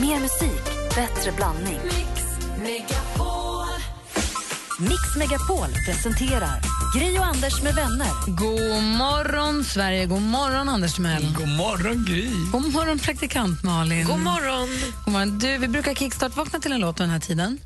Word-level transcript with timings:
Mer 0.00 0.20
musik, 0.20 0.64
bättre 0.94 1.32
blandning. 1.36 1.80
Mix 4.78 5.16
Megapol 5.16 5.68
presenterar 5.86 6.60
Gri 6.94 7.18
och 7.18 7.24
Anders 7.24 7.62
med 7.62 7.74
vänner. 7.74 8.08
God 8.26 8.82
morgon, 8.82 9.64
Sverige. 9.64 10.06
God 10.06 10.22
morgon, 10.22 10.68
Anders 10.68 10.94
Timell. 10.94 11.34
God 11.38 11.48
morgon, 11.48 12.04
Gry. 12.08 12.30
God 12.52 12.72
morgon, 12.72 12.98
praktikant 12.98 13.62
Malin. 13.62 14.06
God 14.06 14.18
morgon. 14.18 14.68
God 15.04 15.12
morgon. 15.12 15.38
Du, 15.38 15.58
vi 15.58 15.68
brukar 15.68 15.94
kickstart-vakna 15.94 16.58
till 16.58 16.72
en 16.72 16.80
låt 16.80 16.96
den 16.96 17.10
här 17.10 17.20
tiden. 17.20 17.58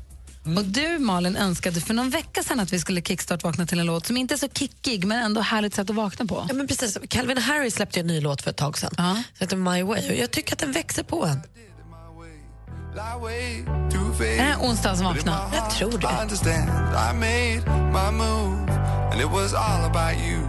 Mm. 0.45 0.57
Och 0.57 0.63
Du, 0.63 0.99
Malin, 0.99 1.35
önskade 1.35 1.81
för 1.81 1.93
någon 1.93 2.09
vecka 2.09 2.43
sedan 2.43 2.59
att 2.59 2.73
vi 2.73 2.79
skulle 2.79 3.01
kickstart-vakna 3.01 3.65
till 3.65 3.79
en 3.79 3.85
låt 3.85 4.05
som 4.05 4.17
inte 4.17 4.33
är 4.33 4.37
så 4.37 4.47
kickig, 4.47 5.05
men 5.05 5.23
ändå 5.23 5.41
härligt 5.41 5.75
sätt 5.75 5.89
att 5.89 5.95
vakna 5.95 6.25
på. 6.25 6.45
Ja, 6.49 6.53
men 6.53 6.67
precis. 6.67 6.97
Calvin 7.09 7.37
Harris 7.37 7.75
släppte 7.75 7.99
en 7.99 8.07
ny 8.07 8.21
låt 8.21 8.41
för 8.41 8.49
ett 8.49 8.57
tag 8.57 8.77
sedan. 8.77 8.91
Ja. 8.97 9.13
Som 9.13 9.23
heter 9.39 9.57
My 9.57 9.83
Way. 9.83 10.09
Och 10.09 10.15
jag 10.15 10.31
tycker 10.31 10.53
att 10.53 10.59
den 10.59 10.71
växer 10.71 11.03
på 11.03 11.25
en. 11.25 11.41
Är 12.95 14.37
det 14.37 14.41
här 14.43 14.57
onsdagens 14.59 15.01
vakna? 15.01 15.49
Jag 15.53 15.69
tror 15.71 15.93
I 15.93 15.97
det. 15.97 16.21
understand. 16.21 16.69
I 16.69 17.13
made 17.13 17.61
my 17.91 18.11
move, 18.17 18.71
and 19.11 19.21
it 19.21 19.29
was 19.31 19.53
all 19.53 19.83
about 19.85 20.13
you. 20.25 20.39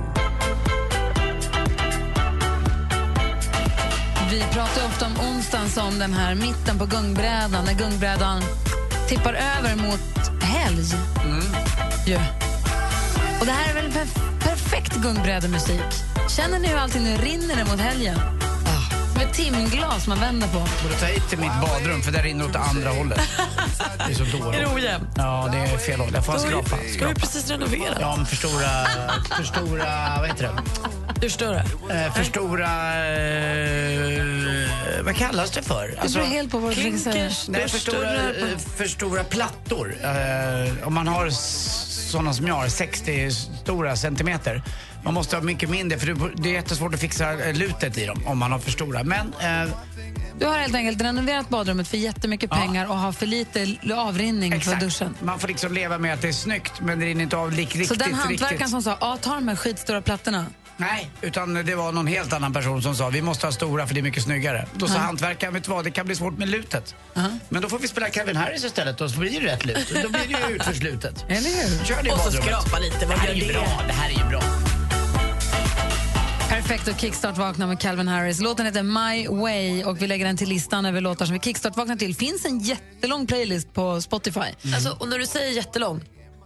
Vi 4.31 4.41
pratar 4.53 4.87
ofta 4.87 5.07
om 5.07 5.13
onsdagen 5.21 5.69
som 5.69 5.99
den 5.99 6.13
här 6.15 6.35
mitten 6.35 6.79
på 6.79 6.87
gungbrädan, 6.87 7.65
när 7.65 7.75
gungbrädan 7.75 8.43
tippar 9.09 9.33
över 9.35 9.77
mot 9.77 10.43
helg. 10.43 10.85
Mm. 11.25 11.45
Ja. 12.07 12.21
Och 13.41 13.47
det 13.47 13.53
här 13.53 13.71
är 13.71 13.75
väl 13.75 13.91
perf- 13.91 14.41
perfekt 14.41 14.97
gungbrädemusik. 14.97 15.81
Känner 16.29 16.59
ni 16.59 16.69
hur 16.69 16.77
allting 16.79 17.03
nu 17.05 17.17
rinner 17.17 17.65
mot 17.71 17.81
helgen? 17.81 18.19
Som 19.23 19.31
ett 19.31 19.37
timglas 19.37 20.07
man 20.09 20.21
vänder 20.21 20.49
på. 20.49 20.59
Borde 20.59 20.95
ta 21.01 21.07
hit 21.07 21.29
till 21.29 21.39
mitt 21.39 21.61
badrum 21.63 22.03
för 22.03 22.13
där 22.13 22.23
rinner 22.23 22.45
åt 22.45 22.57
andra 22.57 22.91
hållet. 22.91 23.21
Det 24.07 24.13
är 24.13 24.15
så 24.15 24.25
dåligt. 24.39 24.61
Är 24.61 24.65
det 24.65 24.75
ojämnt? 24.75 25.09
Ja, 25.17 25.49
det 25.53 25.59
är 25.59 25.79
fel 25.79 26.01
håll. 26.01 26.11
Jag 26.15 26.27
får 26.27 26.33
du- 26.33 26.39
skrapa. 26.39 26.69
Du 26.71 26.75
har 26.77 26.83
ju 26.83 26.93
skrapa. 26.95 27.15
precis 27.15 27.51
renoverat. 27.51 27.99
Ja, 28.01 28.15
men 28.17 28.27
förstora... 28.27 28.69
Förstora... 29.37 30.19
Vad 30.19 30.29
heter 30.29 30.51
det? 31.15 31.21
Förstår 31.21 31.53
det? 31.89 31.95
Eh, 32.05 32.13
förstora... 32.13 32.67
Eh, 33.07 34.32
vad 35.03 35.17
kallas 35.17 35.51
det 35.51 35.63
för? 35.63 35.95
Det 36.03 36.13
beror 36.15 36.25
helt 36.27 36.51
på 36.51 36.59
vad 36.59 36.71
du. 36.71 36.75
Klinkers, 36.75 37.49
Nej, 37.49 37.69
för 37.69 37.79
stora, 37.79 37.99
förstora- 37.99 38.49
eh, 38.53 38.59
för 38.77 38.85
stora 38.85 39.25
plattor. 39.25 39.95
Eh, 40.03 40.87
om 40.87 40.95
man 40.95 41.09
har 41.09 41.27
s- 41.27 42.09
såna 42.11 42.33
som 42.35 42.47
jag 42.47 42.55
har, 42.55 42.69
60 42.69 43.31
stora 43.31 43.97
centimeter. 43.97 44.63
Man 45.05 45.15
måste 45.15 45.37
ha 45.37 45.43
mycket 45.43 45.71
mindre 45.71 45.99
för 45.99 46.07
det- 46.07 46.31
det 46.43 46.49
är 46.49 46.53
jättesvårt 46.53 46.95
att 46.95 47.01
fixa 47.01 47.33
eh, 47.49 47.55
lutet 47.55 47.99
i 47.99 48.07
dem 48.07 48.23
om 48.27 48.39
man 48.39 48.53
har 48.53 48.59
för 48.59 48.71
stora. 48.71 49.05
Men 49.05 49.27
eh, 49.41 49.71
Du 50.39 50.47
har 50.47 50.59
helt 50.59 50.75
enkelt 50.75 51.03
renoverat 51.03 51.49
badrummet 51.49 51.89
för 51.89 51.97
jättemycket 51.97 52.51
Ja. 52.53 52.57
pengar 52.57 52.87
och 52.91 52.99
har 52.99 53.13
för 53.13 53.27
lite 53.27 53.77
avrinning 53.97 54.61
från 54.61 54.79
duschen. 54.79 55.15
Man 55.23 55.39
får 55.39 55.49
liksom 55.49 55.73
leva 55.73 55.99
med 55.99 56.15
att 56.15 56.23
det 56.23 56.29
är 56.29 56.33
snyggt 56.33 56.73
men 56.81 56.99
det 57.01 57.07
rinner 57.07 57.23
inte 57.23 57.37
av 57.37 57.53
li- 57.53 57.57
riktigt. 57.63 57.89
Så 57.89 57.95
den 57.95 58.15
hantverkaren 58.15 58.71
som 58.71 58.83
sa 58.83 58.97
ja, 59.01 59.19
ta 59.21 59.35
de 59.35 59.49
här 59.49 59.57
skitstora 59.57 60.03
plattorna. 60.03 60.47
Nej, 60.77 61.11
utan 61.23 61.55
det 61.55 61.75
var 61.75 61.93
någon 61.93 62.07
helt 62.07 62.33
annan 62.33 62.53
person 62.53 62.83
som 62.83 62.95
sa 62.97 63.09
vi 63.09 63.23
måste 63.23 63.47
ha 63.47 63.53
stora 63.53 63.87
för 63.87 63.95
det 63.95 64.01
är 64.01 64.03
mycket 64.03 64.23
snyggare. 64.23 64.67
Då 64.75 64.89
sa 64.89 64.99
hantverkaren, 64.99 65.55
vet 65.55 65.65
du 65.65 65.71
vad, 65.71 65.85
det 65.85 65.91
kan 65.91 66.07
bli 66.07 66.15
svårt 66.17 66.39
med 66.39 66.49
lutet. 66.49 66.95
Men 67.49 67.63
då 67.63 67.69
får 67.69 67.79
vi 67.79 67.89
spela 67.89 68.09
Calvin 68.11 68.37
Harris 68.37 68.65
istället 68.65 69.01
och 69.01 69.11
så 69.11 69.19
blir 69.21 69.41
det 69.41 69.47
rätt 69.47 69.65
lut. 69.65 69.89
Då 70.03 70.09
blir 70.09 70.21
det 70.29 70.49
ju 70.49 70.55
utförslutet. 70.57 71.25
Eller 71.29 71.41
hur? 71.79 71.85
Kör 71.85 72.03
det 72.03 72.09
i 72.09 72.13
Och 72.13 72.19
så 72.19 72.25
badrummet. 72.25 72.45
skrapa 72.45 72.79
lite, 72.79 73.07
vad 73.07 73.17
Det 73.17 73.21
här 73.21 73.29
gör 73.29 73.35
är 73.35 73.37
ju 73.41 73.47
det? 73.47 73.53
bra, 73.53 73.83
det 73.87 73.93
här 73.93 74.11
är 74.11 74.15
ju 74.25 74.29
bra. 74.31 74.43
Perfekt 76.49 76.89
att 76.89 77.01
kickstart-vakna 77.01 77.67
med 77.67 77.81
Calvin 77.81 78.09
Harris. 78.09 78.41
Låten 78.41 78.67
heter 78.67 78.83
My 78.83 79.29
Way 79.29 79.85
och 79.85 80.03
vi 80.03 80.07
lägger 80.07 80.25
den 80.27 80.37
till 80.37 80.49
listan 80.49 80.87
över 80.87 81.01
låtar 81.01 81.27
som 81.27 81.33
vi 81.35 81.41
kickstart-vaknar 81.41 81.97
till. 81.97 82.15
finns 82.17 82.45
en 82.45 82.59
jättelång 82.61 83.27
playlist 83.27 83.73
på 83.75 84.01
Spotify. 84.01 84.41
Alltså, 84.75 84.97
och 85.01 85.09
när 85.09 85.19
du 85.19 85.27
säger 85.27 85.51
jättelång, 85.53 86.01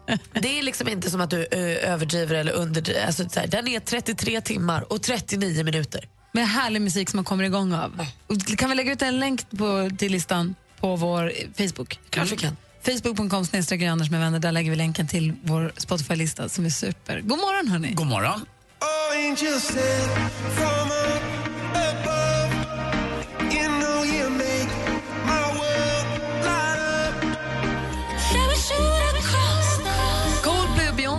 det 0.33 0.59
är 0.59 0.63
liksom 0.63 0.89
inte 0.89 1.11
som 1.11 1.21
att 1.21 1.31
du 1.31 1.47
ö, 1.51 1.59
överdriver 1.79 2.35
eller 2.35 2.53
underdriver. 2.53 3.07
Alltså, 3.07 3.29
så 3.29 3.41
här, 3.41 3.47
den 3.47 3.69
är 3.69 3.81
33 3.81 4.41
timmar 4.41 4.93
och 4.93 5.03
39 5.03 5.65
minuter. 5.65 6.09
Med 6.33 6.49
härlig 6.49 6.83
musik 6.83 7.11
som 7.11 7.17
man 7.17 7.25
kommer 7.25 7.45
igång 7.45 7.73
av. 7.73 8.07
Och 8.27 8.47
Kan 8.59 8.71
vi 8.71 8.77
lägga 8.77 8.93
ut 8.93 9.03
en 9.03 9.21
länk 9.21 9.51
på, 9.51 9.91
till 9.99 10.13
listan 10.13 10.55
på 10.81 10.97
vår 10.97 11.33
Facebook? 11.57 11.99
Klart 12.11 12.33
vi 12.33 12.37
kan. 12.37 12.57
Facebook.com 12.87 13.47
snedstreck 13.47 13.83
Anders 13.83 14.11
med 14.11 14.21
vänner. 14.21 14.39
Där 14.39 14.53
lägger 14.53 14.71
vi 14.71 14.77
länken 14.77 15.09
till 15.09 15.33
vår 15.43 15.73
Spotify-lista 15.77 16.49
som 16.49 16.65
är 16.65 16.71
super. 16.71 17.21
God 17.21 17.39
morgon 17.39 17.69
hörni! 17.69 17.93
God 17.93 18.07
morgon. 18.07 18.41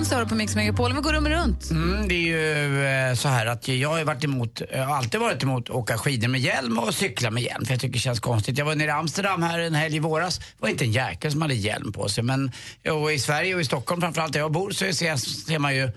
Coldplay 0.08 0.24
har 0.24 0.30
på 0.30 0.36
Mix 0.36 0.56
Megapol. 0.56 0.94
Vi 0.94 1.02
går 1.02 1.14
rummet 1.14 1.32
runt. 1.32 1.72
Mm, 1.72 2.08
det 2.08 2.16
är 2.16 2.18
ju 2.18 2.86
eh, 2.86 3.14
så 3.14 3.28
här 3.28 3.46
att 3.46 3.68
jag 3.68 3.90
har 3.90 4.04
varit 4.04 4.24
emot, 4.24 4.62
har 4.76 4.96
alltid 4.96 5.20
varit 5.20 5.44
emot 5.44 5.70
att 5.70 5.76
åka 5.76 5.98
skidor 5.98 6.28
med 6.28 6.42
hjälm 6.42 6.80
och 6.80 6.94
cykla 6.94 7.32
med 7.32 7.44
hjälm 7.44 7.66
för 7.66 7.74
jag 7.74 7.82
tycker 7.82 7.94
det 7.94 8.00
känns 8.00 8.20
konstigt. 8.20 8.58
Jag 8.58 8.66
var 8.66 8.76
nere 8.76 8.88
i 8.88 8.92
Amsterdam 8.92 9.44
här 9.44 9.60
en 9.60 9.76
helg 9.76 9.96
i 9.96 10.00
våras, 10.00 10.40
det 10.40 10.46
var 10.60 10.70
inte 10.70 10.86
en 10.86 10.92
jäkel 10.92 11.32
som 11.32 11.42
hade 11.42 11.54
hjälm 11.54 11.92
på 11.92 12.10
sig 12.10 12.24
men 12.24 12.52
och 12.90 13.14
i 13.14 13.20
Sverige 13.20 13.56
och 13.56 13.62
i 13.62 13.66
Stockholm 13.66 14.02
framförallt 14.02 14.34
där 14.34 14.40
jag 14.40 14.52
bor 14.52 14.72
så 14.72 14.94
ser, 14.94 15.16
ser 15.16 15.60
man 15.60 15.76
ju, 15.76 15.92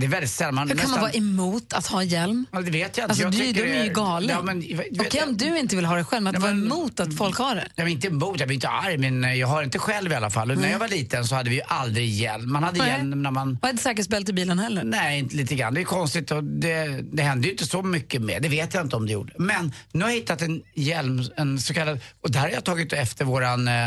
det 0.00 0.06
är 0.06 0.08
väldigt 0.08 0.30
sällan 0.30 0.54
man 0.54 0.68
Hur 0.68 0.76
kan 0.76 0.90
man 0.90 1.00
vara 1.00 1.12
emot 1.12 1.72
att 1.72 1.86
ha 1.86 2.02
hjälm? 2.02 2.46
Ja, 2.52 2.60
det 2.60 2.70
vet 2.70 2.80
jag 2.80 2.88
inte. 2.88 3.02
Alltså, 3.04 3.22
jag 3.22 3.32
du, 3.32 3.38
de 3.52 3.60
är 3.60 3.82
ju 3.82 3.88
det- 3.88 3.94
galen. 3.94 4.30
Ja, 4.30 4.42
men, 4.42 4.60
du 4.60 4.74
vet- 4.74 5.00
Okej 5.00 5.22
om 5.22 5.36
du 5.36 5.58
inte 5.58 5.76
vill 5.76 5.84
ha 5.84 5.96
det 5.96 6.04
själv, 6.04 6.22
men 6.22 6.36
att 6.36 6.42
vara 6.42 6.52
emot 6.52 7.00
att 7.00 7.16
folk 7.16 7.36
har 7.38 7.54
det. 7.54 7.68
Jag 7.74 7.86
är 7.86 7.90
inte 7.90 8.06
emot, 8.06 8.40
jag 8.40 8.48
blir 8.48 8.54
inte 8.54 8.68
arg 8.68 8.98
men 8.98 9.24
eh, 9.24 9.34
jag 9.34 9.46
har 9.46 9.62
inte 9.62 9.78
själv 9.78 10.12
i 10.12 10.14
alla 10.14 10.30
fall. 10.30 10.50
Och 10.50 10.58
när 10.58 10.70
jag 10.70 10.78
var 10.78 10.88
liten 10.88 11.24
så 11.24 11.34
hade 11.34 11.50
vi 11.50 11.56
ju 11.56 11.62
aldrig 11.66 12.08
hjälm. 12.10 12.52
Man 12.52 12.62
hade 12.64 12.78
Nej. 12.78 12.88
hjälm 12.88 13.22
när 13.22 13.30
man 13.30 13.58
Och 13.62 13.68
ett 13.68 13.80
säkerhetsbälte 13.80 14.30
i 14.30 14.34
bilen 14.34 14.58
heller. 14.58 14.84
Nej, 14.84 15.18
inte 15.18 15.36
lite 15.36 15.54
grann. 15.54 15.74
Det 15.74 15.80
är 15.80 15.84
konstigt 15.84 16.30
och 16.30 16.44
det, 16.44 17.00
det 17.12 17.22
hände 17.22 17.46
ju 17.46 17.52
inte 17.52 17.66
så 17.66 17.82
mycket 17.82 18.22
med. 18.22 18.42
Det 18.42 18.48
vet 18.48 18.74
jag 18.74 18.82
inte 18.84 18.96
om 18.96 19.06
det 19.06 19.12
gjorde. 19.12 19.32
Men 19.38 19.72
nu 19.92 20.04
har 20.04 20.10
jag 20.10 20.16
hittat 20.16 20.42
en 20.42 20.62
hjälm, 20.74 21.22
en 21.36 21.60
så 21.60 21.74
kallad, 21.74 22.00
och 22.20 22.30
där 22.30 22.40
har 22.40 22.48
jag 22.48 22.64
tagit 22.64 22.92
efter 22.92 23.24
våran 23.24 23.68
eh, 23.68 23.86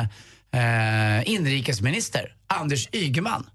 eh, 0.52 1.30
inrikesminister, 1.30 2.34
Anders 2.48 2.90
Ygeman. 2.92 3.46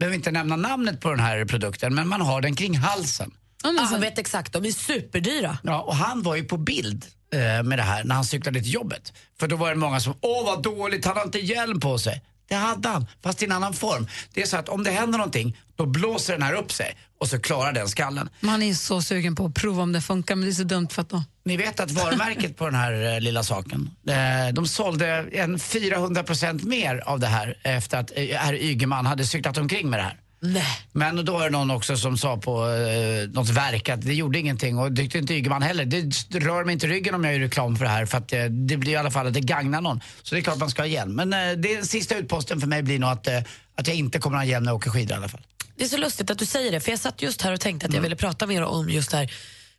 Behöver 0.00 0.16
inte 0.16 0.30
nämna 0.30 0.56
namnet 0.56 1.00
på 1.00 1.10
den 1.10 1.20
här 1.20 1.44
produkten, 1.44 1.94
men 1.94 2.08
man 2.08 2.20
har 2.20 2.40
den 2.40 2.56
kring 2.56 2.78
halsen. 2.78 3.30
Ja, 3.62 3.72
men 3.72 3.94
Ah, 3.94 3.98
vet 3.98 4.18
exakt, 4.18 4.52
de 4.52 4.64
är 4.64 4.70
superdyra. 4.72 5.58
Ja, 5.62 5.80
och 5.80 5.96
han 5.96 6.22
var 6.22 6.36
ju 6.36 6.44
på 6.44 6.56
bild 6.56 7.04
eh, 7.32 7.62
med 7.62 7.78
det 7.78 7.82
här 7.82 8.04
när 8.04 8.14
han 8.14 8.24
cyklade 8.24 8.62
till 8.62 8.74
jobbet. 8.74 9.12
För 9.40 9.48
då 9.48 9.56
var 9.56 9.68
det 9.70 9.74
många 9.76 10.00
som, 10.00 10.14
åh 10.20 10.44
vad 10.46 10.62
dåligt, 10.62 11.04
han 11.04 11.16
har 11.16 11.24
inte 11.24 11.38
hjälm 11.38 11.80
på 11.80 11.98
sig. 11.98 12.22
Det 12.48 12.54
hade 12.54 12.88
han, 12.88 13.06
fast 13.22 13.42
i 13.42 13.44
en 13.44 13.52
annan 13.52 13.74
form. 13.74 14.06
Det 14.34 14.42
är 14.42 14.46
så 14.46 14.56
att 14.56 14.68
om 14.68 14.84
det 14.84 14.90
händer 14.90 15.18
någonting, 15.18 15.56
då 15.76 15.86
blåser 15.86 16.32
den 16.32 16.42
här 16.42 16.54
upp 16.54 16.72
sig 16.72 16.96
och 17.20 17.28
så 17.28 17.38
klarar 17.38 17.72
den 17.72 17.88
skallen. 17.88 18.28
man 18.40 18.62
är 18.62 18.74
så 18.74 19.02
sugen 19.02 19.34
på 19.34 19.46
att 19.46 19.54
prova 19.54 19.82
om 19.82 19.92
det 19.92 20.00
funkar, 20.00 20.34
men 20.34 20.44
det 20.44 20.50
är 20.50 20.54
så 20.54 20.62
dumt 20.62 20.88
för 20.90 21.02
att 21.02 21.08
då... 21.08 21.22
Ni 21.44 21.56
vet 21.56 21.80
att 21.80 21.90
varumärket 21.90 22.56
på 22.56 22.64
den 22.64 22.74
här 22.74 23.14
eh, 23.14 23.20
lilla 23.20 23.42
saken, 23.42 23.90
eh, 24.08 24.54
de 24.54 24.66
sålde 24.66 25.06
en 25.32 25.58
400% 25.58 26.66
mer 26.66 26.98
av 26.98 27.20
det 27.20 27.26
här 27.26 27.58
efter 27.62 27.98
att 27.98 28.12
eh, 28.16 28.36
herr 28.36 28.54
Ygeman 28.54 29.06
hade 29.06 29.24
cyklat 29.24 29.58
omkring 29.58 29.90
med 29.90 29.98
det 29.98 30.02
här. 30.02 30.16
Nej. 30.42 30.66
Men 30.92 31.24
då 31.24 31.32
var 31.32 31.44
det 31.44 31.50
någon 31.50 31.70
också 31.70 31.96
som 31.96 32.18
sa 32.18 32.36
på 32.36 32.68
eh, 32.68 33.28
något 33.28 33.48
verk 33.48 33.88
att 33.88 34.02
det 34.02 34.14
gjorde 34.14 34.38
ingenting 34.38 34.78
och 34.78 34.96
tyckte 34.96 35.18
inte 35.18 35.34
Ygeman 35.34 35.62
heller. 35.62 35.84
Det 35.84 36.38
rör 36.38 36.64
mig 36.64 36.72
inte 36.72 36.86
ryggen 36.86 37.14
om 37.14 37.24
jag 37.24 37.32
gör 37.32 37.40
reklam 37.40 37.76
för 37.76 37.84
det 37.84 37.90
här 37.90 38.06
för 38.06 38.18
att 38.18 38.32
eh, 38.32 38.44
det 38.44 38.76
blir 38.76 38.92
i 38.92 38.96
alla 38.96 39.10
fall 39.10 39.26
att 39.26 39.34
det 39.34 39.40
gagnar 39.40 39.80
någon. 39.80 40.00
Så 40.22 40.34
det 40.34 40.40
är 40.40 40.42
klart 40.42 40.58
man 40.58 40.70
ska 40.70 40.82
ha 40.82 40.86
hjälm. 40.86 41.12
Men 41.12 41.32
eh, 41.32 41.56
det 41.56 41.88
sista 41.88 42.16
utposten 42.16 42.60
för 42.60 42.66
mig 42.66 42.82
blir 42.82 42.98
nog 42.98 43.10
att, 43.10 43.26
eh, 43.26 43.38
att 43.74 43.86
jag 43.86 43.96
inte 43.96 44.18
kommer 44.18 44.36
att 44.36 44.44
ha 44.44 44.50
hjälm 44.50 44.64
när 44.64 44.70
jag 44.70 44.76
åker 44.76 44.90
skidor 44.90 45.12
i 45.12 45.16
alla 45.16 45.28
fall. 45.28 45.40
Det 45.80 45.84
är 45.84 45.88
så 45.88 45.96
lustigt 45.96 46.30
att 46.30 46.38
du 46.38 46.46
säger 46.46 46.72
det, 46.72 46.80
för 46.80 46.90
jag 46.90 47.00
satt 47.00 47.22
just 47.22 47.42
här 47.42 47.52
och 47.52 47.60
tänkte 47.60 47.86
att 47.86 47.94
jag 47.94 48.00
ville 48.00 48.16
prata 48.16 48.46
mer 48.46 48.62
om 48.62 48.90
just 48.90 49.10
det 49.10 49.16
här. 49.16 49.26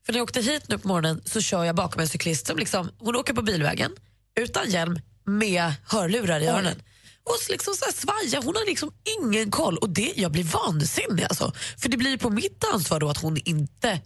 För 0.05 0.13
när 0.13 0.19
jag 0.19 0.23
åkte 0.23 0.41
hit 0.41 0.63
nu 0.67 0.77
på 0.77 0.87
morgonen 0.87 1.21
så 1.25 1.41
kör 1.41 1.63
jag 1.63 1.75
bakom 1.75 2.01
en 2.01 2.07
cyklist 2.07 2.47
som 2.47 2.57
liksom, 2.57 2.91
hon 2.97 3.15
åker 3.15 3.33
på 3.33 3.41
bilvägen 3.41 3.91
utan 4.39 4.69
hjälm 4.69 4.99
med 5.25 5.73
hörlurar 5.85 6.39
i 6.39 6.47
öronen. 6.47 6.83
Och 7.23 7.35
så 7.39 7.51
liksom 7.51 7.73
så 7.73 7.85
här 7.85 7.91
svajar, 7.91 8.45
hon 8.45 8.55
har 8.55 8.65
liksom 8.65 8.91
ingen 9.21 9.51
koll. 9.51 9.77
Och 9.77 9.89
det, 9.89 10.13
jag 10.15 10.31
blir 10.31 10.43
vansinnig 10.43 11.23
alltså. 11.23 11.51
För 11.77 11.89
det 11.89 11.97
blir 11.97 12.17
på 12.17 12.29
mitt 12.29 12.63
ansvar 12.73 12.99
då 12.99 13.09
att 13.09 13.21
hon 13.21 13.37
inte 13.45 13.99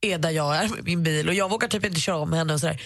är 0.00 0.18
där 0.18 0.30
jag 0.30 0.56
är 0.56 0.68
med 0.68 0.84
min 0.84 1.02
bil 1.02 1.28
och 1.28 1.34
jag 1.34 1.50
vågar 1.50 1.68
typ 1.68 1.84
inte 1.84 2.00
köra 2.00 2.16
om 2.16 2.32
henne 2.32 2.54
och 2.54 2.60
sådär. 2.60 2.82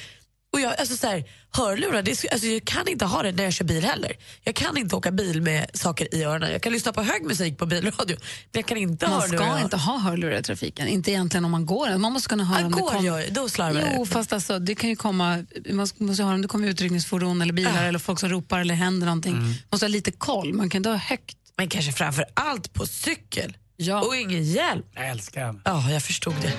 Och 0.52 0.60
jag, 0.60 0.74
alltså 0.80 0.96
så 0.96 1.06
här, 1.06 1.24
hörlurar, 1.50 2.02
det, 2.02 2.24
alltså 2.32 2.46
jag 2.46 2.64
kan 2.64 2.88
inte 2.88 3.04
ha 3.04 3.22
det 3.22 3.32
när 3.32 3.44
jag 3.44 3.52
kör 3.52 3.64
bil 3.64 3.84
heller. 3.84 4.12
Jag 4.44 4.54
kan 4.54 4.76
inte 4.76 4.96
åka 4.96 5.10
bil 5.10 5.42
med 5.42 5.70
saker 5.74 6.14
i 6.14 6.24
öronen. 6.24 6.52
Jag 6.52 6.62
kan 6.62 6.72
lyssna 6.72 6.92
på 6.92 7.02
hög 7.02 7.22
musik 7.24 7.58
på 7.58 7.66
bilradio, 7.66 8.16
men 8.16 8.58
jag 8.60 8.66
kan 8.66 8.76
inte 8.78 9.06
ha 9.06 9.12
Man 9.12 9.20
hörlurar. 9.20 9.52
ska 9.54 9.60
inte 9.64 9.76
ha 9.76 9.98
hörlurar 9.98 10.38
i 10.38 10.42
trafiken. 10.42 10.88
Inte 10.88 11.10
egentligen 11.10 11.44
om 11.44 11.50
man 11.50 11.66
går. 11.66 11.98
Man 11.98 12.12
måste 12.12 12.28
kunna 12.28 12.44
höra 12.44 12.60
Ja, 12.60 12.66
om 12.66 12.72
det 12.72 12.78
går 12.80 12.90
kommer... 12.90 13.20
jag, 13.20 13.32
då 13.32 13.48
slarvar. 13.48 13.92
Jo, 13.96 14.06
fast 14.06 14.32
alltså, 14.32 14.58
det 14.58 14.74
kan 14.74 14.90
ju 14.90 14.96
komma, 14.96 15.44
man 15.70 15.88
måste 15.98 16.22
höra 16.22 16.34
om 16.34 16.42
det 16.42 16.48
kommer 16.48 16.68
utryckningsfordon 16.68 17.42
eller 17.42 17.52
bilar 17.52 17.84
eller 17.84 17.98
folk 17.98 18.20
som 18.20 18.28
ropar 18.28 18.60
eller 18.60 18.74
händer 18.74 19.06
någonting. 19.06 19.32
Mm. 19.32 19.44
Man 19.44 19.56
måste 19.72 19.84
ha 19.86 19.88
lite 19.88 20.10
koll, 20.12 20.52
man 20.54 20.70
kan 20.70 20.78
inte 20.78 20.88
ha 20.90 20.96
högt. 20.96 21.36
Men 21.56 21.68
kanske 21.68 21.92
framför 21.92 22.24
allt 22.34 22.72
på 22.72 22.86
cykel. 22.86 23.56
Ja. 23.82 24.00
Och 24.00 24.16
ingen 24.16 24.44
hjälp. 24.44 24.86
Jag 24.94 25.08
älskar 25.08 25.46
henne. 25.46 25.58
Ja, 25.64 25.90
jag 25.90 26.02
förstod 26.02 26.34
det. 26.42 26.52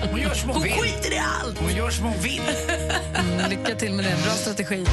Hon 0.10 0.20
gör 0.20 0.34
som 0.34 0.48
hon, 0.50 0.56
Hon 0.56 0.62
vill. 0.62 0.72
skiter 0.72 1.12
i 1.12 1.18
allt. 1.18 1.58
Hon 1.58 1.74
gör 1.76 1.90
som 1.90 2.04
hon 2.04 2.18
vill. 2.22 2.40
Mm, 3.14 3.50
lycka 3.50 3.74
till 3.74 3.92
med 3.92 4.04
det. 4.04 4.16
Bra 4.24 4.32
strategi. 4.32 4.84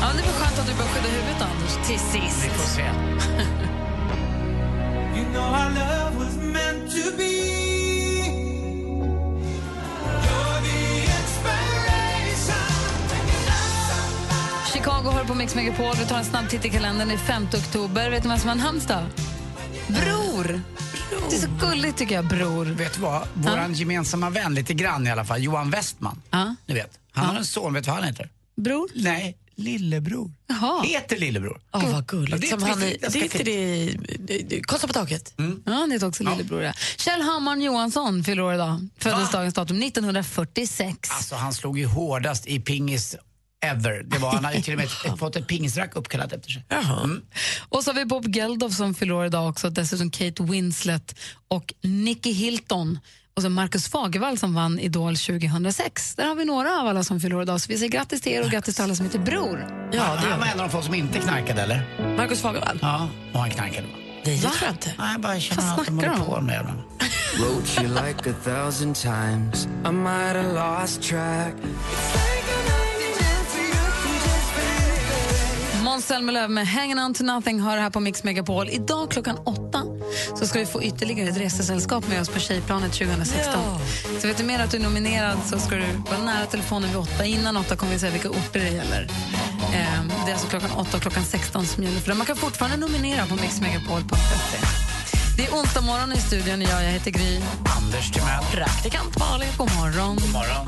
Ja, 0.00 0.06
det 0.16 0.22
var 0.22 0.32
skönt 0.32 0.58
att 0.58 0.66
du 0.66 0.72
började 0.72 0.94
skydda 0.94 1.08
huvudet, 1.08 1.42
Anders, 1.42 1.86
till 1.88 1.98
sist. 1.98 2.44
Vi 2.44 2.48
får 2.50 2.68
se. 2.68 2.82
You 5.16 5.24
know 5.32 5.44
our 5.44 5.70
love 5.70 6.24
was 6.24 6.36
meant 6.36 6.90
to 6.90 7.16
be. 7.16 7.30
Chicago 14.72 15.10
hör 15.10 15.24
på 15.24 15.34
Mix 15.34 15.54
Megapol. 15.54 15.94
Vi 15.98 16.06
tar 16.06 16.18
en 16.18 16.24
snabb 16.24 16.48
titt 16.48 16.64
i 16.64 16.68
kalendern. 16.70 17.08
Det 17.08 17.14
är 17.14 17.18
5 17.18 17.44
oktober. 17.54 18.10
Vet 18.10 18.22
du 18.22 18.28
vem 18.28 18.38
som 18.38 18.48
har 18.48 18.56
namnsdag? 18.56 19.02
Bror. 19.90 20.60
Det 21.30 21.36
är 21.36 21.40
så 21.40 21.48
gulligt, 21.60 21.98
tycker 21.98 22.14
jag. 22.14 22.24
Bror. 22.28 22.64
Vet 22.64 22.94
du 22.94 23.00
vad? 23.00 23.28
Våran 23.34 23.74
gemensamma 23.74 24.30
vän, 24.30 24.54
lite 24.54 24.74
grann 24.74 25.06
i 25.06 25.10
alla 25.10 25.24
fall, 25.24 25.42
Johan 25.42 25.70
Westman. 25.70 26.22
Ja. 26.30 26.54
Ni 26.66 26.74
vet. 26.74 26.98
Han 27.12 27.26
har 27.26 27.34
en 27.36 27.44
son, 27.44 27.72
vet 27.74 27.84
du 27.84 27.90
vad 27.90 27.98
han 27.98 28.08
heter? 28.08 28.30
Bror? 28.56 28.88
Nej, 28.94 29.36
lillebror. 29.54 30.30
Jaha. 30.46 30.82
Heter 30.82 31.16
lillebror. 31.16 31.60
Åh, 31.72 31.84
vad 31.84 31.92
Ja, 31.94 32.00
gulligt. 32.06 32.40
det 32.40 32.46
är 32.46 32.50
Som 32.50 32.62
ett 32.62 32.68
han 32.68 32.82
är, 32.82 32.86
riktigt- 32.86 33.12
det 33.12 33.18
är 33.18 33.22
inte 33.22 33.38
ganska 33.38 33.44
det, 34.16 34.38
det, 34.38 34.42
det 34.56 34.60
Karlsson 34.62 34.88
på 34.88 34.94
taket. 34.94 35.34
Ja, 35.64 35.72
han 35.72 35.90
heter 35.90 36.08
också 36.08 36.22
lillebror. 36.24 36.62
Ja. 36.62 36.72
Kjell 36.96 37.20
Hammarn 37.22 37.62
Johansson 37.62 38.24
fyller 38.24 38.42
år 38.42 38.54
idag. 38.54 38.88
Föddes 38.98 39.30
dagens 39.30 39.54
datum 39.54 39.82
1946. 39.82 41.10
Alltså 41.10 41.34
han 41.34 41.52
slog 41.54 41.78
ju 41.78 41.86
hårdast 41.86 42.46
i 42.46 42.60
pingis 42.60 43.16
ever. 43.60 44.02
Det 44.06 44.18
var, 44.18 44.32
han 44.32 44.44
hade 44.44 44.62
till 44.62 44.72
och 44.74 44.78
med 44.80 45.18
fått 45.18 45.36
ett 45.36 45.46
pingisrack 45.46 45.96
uppkallat 45.96 46.32
efter 46.32 46.50
sig. 46.50 46.64
Mm. 46.70 47.22
Och 47.68 47.84
så 47.84 47.90
har 47.90 47.94
vi 47.94 48.04
Bob 48.04 48.36
Geldof 48.36 48.72
som 48.72 48.94
fyller 48.94 49.14
år 49.14 49.26
idag 49.26 49.48
också. 49.48 49.70
Dessutom 49.70 50.10
Kate 50.10 50.42
Winslet 50.42 51.18
och 51.48 51.74
Nicky 51.82 52.32
Hilton. 52.32 52.98
Och 53.36 53.42
så 53.42 53.48
Marcus 53.50 53.88
Fagervall 53.88 54.38
som 54.38 54.54
vann 54.54 54.78
Idol 54.78 55.16
2006. 55.16 56.14
Där 56.14 56.26
har 56.26 56.34
vi 56.34 56.44
några 56.44 56.80
av 56.80 56.86
alla 56.86 57.04
som 57.04 57.20
fyller 57.20 57.42
idag. 57.42 57.60
Så 57.60 57.68
vi 57.68 57.78
säger 57.78 57.92
grattis 57.92 58.20
till 58.20 58.32
er 58.32 58.44
och 58.44 58.50
grattis 58.50 58.74
till 58.74 58.84
alla 58.84 58.94
som 58.94 59.06
heter 59.06 59.18
Bror. 59.18 59.66
Ja, 59.68 59.88
det 59.92 59.98
han 59.98 60.30
gör 60.30 60.38
var 60.38 60.46
en 60.46 60.52
av 60.52 60.58
de 60.58 60.70
få 60.70 60.82
som 60.82 60.94
inte 60.94 61.18
knarkade 61.18 61.62
eller? 61.62 62.14
Marcus 62.16 62.40
Fagervall? 62.40 62.78
Ja, 62.82 63.08
och 63.32 63.40
han 63.40 63.50
knarkade 63.50 63.86
det 64.24 64.38
tror 64.38 64.54
jag 64.62 64.70
inte. 64.70 64.94
Nej, 64.98 65.12
jag 65.12 65.20
bara 65.20 65.40
känner 65.40 65.62
Vad 65.62 65.80
att 65.80 65.86
de 65.86 65.92
snackar 65.92 66.08
håller 66.08 66.18
du 66.18 66.32
om? 66.32 66.34
på 66.36 66.40
med 66.40 66.54
jävla. 66.54 66.74
Wrote 67.38 67.82
you 67.82 68.06
like 68.06 68.30
a 68.30 68.34
thousand 68.44 68.94
times. 68.96 69.68
I 69.84 69.92
might 69.92 70.36
have 70.36 70.80
lost 70.82 71.02
track. 71.02 71.54
Måns 75.90 76.06
Zelmerlöw 76.06 76.48
med 76.48 76.66
Hanging 76.66 76.98
on 76.98 77.14
to 77.14 77.24
nothing 77.24 77.60
hör 77.60 77.76
här 77.76 77.90
på 77.90 78.00
Mix 78.00 78.24
Megapol. 78.24 78.68
Idag 78.68 79.10
klockan 79.10 79.36
åtta 79.44 79.82
så 80.38 80.46
ska 80.46 80.58
vi 80.58 80.66
få 80.66 80.82
ytterligare 80.82 81.28
ett 81.28 81.36
resesällskap 81.36 82.08
med 82.08 82.20
oss 82.20 82.28
på 82.28 82.40
Tjejplanet 82.40 82.92
2016. 82.92 83.54
Ja. 83.54 83.80
Så 84.20 84.26
vet 84.26 84.36
du 84.36 84.44
mer 84.44 84.60
att 84.60 84.70
du 84.70 84.76
är 84.76 84.82
nominerad 84.82 85.38
så 85.46 85.58
ska 85.58 85.76
du 85.76 85.84
vara 86.10 86.18
nära 86.24 86.46
telefonen 86.46 86.88
vid 86.88 86.98
åtta. 86.98 87.24
Innan 87.24 87.56
åtta 87.56 87.76
kommer 87.76 87.92
vi 87.92 87.98
säga 87.98 88.12
vilka 88.12 88.30
orter 88.30 88.60
det 88.60 88.68
gäller. 88.68 89.08
Ehm, 89.74 90.12
det 90.24 90.30
är 90.30 90.32
alltså 90.32 90.48
klockan 90.48 90.70
åtta 90.70 90.96
och 90.96 91.02
klockan 91.02 91.24
16 91.24 91.66
som 91.66 91.84
gäller 91.84 92.00
för 92.00 92.10
det. 92.10 92.14
Man 92.16 92.26
kan 92.26 92.36
fortfarande 92.36 92.76
nominera 92.76 93.26
på 93.26 93.34
mixmegapol.se. 93.34 94.58
Det 95.36 95.46
är 95.46 95.54
onsdag 95.54 95.80
morgon 95.80 96.12
i 96.12 96.16
studion. 96.16 96.60
Jag, 96.60 96.84
jag 96.84 96.90
heter 96.90 97.10
Gry. 97.10 97.40
Anders 97.76 98.10
Timell. 98.10 98.44
Praktikant 98.52 99.18
Malin. 99.18 99.48
God 99.58 99.70
morgon. 99.74 100.16
God 100.16 100.32
morgon. 100.32 100.66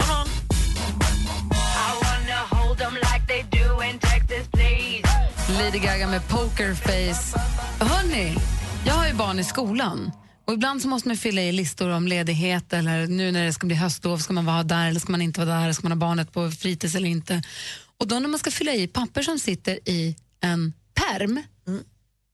Lady 5.63 5.79
Gaga 5.79 6.09
med 6.09 6.29
Pokerface. 6.29 7.39
Hörni, 7.81 8.37
jag 8.87 8.95
har 8.95 9.07
ju 9.07 9.15
barn 9.15 9.39
i 9.39 9.45
skolan. 9.45 10.13
Och 10.45 10.53
Ibland 10.53 10.83
så 10.83 10.89
måste 10.89 11.09
man 11.09 11.17
fylla 11.17 11.43
i 11.43 11.53
listor 11.53 11.89
om 11.89 12.09
ledighet 12.09 12.73
eller 12.73 13.07
nu 13.07 13.33
när 13.33 13.45
det 13.45 13.53
ska 13.53 13.67
bli 13.67 13.77
höstlov, 13.77 14.19
ska 14.19 14.33
man 14.33 14.45
vara 14.45 14.63
där 14.63 14.89
eller 14.89 15.01
ska 15.01 15.13
man 15.13 15.23
inte 15.23 15.45
vara 15.45 15.61
där, 15.61 15.73
ska 15.73 15.83
man 15.83 15.93
ha 15.93 15.97
barnet 15.97 16.33
på 16.33 16.51
fritids 16.51 16.95
eller 16.95 17.09
inte. 17.09 17.43
Och 17.99 18.09
då 18.09 18.19
när 18.19 18.29
man 18.29 18.39
ska 18.39 18.51
fylla 18.51 18.73
i 18.75 18.87
papper 18.87 19.23
som 19.23 19.39
sitter 19.39 19.89
i 19.89 20.17
en 20.41 20.73
perm, 20.95 21.43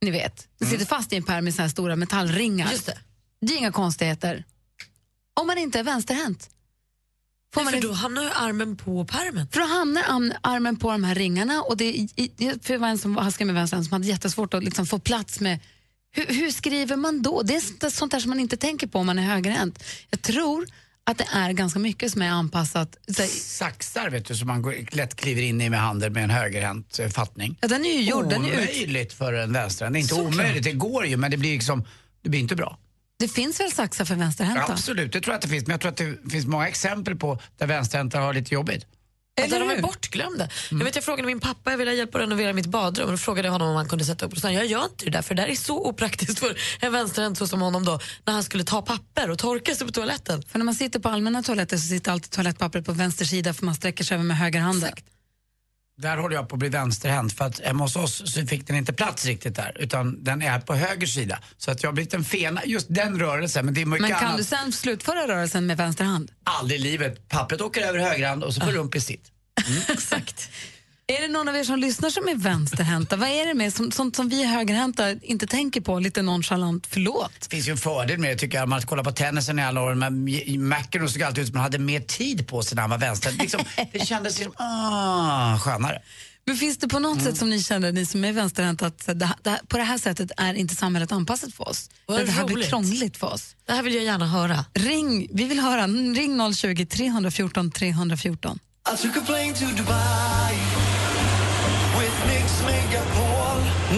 ni 0.03 0.11
vet, 0.11 0.49
det 0.59 0.67
sitter 0.67 0.87
fast 0.87 1.13
i 1.13 1.17
en 1.17 1.23
perm 1.23 1.45
med 1.45 1.55
såna 1.55 1.65
här 1.65 1.71
stora 1.71 1.97
metallringar. 1.97 2.71
Just 2.71 2.87
det. 2.87 2.99
Det 3.41 3.55
är 3.55 3.59
inga 3.59 3.73
konstigheter. 3.73 4.45
Om 5.41 5.47
man 5.47 5.59
inte 5.59 5.79
är 5.79 5.85
vänsterhänt. 5.85 6.51
Får 7.55 7.65
man 7.65 7.73
För 7.73 7.81
då 7.81 7.93
hamnar 7.93 8.23
ju 8.23 8.31
armen 8.31 8.77
på 8.77 9.05
pärmen. 9.05 9.49
för 9.53 9.61
då 9.61 9.67
hamnar 9.67 10.03
arm, 10.03 10.33
armen 10.41 10.77
på 10.77 10.91
de 10.91 11.05
här 11.05 11.15
ringarna 11.15 11.63
och 11.63 11.77
det, 11.77 11.85
i, 11.95 12.31
för 12.63 12.73
det 12.73 12.79
var 12.79 12.89
en 12.89 12.99
som 12.99 13.31
skrivit 13.33 13.47
med 13.47 13.55
vänster 13.55 13.83
som 13.83 13.93
hade 13.93 14.07
jättesvårt 14.07 14.55
att 14.55 14.65
liksom 14.65 14.87
få 14.87 14.99
plats 14.99 15.41
med 15.41 15.59
hur, 16.13 16.27
hur 16.27 16.51
skriver 16.51 16.97
man 16.97 17.23
då? 17.23 17.43
Det 17.43 17.57
är 17.57 17.61
sånt- 17.61 17.93
sånt 17.95 18.13
där 18.13 18.21
som 18.21 18.29
man 18.31 18.41
inte 18.41 18.57
tänker 18.57 18.87
på 18.87 18.99
om 18.99 19.07
man 19.07 19.19
är 19.19 19.23
högerhänt. 19.23 19.85
Jag 20.11 20.23
tror 20.23 20.67
att 21.05 21.19
det 21.19 21.27
är 21.33 21.53
ganska 21.53 21.79
mycket 21.79 22.13
som 22.13 22.23
är 22.23 22.29
anpassat. 22.31 22.97
Så, 23.17 23.23
Saxar 23.41 24.11
vet 24.11 24.25
du 24.27 24.35
som 24.37 24.49
man 24.49 24.75
lätt 24.91 25.15
kliver 25.17 25.43
in 25.43 25.61
i 25.61 25.71
med 25.71 25.81
handen 25.81 26.13
med 26.13 26.25
en 26.25 26.31
högerhänt 26.31 26.99
eh, 26.99 27.09
fattning. 27.09 27.59
ja, 27.61 27.69
den 27.69 27.85
är 27.87 27.93
ju 27.93 28.01
gjord, 28.03 28.29
den 28.31 28.45
är 28.45 28.49
ut. 28.49 28.55
Omöjligt 28.55 29.13
för 29.13 29.33
en 29.33 29.53
vänsterhänt. 29.53 29.95
Det 29.95 29.99
är 29.99 30.01
inte 30.01 30.15
Såklart. 30.15 30.35
omöjligt, 30.35 30.65
det 30.65 30.73
går 30.73 31.07
ju 31.07 31.17
men 31.17 31.31
det 31.31 31.37
blir 31.37 31.53
liksom, 31.53 31.85
det 32.23 32.29
blir 32.31 32.41
inte 32.41 32.57
bra. 32.57 32.79
Det 33.19 33.29
finns 33.29 33.61
väl 33.61 33.73
saxar 33.73 34.05
för 34.05 34.15
vänsterhänta? 34.15 34.73
Absolut, 34.73 35.13
det 35.13 35.21
tror 35.21 35.33
jag 35.33 35.37
att 35.37 35.43
det 35.43 35.49
finns. 35.49 35.67
Men 35.67 35.71
jag 35.71 35.81
tror 35.81 35.91
att 35.91 35.97
det 35.97 36.31
finns 36.31 36.47
många 36.47 36.69
exempel 36.69 37.17
på 37.17 37.39
där 37.59 37.67
vänsterhänta 37.67 38.19
har 38.19 38.35
lite 38.35 38.55
jobbigt. 38.55 38.87
Eller 39.41 39.57
Eller 39.57 39.69
de 39.69 39.79
är 39.79 39.83
bortglömda. 39.83 40.49
Jag, 40.71 40.79
vet, 40.79 40.95
jag 40.95 41.05
frågade 41.05 41.27
min 41.27 41.41
pappa, 41.41 41.71
jag 41.71 41.79
ville 41.79 41.91
ha 41.91 41.97
hjälp 41.97 42.15
att 42.15 42.21
renovera 42.21 42.53
mitt 42.53 42.67
badrum 42.67 43.07
och 43.07 43.13
då 43.13 43.19
frågade 43.19 43.49
jag 43.49 43.53
honom 43.53 43.69
om 43.69 43.77
han 43.77 43.89
kunde 43.89 44.05
sätta 44.05 44.27
upp 44.27 44.33
och 44.33 44.39
sa 44.39 44.51
jag 44.51 44.67
gör 44.67 44.85
inte 44.85 45.05
det 45.05 45.11
där 45.11 45.23
för 45.23 45.35
det 45.35 45.43
där 45.43 45.49
är 45.49 45.55
så 45.55 45.87
opraktiskt 45.89 46.39
för 46.39 46.59
en 46.81 46.93
vänsterhänt 46.93 47.39
så 47.39 47.47
som 47.47 47.61
honom 47.61 47.85
då 47.85 48.01
när 48.25 48.35
han 48.35 48.45
skulle 48.45 48.65
ta 48.65 48.83
papper 48.83 49.31
och 49.31 49.39
torka 49.39 49.75
sig 49.75 49.87
på 49.87 49.93
toaletten. 49.93 50.43
För 50.43 50.59
när 50.59 50.65
man 50.65 50.75
sitter 50.75 51.01
på 51.01 51.09
allmänna 51.09 51.43
toaletter 51.43 51.77
så 51.77 51.89
sitter 51.89 52.13
alltid 52.13 52.31
toalettpappret 52.31 52.85
på 52.85 52.93
vänster 52.93 53.25
sida 53.25 53.55
för 53.55 53.65
man 53.65 53.75
sträcker 53.75 54.05
sig 54.05 54.15
över 54.15 54.25
med 54.25 54.37
högerhanden. 54.37 54.93
Där 56.01 56.17
håller 56.17 56.37
jag 56.37 56.49
på 56.49 56.55
att 56.55 56.59
bli 56.59 56.69
vänsterhänt 56.69 57.33
för 57.33 57.45
att 57.45 57.61
hemma 57.61 57.85
hos 57.85 57.97
oss 57.97 58.33
så 58.35 58.47
fick 58.47 58.67
den 58.67 58.77
inte 58.77 58.93
plats 58.93 59.27
riktigt 59.27 59.57
där 59.57 59.77
utan 59.81 60.25
den 60.25 60.43
är 60.43 60.61
på 60.61 60.75
höger 60.75 61.07
sida. 61.07 61.39
Så 61.57 61.71
att 61.71 61.83
jag 61.83 61.91
har 61.91 61.95
blivit 61.95 62.15
en 62.15 62.25
fena, 62.25 62.65
just 62.65 62.87
den 62.91 63.19
rörelsen. 63.21 63.65
Men 63.65 63.75
det 63.75 63.81
är 63.81 63.87
mycket 63.87 64.01
Men 64.09 64.11
kan 64.11 64.25
annat. 64.25 64.39
du 64.39 64.45
sen 64.45 64.73
slutföra 64.73 65.29
rörelsen 65.29 65.67
med 65.67 65.77
vänster 65.77 66.05
hand? 66.05 66.31
Aldrig 66.45 66.81
i 66.81 66.83
livet. 66.83 67.29
Pappret 67.29 67.61
åker 67.61 67.81
över 67.81 67.99
högerhand 67.99 68.45
och 68.45 68.55
så 68.55 68.61
får 68.61 68.73
rump 68.73 68.95
i 68.95 69.01
sitt. 69.01 69.33
Exakt. 69.89 70.51
Är 71.11 71.23
det 71.23 71.29
någon 71.29 71.49
av 71.49 71.57
er 71.57 71.65
som 71.65 71.79
lyssnar 71.79 72.11
som 72.11 72.29
är 72.29 72.35
vänsterhänta? 72.35 73.17
Vad 73.17 73.29
är 73.29 73.47
det 73.47 73.55
med 73.55 73.75
som, 73.75 73.91
sånt 73.93 74.17
som 74.17 74.29
vi 74.29 74.45
högerhänta 74.45 75.11
inte 75.13 75.47
tänker 75.47 75.81
på 75.81 75.99
lite 75.99 76.23
nonchalant? 76.23 76.87
Förlåt. 76.91 77.33
Det 77.41 77.51
finns 77.51 77.69
ju 77.69 77.71
en 77.73 77.77
fördel 77.79 78.19
med 78.19 78.31
det 78.31 78.37
tycker 78.37 78.59
jag, 78.59 78.69
man 78.69 78.83
kollar 78.83 79.05
på 79.05 79.13
tennisen 79.13 79.59
i 79.59 79.63
alla 79.63 79.83
år. 79.83 79.95
Men 79.95 80.25
McEnroe 80.69 81.09
såg 81.09 81.23
alltid 81.23 81.43
ut 81.43 81.49
som 81.49 81.57
han 81.57 81.63
hade 81.63 81.79
mer 81.79 82.01
tid 82.01 82.47
på 82.49 82.63
sig 82.63 82.75
när 82.77 82.83
han 82.83 82.91
var 82.91 82.99
vänster. 82.99 83.33
Liksom, 83.33 83.61
det 83.93 84.07
kändes 84.07 84.39
liksom, 84.39 84.55
ah, 84.57 85.59
skönare. 85.59 86.03
Men 86.47 86.57
finns 86.57 86.79
det 86.79 86.89
på 86.89 86.99
något 86.99 87.13
Mm. 87.19 87.25
sätt 87.31 87.37
som 87.39 87.51
ni 87.51 87.63
känner, 87.63 87.93
ni 87.93 88.07
som 88.07 88.25
är 88.25 88.33
vänsterhänta, 88.33 88.87
att 88.87 89.07
det, 89.07 89.15
det, 89.43 89.61
på 89.69 89.77
det 89.77 89.83
här 89.85 89.99
sättet 89.99 90.31
är 90.37 90.55
inte 90.55 90.75
samhället 90.75 91.13
anpassat 91.13 91.55
för 91.55 91.69
oss? 91.69 91.91
Vad 92.07 92.21
det 92.27 92.31
här 92.31 92.45
blir 92.45 92.57
roligt. 92.57 92.69
krångligt 92.69 93.17
för 93.17 93.33
oss. 93.33 93.57
Det 93.67 93.73
här 93.73 93.83
vill 93.83 93.95
jag 93.95 94.05
gärna 94.05 94.27
höra. 94.27 94.65
Ring, 94.75 95.29
vi 95.33 95.45
vill 95.45 95.61
höra. 95.61 95.87
Ring 95.87 96.55
020 96.55 96.87
314 96.87 97.71
314. 97.71 98.59
I 98.95 99.03
took 99.03 99.17
a 99.17 99.21
plane 99.27 99.53
to 99.55 99.65
Dubai 99.77 100.55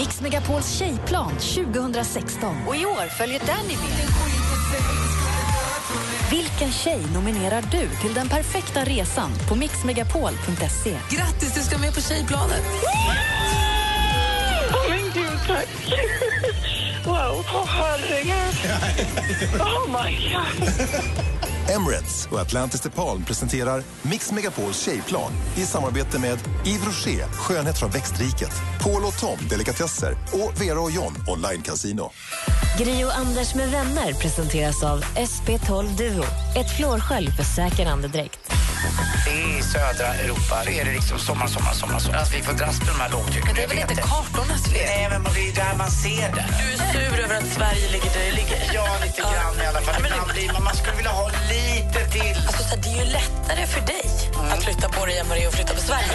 Mix 0.01 0.21
Megapols 0.21 0.79
tjejplan 0.79 1.31
2016. 1.31 2.57
Och 2.67 2.77
i 2.77 2.87
år 2.87 3.09
följer 3.09 3.41
Danny 3.47 3.77
med. 3.77 4.09
Vilken 6.31 6.73
tjej 6.73 7.01
nominerar 7.15 7.63
du 7.63 7.89
till 8.03 8.15
den 8.15 8.29
perfekta 8.29 8.85
resan 8.85 9.31
på 9.49 9.55
mixmegapol.se? 9.55 10.99
Grattis, 11.11 11.55
du 11.55 11.61
ska 11.61 11.79
med 11.79 11.95
på 11.95 12.01
tjejplanet! 12.01 12.63
Åh 14.73 14.91
men 14.91 15.05
gud, 15.15 15.41
tack. 15.47 15.69
Wow, 17.07 17.45
åh 17.55 17.67
herregud. 17.67 18.55
Oh 19.61 20.03
my 20.03 20.33
god. 20.33 20.69
Emirates 21.77 22.29
och 22.33 22.41
Atlantis 22.41 22.81
DePaul 22.81 23.25
presenterar 23.25 23.83
Mix 24.03 24.33
Megapols 24.33 24.85
tjejplan 24.85 25.33
i 25.57 25.61
samarbete 25.61 26.19
med 26.19 26.39
Yves 26.67 26.87
Rocher, 26.87 27.27
skönhet 27.27 27.79
från 27.79 27.91
växtriket, 27.91 28.53
Paul 28.81 29.05
och 29.05 29.19
Tom, 29.19 29.39
delikatesser 29.51 30.13
och 30.33 30.61
Vera 30.61 30.81
och 30.81 30.91
John, 30.91 31.15
online 31.29 31.63
casino. 31.63 32.11
Gri 32.79 33.05
och 33.05 33.19
Anders 33.19 33.55
med 33.55 33.71
vänner 33.71 34.13
presenteras 34.13 34.83
av 34.83 35.05
SP12 35.05 35.97
Duo. 35.97 36.25
Ett 36.57 36.77
flårskölj 36.77 37.31
för 37.31 37.45
säker 37.45 37.87
andedräkt. 37.87 38.53
I 39.29 39.63
södra 39.63 40.09
Europa 40.15 40.57
är 40.67 40.85
det 40.85 40.93
liksom 40.93 41.19
sommar, 41.19 41.47
sommar, 41.47 41.73
sommar. 41.73 41.99
sommar. 41.99 42.19
Alltså, 42.19 42.37
vi 42.37 42.43
får 42.43 42.53
dras 42.53 42.79
med 42.79 42.89
de 42.89 43.01
här 43.01 43.11
lågtrycken. 43.11 43.55
Det 43.55 43.63
är 43.63 43.69
väl 43.69 43.79
inte 43.79 43.95
kartornas 43.95 44.65
fel? 44.73 44.87
Nej, 44.87 45.09
men 45.11 45.33
det 45.35 45.43
är 45.49 45.55
där 45.65 45.75
man 45.79 45.91
ser 45.91 46.29
det. 46.37 46.45
Du 46.61 46.65
är 46.75 46.79
sur 46.93 47.25
över 47.25 47.37
att 47.41 47.49
Sverige 47.57 47.87
ligger 47.95 48.11
där 48.17 48.25
det 48.29 48.35
ligger. 48.41 48.59
Ja, 48.75 48.87
lite 49.05 49.21
grann 49.21 49.57
i 49.65 49.67
alla 49.71 49.81
fall. 49.81 49.95
Ja, 50.47 50.53
men 50.55 50.65
man 50.65 50.77
skulle 50.81 50.97
vilja 50.97 51.11
ha 51.21 51.27
lite 51.29 51.60
till. 51.65 52.37
Alltså, 52.47 52.63
så 52.63 52.69
här, 52.69 52.77
det 52.83 52.89
är 52.89 53.05
ju 53.05 53.11
lättare 53.13 53.67
för 53.67 53.81
dig 53.87 54.03
att 54.53 54.65
flytta 54.65 54.89
på 54.89 55.07
dig 55.07 55.19
än 55.19 55.29
vad 55.29 55.39
det 55.39 55.45
är 55.45 55.49
att 55.49 55.55
flytta 55.55 55.75
på 55.75 55.81
Sverige. 55.81 56.09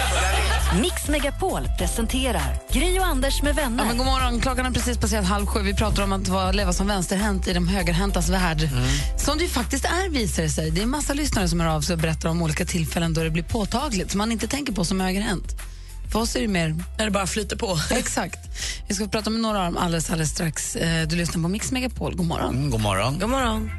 Mix 0.80 1.08
Megapol 1.08 1.68
presenterar 1.78 2.58
Gri 2.72 2.98
och 2.98 3.06
Anders 3.06 3.42
med 3.42 3.50
Ja, 3.58 3.62
vänner. 3.62 3.84
men 3.84 3.96
god 3.98 4.06
morgon, 4.06 4.40
klockan 4.40 4.64
har 4.64 4.72
precis 4.72 4.98
passerat 4.98 5.24
halv 5.24 5.46
sju. 5.46 5.60
Vi 5.62 5.74
pratar 5.74 6.02
om 6.02 6.12
att 6.12 6.28
vara, 6.28 6.52
leva 6.52 6.72
som 6.72 6.86
vänsterhänt 6.86 7.48
i 7.48 7.52
de 7.52 7.68
högerhäntas 7.68 8.28
värld. 8.28 8.68
Som 9.18 9.38
det 9.38 9.44
ju 9.44 9.50
faktiskt 9.50 9.84
är 9.84 10.08
visar 10.10 10.42
det 10.42 10.48
sig. 10.50 10.70
Det 10.70 10.82
är 10.82 10.86
massa 10.86 11.12
lyssnare 11.14 11.48
som 11.48 11.60
hör 11.60 11.68
av 11.68 11.80
sig 11.80 11.92
och 11.94 12.00
berättar 12.00 12.28
om 12.28 12.42
olika 12.42 12.64
tillfällen 12.64 13.14
då 13.14 13.22
det 13.22 13.30
blir 13.30 13.42
påtagligt, 13.42 14.10
som 14.10 14.18
man 14.18 14.32
inte 14.32 14.46
tänker 14.48 14.72
på 14.72 14.84
som 14.84 15.00
högerhänt. 15.00 15.52
För 16.12 16.18
oss 16.20 16.36
är 16.36 16.40
det 16.40 16.48
mer... 16.48 16.76
När 16.98 17.04
det 17.04 17.10
bara 17.10 17.26
flyter 17.26 17.56
på. 17.56 17.78
Exakt. 17.90 18.38
Vi 18.88 18.94
ska 18.94 19.06
prata 19.08 19.30
med 19.30 19.40
några 19.40 19.58
av 19.58 19.64
dem 19.64 19.76
alldeles, 19.76 20.10
alldeles 20.10 20.30
strax. 20.30 20.76
Eh, 20.76 21.06
Du 21.08 21.16
lyssnar 21.16 21.42
på 21.42 21.48
Mix 21.48 21.72
Megapol. 21.72 22.14
God 22.16 22.26
morgon. 22.26 22.54
Mm, 22.56 22.70
god 22.70 22.80
morgon. 22.80 23.18
God 23.20 23.30
morgon. 23.30 23.70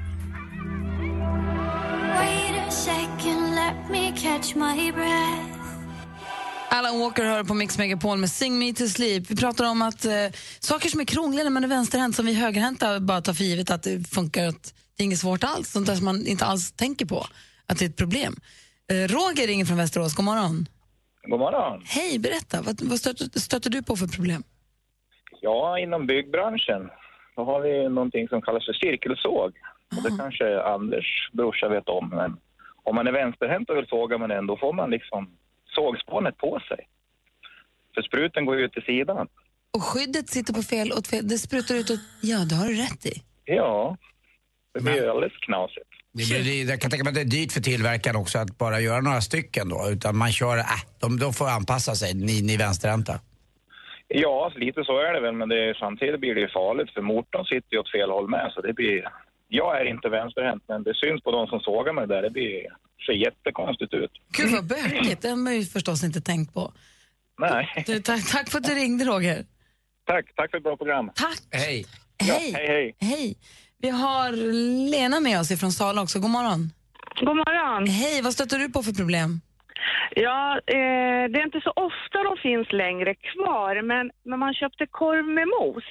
Alan 6.69 6.99
Walker 6.99 7.23
hör 7.23 7.43
på 7.43 7.53
Mix 7.53 7.77
Megapol 7.77 8.17
med 8.17 8.29
Sing 8.29 8.59
Me 8.59 8.73
To 8.73 8.87
Sleep. 8.87 9.31
Vi 9.31 9.35
pratar 9.35 9.69
om 9.71 9.81
att 9.81 10.05
eh, 10.05 10.11
saker 10.59 10.89
som 10.89 10.99
är 10.99 11.05
krångliga 11.05 11.43
när 11.43 11.51
man 11.51 11.63
är 11.63 11.67
vänsterhänt, 11.67 12.15
som 12.15 12.25
vi 12.25 12.33
högerhänta 12.33 12.99
bara 12.99 13.21
tar 13.21 13.33
för 13.33 13.43
givet 13.43 13.71
att 13.71 13.83
det 13.83 14.09
funkar, 14.09 14.47
att 14.47 14.73
det 14.97 15.03
är 15.03 15.05
inget 15.05 15.19
svårt 15.19 15.43
alls. 15.43 15.71
Sånt 15.71 15.87
där 15.87 15.95
som 15.95 16.05
man 16.05 16.27
inte 16.27 16.45
alls 16.45 16.71
tänker 16.71 17.05
på, 17.05 17.25
att 17.67 17.79
det 17.79 17.85
är 17.85 17.89
ett 17.89 17.97
problem. 17.97 18.35
Eh, 18.91 18.95
Roger 18.95 19.47
ringer 19.47 19.65
från 19.65 19.77
Västerås. 19.77 20.15
God 20.15 20.25
morgon. 20.25 20.65
God 21.23 21.39
morgon. 21.39 21.81
Hej, 21.85 22.19
berätta. 22.19 22.61
Vad, 22.61 22.81
vad 22.81 22.99
stöter, 22.99 23.39
stöter 23.39 23.69
du 23.69 23.83
på 23.83 23.95
för 23.95 24.07
problem? 24.07 24.43
Ja, 25.41 25.79
inom 25.79 26.07
byggbranschen 26.07 26.89
då 27.35 27.43
har 27.43 27.61
vi 27.61 27.89
någonting 27.89 28.27
som 28.27 28.41
kallas 28.41 28.65
för 28.65 28.73
cirkelsåg. 28.73 29.51
Och 29.97 30.03
det 30.03 30.17
kanske 30.17 30.61
Anders 30.61 31.29
brorsa 31.33 31.69
vet 31.69 31.89
om. 31.89 32.09
Men 32.09 32.37
om 32.87 32.95
man 32.95 33.07
är 33.07 33.11
vänsterhänt 33.11 33.69
och 33.69 33.77
vill 33.77 33.87
såga 33.87 34.17
med 34.17 34.29
den, 34.29 34.47
då 34.47 34.57
får 34.57 34.73
man 34.73 34.89
liksom 34.89 35.29
sågspånet 35.75 36.37
på 36.37 36.59
sig. 36.67 36.87
För 37.93 38.01
spruten 38.01 38.45
går 38.45 38.57
ju 38.57 38.65
ut 38.65 38.73
till 38.73 38.81
sidan. 38.81 39.27
Och 39.73 39.83
skyddet 39.83 40.29
sitter 40.29 40.53
på 40.53 40.63
fel, 40.63 40.91
åt 40.91 41.07
fel 41.07 41.27
det 41.27 41.37
sprutar 41.37 41.75
ut 41.75 41.89
åt... 41.89 41.99
Ja, 42.21 42.37
det 42.49 42.55
har 42.55 42.67
du 42.67 42.75
rätt 42.75 43.05
i. 43.05 43.21
Ja, 43.45 43.97
det 44.73 44.81
blir 44.83 44.93
ju 44.93 45.09
alldeles 45.09 45.37
knasigt. 45.37 45.89
Det 46.11 46.23
blir, 46.29 46.69
jag 46.69 46.81
kan 46.81 46.91
tänka 46.91 47.03
mig 47.03 47.11
att 47.11 47.15
det 47.15 47.21
är 47.21 47.35
dyrt 47.39 47.51
för 47.51 47.61
tillverkaren 47.61 48.15
också 48.15 48.37
att 48.39 48.57
bara 48.57 48.79
göra 48.79 49.01
några 49.01 49.21
stycken 49.21 49.69
då. 49.69 49.89
Utan 49.89 50.17
man 50.17 50.31
kör, 50.31 50.57
äh, 50.57 50.63
de, 50.99 51.19
de 51.19 51.33
får 51.33 51.49
anpassa 51.49 51.95
sig, 51.95 52.13
ni, 52.13 52.41
ni 52.41 52.57
vänsterhänta. 52.57 53.19
Ja, 54.07 54.51
lite 54.55 54.83
så 54.83 54.99
är 54.99 55.13
det 55.13 55.19
väl, 55.19 55.35
men 55.35 55.49
det, 55.49 55.75
samtidigt 55.79 56.19
blir 56.19 56.35
det 56.35 56.41
ju 56.41 56.49
farligt 56.49 56.93
för 56.93 57.01
motorn 57.01 57.45
sitter 57.45 57.73
ju 57.73 57.79
åt 57.79 57.91
fel 57.91 58.09
håll 58.09 58.29
med. 58.29 58.51
Så 58.53 58.61
det 58.61 58.73
blir... 58.73 59.09
Jag 59.47 59.81
är 59.81 59.85
inte 59.85 60.09
vänsterhänt, 60.09 60.63
men 60.67 60.83
det 60.83 60.93
syns 60.95 61.23
på 61.23 61.31
de 61.31 61.47
som 61.47 61.59
sågar 61.59 61.93
mig 61.93 62.07
där. 62.07 62.21
Det 62.21 62.29
blir, 62.29 62.61
ser 63.05 63.13
jättekonstigt 63.13 63.93
ut. 63.93 64.11
Gud 64.37 64.51
vad 64.51 64.67
bökigt, 64.67 65.21
det 65.21 65.29
har 65.29 65.35
man 65.35 65.55
ju 65.55 65.63
förstås 65.63 66.03
inte 66.03 66.21
tänkt 66.21 66.53
på. 66.53 66.73
Nej, 67.39 67.83
Du, 67.87 67.99
tack, 67.99 68.31
tack 68.31 68.49
för 68.51 68.57
att 68.57 68.63
du 68.63 68.73
ringde 68.73 69.05
Roger. 69.05 69.45
tack. 70.05 70.25
Tack 70.35 70.51
för 70.51 70.57
ett 70.57 70.63
bra 70.63 70.77
program. 70.77 71.11
Tack. 71.15 71.41
Hej. 71.51 71.85
Hej. 72.19 72.51
hej, 72.55 72.67
hej. 72.67 72.95
Hej. 72.99 73.37
Vi 73.81 73.89
har 73.89 74.31
Lena 74.91 75.19
med 75.19 75.39
oss 75.39 75.59
från 75.59 75.71
Sala 75.71 76.01
också. 76.01 76.19
God 76.19 76.29
morgon. 76.29 76.61
God 77.19 77.35
morgon. 77.35 77.87
Hej, 77.87 78.21
vad 78.21 78.33
stöter 78.33 78.57
du 78.59 78.69
på 78.71 78.83
för 78.83 78.91
problem? 78.93 79.41
Ja, 80.15 80.59
eh, 80.65 81.23
det 81.31 81.39
är 81.39 81.45
inte 81.45 81.61
så 81.63 81.69
ofta 81.89 82.17
de 82.23 82.37
finns 82.47 82.67
längre 82.71 83.15
kvar, 83.15 83.81
men 83.81 84.11
när 84.25 84.37
man 84.37 84.53
köpte 84.53 84.85
korv 84.91 85.25
med 85.25 85.47
mos 85.47 85.83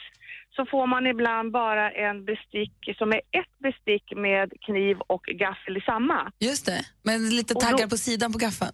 så 0.56 0.66
får 0.66 0.86
man 0.86 1.06
ibland 1.06 1.52
bara 1.52 1.90
en 1.90 2.24
bestick 2.24 2.76
som 2.98 3.12
är 3.12 3.16
ett 3.40 3.58
bestick 3.58 4.12
med 4.16 4.52
kniv 4.66 4.96
och 5.06 5.22
gaffel 5.22 5.76
i 5.76 5.80
samma. 5.80 6.32
Just 6.38 6.66
det, 6.66 6.80
med 7.02 7.20
lite 7.20 7.54
Och 7.54 7.60
då- 7.62 7.66
taggar 7.66 7.86
på 7.88 7.96
sidan 7.96 8.32
på 8.32 8.38
gaffeln. 8.38 8.72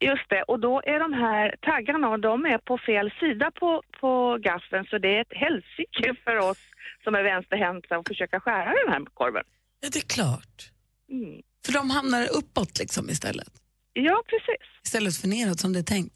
Just 0.00 0.28
det, 0.28 0.42
och 0.42 0.60
då 0.60 0.82
är 0.86 0.98
de 1.00 1.12
här 1.12 1.56
taggarna, 1.62 2.16
de 2.18 2.44
är 2.46 2.58
på 2.58 2.78
fel 2.78 3.10
sida 3.20 3.50
på, 3.50 3.82
på 4.00 4.38
gaffeln 4.40 4.84
så 4.90 4.98
det 4.98 5.16
är 5.16 5.20
ett 5.20 5.32
helsike 5.44 6.14
för 6.24 6.36
oss 6.36 6.58
som 7.04 7.14
är 7.14 7.22
vänsterhänta 7.22 7.96
att 7.96 8.08
försöka 8.08 8.40
skära 8.40 8.64
den 8.84 8.92
här 8.92 9.04
korven. 9.14 9.44
Ja, 9.80 9.88
det 9.92 9.98
är 9.98 10.08
klart. 10.08 10.70
Mm. 11.10 11.42
För 11.66 11.72
de 11.72 11.90
hamnar 11.90 12.28
uppåt 12.38 12.78
liksom 12.78 13.10
istället. 13.10 13.48
Ja, 13.92 14.22
precis. 14.26 14.66
Istället 14.84 15.16
för 15.16 15.28
neråt 15.28 15.60
som 15.60 15.72
det 15.72 15.78
är 15.78 15.82
tänkt. 15.82 16.14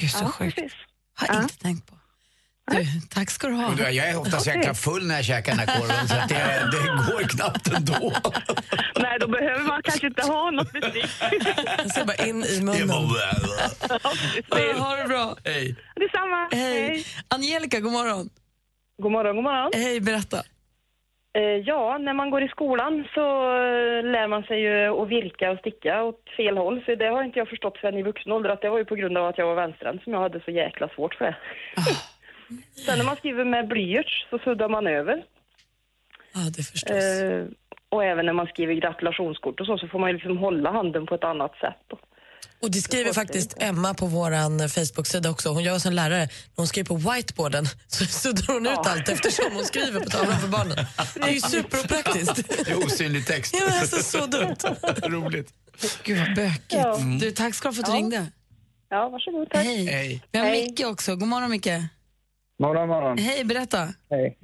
Gud 0.00 0.10
så 0.10 0.24
Ja, 0.24 0.28
sjukt. 0.30 0.54
precis. 0.56 0.72
Har 1.14 1.28
Ja. 1.34 1.42
inte 1.42 1.58
tänkt 1.58 1.86
på. 1.90 1.97
Du, 2.70 2.84
tack 3.10 3.30
ska 3.30 3.46
du 3.48 3.54
ha. 3.54 3.70
Du, 3.76 3.82
jag 3.82 4.08
är 4.08 4.20
oftast 4.20 4.46
jäkla 4.46 4.74
full 4.74 5.06
när 5.06 5.14
jag 5.14 5.24
käkar 5.24 5.52
den 5.52 5.58
här 5.68 5.80
korven 5.80 6.08
så 6.08 6.14
att 6.16 6.28
det, 6.28 6.34
det 6.72 7.12
går 7.12 7.28
knappt 7.28 7.68
ändå. 7.76 8.12
Nej, 9.00 9.18
då 9.20 9.28
behöver 9.28 9.62
man 9.64 9.82
kanske 9.82 10.06
inte 10.06 10.22
ha 10.22 10.50
något 10.50 10.72
bestick. 10.72 11.06
Jag 11.78 11.90
ska 11.90 12.04
bara 12.04 12.26
in 12.26 12.42
i 12.44 12.58
Det 12.58 12.64
munnen. 12.64 12.88
var... 12.88 13.18
Ja, 14.50 14.78
ha 14.78 14.96
det 14.96 15.08
bra. 15.08 15.36
Hej. 15.44 15.76
Detsamma. 15.96 16.48
Hej. 16.52 17.04
Angelica, 17.28 17.80
god 17.80 17.92
morgon. 17.92 18.28
God 19.02 19.12
morgon, 19.12 19.34
god 19.36 19.44
morgon. 19.44 19.70
Hej, 19.74 20.00
berätta. 20.00 20.36
Eh, 21.38 21.42
ja, 21.42 21.98
när 21.98 22.12
man 22.14 22.30
går 22.30 22.42
i 22.42 22.48
skolan 22.48 23.04
så 23.14 23.20
eh, 23.20 24.02
lär 24.12 24.28
man 24.28 24.42
sig 24.42 24.60
ju 24.60 25.02
att 25.02 25.08
virka 25.08 25.50
och 25.50 25.58
sticka 25.58 26.02
åt 26.02 26.22
fel 26.36 26.56
håll. 26.58 26.82
Så 26.86 26.94
det 26.94 27.06
har 27.06 27.22
inte 27.24 27.38
jag 27.38 27.48
förstått 27.48 27.78
förrän 27.80 27.98
i 27.98 28.02
vuxen 28.02 28.32
ålder 28.32 28.50
att 28.50 28.62
det 28.62 28.70
var 28.70 28.78
ju 28.78 28.84
på 28.84 28.94
grund 28.94 29.18
av 29.18 29.26
att 29.26 29.38
jag 29.38 29.46
var 29.46 29.54
vänsterhänt 29.54 30.02
som 30.02 30.12
jag 30.12 30.20
hade 30.20 30.40
så 30.44 30.50
jäkla 30.50 30.88
svårt 30.88 31.14
för 31.14 31.24
det. 31.24 31.36
Sen 32.86 32.98
när 32.98 33.04
man 33.04 33.16
skriver 33.16 33.44
med 33.44 33.68
blyerts 33.68 34.26
så 34.30 34.38
suddar 34.38 34.68
man 34.68 34.86
över. 34.86 35.24
Ja, 36.34 36.40
det 36.56 36.62
förstås. 36.62 36.90
Eh, 36.90 37.44
och 37.88 38.04
även 38.04 38.26
när 38.26 38.32
man 38.32 38.46
skriver 38.46 38.74
gratulationskort 38.74 39.60
och 39.60 39.66
så, 39.66 39.78
så 39.78 39.88
får 39.88 39.98
man 39.98 40.08
ju 40.10 40.14
liksom 40.14 40.36
hålla 40.38 40.72
handen 40.72 41.06
på 41.06 41.14
ett 41.14 41.24
annat 41.24 41.54
sätt. 41.56 41.76
Då. 41.90 41.98
Och 42.62 42.70
det 42.70 42.78
skriver 42.78 43.12
faktiskt 43.12 43.56
Emma 43.62 43.94
på 43.94 44.06
vår 44.06 44.68
Facebook-sida 44.68 45.30
också. 45.30 45.48
Hon 45.48 45.62
gör 45.62 45.78
som 45.78 45.92
lärare. 45.92 46.18
När 46.18 46.28
hon 46.56 46.66
skriver 46.66 46.86
på 46.88 46.94
whiteboarden 46.96 47.66
så 47.86 48.04
suddar 48.04 48.54
hon 48.54 48.66
ut 48.66 48.78
allt 48.86 49.08
eftersom 49.08 49.52
hon 49.54 49.64
skriver 49.64 50.00
på 50.00 50.10
tavlan 50.10 50.40
för 50.40 50.48
barnen. 50.48 50.76
Det 51.14 51.20
är 51.20 51.28
ju 51.32 51.40
superopraktiskt. 51.40 52.36
Det 52.64 52.70
är 52.70 52.78
osynlig 52.78 53.26
text. 53.26 53.54
Ja, 53.58 53.66
men 53.68 53.78
alltså, 53.78 54.02
så 54.02 54.26
dumt. 54.26 54.56
Roligt. 55.02 55.52
Gud 56.02 56.18
vad 56.18 56.34
bökigt. 56.36 56.64
Ja. 56.68 56.98
Du, 57.20 57.30
tack 57.30 57.54
ska 57.54 57.68
du 57.68 57.70
ha 57.70 57.74
för 57.74 57.82
att 57.82 57.86
du 57.86 57.92
Ja. 57.92 57.98
ringde. 57.98 58.26
Ja, 58.90 59.08
varsågod. 59.08 59.50
Tack. 59.50 59.64
Hej. 59.64 59.86
Hej. 59.86 60.22
Vi 60.32 60.38
har 60.38 60.46
Hej. 60.46 60.62
Micke 60.62 60.86
också. 60.86 61.16
God 61.16 61.28
morgon 61.28 61.50
Micke. 61.50 61.68
Morgon, 62.58 62.88
morgon. 62.88 63.18
Hej, 63.18 63.44
berätta. 63.44 63.88
Hej. 64.10 64.38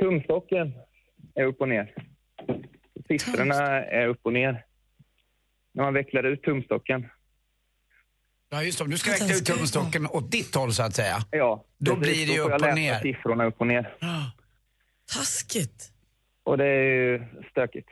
Tumstocken 0.00 0.72
är 1.34 1.44
upp 1.44 1.60
och 1.60 1.68
ner. 1.68 1.94
Siffrorna 3.08 3.84
är 3.84 4.06
upp 4.08 4.20
och 4.22 4.32
ner. 4.32 4.64
När 5.74 5.84
man 5.84 5.94
vecklar 5.94 6.22
ut 6.24 6.42
tumstocken. 6.42 7.06
Ja, 8.50 8.62
just 8.62 8.78
det. 8.78 8.84
Om 8.84 8.90
du 8.90 8.98
ska 8.98 9.10
räkna 9.12 9.34
ut 9.34 9.44
tumstocken 9.46 10.06
åt 10.06 10.30
ditt 10.30 10.54
håll 10.54 10.72
så 10.74 10.82
att 10.82 10.94
säga. 10.94 11.16
Ja, 11.30 11.64
Då 11.78 11.96
precis. 11.96 12.14
blir 12.14 12.26
det 12.26 12.32
ju 12.32 12.38
får 12.42 12.50
jag 12.50 12.54
upp 12.54 12.54
och 12.54 12.60
läsa 12.60 12.74
ner. 12.74 13.00
siffrorna 13.00 13.44
upp 13.44 13.60
och 13.60 13.66
ner. 13.66 13.94
Taskigt. 15.12 15.92
Och 16.42 16.58
det 16.58 16.64
är 16.66 16.82
ju 16.82 17.24
stökigt. 17.50 17.88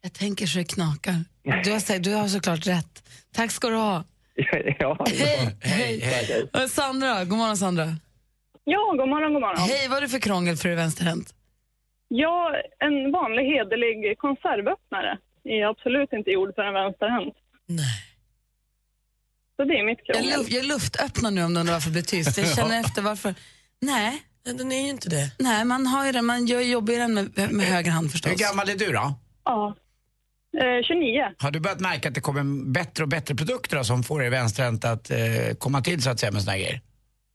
Jag 0.00 0.12
tänker 0.12 0.46
så 0.46 0.58
det 0.58 0.64
knakar. 0.64 1.24
Du 1.42 1.70
har, 1.72 1.98
du 1.98 2.14
har 2.14 2.28
såklart 2.28 2.66
rätt. 2.66 3.08
Tack 3.32 3.50
ska 3.50 3.68
du 3.68 3.76
ha. 3.76 4.04
ja, 4.78 5.04
Hej. 5.08 5.56
Hej, 5.60 6.00
hej. 6.00 6.50
Och 6.64 6.70
Sandra, 6.70 7.24
god 7.24 7.38
morgon 7.38 7.56
Sandra. 7.56 7.96
Ja, 8.64 8.94
god 8.98 9.08
morgon, 9.08 9.32
god 9.32 9.42
morgon. 9.42 9.58
Hej, 9.58 9.88
vad 9.88 9.96
är 9.98 10.00
det 10.02 10.08
för 10.08 10.18
krångel 10.18 10.56
för 10.56 10.68
dig 10.68 10.76
vänsterhänt? 10.76 11.34
Ja, 12.08 12.52
en 12.78 13.12
vanlig 13.12 13.44
hederlig 13.44 14.18
konservöppnare 14.18 15.18
är 15.44 15.66
absolut 15.66 16.12
inte 16.12 16.30
gjord 16.30 16.54
för 16.54 16.62
en 16.62 16.74
vänsterhänt. 16.74 17.34
Nej. 17.66 17.86
Så 19.56 19.64
det 19.64 19.74
är 19.78 19.84
mitt 19.86 19.98
Jag, 20.04 20.16
krångel. 20.16 20.38
luft, 20.38 20.52
jag 20.52 20.64
luftöppnar 20.64 21.30
nu 21.30 21.44
om 21.44 21.54
du 21.54 21.60
undrar 21.60 21.74
varför 21.74 21.88
det 21.88 21.92
blir 21.92 22.02
tyst. 22.02 22.38
Jag 22.38 22.48
känner 22.56 22.80
efter 22.80 23.02
varför. 23.02 23.34
Nej, 23.80 24.22
Nej, 24.46 24.54
den 24.54 24.72
är 24.72 24.82
ju 24.82 24.88
inte 24.88 25.08
det. 25.08 25.30
nej 25.38 25.64
man 25.64 25.86
har 25.86 26.06
ju 26.06 26.12
den, 26.12 26.24
man 26.26 26.46
gör 26.46 26.60
jobbar 26.60 26.92
ju 26.92 26.98
den 26.98 27.14
med, 27.14 27.52
med 27.52 27.66
höger 27.66 27.90
hand 27.90 28.12
förstås. 28.12 28.32
Hur 28.32 28.36
gammal 28.36 28.68
är 28.68 28.74
du 28.74 28.92
då? 28.92 29.14
Ja. 29.44 29.74
Eh, 30.60 30.82
29. 30.82 31.34
Har 31.38 31.50
du 31.50 31.60
börjat 31.60 31.80
märka 31.80 32.08
att 32.08 32.14
det 32.14 32.20
kommer 32.20 32.72
bättre 32.72 33.04
och 33.04 33.08
bättre 33.08 33.34
produkter 33.34 33.76
då, 33.76 33.84
som 33.84 34.02
får 34.02 34.22
er 34.22 34.30
vänsterhänta 34.30 34.90
att 34.90 35.10
eh, 35.10 35.18
komma 35.58 35.80
till 35.80 36.02
så 36.02 36.10
att 36.10 36.20
säga 36.20 36.32
med 36.32 36.42
såna 36.42 36.52
här 36.52 36.58
grejer? 36.58 36.80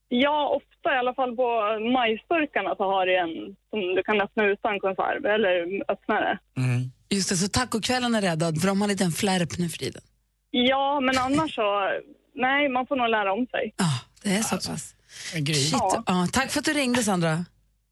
Ja, 0.09 0.47
ofta 0.57 0.95
i 0.95 0.97
alla 0.97 1.13
fall 1.13 1.35
på 1.35 1.47
majsburkarna 1.93 2.75
så 2.75 2.83
har 2.83 3.05
det 3.05 3.17
en 3.17 3.55
som 3.69 3.79
du 3.95 4.03
kan 4.03 4.21
öppna 4.21 4.45
utan 4.45 4.79
konserv, 4.79 5.25
eller 5.25 5.83
öppnare. 5.91 6.39
Mm. 6.57 6.91
Just 7.09 7.29
det, 7.29 7.35
så 7.35 7.47
tacokvällen 7.47 8.15
är 8.15 8.21
räddad 8.21 8.61
för 8.61 8.67
de 8.67 8.81
har 8.81 8.87
lite 8.87 9.03
en 9.03 9.11
flärp 9.11 9.57
nu 9.57 9.69
för 9.69 9.77
tiden. 9.77 10.01
Ja, 10.51 10.99
men 10.99 11.17
annars 11.17 11.55
så, 11.55 11.89
nej, 12.35 12.69
man 12.69 12.87
får 12.87 12.95
nog 12.95 13.09
lära 13.09 13.33
om 13.33 13.45
sig. 13.51 13.73
Ja, 13.77 13.91
det 14.23 14.35
är 14.35 14.41
så 14.41 14.55
pass. 14.55 14.95
En 15.35 15.45
grej. 15.45 15.55
Shit. 15.55 15.79
Ja, 16.05 16.27
tack 16.33 16.51
för 16.51 16.59
att 16.59 16.65
du 16.65 16.73
ringde 16.73 17.03
Sandra. 17.03 17.45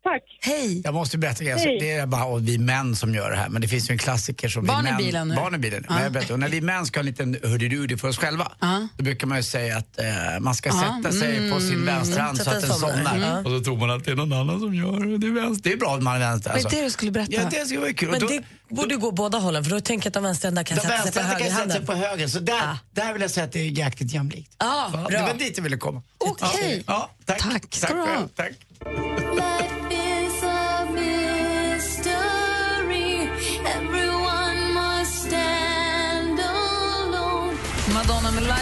Tack. 0.10 0.24
Hej. 0.42 0.82
Jag 0.84 0.94
måste 0.94 1.18
berätta 1.18 1.40
en 1.40 1.46
grej. 1.46 1.54
Alltså, 1.54 1.68
Hej. 1.70 1.80
Det 1.80 1.92
är 1.92 2.06
bara 2.06 2.38
vi 2.40 2.58
män 2.58 2.96
som 2.96 3.16
gör 3.16 3.30
det 3.32 3.36
här, 3.38 3.50
men 3.50 3.62
det 3.62 3.68
finns 3.68 3.90
ju 3.90 3.92
en 3.92 3.98
klassiker 3.98 4.50
som 4.50 4.66
Barn 4.66 4.84
vi 4.84 4.90
i 4.90 4.92
män... 4.92 4.98
bilen 4.98 5.28
nu. 5.28 5.36
Barn 5.36 5.56
i 5.56 5.58
bilen. 5.58 5.86
Ja. 5.88 5.94
Men 5.94 6.04
jag 6.04 6.12
berättar, 6.12 6.34
och 6.34 6.40
när 6.40 6.50
vi 6.50 6.62
män 6.62 6.86
ska 6.86 7.00
ha 7.00 7.02
en 7.02 7.06
liten 7.06 7.38
hurdy 7.44 7.98
för 7.98 8.08
oss 8.08 8.18
själva, 8.18 8.52
Ja. 8.60 8.88
då 8.98 9.04
brukar 9.04 9.28
man 9.28 9.38
ju 9.38 9.44
säga 9.44 9.78
att 9.78 10.00
eh, 10.00 10.06
man 10.40 10.56
ska 10.56 10.70
Ja, 10.70 11.00
sätta 11.04 11.16
sig 11.16 11.52
på 11.52 11.60
sin 11.60 11.74
mm, 11.74 11.86
vänstra 11.86 12.22
hand 12.24 12.38
så 12.38 12.44
sätta 12.44 12.58
att 12.58 12.64
den 12.68 12.74
somnar. 12.74 13.16
Mm. 13.16 13.46
Och 13.46 13.52
så 13.52 13.60
tror 13.64 13.78
man 13.78 13.90
att 13.92 14.06
det 14.06 14.12
är 14.12 14.16
någon 14.16 14.34
annan 14.34 14.60
som 14.60 14.74
gör 14.76 15.00
det. 15.06 15.18
Det 15.18 15.28
är, 15.28 15.32
vänster. 15.32 15.70
det 15.70 15.74
är 15.76 15.78
bra 15.80 15.96
att 15.96 16.04
man 16.04 16.16
är 16.16 16.20
vänster. 16.20 16.52
Alltså. 16.52 16.70
det 16.70 16.82
du 16.84 16.90
skulle 16.90 17.12
berätta? 17.12 17.32
Ja, 17.34 17.42
det 17.52 17.66
ska 17.66 17.80
vara 17.80 17.94
kul. 17.94 18.12
Men 18.12 18.20
då, 18.20 18.28
det- 18.28 18.44
borde 18.70 18.94
ju 18.94 19.00
gå 19.00 19.12
båda 19.12 19.38
hållen 19.38 19.64
för 19.64 19.72
då 19.72 19.80
tänker 19.82 20.06
jag 20.06 20.10
att 20.10 20.14
de 20.14 20.24
vänsterhända 20.24 20.64
kan 20.64 20.76
De 20.78 20.82
sätta 20.82 20.98
sig 21.04 21.12
på 21.12 21.20
vänsterhänta 21.20 21.40
kan 21.40 21.50
sätta 21.50 21.60
sig 21.60 21.66
högerhanden. 21.82 21.86
på 21.86 22.08
höger, 22.10 22.28
så 22.28 22.40
där, 22.40 22.78
där 22.94 23.14
vill 23.14 23.22
jag 23.22 23.32
säga 23.32 23.44
att 23.44 23.52
det 23.52 23.60
är 23.60 23.66
jäkligt 23.70 24.14
jämlikt. 24.14 24.56
Ja, 24.60 24.90
Ja, 24.94 24.98
bra. 25.00 25.08
det 25.10 25.22
var 25.22 25.34
dit 25.40 25.54
jag 25.58 25.64
ville 25.64 25.78
komma. 25.78 26.02
Okej. 26.18 26.84
Ja, 26.88 27.10
tack. 27.26 27.40
Tack 27.40 27.64
ska 27.76 27.94
du 27.94 28.00
ha. 28.00 28.08
själv, 28.08 28.28
Tack. 28.36 28.52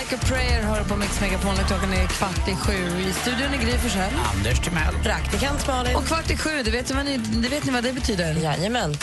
Like 0.04 0.16
a 0.16 0.20
prayer 0.26 0.64
hör 0.64 0.84
på 0.84 0.96
Mix 0.96 1.22
Megapol 1.22 1.56
klockan 1.56 1.94
är 1.94 2.08
kvart 2.08 2.48
i 2.48 2.56
sju. 2.56 2.74
I 3.10 3.14
studion 3.14 3.54
är 3.54 3.58
Gry 3.58 3.78
Forssell. 3.78 4.14
Anders 4.36 4.60
Timell. 4.60 4.96
Praktikant 5.04 5.68
Malin. 5.68 5.96
Och 5.96 6.06
kvart 6.06 6.32
i 6.32 6.38
sju, 6.38 6.50
det 6.66 6.72
vet, 6.72 7.06
ni, 7.06 7.18
det 7.18 7.50
vet 7.50 7.66
ni 7.66 7.72
vad 7.72 7.84
det 7.84 7.94
betyder? 7.94 8.34
Jajamän. 8.34 8.94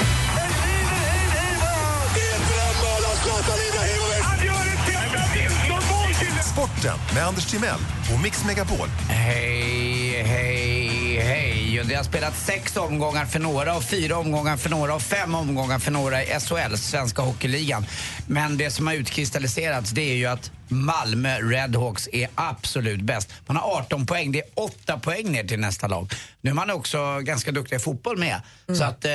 Sporten 6.53 6.99
med 7.15 7.27
Anders 7.27 7.47
Timell 7.47 7.81
och 8.15 8.21
Mix 8.23 8.45
Megapol. 8.45 8.89
Hej, 9.09 10.23
hej, 10.27 11.21
hej. 11.23 11.70
Och 11.81 11.87
Det 11.87 11.95
har 11.95 12.05
spelat 12.05 12.37
sex 12.39 12.77
omgångar 12.77 13.25
för 13.27 13.39
några 13.39 13.77
och 13.77 13.85
fyra 13.85 14.17
omgångar 14.19 14.57
för 14.57 14.71
några 14.71 14.95
och 14.95 15.03
fem 15.03 15.35
omgångar 15.35 15.79
för 15.79 15.91
några 15.91 16.23
i 16.25 16.27
SHL, 16.27 16.77
Svenska 16.77 17.23
Hockeyligan. 17.23 17.87
Men 18.27 18.57
det 18.57 18.71
som 18.71 18.87
har 18.87 18.95
utkristalliserats 18.95 19.91
det 19.91 20.03
är 20.11 20.15
ju 20.15 20.27
att 20.27 20.51
Malmö 20.69 21.39
Redhawks 21.39 22.09
är 22.13 22.29
absolut 22.35 23.01
bäst. 23.01 23.33
Man 23.47 23.57
har 23.57 23.79
18 23.79 24.07
poäng, 24.07 24.33
det 24.33 24.39
är 24.39 24.45
8 24.55 24.99
poäng 24.99 25.33
ner 25.33 25.45
till 25.45 25.61
nästa 25.61 25.87
lag. 25.89 26.13
Nu 26.41 26.51
är 26.51 26.55
man 26.55 26.71
också 26.71 27.19
ganska 27.21 27.53
duktig 27.53 27.77
i 27.77 27.79
fotboll 27.79 28.19
med. 28.19 28.41
Så 28.79 28.85
att 28.85 29.05
eh, 29.05 29.13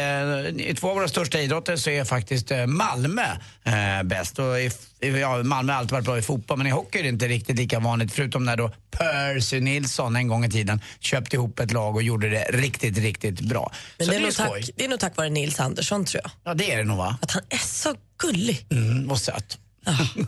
i 0.69 0.75
två 0.79 0.89
av 0.89 0.95
våra 0.95 1.07
största 1.07 1.39
idrotter 1.39 1.75
så 1.75 1.89
är 1.89 2.03
faktiskt 2.03 2.51
eh, 2.51 2.65
Malmö 2.65 3.25
eh, 3.63 4.03
bäst. 4.03 4.39
Och 4.39 4.59
i- 4.59 4.71
ja, 5.21 5.43
Malmö 5.43 5.73
har 5.73 5.79
alltid 5.79 5.91
varit 5.91 6.05
bra 6.05 6.17
i 6.17 6.21
fotboll 6.21 6.57
men 6.57 6.67
i 6.67 6.69
hockey 6.69 6.99
är 6.99 7.03
det 7.03 7.09
inte 7.09 7.27
riktigt 7.27 7.55
lika 7.57 7.79
vanligt 7.79 8.13
förutom 8.13 8.45
när 8.45 8.57
då 8.57 8.71
Percy 8.91 9.59
Nilsson 9.59 10.15
en 10.15 10.27
gång 10.27 10.45
i 10.45 10.49
tiden 10.51 10.81
köpte 10.99 11.35
ihop 11.35 11.59
ett 11.59 11.71
lag 11.71 11.95
och 11.95 12.03
gjorde 12.03 12.29
det 12.29 12.45
riktigt, 12.57 12.97
riktigt 12.97 13.39
bra. 13.39 13.71
Men 13.97 14.05
så 14.05 14.11
det 14.11 14.17
är, 14.17 14.21
det 14.21 14.27
är 14.27 14.31
skoj. 14.31 14.61
tack, 14.61 14.69
det 14.75 14.85
är 14.85 14.89
nog 14.89 14.99
tack 14.99 15.17
vare 15.17 15.29
Nils 15.29 15.59
Andersson 15.59 16.05
tror 16.05 16.21
jag. 16.23 16.31
Ja, 16.43 16.53
det 16.53 16.71
är 16.71 16.77
det 16.77 16.83
nog 16.83 16.97
va? 16.97 17.17
Att 17.21 17.31
han 17.31 17.43
är 17.49 17.57
så 17.57 17.95
gullig. 18.17 18.65
Mm, 18.71 19.11
och 19.11 19.21
söt. 19.21 19.57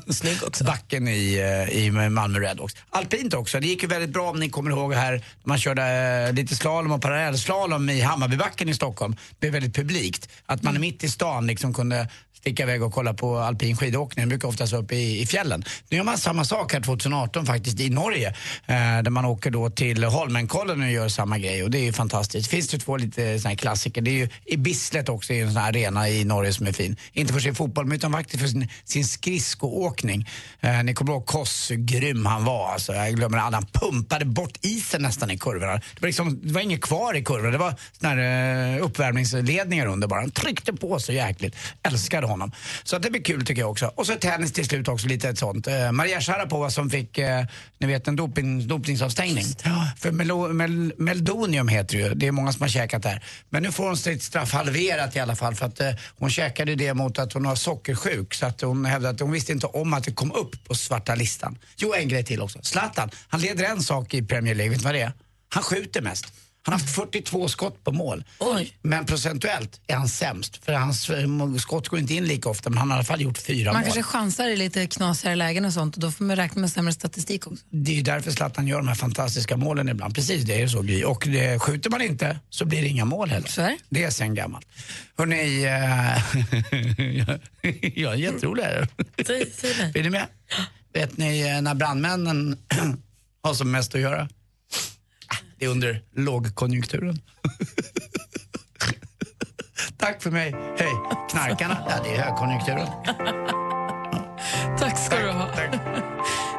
Snygg 0.09 0.43
också. 0.43 0.63
Backen 0.63 1.07
i, 1.07 1.35
eh, 1.69 1.77
i 1.77 1.91
Malmö 1.91 2.39
Redhawks. 2.39 2.75
Alpint 2.89 3.33
också. 3.33 3.59
Det 3.59 3.67
gick 3.67 3.81
ju 3.81 3.87
väldigt 3.87 4.09
bra 4.09 4.29
om 4.29 4.39
ni 4.39 4.49
kommer 4.49 4.71
ihåg 4.71 4.93
här 4.93 5.25
man 5.43 5.57
körde 5.57 5.83
eh, 6.27 6.33
lite 6.33 6.55
slalom 6.55 6.91
och 6.91 7.01
parallellslalom 7.01 7.89
i 7.89 8.01
Hammarbybacken 8.01 8.69
i 8.69 8.73
Stockholm. 8.73 9.13
Det 9.13 9.39
blev 9.39 9.53
väldigt 9.53 9.75
publikt. 9.75 10.29
Att 10.45 10.63
man 10.63 10.79
mitt 10.79 11.03
i 11.03 11.09
stan 11.09 11.47
liksom 11.47 11.73
kunde 11.73 12.07
sticka 12.47 12.63
iväg 12.63 12.83
och 12.83 12.93
kolla 12.93 13.13
på 13.13 13.37
alpin 13.37 13.77
skidåkning. 13.77 14.21
Jag 14.21 14.29
brukar 14.29 14.47
oftast 14.47 14.73
vara 14.73 14.83
uppe 14.83 14.95
i, 14.95 15.21
i 15.21 15.25
fjällen. 15.25 15.63
Nu 15.89 15.97
gör 15.97 16.03
man 16.03 16.17
samma 16.17 16.45
sak 16.45 16.73
här 16.73 16.81
2018 16.81 17.45
faktiskt 17.45 17.79
i 17.79 17.89
Norge. 17.89 18.27
Eh, 18.65 18.75
där 18.75 19.09
man 19.09 19.25
åker 19.25 19.51
då 19.51 19.69
till 19.69 20.03
Holmenkollen 20.03 20.81
och 20.81 20.91
gör 20.91 21.09
samma 21.09 21.37
grej 21.37 21.63
och 21.63 21.71
det 21.71 21.77
är 21.77 21.83
ju 21.83 21.93
fantastiskt. 21.93 22.49
Finns 22.49 22.67
det 22.67 22.79
två 22.79 22.97
lite 22.97 23.39
såna 23.39 23.49
här 23.49 23.57
klassiker. 23.57 24.01
Det 24.01 24.11
är 24.11 24.13
ju 24.13 24.29
i 24.45 24.57
Bislett 24.57 25.09
också, 25.09 25.33
i 25.33 25.39
en 25.39 25.53
sån 25.53 25.61
här 25.61 25.69
arena 25.69 26.09
i 26.09 26.23
Norge 26.25 26.53
som 26.53 26.67
är 26.67 26.71
fin. 26.71 26.95
Inte 27.13 27.33
för 27.33 27.39
sin 27.39 27.55
fotboll 27.55 27.85
men 27.85 27.97
utan 27.97 28.11
faktiskt 28.11 28.41
för 28.41 28.47
sin, 28.47 28.67
sin 28.85 29.05
skridskoåkning. 29.05 30.29
Eh, 30.61 30.83
ni 30.83 30.93
kommer 30.93 31.11
ihåg 31.11 31.25
Koss, 31.25 31.71
hur 31.71 31.75
grym 31.75 32.25
han 32.25 32.45
var 32.45 32.71
alltså. 32.71 32.93
Jag 32.93 33.15
glömmer 33.15 33.37
aldrig, 33.37 33.63
han 33.63 33.91
pumpade 33.91 34.25
bort 34.25 34.57
isen 34.61 35.01
nästan 35.01 35.31
i 35.31 35.37
kurvorna. 35.37 35.73
Det 35.73 36.01
var, 36.01 36.07
liksom, 36.07 36.39
det 36.43 36.53
var 36.53 36.61
inget 36.61 36.81
kvar 36.81 37.13
i 37.13 37.23
kurvorna, 37.23 37.51
det 37.51 37.57
var 37.57 37.75
såna 37.99 38.09
här, 38.13 38.75
eh, 38.75 38.85
uppvärmningsledningar 38.85 39.85
under 39.85 40.07
bara. 40.07 40.19
Han 40.19 40.31
tryckte 40.31 40.73
på 40.73 40.99
så 40.99 41.11
jäkligt. 41.11 41.55
Älskade 41.83 42.27
honom. 42.27 42.36
Så 42.83 42.95
att 42.95 43.01
det 43.01 43.11
blir 43.11 43.23
kul 43.23 43.45
tycker 43.45 43.61
jag 43.61 43.71
också. 43.71 43.91
Och 43.95 44.07
så 44.07 44.15
tennis 44.15 44.53
till 44.53 44.65
slut 44.65 44.87
också, 44.87 45.07
lite 45.07 45.29
ett 45.29 45.37
sånt. 45.37 45.67
Eh, 45.67 45.91
Maria 45.91 46.21
Sharapova 46.21 46.69
som 46.69 46.89
fick, 46.89 47.17
eh, 47.17 47.45
ni 47.77 47.87
vet 47.87 48.07
en 48.07 48.15
doping, 48.15 48.67
dopningsavstängning. 48.67 49.45
För 49.97 50.11
melo, 50.11 50.47
mel, 50.47 50.93
meldonium 50.97 51.67
heter 51.67 51.97
det 51.97 52.03
ju, 52.03 52.13
det 52.13 52.27
är 52.27 52.31
många 52.31 52.53
som 52.53 52.61
har 52.61 52.69
käkat 52.69 53.03
det 53.03 53.09
här. 53.09 53.23
Men 53.49 53.63
nu 53.63 53.71
får 53.71 53.87
hon 53.87 53.97
sitt 53.97 54.23
straff 54.23 54.53
halverat 54.53 55.15
i 55.15 55.19
alla 55.19 55.35
fall 55.35 55.55
för 55.55 55.65
att 55.65 55.79
eh, 55.79 55.91
hon 56.17 56.29
käkade 56.29 56.75
det 56.75 56.93
mot 56.93 57.19
att 57.19 57.33
hon 57.33 57.45
har 57.45 57.55
sockersjuk. 57.55 58.33
Så 58.33 58.45
att 58.45 58.61
hon 58.61 58.85
hävdade 58.85 59.13
att 59.13 59.19
hon 59.19 59.31
visste 59.31 59.51
inte 59.51 59.67
om 59.67 59.93
att 59.93 60.03
det 60.03 60.11
kom 60.11 60.31
upp 60.31 60.63
på 60.67 60.75
svarta 60.75 61.15
listan. 61.15 61.57
Jo, 61.77 61.93
en 61.93 62.07
grej 62.07 62.23
till 62.23 62.41
också. 62.41 62.59
Zlatan, 62.61 63.09
han 63.27 63.41
leder 63.41 63.65
en 63.65 63.83
sak 63.83 64.13
i 64.13 64.23
Premier 64.23 64.55
League, 64.55 64.71
vet 64.71 64.79
du 64.79 64.85
vad 64.85 64.93
det 64.93 65.01
är? 65.01 65.11
Han 65.49 65.63
skjuter 65.63 66.01
mest. 66.01 66.33
Han 66.67 66.73
har 66.73 66.79
haft 66.79 66.95
42 66.95 67.47
skott 67.47 67.83
på 67.83 67.91
mål. 67.91 68.23
Men 68.81 69.05
procentuellt 69.05 69.81
är 69.87 69.95
han 69.95 70.07
sämst. 70.09 70.65
För 70.65 70.73
hans 70.73 71.09
eh, 71.09 71.55
skott 71.57 71.87
går 71.87 71.99
inte 71.99 72.13
in 72.13 72.25
lika 72.25 72.49
ofta, 72.49 72.69
men 72.69 72.77
han 72.77 72.89
har 72.89 72.95
i 72.95 72.99
alla 72.99 73.03
fall 73.05 73.21
gjort 73.21 73.37
fyra 73.37 73.73
Man 73.73 73.81
mål. 73.81 73.83
kanske 73.83 74.03
chansar 74.03 74.47
i 74.47 74.55
lite 74.57 74.87
knasigare 74.87 75.35
lägen 75.35 75.65
och 75.65 75.73
sånt 75.73 75.95
och 75.95 76.01
då 76.01 76.11
får 76.11 76.23
man 76.23 76.35
räkna 76.35 76.61
med 76.61 76.71
sämre 76.71 76.93
statistik 76.93 77.47
också. 77.47 77.63
Det 77.69 77.91
är 77.91 77.95
ju 77.95 78.01
därför 78.01 78.31
Zlatan 78.31 78.67
gör 78.67 78.77
de 78.77 78.87
här 78.87 78.95
fantastiska 78.95 79.57
målen 79.57 79.89
ibland. 79.89 80.15
Precis, 80.15 80.43
det 80.43 80.61
är 80.61 80.67
så 80.67 80.81
Gry. 80.81 81.03
Och 81.03 81.23
det, 81.27 81.59
skjuter 81.59 81.89
man 81.89 82.01
inte 82.01 82.39
så 82.49 82.65
blir 82.65 82.81
det 82.81 82.87
inga 82.87 83.05
mål 83.05 83.29
heller. 83.29 83.47
Så 83.47 83.61
är 83.61 83.77
det. 83.89 84.03
Är 84.03 84.09
sen 84.09 84.35
gammalt. 84.35 84.67
Hörrni, 85.17 85.63
eh, 85.63 86.17
jag 88.01 88.13
är 88.13 88.17
jätterolig 88.17 88.63
här. 88.63 88.87
Är 89.97 90.03
ni 90.03 90.09
med? 90.09 90.27
Vet 90.93 91.17
ni 91.17 91.61
när 91.61 91.73
brandmännen 91.75 92.57
har 93.41 93.53
som 93.53 93.71
mest 93.71 93.95
att 93.95 94.01
göra? 94.01 94.29
Det 95.59 95.65
är 95.65 95.69
under 95.69 96.01
lågkonjunkturen. 96.15 97.17
Tack 99.97 100.21
för 100.21 100.31
mig. 100.31 100.55
Hej. 100.77 100.93
Knarkarna? 101.29 101.77
Ja, 101.89 101.95
det 102.03 102.15
är 102.15 102.21
högkonjunkturen. 102.21 102.87
Tack 104.79 104.97
ska 104.97 105.19
du 105.19 105.31
ha. 105.31 105.47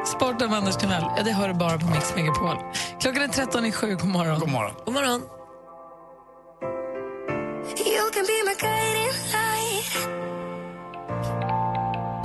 Sporten 0.05 0.49
med 0.49 0.57
Anders 0.57 0.75
Timell, 0.75 1.03
ja, 1.17 1.23
det 1.23 1.31
hör 1.31 1.47
du 1.47 1.53
bara 1.53 1.77
på 1.77 1.85
Mix 1.85 2.15
Megapol. 2.15 2.57
Klockan 3.01 3.23
är 3.23 3.27
13 3.27 3.65
i 3.65 3.71
sju, 3.71 3.95
god 3.95 4.07
morgon. 4.09 4.39
God 4.39 4.49
morgon. 4.49 4.73
God 4.85 4.93
morgon. 4.93 5.21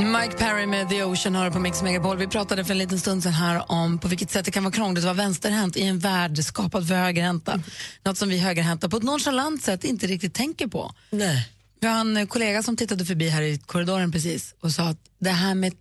Mike 0.04 0.36
Perry 0.38 0.66
med 0.66 0.88
The 0.88 1.02
Ocean 1.04 1.34
hör 1.34 1.50
på 1.50 1.58
Mix 1.58 1.82
Megapol. 1.82 2.16
Vi 2.16 2.26
pratade 2.26 2.64
för 2.64 2.72
en 2.72 2.78
liten 2.78 3.00
stund 3.00 3.22
sedan 3.22 3.32
här 3.32 3.72
om 3.72 3.98
på 3.98 4.08
vilket 4.08 4.30
sätt 4.30 4.44
det 4.44 4.50
kan 4.50 4.64
vara 4.64 4.72
krångligt 4.72 4.98
att 4.98 5.04
vara 5.04 5.14
vänsterhänt 5.14 5.76
i 5.76 5.82
en 5.82 5.98
värld 5.98 6.44
skapad 6.44 6.88
för 6.88 6.94
högerhänta. 6.94 7.60
Något 8.02 8.18
som 8.18 8.28
vi 8.28 8.38
högerhänta 8.38 8.88
på 8.88 8.96
ett 8.96 9.02
nonchalant 9.02 9.62
sätt 9.62 9.84
inte 9.84 10.06
riktigt 10.06 10.34
tänker 10.34 10.66
på. 10.66 10.94
Nej. 11.10 11.48
Vi 11.80 11.86
har 11.86 12.00
en 12.00 12.26
kollega 12.26 12.62
som 12.62 12.76
tittade 12.76 13.04
förbi 13.04 13.28
här 13.28 13.42
i 13.42 13.58
korridoren 13.58 14.12
precis 14.12 14.54
och 14.60 14.70
sa 14.70 14.82
att 14.82 14.98
det 15.18 15.30
här 15.30 15.54
med, 15.54 15.74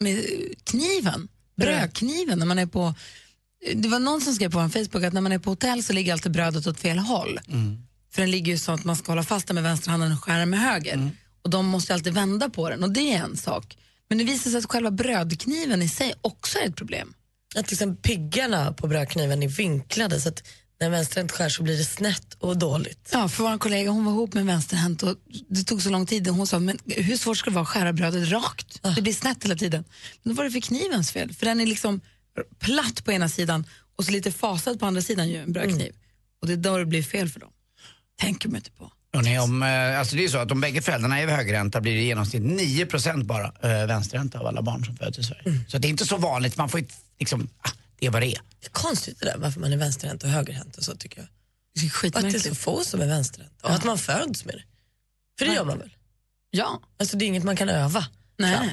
med 0.00 0.24
kniven, 0.64 1.28
brödkniven, 1.56 2.38
när 2.38 2.46
man 2.46 2.58
är 2.58 2.66
på... 2.66 2.94
Det 3.74 3.88
var 3.88 3.98
någon 3.98 4.20
som 4.20 4.34
skrev 4.34 4.50
på 4.50 4.58
en 4.58 4.70
Facebook 4.70 5.04
att 5.04 5.12
när 5.12 5.20
man 5.20 5.32
är 5.32 5.38
på 5.38 5.50
hotell 5.50 5.84
så 5.84 5.92
ligger 5.92 6.12
alltid 6.12 6.32
brödet 6.32 6.66
åt 6.66 6.80
fel 6.80 6.98
håll. 6.98 7.40
För 8.12 8.22
den 8.22 8.30
ligger 8.30 8.52
ju 8.52 8.58
så 8.58 8.72
att 8.72 8.84
man 8.84 8.96
ska 8.96 9.12
hålla 9.12 9.22
fast 9.22 9.46
den 9.46 9.54
med 9.54 9.64
vänsterhanden 9.64 10.12
och 10.12 10.24
skära 10.24 10.46
med 10.46 10.60
höger. 10.60 11.10
Och 11.42 11.50
de 11.50 11.66
måste 11.66 11.94
alltid 11.94 12.14
vända 12.14 12.50
på 12.50 12.70
den 12.70 12.82
och 12.82 12.90
det 12.90 13.14
är 13.14 13.18
en 13.18 13.36
sak. 13.36 13.76
Men 14.08 14.18
det 14.18 14.24
visar 14.24 14.50
sig 14.50 14.58
att 14.58 14.70
själva 14.70 14.90
brödkniven 14.90 15.82
i 15.82 15.88
sig 15.88 16.14
också 16.20 16.58
är 16.58 16.68
ett 16.68 16.76
problem. 16.76 17.14
Att 17.56 17.70
liksom 17.70 17.96
piggarna 17.96 18.72
på 18.72 18.86
brödkniven 18.86 19.42
är 19.42 19.48
vinklade 19.48 20.20
så 20.20 20.28
att 20.28 20.42
när 20.80 20.90
vänsterhänt 20.90 21.32
skär 21.32 21.48
så 21.48 21.62
blir 21.62 21.78
det 21.78 21.84
snett 21.84 22.34
och 22.38 22.58
dåligt. 22.58 23.10
Ja, 23.12 23.28
för 23.28 23.44
vår 23.44 23.58
kollega 23.58 23.90
hon 23.90 24.04
var 24.04 24.12
ihop 24.12 24.34
med 24.34 24.40
en 24.40 24.46
vänsterhänt 24.46 25.02
och 25.02 25.16
det 25.48 25.64
tog 25.64 25.82
så 25.82 25.90
lång 25.90 26.06
tid. 26.06 26.28
Hon 26.28 26.46
sa, 26.46 26.58
men 26.58 26.78
hur 26.86 27.16
svårt 27.16 27.38
ska 27.38 27.50
det 27.50 27.54
vara 27.54 27.62
att 27.62 27.68
skära 27.68 27.92
brödet 27.92 28.28
rakt? 28.28 28.82
Det 28.96 29.02
blir 29.02 29.12
snett 29.12 29.44
hela 29.44 29.56
tiden. 29.56 29.84
Men 30.22 30.34
då 30.34 30.36
var 30.36 30.44
det 30.44 30.50
för 30.50 30.60
knivens 30.60 31.12
fel, 31.12 31.32
för 31.34 31.46
den 31.46 31.60
är 31.60 31.66
liksom 31.66 32.00
platt 32.58 33.04
på 33.04 33.12
ena 33.12 33.28
sidan 33.28 33.66
och 33.96 34.04
så 34.04 34.10
lite 34.10 34.32
fasad 34.32 34.80
på 34.80 34.86
andra 34.86 35.02
sidan 35.02 35.28
ju, 35.28 35.36
en 35.36 35.52
brödkniv. 35.52 35.94
Och 36.40 36.46
det 36.46 36.52
är 36.52 36.56
då 36.56 36.78
det 36.78 36.86
blir 36.86 37.02
fel 37.02 37.28
för 37.28 37.40
dem. 37.40 37.50
Tänker 38.20 38.48
man 38.48 38.56
inte 38.56 38.70
på. 38.70 38.92
Hörrni, 39.12 39.38
om, 39.38 39.62
eh, 39.62 39.98
alltså 39.98 40.16
det 40.16 40.24
är 40.24 40.28
så 40.28 40.38
att 40.38 40.50
om 40.50 40.60
bägge 40.60 40.82
föräldrarna 40.82 41.20
är 41.20 41.26
högerränta 41.26 41.80
blir 41.80 41.94
det 41.94 42.00
i 42.00 42.06
genomsnitt 42.06 42.42
9% 42.42 43.24
bara 43.24 43.46
äh, 43.46 43.86
vänsterränta 43.86 44.38
av 44.38 44.46
alla 44.46 44.62
barn 44.62 44.84
som 44.84 44.96
föds 44.96 45.18
i 45.18 45.22
Sverige. 45.22 45.60
Så 45.68 45.78
det 45.78 45.88
är 45.88 45.90
inte 45.90 46.06
så 46.06 46.16
vanligt, 46.16 46.56
man 46.56 46.68
får 46.68 46.80
ju 46.80 46.86
liksom, 47.18 47.48
ah, 47.62 47.70
det 47.98 48.06
är 48.06 48.10
vad 48.10 48.22
det 48.22 48.26
är. 48.26 48.40
Det 48.60 48.66
är 48.66 48.70
konstigt 48.70 49.20
det 49.20 49.26
där 49.26 49.36
varför 49.38 49.60
man 49.60 49.72
är 49.72 49.76
vänsterhänt 49.76 50.22
och 50.22 50.28
högerhänt 50.28 50.76
och 50.76 50.84
så 50.84 50.96
tycker 50.96 51.18
jag. 51.18 51.28
Det 51.74 52.06
är 52.06 52.18
Att 52.18 52.32
det 52.32 52.38
är 52.38 52.38
så 52.38 52.54
få 52.54 52.84
som 52.84 53.00
är 53.00 53.06
vänsterhänta 53.06 53.66
och 53.66 53.74
att 53.74 53.84
man 53.84 53.98
föds 53.98 54.44
med 54.44 54.54
det. 54.54 54.62
För 55.38 55.46
det 55.46 55.54
gör 55.54 55.64
man 55.64 55.78
väl? 55.78 55.90
Ja, 56.50 56.80
Alltså 56.98 57.16
det 57.16 57.24
är 57.24 57.26
inget 57.26 57.44
man 57.44 57.56
kan 57.56 57.68
öva. 57.68 58.06
nej. 58.38 58.56
fram. 58.56 58.68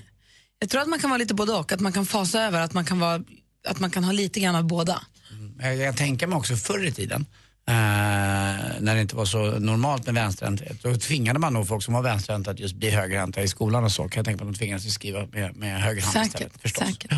Jag 0.59 0.69
tror 0.69 0.81
att 0.81 0.87
man 0.87 0.99
kan 0.99 1.09
vara 1.09 1.17
lite 1.17 1.33
både 1.33 1.53
och, 1.53 1.71
att 1.71 1.79
man 1.79 1.93
kan 1.93 2.05
fasa 2.05 2.43
över, 2.43 2.61
att 2.61 2.73
man 2.73 2.85
kan, 2.85 2.99
vara, 2.99 3.23
att 3.67 3.79
man 3.79 3.91
kan 3.91 4.03
ha 4.03 4.11
lite 4.11 4.39
grann 4.39 4.55
av 4.55 4.63
båda. 4.63 5.01
Jag, 5.59 5.75
jag 5.77 5.97
tänker 5.97 6.27
mig 6.27 6.37
också 6.37 6.55
förr 6.55 6.85
i 6.85 6.91
tiden, 6.91 7.25
eh, 7.67 7.73
när 8.79 8.95
det 8.95 9.01
inte 9.01 9.15
var 9.15 9.25
så 9.25 9.37
normalt 9.59 10.05
med 10.05 10.15
vänsterhänthet, 10.15 10.83
då 10.83 10.95
tvingade 10.95 11.39
man 11.39 11.53
nog 11.53 11.67
folk 11.67 11.83
som 11.83 11.93
var 11.93 12.01
vänsterhänta 12.01 12.51
att 12.51 12.59
just 12.59 12.75
bli 12.75 12.89
högerhänta 12.89 13.41
i 13.41 13.47
skolan 13.47 13.83
och 13.83 13.91
så. 13.91 14.03
Kan 14.03 14.19
jag 14.19 14.25
tänka 14.25 14.43
mig 14.43 14.49
att 14.51 14.55
de 14.55 14.59
tvingades 14.59 14.85
att 14.85 14.91
skriva 14.91 15.25
med, 15.25 15.55
med 15.55 15.81
höger 15.81 16.01
hand 16.01 16.13
Säkert. 16.13 16.33
istället. 16.33 16.61
Förstås. 16.61 16.87
säkert. 16.87 17.11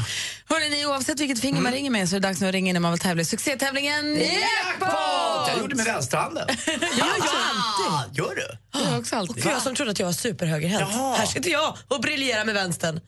Hörrni, 0.46 0.70
ni, 0.70 0.86
oavsett 0.86 1.20
vilket 1.20 1.40
finger 1.40 1.62
man 1.62 1.72
ringer 1.72 1.90
med 1.90 2.10
så 2.10 2.16
är 2.16 2.20
det 2.20 2.28
dags 2.28 2.42
nu 2.42 2.48
att 2.48 2.54
ringa 2.54 2.70
in 2.70 2.74
när 2.74 2.80
man 2.80 2.92
vill 2.92 3.00
tävla 3.00 3.22
i 3.22 3.26
succétävlingen 3.26 4.16
Jackpot! 4.16 5.48
Jag 5.48 5.60
gjorde 5.60 5.76
med 5.76 5.86
vänsterhanden. 5.86 6.48
Gör 6.68 6.78
jag 6.98 7.28
alltid. 7.28 8.18
Gör 8.18 8.36
du? 8.36 8.80
jag 8.80 9.00
också 9.00 9.16
alltid. 9.16 9.46
Och 9.46 9.52
jag 9.52 9.62
som 9.62 9.76
trodde 9.76 9.92
att 9.92 10.00
jag 10.00 10.06
var 10.06 10.14
superhögerhänt. 10.14 10.90
Jaha. 10.92 11.16
Här 11.16 11.26
sitter 11.26 11.52
jag 11.52 11.78
och 11.88 12.02
briljerar 12.02 12.46
med 12.46 12.56
vänstern. 12.56 13.00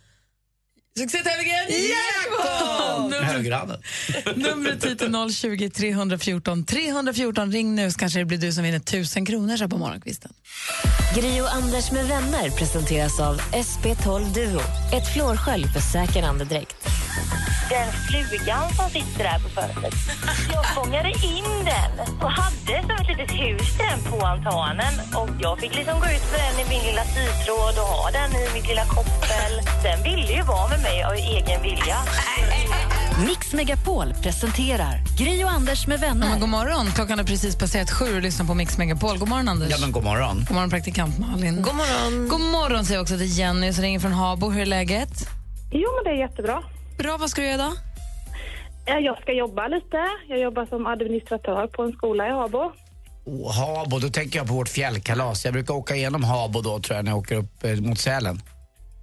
Succétävlingen 0.97 1.65
Jackpot! 1.69 3.13
Högerhanden. 3.23 3.81
Numret 4.35 4.85
hit 4.85 5.01
är 5.01 5.29
020 5.29 5.69
314 5.69 6.65
314. 6.65 7.51
Ring 7.51 7.75
nu 7.75 7.91
så 7.91 7.99
kanske 7.99 8.19
det 8.19 8.25
blir 8.25 8.37
du 8.37 8.51
som 8.51 8.63
vinner 8.63 8.77
1000 8.77 9.25
kronor 9.25 9.57
så 9.57 9.67
på 9.67 9.77
morgonkvisten. 9.77 10.33
Gri 11.15 11.41
och 11.41 11.53
Anders 11.53 11.91
med 11.91 12.07
vänner 12.07 12.49
presenteras 12.49 13.19
av 13.19 13.41
SP12 13.41 14.33
Duo. 14.33 14.59
Ett 14.93 15.13
flårskölj 15.13 15.63
för 15.63 15.79
säker 15.79 16.23
andedräkt. 16.23 16.87
Den 17.69 17.91
flugan 18.07 18.69
som 18.73 18.89
sitter 18.89 19.23
där 19.23 19.39
på 19.39 19.49
fönstret. 19.49 19.93
Jag 20.53 20.65
fångade 20.75 21.09
in 21.09 21.45
den 21.65 21.91
och 22.23 22.31
hade 22.31 22.81
som 22.81 22.91
ett 23.01 23.07
litet 23.07 23.31
hus 23.31 23.67
den 23.77 23.99
på 24.11 24.25
altanen. 24.25 24.93
Och 25.15 25.29
jag 25.39 25.59
fick 25.59 25.75
liksom 25.75 25.99
gå 25.99 26.05
ut 26.05 26.25
med 26.31 26.39
den 26.47 26.65
i 26.65 26.69
min 26.69 26.83
lilla 26.89 27.03
sytråd 27.03 27.75
och 27.77 27.87
ha 27.95 28.11
den 28.11 28.31
i 28.41 28.53
mitt 28.53 28.67
lilla 28.67 28.85
koppel. 28.85 29.51
Den 29.83 30.03
ville 30.03 30.31
ju 30.33 30.41
vara 30.41 30.67
med 30.69 30.81
mig 30.81 31.03
av 31.03 31.13
egen 31.13 31.61
vilja. 31.61 31.97
Mix 33.27 33.53
Megapol 33.53 34.13
presenterar 34.23 35.03
Gri 35.17 35.43
och 35.43 35.49
Anders 35.51 35.87
med 35.87 35.99
Ja, 36.03 36.07
vänner. 36.07 36.29
men 36.29 36.39
god 36.39 36.49
morgon. 36.49 36.91
Klockan 36.95 37.17
har 37.19 37.25
precis 37.25 37.55
passerat 37.55 37.91
sju 37.91 38.15
och 38.15 38.21
lyssnar 38.21 38.45
på 38.45 38.53
Mix 38.53 38.77
Megapol. 38.77 39.17
God 39.17 39.27
morgon, 39.29 39.47
Anders. 39.49 39.69
Ja, 39.71 39.77
men 39.81 39.91
god 39.91 40.03
morgon. 40.03 40.37
God 40.47 40.51
morgon, 40.55 40.69
praktikant 40.69 41.19
Malin. 41.19 41.61
God 41.61 41.75
morgon. 41.75 42.27
God 42.29 42.41
morgon 42.41 42.85
säger 42.85 42.97
jag 42.97 43.01
också 43.01 43.17
till 43.17 43.37
Jenny 43.37 43.73
som 43.73 43.81
ringer 43.83 43.99
från 43.99 44.13
Habo. 44.13 44.49
Hur 44.49 44.61
är 44.61 44.65
läget? 44.65 45.27
Jo, 45.71 45.89
men 45.95 46.03
det 46.03 46.09
är 46.19 46.27
jättebra. 46.27 46.63
Bra, 47.01 47.17
vad 47.19 47.29
ska 47.29 47.41
du 47.41 47.47
göra 47.47 47.55
idag? 47.55 47.73
Eh, 48.85 48.97
Jag 48.97 49.21
ska 49.21 49.33
jobba 49.33 49.67
lite. 49.67 49.97
Jag 50.27 50.39
jobbar 50.39 50.65
som 50.65 50.87
administratör 50.87 51.67
på 51.67 51.83
en 51.83 51.91
skola 51.91 52.27
i 52.27 52.31
Habo. 52.31 52.71
Oh, 53.25 53.51
Habo, 53.53 53.99
då 53.99 54.09
tänker 54.09 54.39
jag 54.39 54.47
på 54.47 54.53
vårt 54.53 54.69
fjällkalas. 54.69 55.45
Jag 55.45 55.53
brukar 55.53 55.73
åka 55.73 55.95
igenom 55.95 56.23
Habo 56.23 56.61
då 56.61 56.79
tror 56.79 56.95
jag 56.95 57.05
när 57.05 57.11
jag 57.11 57.17
åker 57.19 57.35
upp 57.35 57.63
eh, 57.63 57.75
mot 57.75 57.99
Sälen. 57.99 58.41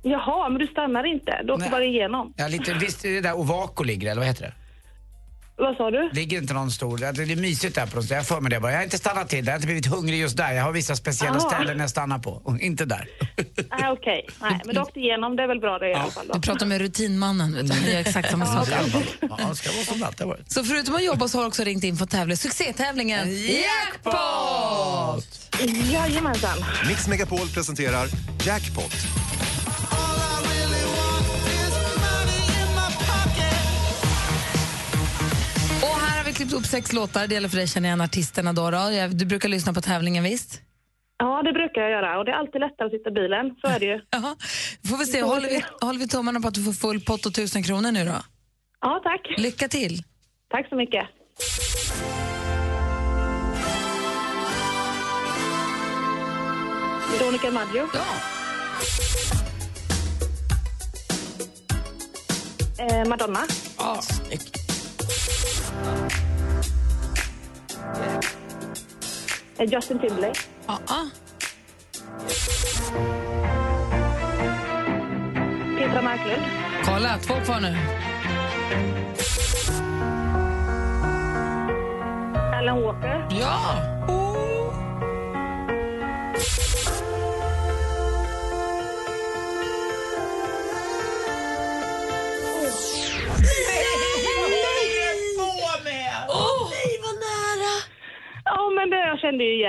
Jaha, 0.02 0.48
men 0.48 0.58
du 0.58 0.66
stannar 0.66 1.04
inte. 1.04 1.42
Du 1.44 1.52
åker 1.52 1.60
Nej. 1.60 1.70
bara 1.70 1.84
igenom. 1.84 2.34
Ja, 2.36 2.48
lite, 2.48 2.74
visst 2.74 3.04
är 3.04 3.10
det 3.10 3.20
där 3.20 3.34
Ovako 3.38 3.82
ligger 3.84 4.10
eller 4.10 4.20
vad 4.20 4.28
heter 4.28 4.42
det? 4.42 4.52
Vad 5.58 5.76
sa 5.76 5.90
du? 5.90 6.10
Ligger 6.12 6.38
inte 6.38 6.54
någon 6.54 6.70
stor, 6.70 6.98
det 6.98 7.06
är 7.06 7.36
mysigt 7.36 7.74
där 7.74 7.86
på 7.86 7.96
något 7.96 8.04
sätt. 8.04 8.16
Jag 8.16 8.26
för 8.26 8.40
mig 8.40 8.50
det 8.50 8.60
bara. 8.60 8.72
Jag 8.72 8.78
har 8.78 8.84
inte 8.84 8.98
stannat 8.98 9.28
till 9.28 9.44
där, 9.44 9.52
jag 9.52 9.54
har 9.54 9.56
inte 9.58 9.66
blivit 9.66 9.86
hungrig 9.86 10.20
just 10.20 10.36
där. 10.36 10.52
Jag 10.52 10.64
har 10.64 10.72
vissa 10.72 10.96
speciella 10.96 11.38
Aha. 11.38 11.50
ställen 11.50 11.78
jag 11.80 11.90
stannar 11.90 12.18
på. 12.18 12.30
Och 12.44 12.60
inte 12.60 12.84
där. 12.84 13.08
Nej, 13.70 13.90
okej. 13.90 14.26
Nej, 14.40 14.60
men 14.64 14.74
du 14.74 14.80
åkte 14.80 15.00
igenom. 15.00 15.36
Det 15.36 15.42
är 15.42 15.46
väl 15.48 15.60
bra 15.60 15.78
det 15.78 15.90
i 15.90 15.94
alla 15.94 16.10
fall. 16.10 16.26
Du 16.26 16.32
Då. 16.32 16.40
pratar 16.40 16.66
med 16.66 16.80
rutinmannen. 16.80 17.54
Vet 17.54 17.66
du. 17.66 17.72
Han 17.74 17.90
gör 17.90 18.00
exakt 18.00 18.30
samma 18.30 18.46
sak. 18.46 18.68
Ja, 19.20 19.38
det 19.48 19.56
ska 19.56 19.70
vara 19.72 19.84
som 19.84 20.04
det 20.18 20.24
varit. 20.24 20.52
Så 20.52 20.64
förutom 20.64 20.94
att 20.94 21.04
jobba 21.04 21.28
så 21.28 21.38
har 21.38 21.42
du 21.42 21.48
också 21.48 21.64
ringt 21.64 21.84
in 21.84 21.96
för 21.96 22.04
att 22.04 22.10
tävla 22.10 22.36
succétävlingen 22.36 23.28
Jackpot! 23.46 25.26
Jajamensan. 25.92 26.58
Mix 26.88 27.08
Megapol 27.08 27.48
presenterar 27.48 28.08
Jackpot. 28.46 28.94
Klippt 36.38 36.52
upp 36.52 36.66
sex 36.66 36.92
låtar. 36.92 37.26
Det 37.26 37.34
gäller 37.34 37.48
för 37.48 37.56
dig 37.56 37.68
känner 37.68 37.88
igen 37.88 38.00
artisterna 38.00 38.52
då. 38.52 38.70
då. 38.70 38.78
Du 39.12 39.24
brukar 39.26 39.48
lyssna 39.48 39.72
på 39.72 39.80
tävlingen 39.80 40.24
visst? 40.24 40.60
Ja, 41.18 41.42
det 41.42 41.52
brukar 41.52 41.80
jag 41.80 41.90
göra. 41.90 42.18
Och 42.18 42.24
det 42.24 42.30
är 42.30 42.36
alltid 42.36 42.60
lättare 42.60 42.86
att 42.86 42.92
sitta 42.92 43.10
i 43.10 43.12
bilen. 43.12 43.56
Så 43.60 43.66
är 43.68 43.80
det 43.80 43.86
ju. 43.86 44.00
Jaha. 44.10 44.36
Får 44.88 44.98
vi 44.98 45.06
se, 45.06 45.22
håller 45.22 45.48
vi, 45.48 45.64
håller 45.80 45.98
vi 45.98 46.08
tummarna 46.08 46.40
på 46.40 46.48
att 46.48 46.54
du 46.54 46.64
får 46.64 46.72
full 46.72 47.00
pott 47.00 47.26
och 47.26 47.34
tusen 47.34 47.62
kronor 47.62 47.92
nu 47.92 48.04
då? 48.04 48.16
Ja, 48.80 49.00
tack. 49.04 49.38
Lycka 49.38 49.68
till! 49.68 50.02
Tack 50.50 50.68
så 50.68 50.76
mycket. 50.76 51.06
Veronica 57.12 57.50
Maggio. 57.50 57.88
Ja. 57.94 58.04
Eh, 62.84 63.08
Madonna. 63.08 63.40
ja. 63.78 64.00
Eh, 64.30 64.67
Justin 69.66 69.98
Timberlake. 69.98 70.40
Ja, 70.66 70.78
ja. 70.88 71.10
Petra 75.78 76.02
Marklund. 76.02 76.42
Kolla, 76.84 77.18
två 77.18 77.34
kvar 77.44 77.60
nu. 77.60 77.76
Alan 82.58 82.82
Walker. 82.82 83.26
Ja! 83.30 83.58
Nej, 84.08 84.67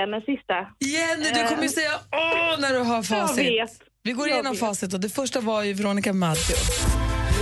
igen 0.00 0.10
den 0.10 0.20
sista. 0.20 0.54
Jenny, 0.94 1.30
du 1.34 1.48
kommer 1.48 1.62
ju 1.62 1.68
säga 1.68 1.90
åh 2.12 2.60
när 2.60 2.72
du 2.72 2.78
har 2.78 2.94
Jag 2.96 3.06
facit. 3.06 3.38
vet. 3.38 3.70
Vi 4.02 4.12
går 4.12 4.28
Jag 4.28 4.34
igenom 4.36 4.52
vet. 4.52 4.60
facit. 4.60 4.94
Och 4.94 5.00
det 5.00 5.08
första 5.08 5.40
var 5.40 5.62
ju 5.62 5.72
Veronica 5.72 6.12
Maggio. 6.12 6.56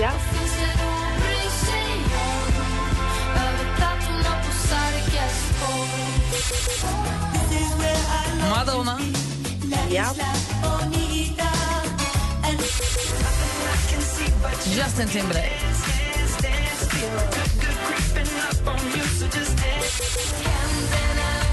Ja. 0.02 0.10
Madonna. 8.50 8.98
Ja. 9.90 10.04
Justin 14.74 15.08
Timberlake. 15.08 15.58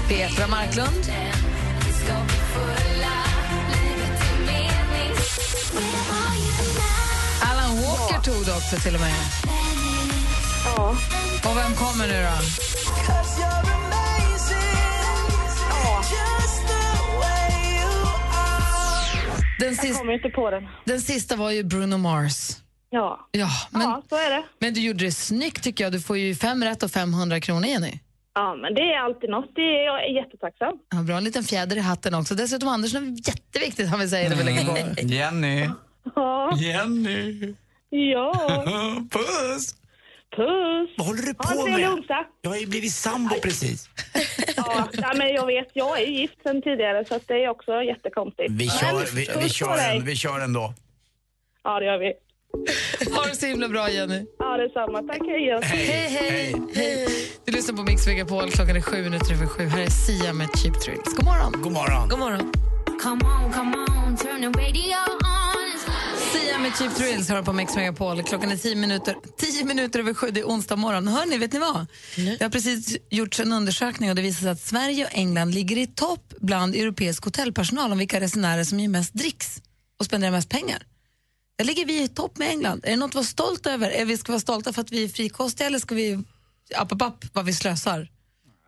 Petra 0.08 0.46
Marklund. 0.46 1.10
Alan 7.42 7.76
Walker 7.82 8.20
tog 8.22 8.46
det 8.46 8.52
också 8.52 8.76
till 8.76 8.94
och 8.94 9.00
med. 9.00 9.14
Ja. 10.76 10.90
Och 11.50 11.56
vem 11.56 11.74
kommer 11.74 12.06
nu 12.08 12.22
då? 12.22 12.38
Den, 19.58 19.68
Jag 19.68 19.78
sista, 19.78 19.98
kommer 19.98 20.12
inte 20.12 20.28
på 20.28 20.50
den. 20.50 20.68
den 20.84 21.00
sista 21.00 21.36
var 21.36 21.50
ju 21.50 21.64
Bruno 21.64 21.96
Mars. 21.96 22.50
Ja. 22.90 23.28
Ja, 23.32 23.48
men, 23.70 23.82
ja, 23.82 24.02
så 24.08 24.16
är 24.16 24.30
det. 24.30 24.44
men 24.58 24.74
du 24.74 24.80
gjorde 24.80 25.04
det 25.04 25.12
snyggt 25.12 25.62
tycker 25.64 25.84
jag. 25.84 25.92
Du 25.92 26.00
får 26.00 26.18
ju 26.18 26.34
fem 26.34 26.64
rätt 26.64 26.82
och 26.82 26.90
500 26.90 27.40
kronor, 27.40 27.66
Jenny. 27.66 27.98
Ja, 28.38 28.54
men 28.54 28.74
det 28.74 28.80
är 28.80 28.98
alltid 28.98 29.30
något. 29.30 29.50
Det 29.54 29.60
är, 29.62 29.84
jag 29.84 30.04
är 30.04 30.14
jättetacksam. 30.14 30.78
Ja, 30.90 31.02
bra, 31.02 31.16
en 31.16 31.24
liten 31.24 31.42
fjäder 31.42 31.76
i 31.76 31.80
hatten 31.80 32.14
också. 32.14 32.34
Dessutom 32.34 32.68
Anders, 32.68 32.94
något 32.94 33.28
jätteviktigt 33.28 33.88
han 33.88 33.98
vill 34.00 34.10
säga 34.10 34.28
det 34.28 34.34
vi 34.36 34.44
lägger 34.44 34.64
på. 34.64 35.00
Jenny. 35.00 35.68
Ja. 36.14 36.56
Jenny. 36.56 37.54
Ja. 37.90 38.32
Puss! 39.10 39.74
Puss. 40.36 40.90
Vad 40.98 41.06
håller 41.06 41.22
du 41.22 41.34
på 41.34 41.42
trevlig 41.44 41.72
med? 41.72 41.92
onsdag. 41.92 42.24
Jag 42.40 42.50
har 42.50 42.56
ju 42.56 42.66
blivit 42.66 42.92
sambo 42.92 43.34
precis. 43.42 43.88
Ja, 44.56 44.88
ja, 44.92 45.12
men 45.16 45.28
jag 45.28 45.46
vet. 45.46 45.68
Jag 45.72 46.00
är 46.00 46.06
gift 46.06 46.38
sen 46.42 46.62
tidigare 46.62 47.04
så 47.04 47.14
att 47.14 47.28
det 47.28 47.44
är 47.44 47.48
också 47.48 47.82
jättekonstigt. 47.82 48.50
Vi 48.52 48.68
kör, 48.68 49.14
vi, 49.14 49.28
vi 49.42 49.48
kör, 49.48 49.78
en, 49.78 50.04
vi 50.04 50.16
kör 50.16 50.40
ändå. 50.40 50.74
Ja, 51.64 51.80
det 51.80 51.86
gör 51.86 51.98
vi. 51.98 52.12
Ha 53.14 53.26
det 53.26 53.36
så 53.36 53.46
himla 53.46 53.68
bra, 53.68 53.90
Jenny. 53.90 54.26
Ja, 54.38 54.56
detsamma. 54.56 55.02
Tack, 55.02 55.22
hej. 55.26 55.60
Hej, 55.62 55.86
hej. 55.86 56.54
hej. 56.74 57.06
Du 57.44 57.52
lyssnar 57.52 57.76
på 57.76 57.82
Mix 57.82 58.06
Megapol. 58.06 58.50
Klockan 58.50 58.76
är 58.76 58.80
sju 58.80 59.02
minuter 59.02 59.32
över 59.32 59.46
sju. 59.46 59.64
Här 59.64 59.80
är 59.80 59.90
Sia 59.90 60.32
med 60.32 60.48
Cheap 60.56 60.80
Thrills. 60.80 61.14
God 61.16 61.24
morgon. 61.24 61.52
God 61.62 61.72
morgon. 61.72 62.08
God 62.08 62.18
morgon. 62.18 62.52
Sia 66.32 66.58
med 66.58 66.76
Cheap 66.78 66.94
Thrills 66.94 67.28
hör 67.28 67.42
på 67.42 67.52
Mix 67.52 67.76
Megapol. 67.76 68.22
Klockan 68.22 68.50
är 68.50 68.56
tio 68.56 68.76
minuter, 68.76 69.16
tio 69.36 69.64
minuter 69.64 69.98
över 69.98 70.14
sju. 70.14 70.30
Det 70.30 70.40
är 70.40 70.44
onsdag 70.44 70.76
morgon. 70.76 71.08
Hörni, 71.08 71.38
vet 71.38 71.52
ni 71.52 71.58
vad? 71.58 71.86
Det 72.16 72.44
har 72.44 72.50
precis 72.50 72.96
gjorts 73.10 73.40
en 73.40 73.52
undersökning 73.52 74.10
och 74.10 74.16
det 74.16 74.22
visar 74.22 74.40
sig 74.40 74.50
att 74.50 74.60
Sverige 74.60 75.04
och 75.04 75.10
England 75.14 75.54
ligger 75.54 75.78
i 75.78 75.86
topp 75.86 76.34
bland 76.40 76.74
europeisk 76.74 77.24
hotellpersonal 77.24 77.92
om 77.92 77.98
vilka 77.98 78.20
resenärer 78.20 78.64
som 78.64 78.80
ger 78.80 78.88
mest 78.88 79.14
dricks 79.14 79.62
och 79.98 80.04
spenderar 80.04 80.32
mest 80.32 80.48
pengar. 80.48 80.82
Där 81.56 81.64
ligger 81.64 81.86
vi 81.86 82.02
i 82.02 82.08
topp 82.08 82.38
med 82.38 82.48
England. 82.48 82.80
Är 82.84 82.90
det 82.90 82.96
något 82.96 83.08
att 83.08 83.14
vara 83.14 83.24
stolt 83.24 83.66
över? 83.66 83.90
Är 83.90 84.04
vi, 84.04 84.16
ska 84.16 84.32
vara 84.32 84.40
stolta 84.40 84.72
för 84.72 84.80
att 84.80 84.92
vi 84.92 85.04
är 85.04 85.08
frikostiga 85.08 85.66
eller 85.66 85.78
ska 85.78 85.94
vi 85.94 86.24
app, 86.74 86.92
app, 86.92 87.02
app 87.02 87.24
vad 87.32 87.44
vi 87.44 87.54
slösar? 87.54 88.08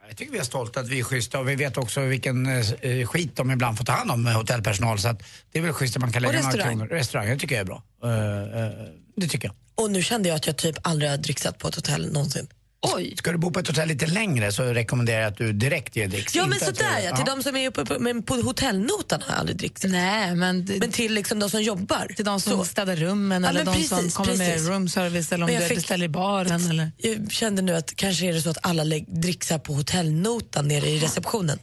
Jag 0.09 0.17
tycker 0.17 0.33
vi 0.33 0.39
är 0.39 0.43
stolta 0.43 0.81
att 0.81 0.89
vi 0.89 0.99
är 0.99 1.05
schyssta 1.05 1.39
och 1.39 1.49
vi 1.49 1.57
vet 1.57 1.77
också 1.77 2.01
vilken 2.01 2.47
eh, 2.47 3.07
skit 3.07 3.37
de 3.37 3.51
ibland 3.51 3.79
får 3.79 3.85
ta 3.85 3.93
hand 3.93 4.11
om 4.11 4.23
med 4.23 4.35
hotellpersonal. 4.35 4.99
Så 4.99 5.09
att 5.09 5.23
det 5.53 5.59
är 5.59 5.63
väl 5.63 5.73
schysst 5.73 5.97
att 5.97 6.01
man 6.01 6.13
kan 6.13 6.23
lägga 6.23 6.43
några 6.43 6.65
kronor. 6.65 6.87
Restaurang, 6.87 7.29
det 7.29 7.39
tycker 7.39 7.55
jag 7.55 7.61
är 7.61 7.65
bra. 7.65 7.83
Eh, 8.05 8.65
eh, 8.65 8.71
det 9.17 9.29
tycker 9.29 9.49
jag. 9.49 9.85
Och 9.85 9.91
nu 9.91 10.03
kände 10.03 10.29
jag 10.29 10.37
att 10.37 10.47
jag 10.47 10.57
typ 10.57 10.77
aldrig 10.83 11.11
har 11.11 11.17
dricksat 11.17 11.59
på 11.59 11.69
ett 11.69 11.75
hotell 11.75 12.13
någonsin. 12.13 12.49
Oj. 12.81 13.15
Ska 13.17 13.33
du 13.33 13.39
bo 13.39 13.51
på 13.51 13.61
ett 13.61 13.67
hotell 13.69 13.89
lite 13.89 14.07
längre 14.07 14.53
så 14.53 14.63
rekommenderar 14.63 15.21
jag 15.21 15.29
att 15.33 15.37
du 15.37 15.53
direkt 15.53 15.97
ger 15.97 16.09
dricks. 16.09 16.35
Ja 16.35 16.47
men 16.47 16.59
sådär 16.61 17.01
ja, 17.05 17.17
till 17.17 17.25
de 17.25 17.43
som 17.43 17.57
är 17.57 17.69
uppe 17.69 17.85
på, 17.85 17.97
men 18.01 18.23
på 18.23 18.35
hotellnotan 18.35 19.23
har 19.23 19.29
jag 19.33 19.39
aldrig 19.41 19.57
drickit. 19.59 19.91
Nej, 19.91 20.35
men, 20.35 20.65
Men 20.81 20.93
till 20.93 21.15
liksom 21.15 21.39
de 21.39 21.51
som 21.51 21.63
jobbar. 21.63 22.13
till 22.17 22.25
de 22.25 22.41
som 22.41 22.53
Så. 22.53 22.65
städar 22.65 22.97
rummen 22.97 23.43
Ja, 23.43 23.49
eller 23.49 23.65
de 23.65 23.75
som 23.85 23.99
precis, 23.99 24.15
kommer 24.15 24.31
precis. 24.31 24.63
med 24.63 24.69
roomservice 24.69 25.33
eller 25.33 25.45
om 25.45 25.47
Men 25.47 25.55
jag 25.55 25.65
du 25.65 25.69
fick- 25.69 25.77
beställer 25.79 26.05
i 26.05 26.09
baren. 26.09 26.71
Eller. 26.71 26.91
Jag 26.99 27.33
kände 27.33 27.63
nu 27.63 27.77
att 27.77 27.97
kanske 27.97 28.27
är 28.27 28.33
det 28.33 28.43
så 28.43 28.51
att 28.51 28.59
alla 28.63 28.85
dricksar 29.07 29.59
på 29.59 29.75
hotellnotan 29.75 30.69
nere 30.69 30.87
i 30.89 30.99
receptionen. 30.99 31.59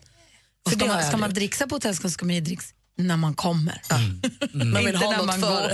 Och 0.66 0.72
För 0.72 0.80
ska 0.80 0.88
man, 0.88 1.04
ska 1.04 1.18
man 1.18 1.34
dricksa 1.34 1.68
på 1.68 1.76
hotell 1.76 1.96
så 1.96 2.10
ska 2.10 2.26
man 2.26 2.36
ju 2.36 2.42
dricks 2.42 2.66
när 2.98 3.18
man 3.18 3.34
kommer. 3.34 3.82
Man 4.54 4.74
vill 4.86 4.88
Inte 4.88 4.98
ha 5.06 5.12
när 5.12 5.18
något 5.18 5.26
man 5.28 5.42
går. 5.42 5.72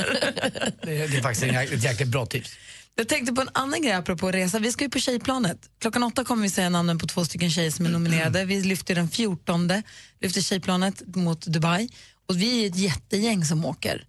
Det, 0.86 1.08
det 1.08 1.18
är 1.18 1.22
faktiskt 1.22 1.72
ett 1.74 1.84
jäkligt 1.84 2.08
bra 2.10 2.26
tips. 2.26 2.52
Jag 2.96 3.08
tänkte 3.08 3.34
på 3.34 3.42
en 3.42 3.50
annan 3.54 3.82
grej 3.82 3.92
apropå 3.92 4.32
resa. 4.32 4.60
Vi 4.60 4.72
ska 4.72 4.84
ju 4.84 4.90
på 4.90 5.00
Tjejplanet. 5.00 5.70
Klockan 5.80 6.04
åtta 6.04 6.24
kommer 6.24 6.44
vi 6.44 6.50
säga 6.50 6.70
namnen 6.70 6.98
på 6.98 7.08
två 7.08 7.26
stycken 7.26 7.52
tjejer 7.52 7.72
som 7.72 7.86
är 7.86 7.90
nominerade. 7.90 8.46
Vi 8.46 8.64
lyfter 8.64 8.96
den 8.96 9.10
14, 9.10 9.72
lyfter 10.20 10.42
Tjejplanet 10.42 11.16
mot 11.16 11.46
Dubai. 11.46 11.90
Och 12.26 12.42
vi 12.42 12.64
är 12.64 12.70
ett 12.70 12.78
jättegäng 12.78 13.46
som 13.46 13.66
åker. 13.66 14.06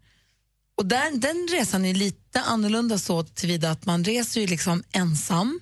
Och 0.77 0.87
där, 0.87 1.11
den 1.17 1.49
resan 1.51 1.85
är 1.85 1.95
lite 1.95 2.41
annorlunda 2.41 2.99
så 2.99 3.23
tillvida 3.23 3.71
att 3.71 3.87
man 3.87 4.05
reser 4.05 4.41
ju 4.41 4.47
liksom 4.47 4.83
ensam. 4.93 5.61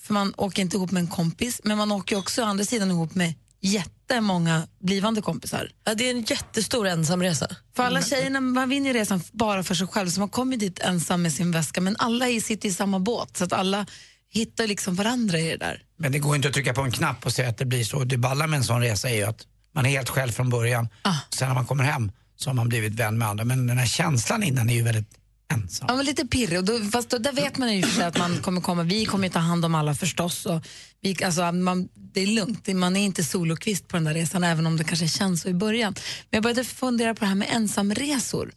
För 0.00 0.14
man 0.14 0.34
åker 0.36 0.62
inte 0.62 0.76
ihop 0.76 0.90
med 0.90 1.00
en 1.00 1.08
kompis, 1.08 1.60
men 1.64 1.78
man 1.78 1.92
åker 1.92 2.16
också 2.16 2.42
å 2.42 2.44
andra 2.44 2.64
sidan 2.64 2.90
ihop 2.90 3.14
med 3.14 3.34
jättemånga 3.60 4.68
blivande 4.80 5.22
kompisar. 5.22 5.70
Ja, 5.84 5.94
det 5.94 6.06
är 6.06 6.10
en 6.10 6.22
jättestor 6.22 6.86
ensamresa. 6.86 7.48
För 7.76 7.82
alla 7.82 8.02
tjejerna, 8.02 8.40
man 8.40 8.68
vinner 8.68 8.92
resan 8.92 9.20
bara 9.32 9.62
för 9.64 9.74
sig 9.74 9.86
själv, 9.86 10.08
så 10.10 10.20
man 10.20 10.28
kommer 10.28 10.56
dit 10.56 10.78
ensam 10.78 11.22
med 11.22 11.32
sin 11.32 11.50
väska, 11.50 11.80
men 11.80 11.96
alla 11.98 12.28
är- 12.28 12.40
sitter 12.40 12.68
i 12.68 12.72
samma 12.72 12.98
båt, 12.98 13.36
så 13.36 13.44
att 13.44 13.52
alla 13.52 13.86
hittar 14.30 14.66
liksom 14.66 14.94
varandra 14.94 15.38
i 15.38 15.50
det 15.50 15.56
där. 15.56 15.82
Men 15.98 16.12
det 16.12 16.18
går 16.18 16.36
inte 16.36 16.48
att 16.48 16.54
trycka 16.54 16.74
på 16.74 16.80
en 16.80 16.90
knapp 16.92 17.26
och 17.26 17.32
säga 17.32 17.48
att 17.48 17.58
det 17.58 17.64
blir 17.64 17.84
så. 17.84 18.04
Det 18.04 18.16
balla 18.16 18.46
med 18.46 18.56
en 18.56 18.64
sån 18.64 18.80
resa 18.80 19.10
är 19.10 19.14
ju 19.14 19.22
att 19.24 19.46
man 19.74 19.86
är 19.86 19.90
helt 19.90 20.08
själv 20.08 20.32
från 20.32 20.50
början. 20.50 20.88
Sen 21.30 21.48
när 21.48 21.54
man 21.54 21.66
kommer 21.66 21.84
hem 21.84 22.12
så 22.36 22.50
har 22.50 22.54
man 22.54 22.68
blivit 22.68 22.92
vän 22.92 23.18
med 23.18 23.28
andra. 23.28 23.44
Men 23.44 23.66
den 23.66 23.78
här 23.78 23.86
känslan 23.86 24.42
innan 24.42 24.70
är 24.70 24.74
ju 24.74 24.82
väldigt 24.82 25.17
ensam. 25.54 25.86
Ja, 25.88 25.96
men 25.96 26.04
lite 26.04 26.26
pirrig, 26.26 26.58
och 26.58 26.64
då, 26.64 26.80
fast 26.80 27.10
då, 27.10 27.18
där 27.18 27.32
vet 27.32 27.58
man 27.58 27.76
ju 27.76 28.02
att 28.02 28.18
man 28.18 28.38
kommer 28.42 28.60
komma, 28.60 28.82
vi 28.82 29.04
kommer 29.04 29.24
ju 29.26 29.32
ta 29.32 29.38
hand 29.38 29.64
om 29.64 29.74
alla 29.74 29.94
förstås. 29.94 30.46
Och 30.46 30.66
vi, 31.00 31.24
alltså, 31.24 31.52
man, 31.52 31.88
det 31.94 32.20
är 32.20 32.26
lugnt, 32.26 32.66
man 32.66 32.96
är 32.96 33.04
inte 33.04 33.24
solokvist 33.24 33.88
på 33.88 33.96
den 33.96 34.04
där 34.04 34.14
resan, 34.14 34.44
även 34.44 34.66
om 34.66 34.76
det 34.76 34.84
kanske 34.84 35.08
känns 35.08 35.42
så 35.42 35.48
i 35.48 35.54
början. 35.54 35.94
Men 36.30 36.36
jag 36.36 36.42
började 36.42 36.64
fundera 36.64 37.14
på 37.14 37.20
det 37.20 37.26
här 37.26 37.34
med 37.34 37.48
ensamresor. 37.50 38.52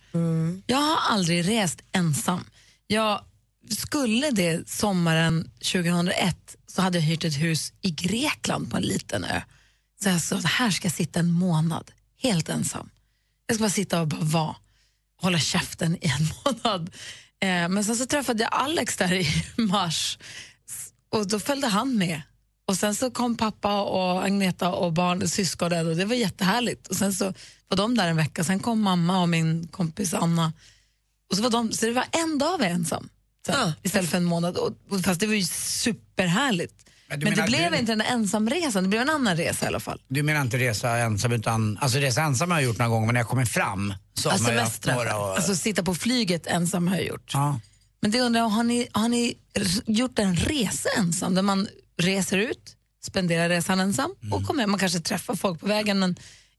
Jag 0.65 0.77
har 0.77 0.97
aldrig 1.09 1.47
rest 1.47 1.81
ensam. 1.91 2.43
Jag 2.87 3.21
skulle 3.69 4.31
det 4.31 4.69
sommaren 4.69 5.51
2001 5.73 6.55
så 6.67 6.81
hade 6.81 6.97
jag 6.97 7.05
hyrt 7.05 7.23
ett 7.23 7.41
hus 7.41 7.73
i 7.81 7.89
Grekland 7.89 8.71
på 8.71 8.77
en 8.77 8.83
liten 8.83 9.23
ö. 9.23 9.41
Så 10.03 10.09
jag 10.09 10.21
sa, 10.21 10.35
här 10.37 10.71
ska 10.71 10.85
jag 10.85 10.93
sitta 10.93 11.19
en 11.19 11.31
månad, 11.31 11.91
helt 12.21 12.49
ensam. 12.49 12.89
Jag 13.47 13.55
ska 13.55 13.63
bara 13.63 13.69
sitta 13.69 14.01
och 14.01 14.07
bara 14.07 14.21
vara, 14.21 14.55
hålla 15.21 15.39
käften 15.39 15.95
i 15.95 16.07
en 16.07 16.27
månad. 16.45 16.89
Eh, 17.41 17.69
men 17.69 17.83
sen 17.83 17.95
så 17.95 18.05
träffade 18.05 18.43
jag 18.43 18.53
Alex 18.53 18.97
där 18.97 19.13
i 19.13 19.27
mars 19.61 20.17
och 21.09 21.27
då 21.27 21.39
följde 21.39 21.67
han 21.67 21.97
med. 21.97 22.21
Och 22.67 22.77
sen 22.77 22.95
så 22.95 23.11
kom 23.11 23.37
pappa 23.37 23.81
och 23.81 24.23
Agneta 24.23 24.71
och 24.71 24.93
barn, 24.93 25.27
syskonen 25.27 25.87
och 25.87 25.95
det 25.95 26.05
var 26.05 26.15
jättehärligt. 26.15 26.87
Och 26.87 26.95
sen 26.95 27.13
så 27.13 27.33
var 27.67 27.77
de 27.77 27.95
där 27.95 28.07
en 28.07 28.17
vecka, 28.17 28.43
sen 28.43 28.59
kom 28.59 28.81
mamma 28.81 29.21
och 29.21 29.29
min 29.29 29.67
kompis 29.67 30.13
Anna. 30.13 30.53
Och 31.29 31.37
så, 31.37 31.43
var 31.43 31.49
de, 31.49 31.71
så 31.71 31.85
det 31.85 31.91
var 31.91 32.05
en 32.11 32.37
dag 32.37 32.61
ensam 32.61 33.09
sen, 33.45 33.71
istället 33.83 34.09
för 34.09 34.17
en 34.17 34.23
månad. 34.23 34.57
Och, 34.57 34.73
och, 34.89 35.01
fast 35.01 35.19
det 35.19 35.27
var 35.27 35.33
ju 35.33 35.43
superhärligt. 35.43 36.89
Men 37.11 37.19
Men, 37.19 37.35
det 37.35 37.43
blev 37.43 37.71
du- 37.71 37.77
inte 37.77 37.91
den 37.91 37.99
där 37.99 38.05
ensamresan, 38.05 38.83
det 38.83 38.89
blev 38.89 39.01
en 39.01 39.09
annan 39.09 39.37
resa 39.37 39.65
i 39.65 39.67
alla 39.67 39.79
fall. 39.79 40.01
Du 40.07 40.23
menar 40.23 40.41
inte 40.41 40.57
resa 40.57 40.97
ensam 40.97 41.31
utan, 41.31 41.77
alltså 41.81 41.97
resa 41.97 42.21
ensam 42.21 42.51
har 42.51 42.57
jag 42.57 42.65
gjort 42.65 42.77
några 42.77 42.89
gånger 42.89 43.05
men 43.05 43.13
när 43.13 43.19
jag 43.21 43.27
kommer 43.27 43.45
fram 43.45 43.93
så 44.13 44.29
har 44.29 44.39
man 44.39 44.53
ju 44.53 44.59
haft 44.59 44.85
några 44.85 45.17
och, 45.17 45.35
Alltså 45.35 45.55
sitta 45.55 45.83
på 45.83 45.95
flyget 45.95 46.47
ensam 46.47 46.87
har 46.87 46.95
jag 46.95 47.05
gjort. 47.05 47.31
ja. 47.33 47.59
Men 48.01 48.11
det 48.11 48.21
undrar 48.21 48.41
jag, 48.41 48.49
har 48.49 48.63
ni, 48.63 48.87
har 48.91 49.09
ni 49.09 49.33
gjort 49.85 50.19
en 50.19 50.35
resa 50.35 50.89
ensam 50.97 51.35
där 51.35 51.41
man 51.41 51.67
reser 51.97 52.37
ut, 52.37 52.75
spenderar 53.05 53.49
resan 53.49 53.79
ensam 53.79 54.15
Mm. 54.21 54.33
och 54.33 54.47
kommer? 54.47 54.67
Man 54.67 54.79
kanske 54.79 54.99
träffar 54.99 55.35
folk 55.35 55.59
på 55.59 55.67
vägen 55.67 55.99
men 55.99 56.15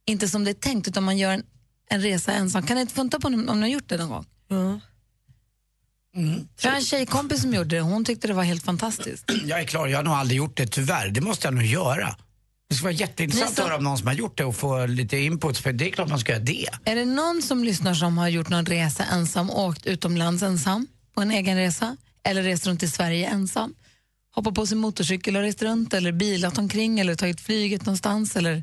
inte 0.06 0.28
som 0.28 0.44
det 0.44 0.50
är 0.50 0.54
tänkt 0.54 0.88
utan 0.88 1.02
man 1.04 1.18
gör 1.18 1.30
en, 1.32 1.42
en 1.90 2.00
resa 2.02 2.32
ensam. 2.32 2.66
Kan 2.66 2.74
ni 2.74 2.80
inte 2.80 2.94
funta 2.94 3.20
på 3.20 3.28
om, 3.28 3.48
om 3.48 3.60
ni 3.60 3.66
har 3.66 3.72
gjort 3.74 3.88
det 3.88 3.96
någon 3.96 4.08
gång? 4.08 4.26
Mm. 4.50 4.80
Jag 6.62 6.70
har 6.70 6.77
en 6.77 6.85
tjejkompis 6.85 7.40
som 7.42 7.55
gjorde 7.55 7.77
det 7.77 7.81
hon 7.83 8.05
tyckte 8.05 8.27
det 8.29 8.35
var 8.35 8.42
helt 8.42 8.64
fantastiskt. 8.64 9.25
Jag 9.46 9.61
är 9.61 9.64
klar, 9.64 9.87
jag 9.87 9.98
har 9.98 10.05
nog 10.05 10.14
aldrig 10.14 10.38
gjort 10.38 10.57
det 10.57 10.66
tyvärr. 10.66 11.09
Det 11.09 11.20
måste 11.20 11.46
jag 11.46 11.55
nog 11.55 11.64
göra. 11.64 12.16
Det 12.68 12.75
skulle 12.75 12.85
vara 12.85 12.92
jätteintressant 13.01 13.55
som- 13.55 13.62
att 13.64 13.68
höra 13.68 13.79
om 13.79 13.85
någon 13.85 13.98
som 13.98 14.07
har 14.07 14.14
gjort 14.14 14.38
det 14.38 14.44
och 14.44 14.57
få 14.57 14.87
lite 14.87 15.16
input 15.16 15.59
för 15.59 15.72
det 15.72 15.87
är 15.88 15.90
klart 15.90 16.09
man 16.09 16.18
ska 16.18 16.33
göra 16.33 16.42
det. 16.42 16.66
Är 16.85 16.94
det 16.96 17.05
någon 17.05 17.42
som 17.42 17.64
lyssnar 17.64 17.94
som 17.94 18.18
har 18.18 18.29
gjort 18.29 18.48
någon 18.48 18.66
resa 18.66 19.05
ensam, 19.05 19.51
åkt 19.51 19.87
utomlands 19.87 20.42
ensam 20.42 20.87
på 21.14 21.20
en 21.22 21.31
egen 21.31 21.57
resa 21.57 21.96
eller 22.25 22.42
rest 22.42 22.66
runt 22.66 22.83
i 22.83 22.88
Sverige 22.88 23.29
ensam? 23.29 23.75
Hoppat 24.35 24.55
på 24.55 24.66
sin 24.66 24.79
motorcykel 24.79 25.37
och 25.37 25.42
rest 25.42 25.62
runt 25.62 25.94
eller 25.94 26.12
bilat 26.12 26.59
omkring 26.59 27.01
eller 27.01 27.14
tagit 27.14 27.40
flyget 27.40 27.87
någonstans 27.87 28.37
eller 28.37 28.62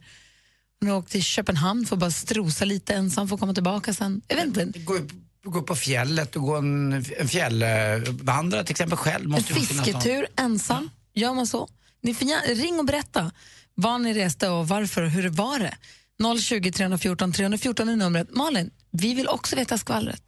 ni 0.82 0.92
åkt 0.92 1.12
till 1.12 1.24
Köpenhamn 1.24 1.86
för 1.86 1.96
att 1.96 2.00
bara 2.00 2.12
strosa 2.12 2.66
lite 2.66 2.94
ensam 2.94 3.28
för 3.28 3.36
att 3.36 3.40
komma 3.40 3.54
tillbaka 3.54 3.94
sen? 3.94 4.22
Jag 4.28 4.36
vet 4.36 4.46
inte. 4.58 4.80
Gå, 4.80 4.94
upp- 4.96 5.12
gå 5.44 5.62
på 5.62 5.76
fjället 5.76 6.36
och 6.36 6.42
gå 6.42 6.56
en, 6.56 6.94
en 7.18 7.28
fjällvandra 7.28 8.64
till 8.64 8.72
exempel 8.72 8.98
själv. 8.98 9.24
En 9.26 9.32
Måste 9.32 9.54
någon. 9.54 9.62
fisketur 9.64 10.28
ensam, 10.36 10.90
gör 11.14 11.34
man 11.34 11.48
så? 11.48 11.70
Ni 12.02 12.14
får 12.14 12.56
ring 12.56 12.80
och 12.80 12.86
berätta 12.86 13.32
var 13.76 14.00
ni 14.00 14.14
reste 14.14 14.50
och 14.50 14.68
varför 14.68 15.04
och 15.04 15.10
hur 15.10 15.30
var 15.30 15.60
det? 15.60 15.78
020 16.42 16.72
314 16.72 17.34
314 17.34 17.90
är 17.90 17.96
numret. 17.96 18.36
Malin, 18.36 18.72
vi 18.92 19.14
vill 19.14 19.28
också 19.28 19.56
veta 19.56 19.78
skvallret. 19.78 20.24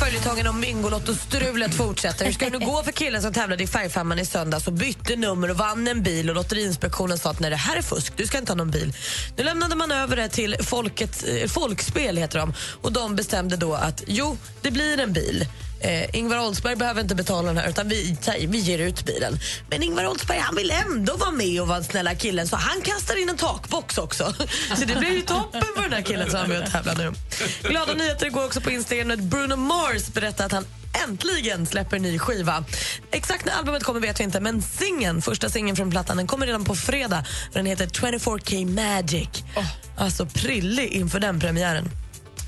Följetongen 0.00 0.46
om 0.46 0.60
Bingolotto-strulet 0.60 1.74
fortsätter. 1.74 2.24
Hur 2.24 2.32
ska 2.32 2.50
det 2.50 2.58
nu 2.58 2.66
gå 2.66 2.82
för 2.82 2.92
killen 2.92 3.22
som 3.22 3.32
tävlade 3.32 3.62
i 3.62 3.66
Färgfemman 3.66 4.18
i 4.18 4.26
söndags 4.26 4.66
och 4.66 4.72
bytte 4.72 5.16
nummer 5.16 5.50
och 5.50 5.56
vann 5.56 5.88
en 5.88 6.02
bil 6.02 6.30
och 6.30 6.36
Lotteriinspektionen 6.36 7.18
sa 7.18 7.30
att 7.30 7.40
nej, 7.40 7.50
det 7.50 7.56
här 7.56 7.76
är 7.76 7.82
fusk, 7.82 8.12
du 8.16 8.26
ska 8.26 8.38
inte 8.38 8.52
ha 8.52 8.56
någon 8.56 8.70
bil. 8.70 8.92
Nu 9.36 9.44
lämnade 9.44 9.76
man 9.76 9.92
över 9.92 10.16
det 10.16 10.28
till 10.28 10.56
folket, 10.60 11.24
eh, 11.28 11.48
Folkspel 11.48 12.16
heter 12.16 12.38
de 12.38 12.54
och 12.82 12.92
de 12.92 13.16
bestämde 13.16 13.56
då 13.56 13.74
att 13.74 14.02
jo, 14.06 14.36
det 14.62 14.70
blir 14.70 15.00
en 15.00 15.12
bil. 15.12 15.46
Eh, 15.80 16.16
Ingvar 16.16 16.46
Oldsberg 16.46 16.76
behöver 16.76 17.00
inte 17.00 17.14
betala 17.14 17.48
den 17.48 17.58
här 17.58 17.68
utan 17.68 17.88
vi, 17.88 18.18
vi 18.48 18.58
ger 18.58 18.78
ut 18.78 19.04
bilen. 19.04 19.38
Men 19.70 19.82
Ingvar 19.82 20.06
Oldsberg 20.06 20.38
han 20.38 20.56
vill 20.56 20.70
ändå 20.70 21.16
vara 21.16 21.30
med 21.30 21.60
och 21.60 21.68
vara 21.68 21.82
snälla 21.82 22.14
killen 22.14 22.48
så 22.48 22.56
han 22.56 22.82
kastar 22.82 23.22
in 23.22 23.28
en 23.28 23.36
takbox 23.36 23.98
också. 23.98 24.34
Så 24.76 24.84
det 24.84 24.96
blir 24.96 25.10
ju 25.10 25.22
toppen 25.22 25.62
för 25.76 25.82
den 25.82 25.92
här 25.92 26.02
killen 26.02 26.30
som 26.30 26.40
är 26.40 26.46
med 26.46 26.62
och 26.62 26.70
tävlar 26.70 26.94
nu. 26.94 27.12
Glada 27.62 27.94
nyheter 27.94 28.30
går 28.30 28.44
också 28.44 28.60
på 28.60 28.70
Instagram 28.70 29.28
Bruno 29.28 29.56
Mars 29.56 30.08
berättar 30.12 30.46
att 30.46 30.52
han 30.52 30.64
äntligen 31.04 31.66
släpper 31.66 31.98
ny 31.98 32.18
skiva. 32.18 32.64
Exakt 33.10 33.46
när 33.46 33.52
albumet 33.52 33.84
kommer 33.84 34.00
vet 34.00 34.20
vi 34.20 34.24
inte, 34.24 34.40
men 34.40 34.62
singeln, 34.62 35.22
första 35.22 35.48
singeln 35.48 35.76
från 35.76 35.90
plattan, 35.90 36.16
den 36.16 36.26
kommer 36.26 36.46
redan 36.46 36.64
på 36.64 36.74
fredag. 36.74 37.24
Den 37.52 37.66
heter 37.66 37.86
24K 37.86 38.74
Magic. 38.74 39.28
Alltså 39.96 40.26
prillig 40.26 40.88
inför 40.88 41.20
den 41.20 41.40
premiären. 41.40 41.90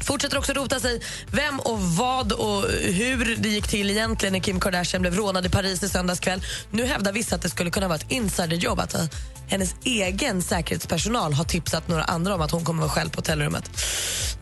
Fortsätter 0.08 0.38
också 0.38 0.52
rota 0.52 0.80
sig 0.80 1.00
vem 1.30 1.60
och 1.60 1.80
vad 1.80 2.32
och 2.32 2.62
hur 2.70 3.36
det 3.38 3.48
gick 3.48 3.68
till 3.68 3.90
egentligen 3.90 4.32
när 4.32 4.40
Kim 4.40 4.60
Kardashian 4.60 5.02
blev 5.02 5.14
rånad 5.14 5.46
i 5.46 5.48
Paris 5.48 5.82
i 5.82 5.88
söndags 5.88 6.20
kväll. 6.20 6.42
Nu 6.70 6.84
hävdar 6.84 7.12
vissa 7.12 7.34
att 7.34 7.42
det 7.42 7.50
skulle 7.50 7.70
kunna 7.70 7.88
vara 7.88 7.96
ett 7.96 8.10
insiderjobb. 8.10 8.80
Att 8.80 8.94
eh, 8.94 9.04
hennes 9.48 9.74
egen 9.84 10.42
säkerhetspersonal 10.42 11.32
har 11.32 11.44
tipsat 11.44 11.88
några 11.88 12.04
andra 12.04 12.34
om 12.34 12.40
att 12.40 12.50
hon 12.50 12.64
kommer 12.64 12.80
vara 12.80 12.90
själv 12.90 13.10
på 13.10 13.18
hotellrummet. 13.18 13.70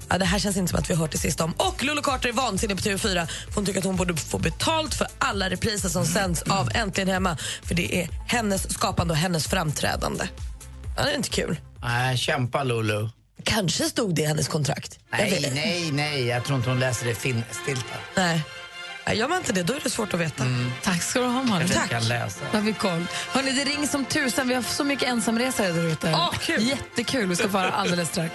Ja, 0.08 0.18
det 0.18 0.24
här 0.24 0.38
känns 0.38 0.56
inte 0.56 0.70
som 0.70 0.78
att 0.78 0.90
vi 0.90 0.94
har 0.94 1.00
hört 1.00 1.12
det 1.12 1.18
sist 1.18 1.40
om. 1.40 1.52
Och 1.52 1.84
Lulu 1.84 2.02
Carter 2.02 2.28
är 2.28 2.32
vansinnig 2.32 2.76
på 2.76 2.82
TV4. 2.82 3.28
Hon 3.54 3.66
tycker 3.66 3.78
att 3.78 3.86
hon 3.86 3.96
borde 3.96 4.16
få 4.16 4.38
betalt 4.38 4.94
för 4.94 5.06
alla 5.18 5.50
repriser 5.50 5.88
som 5.88 6.06
sänds 6.06 6.42
av 6.42 6.70
Äntligen 6.74 7.08
hemma. 7.08 7.36
För 7.62 7.74
det 7.74 8.02
är 8.02 8.08
hennes 8.26 8.72
skapande 8.74 9.12
och 9.12 9.18
hennes 9.18 9.46
framträdande. 9.46 10.24
Ja, 10.96 11.02
det 11.02 11.10
är 11.10 11.16
inte 11.16 11.28
kul. 11.28 11.60
Nej, 11.82 12.16
kämpa 12.16 12.64
Lulu. 12.64 13.08
Kanske 13.46 13.84
stod 13.84 14.14
det 14.14 14.22
i 14.22 14.26
hennes 14.26 14.48
kontrakt. 14.48 14.98
Nej, 15.12 15.50
nej, 15.54 15.90
nej. 15.92 16.26
Jag 16.26 16.44
tror 16.44 16.58
inte 16.58 16.70
hon 16.70 16.80
läser 16.80 17.06
det 17.06 17.14
finstilta. 17.14 17.94
Nej. 18.16 18.42
Nej, 19.06 19.18
Gör 19.18 19.28
man 19.28 19.38
inte 19.38 19.52
det, 19.52 19.62
då 19.62 19.74
är 19.74 19.80
det 19.82 19.90
svårt 19.90 20.14
att 20.14 20.20
veta. 20.20 20.44
Tack 20.82 21.02
ska 21.02 21.20
du 21.20 21.26
ha, 21.26 21.42
Malin. 21.42 21.68
Jag 21.74 21.88
kan 21.88 22.08
läsa. 22.08 22.40
Då 22.52 22.58
har 22.58 22.64
vi 22.64 22.72
koll. 22.72 23.06
Hörrni, 23.28 23.52
det 23.52 23.64
ringer 23.64 23.86
som 23.86 24.04
tusan. 24.04 24.48
Vi 24.48 24.54
har 24.54 24.62
så 24.62 24.84
mycket 24.84 25.08
ensamresare 25.08 25.72
där 25.72 25.84
ute. 25.84 26.12
Åh, 26.14 26.32
kul. 26.40 26.62
Jättekul. 26.62 27.26
Vi 27.26 27.36
ska 27.36 27.48
få 27.48 27.58
höra 27.58 27.70
alldeles 27.70 28.08
strax. 28.08 28.34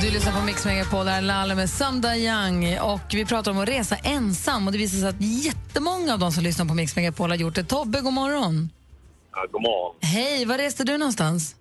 Du 0.00 0.10
lyssnar 0.10 0.32
på 0.40 0.46
Mix 0.46 0.64
Megapol, 0.66 1.04
där 1.06 1.16
är 1.18 1.22
Lalle 1.22 1.54
med 1.54 1.70
Sanda 1.70 2.16
Young. 2.16 2.78
Och 2.80 3.00
vi 3.14 3.24
pratar 3.26 3.50
om 3.50 3.58
att 3.58 3.68
resa 3.68 3.96
ensam. 3.96 4.66
Och 4.66 4.72
Det 4.72 4.78
visar 4.78 4.98
sig 4.98 5.08
att 5.08 5.20
jättemånga 5.44 6.12
av 6.12 6.18
de 6.18 6.32
som 6.32 6.44
lyssnar 6.44 6.66
på 6.66 6.74
Mix 6.74 6.96
Megapol 6.96 7.30
har 7.30 7.36
gjort 7.36 7.54
det. 7.54 7.64
Tobbe, 7.64 8.00
god 8.00 8.12
morgon. 8.12 8.70
Ja, 9.32 9.46
god 9.52 9.62
morgon. 9.62 9.96
Hej, 10.00 10.44
var 10.44 10.58
reste 10.58 10.84
du 10.84 10.98
någonstans? 10.98 11.56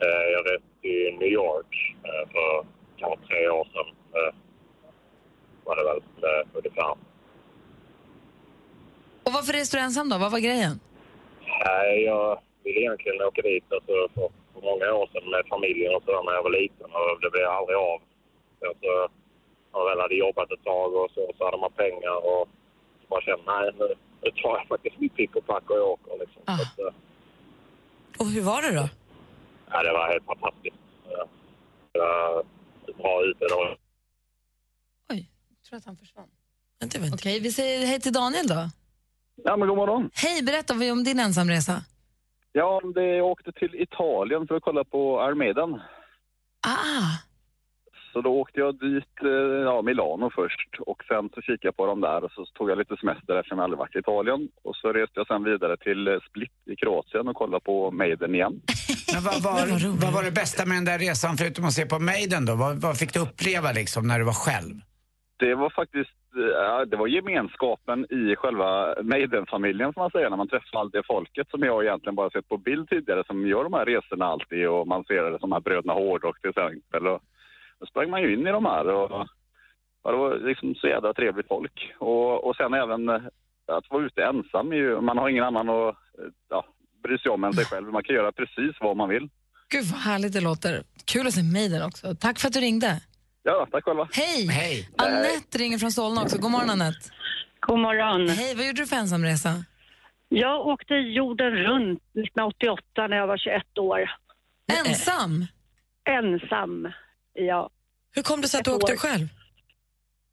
Eh, 0.00 0.24
Jag 0.34 0.42
reste 0.52 0.68
till 0.82 1.16
New 1.20 1.28
York 1.42 1.72
eh, 2.08 2.24
för 2.32 2.66
kanske 3.00 3.26
tre 3.28 3.48
år 3.48 3.64
sedan. 3.64 3.88
Eh, 4.18 4.34
var 5.64 5.76
det 5.76 5.84
väl 5.84 6.00
ungefär. 6.54 6.90
Och 9.24 9.32
varför 9.32 9.52
reste 9.52 9.76
du 9.76 9.80
ensam 9.80 10.08
då? 10.08 10.18
Vad 10.18 10.32
var 10.32 10.38
grejen? 10.38 10.80
Jag 12.06 12.40
ville 12.64 12.80
egentligen 12.80 13.22
åka 13.22 13.42
dit 13.42 13.64
alltså, 13.72 13.92
för, 14.14 14.28
för 14.60 14.66
många 14.72 14.86
år 15.00 15.06
sedan 15.12 15.26
med 15.34 15.42
familjen 15.54 15.94
och 15.96 16.02
sådär 16.04 16.22
när 16.26 16.34
jag 16.38 16.44
var 16.48 16.54
liten 16.62 16.88
och 16.98 17.20
det 17.22 17.30
blev 17.34 17.46
aldrig 17.58 17.78
av. 17.92 17.98
Sen 18.60 18.74
så, 18.82 18.92
när 19.72 19.78
jag 19.80 19.86
väl 19.90 20.00
hade 20.04 20.14
jobbat 20.26 20.52
ett 20.54 20.64
tag 20.72 20.90
och 21.00 21.10
så, 21.14 21.22
så 21.36 21.40
hade 21.46 21.60
man 21.64 21.72
pengar 21.84 22.16
och 22.32 22.44
så 23.00 23.04
bara 23.12 23.22
kände 23.26 23.44
nej 23.52 23.64
nu, 23.80 23.88
nu 24.22 24.28
tar 24.42 24.54
jag 24.58 24.66
faktiskt 24.72 24.98
mitt 25.02 25.14
pick 25.18 25.32
och 25.36 25.46
pack 25.52 25.66
och 25.70 25.78
jag 25.80 25.88
åker 25.94 26.12
liksom. 26.22 26.42
Så 26.46 26.52
att, 26.66 26.78
eh, 26.86 26.94
Och 28.20 28.26
hur 28.34 28.42
var 28.50 28.60
det 28.62 28.72
då? 28.80 28.86
ja, 29.72 29.76
det 29.86 29.92
var 29.98 30.04
helt 30.12 30.26
fantastiskt. 30.32 30.76
Det 31.92 31.98
var 31.98 32.44
bra 33.02 33.22
ute 33.30 33.44
då. 33.54 33.60
Jag 35.08 35.70
tror 35.70 35.76
att 35.78 35.84
han 35.84 35.96
försvann. 35.96 36.28
Okej, 37.14 37.40
vi 37.40 37.52
säger 37.52 37.86
hej 37.86 38.00
till 38.00 38.12
Daniel 38.12 38.46
då. 38.46 38.70
Ja, 39.44 39.56
men 39.56 39.68
god 39.68 39.76
morgon. 39.76 40.10
Hej, 40.14 40.42
berätta 40.42 40.74
om 40.92 41.04
din 41.04 41.20
ensamresa. 41.20 41.84
Ja, 42.58 42.80
det, 42.94 43.06
jag 43.06 43.26
åkte 43.26 43.52
till 43.52 43.74
Italien 43.74 44.46
för 44.46 44.54
att 44.56 44.62
kolla 44.62 44.84
på 44.84 45.20
Armedan. 45.20 45.80
Ah. 46.66 47.10
Så 48.12 48.20
då 48.20 48.30
åkte 48.40 48.60
jag 48.60 48.74
dit, 48.74 49.16
eh, 49.22 49.60
ja, 49.70 49.82
Milano 49.82 50.30
först 50.34 50.70
och 50.80 51.02
sen 51.08 51.28
så 51.34 51.40
kikade 51.40 51.68
jag 51.68 51.76
på 51.76 51.86
dem 51.86 52.00
där 52.00 52.24
och 52.24 52.30
så 52.30 52.44
tog 52.44 52.70
jag 52.70 52.78
lite 52.78 52.96
semester 52.96 53.36
eftersom 53.36 53.58
jag 53.58 53.64
aldrig 53.64 53.78
varit 53.78 53.96
i 53.96 53.98
Italien. 53.98 54.48
Och 54.62 54.76
så 54.76 54.92
reste 54.92 55.20
jag 55.20 55.26
sen 55.26 55.44
vidare 55.44 55.76
till 55.76 56.08
eh, 56.08 56.14
Split 56.28 56.52
i 56.72 56.76
Kroatien 56.76 57.28
och 57.28 57.36
kollade 57.36 57.64
på 57.64 57.90
Maiden 57.90 58.34
igen. 58.34 58.52
Men 59.14 59.22
vad, 59.22 59.42
var, 59.42 59.56
vad 60.02 60.12
var 60.12 60.22
det 60.22 60.30
bästa 60.42 60.66
med 60.66 60.76
den 60.76 60.84
där 60.84 60.98
resan 60.98 61.36
förutom 61.36 61.64
att 61.64 61.72
se 61.72 61.86
på 61.86 61.98
Maiden 61.98 62.46
då? 62.46 62.54
Vad, 62.54 62.76
vad 62.76 62.98
fick 62.98 63.12
du 63.14 63.20
uppleva 63.20 63.72
liksom 63.72 64.08
när 64.08 64.18
du 64.18 64.24
var 64.24 64.40
själv? 64.46 64.74
Det 65.38 65.54
var 65.54 65.70
faktiskt, 65.70 66.17
det 66.86 66.96
var 66.96 67.06
gemenskapen 67.06 68.06
i 68.10 68.36
själva 68.36 68.94
Maiden-familjen 69.02 69.92
som 69.92 70.00
man 70.00 70.10
säger, 70.10 70.30
när 70.30 70.36
man 70.36 70.48
träffar 70.48 70.80
allt 70.80 70.92
det 70.92 71.02
folket 71.06 71.50
som 71.50 71.62
jag 71.62 71.84
egentligen 71.84 72.14
bara 72.14 72.30
sett 72.30 72.48
på 72.48 72.56
bild 72.56 72.88
tidigare 72.88 73.24
som 73.26 73.46
gör 73.46 73.64
de 73.64 73.72
här 73.72 73.84
resorna 73.84 74.26
alltid 74.26 74.68
och 74.68 74.86
man 74.86 75.04
ser 75.04 75.22
det 75.22 75.38
som 75.38 75.50
de 75.50 75.56
här 75.56 75.60
bröderna 75.60 75.92
Hårdrock 75.92 76.40
till 76.40 76.50
exempel. 76.50 77.06
Och 77.06 77.20
då 77.80 77.86
sprang 77.86 78.10
man 78.10 78.22
ju 78.22 78.34
in 78.34 78.46
i 78.46 78.52
de 78.52 78.64
här 78.64 78.88
och 78.88 79.26
och 80.02 80.12
det 80.12 80.18
var 80.18 80.48
liksom 80.48 80.74
så 80.74 80.86
jävla 80.86 81.12
trevligt 81.12 81.48
folk. 81.48 81.92
Och, 81.98 82.44
och 82.46 82.56
sen 82.56 82.74
även 82.74 83.08
eh, 83.08 83.22
att 83.66 83.90
vara 83.90 84.04
ute 84.04 84.24
ensam, 84.24 84.72
är 84.72 84.76
ju, 84.76 85.00
man 85.00 85.18
har 85.18 85.28
ingen 85.28 85.44
annan 85.44 85.68
att 85.68 85.94
eh, 85.94 86.24
ja, 86.48 86.64
bry 87.02 87.18
sig 87.18 87.30
om 87.30 87.44
än 87.44 87.52
sig 87.52 87.64
själv. 87.64 87.92
Man 87.92 88.02
kan 88.02 88.14
göra 88.14 88.32
precis 88.32 88.76
vad 88.80 88.96
man 88.96 89.08
vill. 89.08 89.28
Gud 89.68 89.84
vad 89.84 90.00
härligt 90.00 90.32
det 90.32 90.40
låter. 90.40 90.82
Kul 91.04 91.26
att 91.26 91.34
se 91.34 91.42
Maiden 91.42 91.82
också. 91.82 92.14
Tack 92.20 92.38
för 92.38 92.48
att 92.48 92.54
du 92.54 92.60
ringde. 92.60 93.00
Ja, 93.42 93.66
tack 93.72 93.84
själva. 93.84 94.08
Hej! 94.12 94.46
Hej! 94.48 94.88
Anette 94.98 95.58
ringer 95.58 95.78
från 95.78 95.92
Solna 95.92 96.22
också. 96.22 96.38
God 96.38 96.50
morgon 96.50 96.70
Anette. 96.70 96.98
God 97.60 97.78
morgon. 97.78 98.28
Hej, 98.28 98.54
vad 98.56 98.66
gjorde 98.66 98.82
du 98.82 98.86
för 98.86 98.96
ensamresa? 98.96 99.64
Jag 100.28 100.66
åkte 100.66 100.94
jorden 100.94 101.50
runt 101.56 101.98
1988 102.02 103.06
när 103.06 103.16
jag 103.16 103.26
var 103.26 103.36
21 103.38 103.78
år. 103.78 104.10
Ensam? 104.86 105.46
Ensam, 106.10 106.88
ja. 107.32 107.70
Hur 108.14 108.22
kom 108.22 108.40
det 108.40 108.48
sig 108.48 108.58
att 108.58 108.64
du 108.64 108.70
Ett 108.70 108.76
åkte 108.76 108.92
år. 108.92 108.96
själv? 108.96 109.28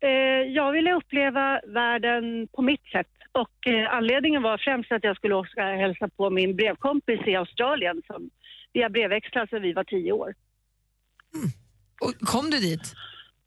Eh, 0.04 0.54
jag 0.54 0.72
ville 0.72 0.94
uppleva 0.94 1.62
världen 1.68 2.48
på 2.54 2.62
mitt 2.62 2.86
sätt. 2.92 3.08
Och 3.32 3.68
eh, 3.68 3.94
anledningen 3.94 4.42
var 4.42 4.58
främst 4.58 4.92
att 4.92 5.04
jag 5.04 5.16
skulle 5.18 5.36
åka 5.36 5.68
och 5.70 5.78
hälsa 5.78 6.10
på 6.18 6.30
min 6.30 6.56
brevkompis 6.56 7.20
i 7.28 7.36
Australien 7.36 8.02
som 8.08 8.30
via 8.74 8.90
brevväxlar 8.90 9.48
sedan 9.48 9.62
vi 9.62 9.74
var 9.74 9.84
tio 9.84 10.12
år. 10.12 10.34
Och 12.02 12.28
kom 12.28 12.50
du 12.50 12.60
dit? 12.60 12.94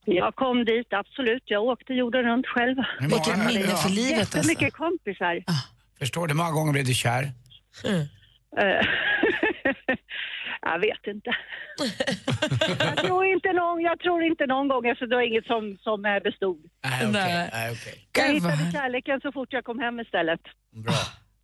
Jag 0.04 0.34
kom 0.34 0.64
dit, 0.64 0.86
absolut. 0.90 1.42
Jag 1.44 1.62
åkte 1.64 1.92
jorden 1.92 2.22
runt 2.24 2.46
själv. 2.46 2.76
Vilket 3.00 3.38
minne 3.38 3.76
för 3.76 3.90
livet 3.90 4.20
alltså. 4.20 4.36
Jättemycket 4.38 4.72
kompisar. 4.74 5.44
Förstår 5.98 6.26
du, 6.26 6.34
många 6.34 6.50
gånger 6.50 6.72
blev 6.72 6.84
du 6.84 6.94
kär? 6.94 7.22
Eh, 7.84 8.00
jag 10.62 10.78
vet 10.78 11.06
inte. 11.06 11.30
jag, 12.78 12.96
tror 12.96 13.26
inte 13.26 13.52
någon, 13.52 13.80
jag 13.80 14.00
tror 14.00 14.22
inte 14.22 14.46
någon 14.46 14.68
gång, 14.68 14.88
alltså 14.88 15.06
det 15.06 15.14
var 15.16 15.22
inget 15.22 15.46
som, 15.46 15.78
som 15.80 16.04
eh, 16.04 16.22
bestod. 16.22 16.60
Nej. 16.84 17.08
Nej. 17.12 17.50
Nej, 17.52 17.70
okej. 17.72 18.08
Jag 18.12 18.34
hittade 18.34 18.72
kärleken 18.72 19.20
så 19.20 19.32
fort 19.32 19.52
jag 19.52 19.64
kom 19.64 19.78
hem 19.78 20.00
istället. 20.00 20.40
Bra. 20.84 20.94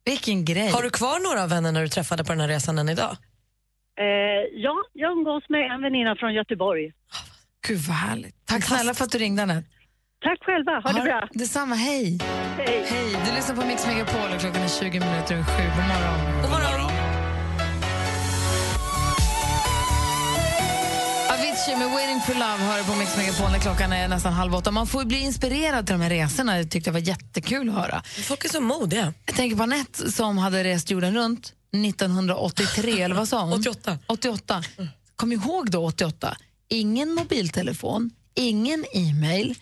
Vilken 0.04 0.44
grej. 0.44 0.70
Har 0.70 0.82
du 0.82 0.90
kvar 0.90 1.22
några 1.28 1.42
av 1.42 1.50
vännerna 1.50 1.80
du 1.80 1.88
träffade 1.88 2.24
på 2.24 2.32
den 2.32 2.40
här 2.40 2.48
resan 2.48 2.78
än 2.78 2.88
idag? 2.88 3.16
Eh, 4.00 4.42
ja, 4.66 4.74
jag 4.92 5.12
umgås 5.12 5.44
med 5.48 5.70
en 5.72 5.82
väninna 5.82 6.16
från 6.16 6.34
Göteborg. 6.34 6.92
Gud 7.66 7.78
vad 7.78 7.96
härligt. 7.96 8.34
Tack 8.46 8.64
snälla 8.64 8.94
för 8.94 9.04
att 9.04 9.12
du 9.12 9.18
ringde 9.18 9.42
Anette. 9.42 9.68
Tack 10.24 10.38
själva, 10.44 10.72
ha 10.84 10.92
det 10.92 11.00
bra. 11.00 11.28
Detsamma, 11.32 11.74
hej. 11.74 12.18
Hej. 12.56 12.84
Hej, 12.88 13.10
du 13.26 13.34
lyssnar 13.36 13.56
på 13.56 13.66
Mix 13.66 13.86
Megapol 13.86 14.32
och 14.34 14.40
klockan 14.40 14.62
är 14.62 14.68
20 14.68 15.00
minuter 15.00 15.34
över 15.34 15.44
sju. 15.44 15.62
God 15.62 15.86
morgon. 15.92 16.42
God 16.42 16.50
morgon. 16.50 16.90
Avicii 21.34 21.76
med 21.76 21.90
Waiting 21.90 22.20
for 22.26 22.34
Love 22.34 22.58
hör 22.68 22.82
på 22.92 22.98
Mix 22.98 23.16
Megapol 23.16 23.50
när 23.52 23.58
klockan 23.58 23.92
är 23.92 24.08
nästan 24.08 24.32
halv 24.32 24.54
åtta. 24.54 24.70
Man 24.70 24.86
får 24.86 25.02
ju 25.02 25.08
bli 25.08 25.18
inspirerad 25.20 25.86
till 25.86 25.92
de 25.94 26.02
här 26.02 26.10
resorna. 26.10 26.56
Det 26.56 26.64
tyckte 26.64 26.88
jag 26.88 26.92
var 26.92 27.00
jättekul 27.00 27.68
att 27.68 27.74
höra. 27.74 28.02
Folk 28.28 28.44
är 28.44 28.48
så 28.48 28.60
modiga. 28.60 29.12
Jag 29.26 29.36
tänker 29.36 29.56
på 29.56 29.62
Anette 29.62 30.12
som 30.12 30.38
hade 30.38 30.64
rest 30.64 30.90
jorden 30.90 31.14
runt 31.14 31.52
1983, 31.74 33.00
eller 33.02 33.14
vad 33.14 33.28
sa 33.28 33.42
hon? 33.42 33.52
88. 33.52 33.98
88. 34.06 34.62
Kom 35.16 35.32
ihåg 35.32 35.70
då 35.70 35.84
88. 35.86 36.36
Ingen 36.68 37.12
mobiltelefon, 37.14 38.10
ingen 38.34 38.84
e-mail, 38.92 39.54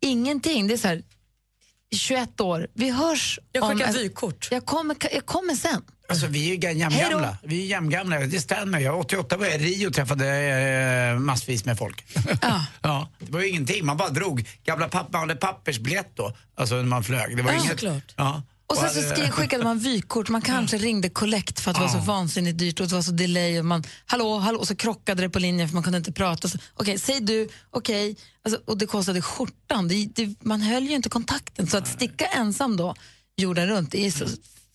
ingenting. 0.00 0.66
Det 0.68 0.74
är 0.74 0.78
så 0.78 0.88
här, 0.88 1.02
21 1.96 2.40
år, 2.40 2.68
vi 2.74 2.90
hörs 2.90 3.38
Jag 3.52 3.70
skickar 3.70 3.88
om... 3.88 3.94
vykort. 3.94 4.48
Jag 4.50 4.64
kommer, 4.64 4.96
jag 5.12 5.26
kommer 5.26 5.54
sen. 5.54 5.82
Alltså 6.08 6.26
vi 6.26 6.50
är 6.50 6.72
ju 6.72 6.78
jämngamla. 6.78 7.38
Vi 7.42 7.62
är 7.62 7.66
jämngamla, 7.66 8.18
det 8.20 8.40
stämmer. 8.40 8.80
Jag 8.80 8.92
var 8.92 9.00
88 9.00 9.36
var 9.36 9.46
jag 9.46 9.54
i 9.54 9.58
Rio 9.58 9.88
och 9.88 9.94
träffade 9.94 10.26
eh, 11.12 11.18
massvis 11.18 11.64
med 11.64 11.78
folk. 11.78 12.04
Ja. 12.42 12.66
ja, 12.82 13.08
det 13.18 13.32
var 13.32 13.40
ju 13.40 13.48
ingenting, 13.48 13.86
man 13.86 13.96
bara 13.96 14.08
drog. 14.08 14.48
Gamla 14.64 14.88
papp, 14.88 15.12
man 15.12 15.20
hade 15.20 15.36
pappersbiljett 15.36 16.10
då, 16.14 16.36
alltså 16.54 16.74
när 16.74 16.82
man 16.82 17.04
flög. 17.04 17.36
Det 17.36 17.42
var 17.42 17.52
Ja, 17.52 17.58
inget... 17.58 17.70
såklart. 17.70 18.14
Ja. 18.16 18.42
Och 18.66 18.76
sen 18.76 18.90
så 18.90 19.32
skickade 19.32 19.64
man 19.64 19.78
vykort, 19.78 20.28
man 20.28 20.42
kanske 20.42 20.76
ringde 20.78 21.08
collect 21.08 21.60
för 21.60 21.70
att 21.70 21.76
det 21.76 21.82
var 21.82 21.88
så 21.88 21.98
vansinnigt 21.98 22.58
dyrt 22.58 22.80
och 22.80 22.88
det 22.88 22.94
var 22.94 23.02
så 23.02 23.10
delay 23.12 23.58
och 23.58 23.64
man, 23.64 23.84
hallå, 24.06 24.38
hallå, 24.38 24.58
och 24.58 24.68
så 24.68 24.76
krockade 24.76 25.22
det 25.22 25.30
på 25.30 25.38
linjen 25.38 25.68
för 25.68 25.74
man 25.74 25.82
kunde 25.82 25.98
inte 25.98 26.12
prata. 26.12 26.48
Så, 26.48 26.58
Okej, 26.74 26.98
säg 26.98 27.20
du, 27.20 27.48
okej, 27.70 28.16
alltså, 28.44 28.60
och 28.66 28.78
det 28.78 28.86
kostade 28.86 29.22
skjortan. 29.22 29.88
Det, 29.88 30.08
det, 30.14 30.34
man 30.44 30.60
höll 30.60 30.82
ju 30.84 30.94
inte 30.94 31.08
kontakten, 31.08 31.66
så 31.66 31.76
att 31.76 31.88
sticka 31.88 32.26
ensam 32.26 32.76
då 32.76 32.94
jorden 33.36 33.66
runt, 33.68 33.90
det 33.92 34.06
är 34.06 34.10
så 34.10 34.24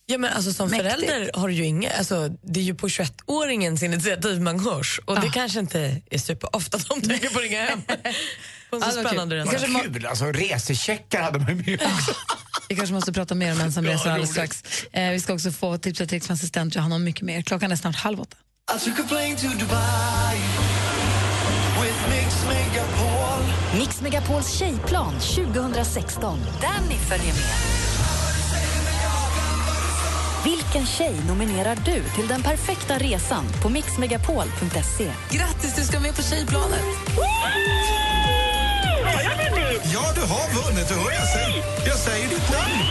Ja, 0.06 0.18
men 0.18 0.32
alltså, 0.32 0.52
som 0.52 0.70
Mäktigt. 0.70 0.94
förälder 0.94 1.30
har 1.34 1.48
du 1.48 1.54
ju 1.54 1.64
inga, 1.64 1.90
alltså, 1.90 2.28
det 2.42 2.60
är 2.60 2.64
ju 2.64 2.74
på 2.74 2.88
21-åringens 2.88 3.84
initiativ 3.84 4.40
man 4.40 4.60
hörs 4.60 5.00
och 5.04 5.20
det 5.20 5.28
kanske 5.28 5.60
inte 5.60 6.00
är 6.10 6.18
superofta 6.18 6.78
de 6.88 7.00
tänker 7.00 7.28
på 7.28 7.38
att 7.38 7.44
ringa 7.44 7.62
hem. 7.64 7.82
På 8.70 8.76
en 8.76 8.82
så 8.82 8.88
Ja, 8.88 8.90
det 8.90 9.02
var 9.02 9.04
spännande 9.04 9.34
kul. 9.34 9.44
resa. 9.44 9.50
Det 9.50 9.58
kanske 9.72 9.88
må- 9.88 9.94
Kul, 9.94 10.06
alltså 10.06 10.24
resecheckar 10.24 11.22
hade 11.22 11.38
man 11.38 11.48
ju 11.48 11.54
med 11.54 11.80
också. 11.82 12.14
Vi 12.70 12.76
kanske 12.76 12.94
måste 12.94 13.12
prata 13.12 13.34
mer 13.34 13.52
om 13.52 13.60
ensamresor 13.60 14.06
Ja, 14.06 14.12
alldeles 14.12 14.30
strax. 14.30 14.62
Eh, 14.92 15.10
vi 15.10 15.20
ska 15.20 15.32
också 15.34 15.50
få 15.50 15.78
tips 15.78 16.00
och 16.00 16.08
tricks 16.08 16.26
från 16.26 16.34
assistent 16.34 16.74
Johanna 16.74 16.94
om 16.94 17.04
mycket 17.04 17.22
mer. 17.22 17.42
Klockan 17.42 17.72
är 17.72 17.76
snart 17.76 17.96
halv 17.96 18.20
åtta. 18.20 18.36
Mix 23.78 24.00
Megapols 24.00 24.58
tjejplan 24.58 25.12
2016. 25.20 26.38
Danny 26.38 26.94
följer 26.94 27.34
med. 27.34 27.56
Vilken 30.44 30.86
tjej 30.86 31.14
nominerar 31.28 31.76
du 31.76 32.02
till 32.16 32.28
den 32.28 32.42
perfekta 32.42 32.98
resan 32.98 33.44
på 33.62 33.68
mixmegapol.se? 33.68 35.12
Grattis, 35.30 35.76
du 35.76 35.82
ska 35.82 36.00
med 36.00 36.16
på 36.16 36.22
tjejplanet! 36.22 36.84
Ja, 39.84 40.02
du 40.14 40.20
har 40.20 40.64
vunnit. 40.64 40.88
Du 40.88 40.94
hör 40.94 41.10
jag, 41.12 41.28
säger, 41.28 41.64
jag 41.86 41.96
säger 41.98 42.28
ditt 42.28 42.50
namn. 42.50 42.82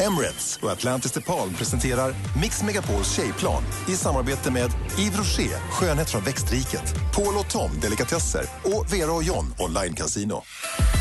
Emirates 0.00 0.58
och 0.62 0.70
Atlantis 0.70 1.12
DePaul 1.12 1.50
presenterar 1.58 2.14
Mix 2.40 2.62
Megapols 2.62 3.16
tjejplan 3.16 3.62
i 3.88 3.96
samarbete 3.96 4.50
med 4.50 4.70
Yves 4.98 5.18
Rocher, 5.18 5.70
skönhet 5.70 6.10
från 6.10 6.22
växtriket, 6.22 6.94
Paul 7.14 7.36
och 7.36 7.50
Tom, 7.50 7.70
delikatesser 7.80 8.44
och 8.64 8.92
Vera 8.92 9.12
och 9.12 9.22
John, 9.22 9.54
online 9.58 9.94
casino. 9.94 10.42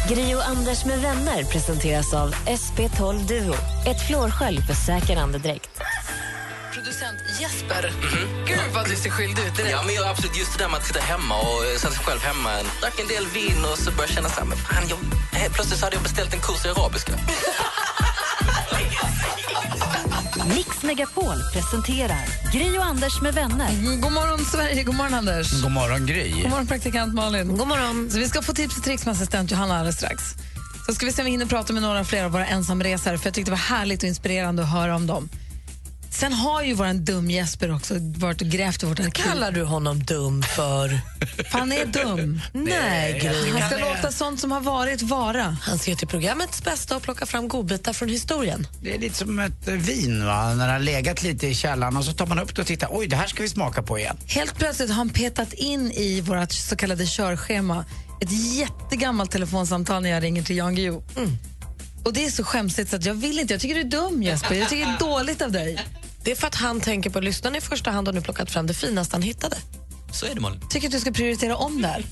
Gri 0.10 0.36
och 0.36 0.48
Anders 0.48 0.86
med 0.86 1.02
vänner 1.02 1.44
presenteras 1.44 2.14
av 2.14 2.32
SP12 2.34 3.28
Duo. 3.28 3.56
Ett 3.88 4.08
flårskölj 4.08 4.62
för 4.62 4.74
säker 4.74 5.18
andedräkt. 5.18 5.70
Producent 6.74 7.20
Jesper, 7.40 7.92
gud 8.48 8.74
vad 8.74 8.90
du 8.90 8.96
ser 8.96 9.10
skyldig 9.10 9.44
ut 9.44 9.56
direkt. 9.56 9.72
Ja, 9.72 9.84
men 9.86 9.96
jag, 9.96 10.08
absolut, 10.08 10.38
just 10.38 10.58
det 10.58 10.64
där 10.64 10.70
med 10.70 10.78
att 10.78 10.86
sitta 10.86 11.00
hemma 11.00 11.36
och 11.40 11.66
eh, 11.66 11.78
sätta 11.78 11.94
sig 11.94 12.06
själv 12.06 12.22
hemma, 12.22 12.50
drack 12.82 13.00
en 13.00 13.08
del 13.08 13.26
vin 13.28 13.66
och 13.72 13.78
så 13.78 13.92
började 13.92 14.04
jag 14.04 14.10
känna 14.10 14.30
så 14.30 14.40
här, 14.40 14.46
men 14.46 14.58
fan, 14.58 14.84
jag, 14.90 15.00
plötsligt 15.54 15.80
så 15.80 15.86
hade 15.86 15.96
jag 15.96 16.04
beställt 16.04 16.34
en 16.34 16.40
kurs 16.40 16.66
i 16.66 16.70
arabiska. 16.70 17.14
Mix 20.56 20.84
Megapol 20.84 21.38
presenterar 21.54 22.26
Gri 22.54 22.78
och 22.78 22.86
Anders 22.86 23.22
med 23.22 23.34
vänner. 23.34 23.70
Mm, 23.70 24.02
God 24.02 24.12
morgon, 24.12 24.46
Sverige. 24.46 24.84
God 24.84 24.96
morgon, 24.96 25.14
Anders. 25.14 25.62
God 25.62 25.72
morgon, 25.72 26.06
Gry. 26.06 26.32
God 26.32 26.50
morgon, 26.50 26.68
praktikant 26.68 27.14
Malin. 27.14 27.58
God 27.58 27.68
morgon. 27.68 28.10
Så 28.12 28.20
vi 28.20 28.28
ska 28.28 28.42
få 28.42 28.54
tips 28.54 28.78
och 28.78 28.84
tricks 28.84 29.06
med 29.06 29.12
assistent 29.12 29.52
Johanna 29.52 29.76
alldeles 29.76 29.96
strax. 29.96 30.24
Så 30.86 30.94
ska 30.94 31.06
vi 31.06 31.12
se 31.12 31.22
om 31.22 31.26
vi 31.26 31.32
hinner 31.32 31.46
prata 31.46 31.74
med 31.74 31.82
några 31.82 32.04
fler 32.04 32.24
av 32.26 32.32
våra 32.32 32.46
ensamresare 32.46 33.18
för 33.18 33.28
jag 33.28 33.34
tyckte 33.34 33.52
det 33.52 33.56
var 33.56 33.78
härligt 33.78 34.04
och 34.04 34.10
inspirerande 34.10 34.64
att 34.64 34.70
höra 34.70 34.96
om 34.96 35.08
dem. 35.08 35.30
Sen 36.20 36.34
har 36.34 36.64
ju 36.64 36.74
vår 36.74 36.94
dum 36.94 37.32
Jesper 37.32 37.76
också 37.76 37.94
varit 38.00 38.42
och 38.42 38.48
grävt 38.48 38.84
i 38.84 38.86
vårt 38.86 39.00
arkiv. 39.00 39.24
Kallar 39.24 39.52
du 39.52 39.64
honom 39.64 40.04
dum 40.04 40.44
för? 40.44 41.00
Han 41.50 41.72
är 41.72 41.86
dum. 41.86 42.42
Nej, 42.54 43.20
Gry. 43.20 43.52
Han 43.52 43.70
ska 43.70 43.80
låta 43.80 44.12
sånt 44.12 44.40
som 44.40 44.52
har 44.52 44.62
varit 44.62 45.02
vara. 45.02 45.58
Han 45.62 45.78
ser 45.78 45.96
till 45.96 46.08
programmets 46.08 46.64
bästa 46.64 46.96
och 46.96 47.02
plocka 47.02 47.26
fram 47.26 47.48
godbitar 47.48 47.94
från 47.94 48.10
historien. 48.10 48.68
Det 48.82 48.96
är 48.96 49.00
lite 49.00 49.16
som 49.16 49.40
ett 49.40 49.68
eh, 49.68 49.74
vin, 49.74 50.26
va? 50.26 50.54
när 50.54 50.68
det 50.68 50.74
har 50.74 50.80
legat 50.80 51.24
lite 51.24 51.48
i 51.48 51.56
källaren 51.56 51.98
och 51.98 52.06
så 52.06 52.14
tar 52.14 52.26
man 52.26 52.40
upp 52.40 52.56
det 52.56 52.62
och 52.62 52.68
tittar. 52.68 52.90
Oj, 52.92 53.08
det 53.08 53.16
här 53.16 53.28
ska 53.28 53.44
vi 53.44 53.50
smaka 53.50 53.84
på 53.84 54.00
igen. 54.00 54.18
Helt 54.28 54.56
plötsligt 54.56 54.90
har 54.90 54.96
han 54.96 55.10
petat 55.10 55.54
in 55.54 55.92
i 55.92 56.22
vårt 56.22 56.52
så 56.52 56.76
kallade 56.76 57.06
körschema 57.08 57.86
ett 58.22 58.56
jättegammalt 58.56 59.32
telefonsamtal 59.32 60.04
när 60.04 60.10
jag 60.10 60.24
ringer 60.24 60.44
till 60.44 60.58
Jan 60.58 60.76
Guillou. 60.76 61.04
Och 62.06 62.14
det 62.14 62.26
är 62.26 62.30
så 62.30 62.44
skämsigt 62.44 62.90
så 62.90 62.96
att 62.96 63.06
jag 63.06 63.14
vill 63.14 63.40
inte. 63.40 63.54
Jag 63.54 63.62
tycker 63.62 63.76
du 63.76 63.82
är 63.82 63.86
dum 63.86 64.24
Jesper. 64.24 64.56
Jag 64.56 64.70
tycker 64.70 64.86
det 64.86 64.92
är 64.92 65.00
dåligt 65.00 65.42
av 65.42 65.52
dig. 65.52 65.80
Det 66.24 66.32
är 66.32 66.36
för 66.36 66.48
att 66.48 66.56
han 66.56 66.82
tänker 66.82 67.10
på 67.10 67.20
lyssnarna 67.20 67.58
i 67.58 67.62
första 67.62 67.92
hand 67.92 68.08
och 68.08 68.14
nu 68.16 68.22
plockat 68.22 68.52
fram 68.52 68.68
det 68.68 68.74
finaste 68.74 69.16
han 69.16 69.22
hittade. 69.22 69.58
Så 70.12 70.26
är 70.26 70.36
det, 70.36 70.42
Malin. 70.42 70.60
Tycker 70.70 70.88
att 70.88 70.92
du 70.94 71.00
ska 71.00 71.12
prioritera 71.12 71.56
om 71.56 71.82
där. 71.82 72.06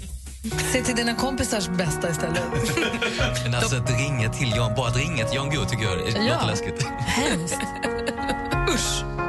Se 0.73 0.81
till 0.83 0.95
dina 0.95 1.15
kompisars 1.15 1.67
bästa 1.67 2.09
istället. 2.09 2.41
Men 3.43 3.55
alltså 3.55 3.75
att 3.75 3.89
ringa 3.99 4.29
till 4.33 4.53
Jan, 4.55 4.75
bara 4.75 4.87
att 4.87 4.97
ringa 4.97 5.25
till 5.27 5.35
Jan 5.35 5.49
Guillou 5.49 5.65
tycker 5.69 5.83
jag 5.83 5.97
det 5.97 6.11
Ja. 6.25 6.33
låter 6.33 6.47
läskigt. 6.47 6.83
Hemskt. 6.99 7.57
Usch. 8.75 9.20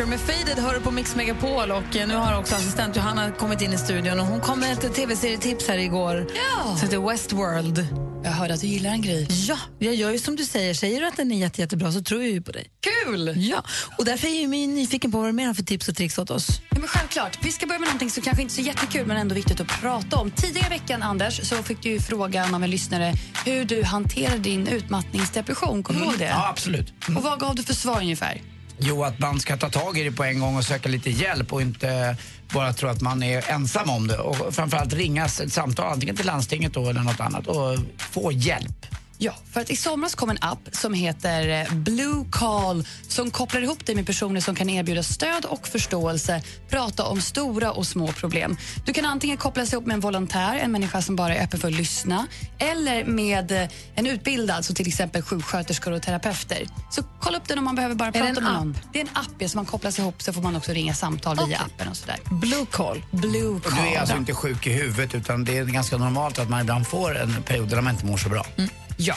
Walker 0.00 0.10
med 0.10 0.20
Faded 0.20 0.58
hör 0.58 0.74
du 0.74 0.80
på 0.80 0.90
Mix 0.90 1.16
Megapol 1.16 1.70
och 1.70 1.96
eh, 1.96 2.08
nu 2.08 2.14
har 2.14 2.38
också 2.38 2.54
assistent 2.54 2.96
Johanna 2.96 3.30
kommit 3.30 3.62
in 3.62 3.72
i 3.72 3.78
studion 3.78 4.20
och 4.20 4.26
hon 4.26 4.40
kom 4.40 4.60
med 4.60 4.72
ett 4.72 4.94
tv-serietips 4.94 5.68
här 5.68 5.78
igår. 5.78 6.26
Ja. 6.34 6.76
Som 6.76 6.88
heter 6.88 7.10
Westworld. 7.10 7.86
Jag 8.24 8.30
hörde 8.30 8.54
att 8.54 8.60
du 8.60 8.66
gillar 8.66 8.90
en 8.90 9.02
grej. 9.02 9.28
Ja, 9.48 9.58
jag 9.78 9.94
gör 9.94 10.10
ju 10.10 10.18
som 10.18 10.36
du 10.36 10.44
säger. 10.44 10.74
Säger 10.74 11.00
du 11.00 11.06
att 11.06 11.16
den 11.16 11.32
är 11.32 11.38
jätte, 11.38 11.60
jättebra 11.60 11.92
så 11.92 12.02
tror 12.02 12.22
jag 12.22 12.30
ju 12.30 12.42
på 12.42 12.52
dig. 12.52 12.66
Kul! 12.80 13.34
Ja, 13.36 13.64
och 13.98 14.04
därför 14.04 14.28
är 14.28 14.42
jag 14.42 14.54
ju 14.54 14.66
nyfiken 14.66 15.12
på 15.12 15.18
vad 15.18 15.28
du 15.28 15.32
mer 15.32 15.46
har 15.46 15.54
för 15.54 15.62
tips 15.62 15.88
och 15.88 15.96
tricks 15.96 16.18
åt 16.18 16.30
oss. 16.30 16.60
Ja, 16.70 16.76
men 16.78 16.88
självklart. 16.88 17.38
Vi 17.42 17.52
ska 17.52 17.66
börja 17.66 17.78
med 17.78 17.86
någonting 17.86 18.10
som 18.10 18.22
kanske 18.22 18.42
inte 18.42 18.52
är 18.52 18.56
så 18.56 18.62
jättekul 18.62 19.06
men 19.06 19.16
ändå 19.16 19.34
viktigt 19.34 19.60
att 19.60 19.80
prata 19.80 20.16
om. 20.16 20.30
Tidigare 20.30 20.66
i 20.66 20.78
veckan, 20.78 21.02
Anders, 21.02 21.48
så 21.48 21.56
fick 21.56 21.82
du 21.82 21.88
ju 21.88 22.00
frågan 22.00 22.54
av 22.54 22.64
en 22.64 22.70
lyssnare 22.70 23.12
hur 23.44 23.64
du 23.64 23.82
hanterar 23.82 24.38
din 24.38 24.66
utmattningsdepression. 24.66 25.82
Kommer 25.82 26.00
du 26.00 26.06
ihåg 26.06 26.18
det? 26.18 26.24
Ja, 26.24 26.48
absolut. 26.48 26.92
Och 27.16 27.22
vad 27.22 27.40
gav 27.40 27.54
du 27.54 27.62
för 27.62 27.74
svar 27.74 28.00
ungefär? 28.00 28.42
Jo, 28.82 29.04
att 29.04 29.18
man 29.18 29.40
ska 29.40 29.56
ta 29.56 29.70
tag 29.70 29.98
i 29.98 30.02
det 30.02 30.12
på 30.12 30.24
en 30.24 30.40
gång 30.40 30.56
och 30.56 30.64
söka 30.64 30.88
lite 30.88 31.10
hjälp 31.10 31.52
och 31.52 31.62
inte 31.62 32.16
bara 32.52 32.72
tro 32.72 32.88
att 32.88 33.00
man 33.00 33.22
är 33.22 33.50
ensam 33.50 33.90
om 33.90 34.06
det. 34.06 34.18
Och 34.18 34.54
framförallt 34.54 34.92
ringa 34.92 35.24
ett 35.24 35.52
samtal, 35.52 35.92
antingen 35.92 36.16
till 36.16 36.26
landstinget 36.26 36.74
då 36.74 36.88
eller 36.88 37.00
något 37.00 37.20
annat 37.20 37.46
och 37.46 37.78
få 37.96 38.32
hjälp. 38.32 38.86
Ja, 39.22 39.34
för 39.52 39.60
att 39.60 39.70
i 39.70 39.76
somras 39.76 40.14
kom 40.14 40.30
en 40.30 40.38
app 40.40 40.68
som 40.72 40.94
heter 40.94 41.48
eh, 41.48 41.74
Blue 41.74 42.24
Call 42.30 42.86
som 43.08 43.30
kopplar 43.30 43.62
ihop 43.62 43.86
dig 43.86 43.94
med 43.94 44.06
personer 44.06 44.40
som 44.40 44.54
kan 44.54 44.70
erbjuda 44.70 45.02
stöd 45.02 45.44
och 45.44 45.68
förståelse, 45.68 46.42
prata 46.68 47.04
om 47.04 47.20
stora 47.20 47.72
och 47.72 47.86
små 47.86 48.06
problem. 48.06 48.56
Du 48.86 48.92
kan 48.92 49.04
antingen 49.04 49.36
kopplas 49.36 49.72
ihop 49.72 49.86
med 49.86 49.94
en 49.94 50.00
volontär, 50.00 50.56
en 50.56 50.72
människa 50.72 51.02
som 51.02 51.16
bara 51.16 51.34
är 51.34 51.44
öppen 51.44 51.60
för 51.60 51.68
att 51.68 51.74
lyssna, 51.74 52.26
eller 52.58 53.04
med 53.04 53.52
eh, 53.52 53.68
en 53.94 54.06
utbildad, 54.06 54.64
så 54.64 54.74
till 54.74 54.88
exempel 54.88 55.22
sjuksköterskor 55.22 55.92
och 55.92 56.02
terapeuter. 56.02 56.66
Så 56.90 57.02
kolla 57.20 57.38
upp 57.38 57.48
den 57.48 57.58
om 57.58 57.64
man 57.64 57.74
behöver 57.74 57.94
bara 57.94 58.10
det 58.10 58.18
prata 58.18 58.28
en 58.28 58.34
med 58.44 58.52
app? 58.52 58.58
någon. 58.58 58.76
Det 58.92 59.00
är 59.00 59.04
en 59.04 59.16
app 59.16 59.34
ja, 59.38 59.48
som 59.48 59.58
man 59.58 59.66
kopplas 59.66 59.98
ihop 59.98 60.22
så 60.22 60.32
får 60.32 60.42
man 60.42 60.56
också 60.56 60.72
ringa 60.72 60.94
samtal 60.94 61.46
via 61.46 61.58
appen 61.58 61.88
och 61.88 61.96
sådär. 61.96 62.18
Blue 62.30 62.66
Call. 62.70 63.02
Blue 63.10 63.48
Och 63.48 63.62
Call. 63.62 63.84
du 63.84 63.94
är 63.94 64.00
alltså 64.00 64.16
inte 64.16 64.34
sjuk 64.34 64.66
i 64.66 64.72
huvudet 64.72 65.14
utan 65.14 65.44
det 65.44 65.58
är 65.58 65.64
ganska 65.64 65.96
normalt 65.96 66.38
att 66.38 66.48
man 66.48 66.60
ibland 66.60 66.86
får 66.86 67.18
en 67.18 67.42
period 67.42 67.68
där 67.68 67.80
man 67.80 67.94
inte 67.94 68.06
mår 68.06 68.16
så 68.16 68.28
bra. 68.28 68.46
Ja. 69.00 69.14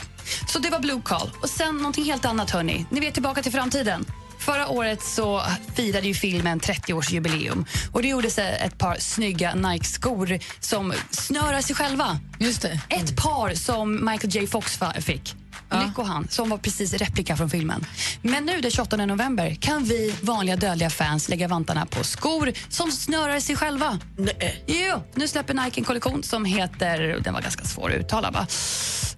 Så 0.47 0.59
det 0.59 0.69
var 0.69 0.79
Blue 0.79 1.01
Call. 1.05 1.31
Och 1.41 1.49
sen 1.49 1.77
någonting 1.77 2.03
helt 2.03 2.25
annat, 2.25 2.51
hörni. 2.51 2.85
Ni 2.89 2.99
vet 2.99 3.13
Tillbaka 3.13 3.41
till 3.41 3.51
framtiden. 3.51 4.05
Förra 4.39 4.67
året 4.67 5.03
så 5.03 5.41
firade 5.75 6.07
ju 6.07 6.13
filmen 6.13 6.59
30-årsjubileum. 6.59 7.65
Och 7.91 8.01
det 8.01 8.07
gjordes 8.07 8.37
ett 8.37 8.77
par 8.77 8.95
snygga 8.99 9.55
Nike-skor 9.55 10.39
som 10.59 10.93
snörar 11.09 11.61
sig 11.61 11.75
själva. 11.75 12.19
Just 12.39 12.61
det. 12.61 12.79
Ett 12.89 13.23
par 13.23 13.53
som 13.53 14.05
Michael 14.05 14.35
J 14.35 14.47
Fox 14.47 14.79
fick. 14.99 15.35
Lycko 15.81 16.03
han, 16.03 16.27
som 16.29 16.49
var 16.49 16.57
precis 16.57 16.93
replika 16.93 17.37
från 17.37 17.49
filmen. 17.49 17.85
Men 18.21 18.45
nu 18.45 18.61
den 18.61 18.71
28 18.71 18.97
november 18.97 19.55
kan 19.55 19.83
vi 19.83 20.15
vanliga 20.21 20.55
dödliga 20.55 20.89
fans 20.89 21.29
lägga 21.29 21.47
vantarna 21.47 21.85
på 21.85 22.03
skor 22.03 22.53
som 22.69 22.91
snörar 22.91 23.39
sig 23.39 23.55
själva. 23.55 23.99
Nej. 24.17 24.63
Jo, 24.67 25.03
nu 25.15 25.27
släpper 25.27 25.53
Nike 25.53 25.81
en 25.81 25.85
kollektion 25.85 26.23
som 26.23 26.45
heter, 26.45 27.19
den 27.23 27.33
var 27.33 27.41
ganska 27.41 27.63
svår 27.65 27.91
att 27.91 27.97
uttala 27.97 28.31
va? 28.31 28.47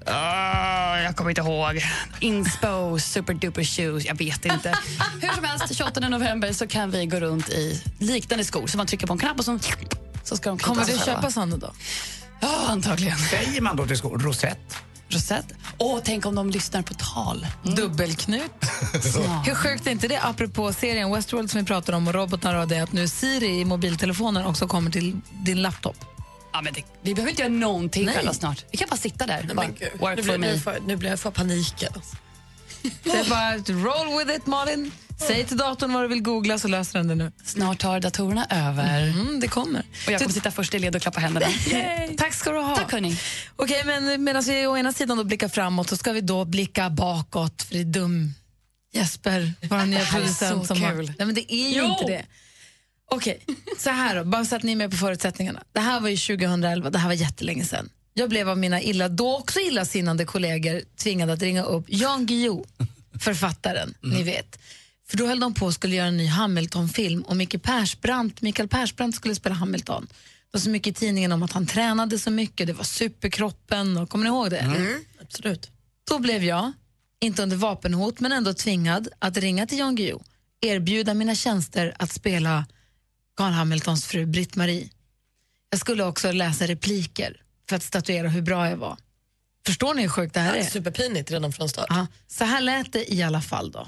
Ah, 0.06 1.00
jag 1.00 1.16
kommer 1.16 1.30
inte 1.32 1.42
ihåg. 1.42 1.82
Inspo 2.20 3.00
Super 3.00 3.34
Duper 3.34 3.64
Shoes, 3.64 4.06
jag 4.06 4.18
vet 4.18 4.46
inte. 4.46 4.70
Hur 5.22 5.30
som 5.30 5.44
helst, 5.44 5.76
28 5.78 6.00
november 6.00 6.54
så 6.54 6.68
kan 6.68 6.92
vi 6.92 7.06
gå 7.06 7.20
runt 7.20 7.50
i 7.50 7.82
liknande 8.00 8.44
skor. 8.44 8.68
Så 8.68 8.78
man 8.78 8.88
trycker 8.88 9.08
på 9.08 9.14
en 9.14 9.20
knapp 9.20 9.40
och 9.40 9.46
så, 9.46 9.60
så 10.24 10.38
ska 10.38 10.50
de 10.50 10.60
Kommer 10.60 10.86
du 10.86 10.98
köpa 11.06 11.32
sådana 11.32 11.58
då? 11.58 11.74
Ja, 12.40 12.66
antagligen. 12.68 13.18
Säger 13.18 13.62
man 13.62 13.76
då 13.76 13.88
till 13.88 13.98
skor? 13.98 14.20
Rosett? 14.20 14.76
Rosett. 15.10 15.46
Åh, 15.78 16.00
tänk 16.04 16.26
om 16.26 16.36
de 16.36 16.50
lyssnar 16.50 16.82
på 16.82 16.94
tal. 16.94 17.48
Dubbelknut. 17.64 18.52
Hur 19.46 19.56
sjukt 19.56 19.88
är 19.88 19.92
inte 19.92 20.08
det, 20.08 20.20
apropå 20.22 20.74
serien 20.74 21.14
Westworld 21.14 21.52
som 21.52 21.60
vi 21.60 21.66
pratar 21.66 21.94
om 21.94 22.08
och 22.08 22.14
robotarna 22.14 22.62
och 22.62 22.68
det, 22.68 22.80
att 22.80 22.92
nu 22.92 23.08
Siri 23.08 23.60
i 23.60 23.66
mobiltelefonen 23.66 24.46
också 24.46 24.68
kommer 24.68 24.92
till 24.92 25.22
din 25.32 25.62
laptop? 25.62 25.96
Ja, 26.54 26.62
men 26.62 26.74
det, 26.74 26.84
vi 27.02 27.16
behöver 27.16 27.30
inte 27.30 27.42
göra 27.42 27.54
någonting 27.54 28.06
Nej. 28.06 28.16
själva 28.16 28.34
snart. 28.34 28.66
Vi 28.72 28.78
kan 28.78 28.88
bara 28.90 28.98
sitta 28.98 29.26
där. 29.26 29.44
Nej, 29.44 29.56
bara, 30.00 30.16
men 30.16 30.26
Nu 30.26 30.38
blir, 30.38 30.50
jag 30.50 30.64
för, 30.64 30.80
nu 30.88 30.96
blir 30.96 31.10
jag 31.10 31.20
för 31.20 31.32
paniken. 31.32 31.92
Alltså. 31.96 32.16
Det 33.04 33.10
är 33.12 33.30
bara 33.30 33.48
att 33.50 33.70
roll 33.70 34.20
with 34.26 34.36
it, 34.38 34.46
Malin. 34.46 34.92
Säg 35.28 35.46
till 35.46 35.58
datorn 35.58 35.94
vad 35.94 36.04
du 36.04 36.08
vill 36.08 36.22
googla 36.22 36.60
så 36.60 36.68
löser 36.68 37.00
den 37.00 37.08
det 37.08 37.16
nu. 37.16 37.32
Snart 37.46 37.80
tar 37.80 38.00
datorerna 38.00 38.46
över. 38.50 39.08
Mm, 39.08 39.40
det 39.40 39.48
kommer. 39.48 39.80
Och 40.06 40.12
jag 40.12 40.20
kommer 40.22 40.34
sitta 40.34 40.52
först 40.52 40.74
i 40.74 40.80
led 40.80 40.96
och 40.96 41.02
klappa 41.02 41.20
händerna. 41.20 41.46
Tack 42.18 42.34
ska 42.34 42.52
du 42.52 42.60
ha. 42.60 42.76
Tack 42.76 42.92
hörni. 42.92 43.18
Okej, 43.56 43.84
men 43.86 44.24
medan 44.24 44.44
vi 44.44 44.68
å 44.68 44.78
ena 44.78 44.94
sidan 44.94 45.18
då 45.18 45.24
blickar 45.24 45.48
framåt 45.50 45.90
så 45.90 45.98
ska 45.98 46.12
vi 46.12 46.22
då 46.22 46.46
blicka 46.46 46.90
bakåt 46.90 47.62
för 47.62 47.74
det 47.74 47.80
är 47.82 47.86
dum 47.86 48.34
Jesper, 48.94 49.54
vår 49.70 49.78
nya 49.86 50.00
Det 50.00 50.06
här 50.06 50.18
är 50.20 50.22
producent. 50.22 50.68
så 50.68 50.76
som 50.76 50.90
kul. 50.90 51.06
nej, 51.18 51.26
men 51.26 51.36
det 51.36 51.54
är 51.54 51.70
ju 51.70 51.78
Jo. 51.78 51.86
inte 51.86 52.04
det. 52.06 52.26
Okej, 53.12 53.46
så 53.78 53.90
här 53.90 54.16
då, 54.16 54.24
bara 54.24 54.46
så 54.46 54.56
att 54.56 54.64
ni 54.64 54.72
är 54.72 54.76
med 54.76 54.92
på 54.92 54.98
förutsättningarna. 54.98 55.64
Det 55.74 55.80
här 55.80 56.00
var 56.00 56.10
ju 56.10 56.18
2011, 56.18 56.90
det 56.90 56.98
här 56.98 57.08
var 57.08 57.14
jättelänge 57.14 57.66
sedan. 57.66 57.90
Jag 58.18 58.30
blev 58.30 58.50
av 58.50 58.58
mina 58.58 58.82
illa, 58.82 59.10
då 59.10 59.38
också 59.38 59.60
illasinnande 59.60 60.26
kollegor 60.26 60.82
tvingad 60.98 61.30
att 61.30 61.42
ringa 61.42 61.64
upp 61.64 61.86
Jan 61.88 62.26
Guillou, 62.26 62.66
författaren, 63.20 63.94
ni 64.02 64.24
vet. 64.24 64.60
För 65.08 65.18
då 65.18 65.28
höll 65.28 65.40
de 65.40 65.54
på 65.54 65.68
att 65.68 65.74
skulle 65.74 65.96
göra 65.96 66.08
en 66.08 66.18
ny 66.18 66.28
Hamilton-film 66.28 67.22
och 67.22 67.38
Micke 67.38 67.64
Persbrandt, 67.64 68.42
Mikael 68.42 68.68
Persbrandt 68.70 69.16
skulle 69.16 69.36
spela 69.36 69.56
Hamilton. 69.56 70.08
Det 70.12 70.50
var 70.52 70.60
så 70.60 70.70
mycket 70.70 70.98
i 70.98 71.00
tidningen 71.00 71.32
om 71.32 71.44
att 71.44 71.52
han 71.52 71.66
tränade 71.66 72.20
så 72.20 72.32
mycket, 72.32 72.68
det 72.68 72.74
var 72.74 72.84
superkroppen, 72.84 73.98
och, 73.98 74.10
kommer 74.10 74.24
ni 74.24 74.30
ihåg 74.30 74.50
det? 74.50 74.58
Mm, 74.58 75.04
absolut. 75.22 75.72
Då 76.10 76.20
blev 76.20 76.44
jag, 76.44 76.72
inte 77.22 77.44
under 77.44 77.58
vapenhot, 77.58 78.20
men 78.20 78.32
ändå 78.32 78.54
tvingad 78.54 79.08
att 79.20 79.38
ringa 79.38 79.68
till 79.68 79.78
Jan 79.78 79.96
Guillou, 79.96 80.20
erbjuda 80.62 81.14
mina 81.14 81.36
tjänster 81.36 81.96
att 82.00 82.12
spela 82.12 82.66
Carl 83.38 83.52
Hamiltons 83.54 84.06
fru 84.06 84.26
Britt-Marie. 84.26 84.90
Jag 85.70 85.80
skulle 85.80 86.04
också 86.04 86.32
läsa 86.32 86.68
repliker 86.68 87.45
för 87.70 87.76
att 87.76 87.84
statuera 87.84 88.28
hur 88.28 88.42
bra 88.42 88.70
jag 88.70 88.78
var. 88.78 88.98
Förstår 89.66 89.94
ni 89.94 90.02
hur 90.02 90.10
sjukt 90.10 90.34
det 90.34 90.40
här 90.40 90.56
är? 90.58 90.62
Superpinigt 90.64 91.32
redan 91.32 91.52
från 91.52 91.70
start. 91.70 91.86
Ja, 91.90 92.08
så 92.28 92.44
här 92.46 92.62
lät 92.62 92.94
det 92.94 93.14
i 93.14 93.24
alla 93.24 93.42
fall 93.42 93.72
då. 93.72 93.88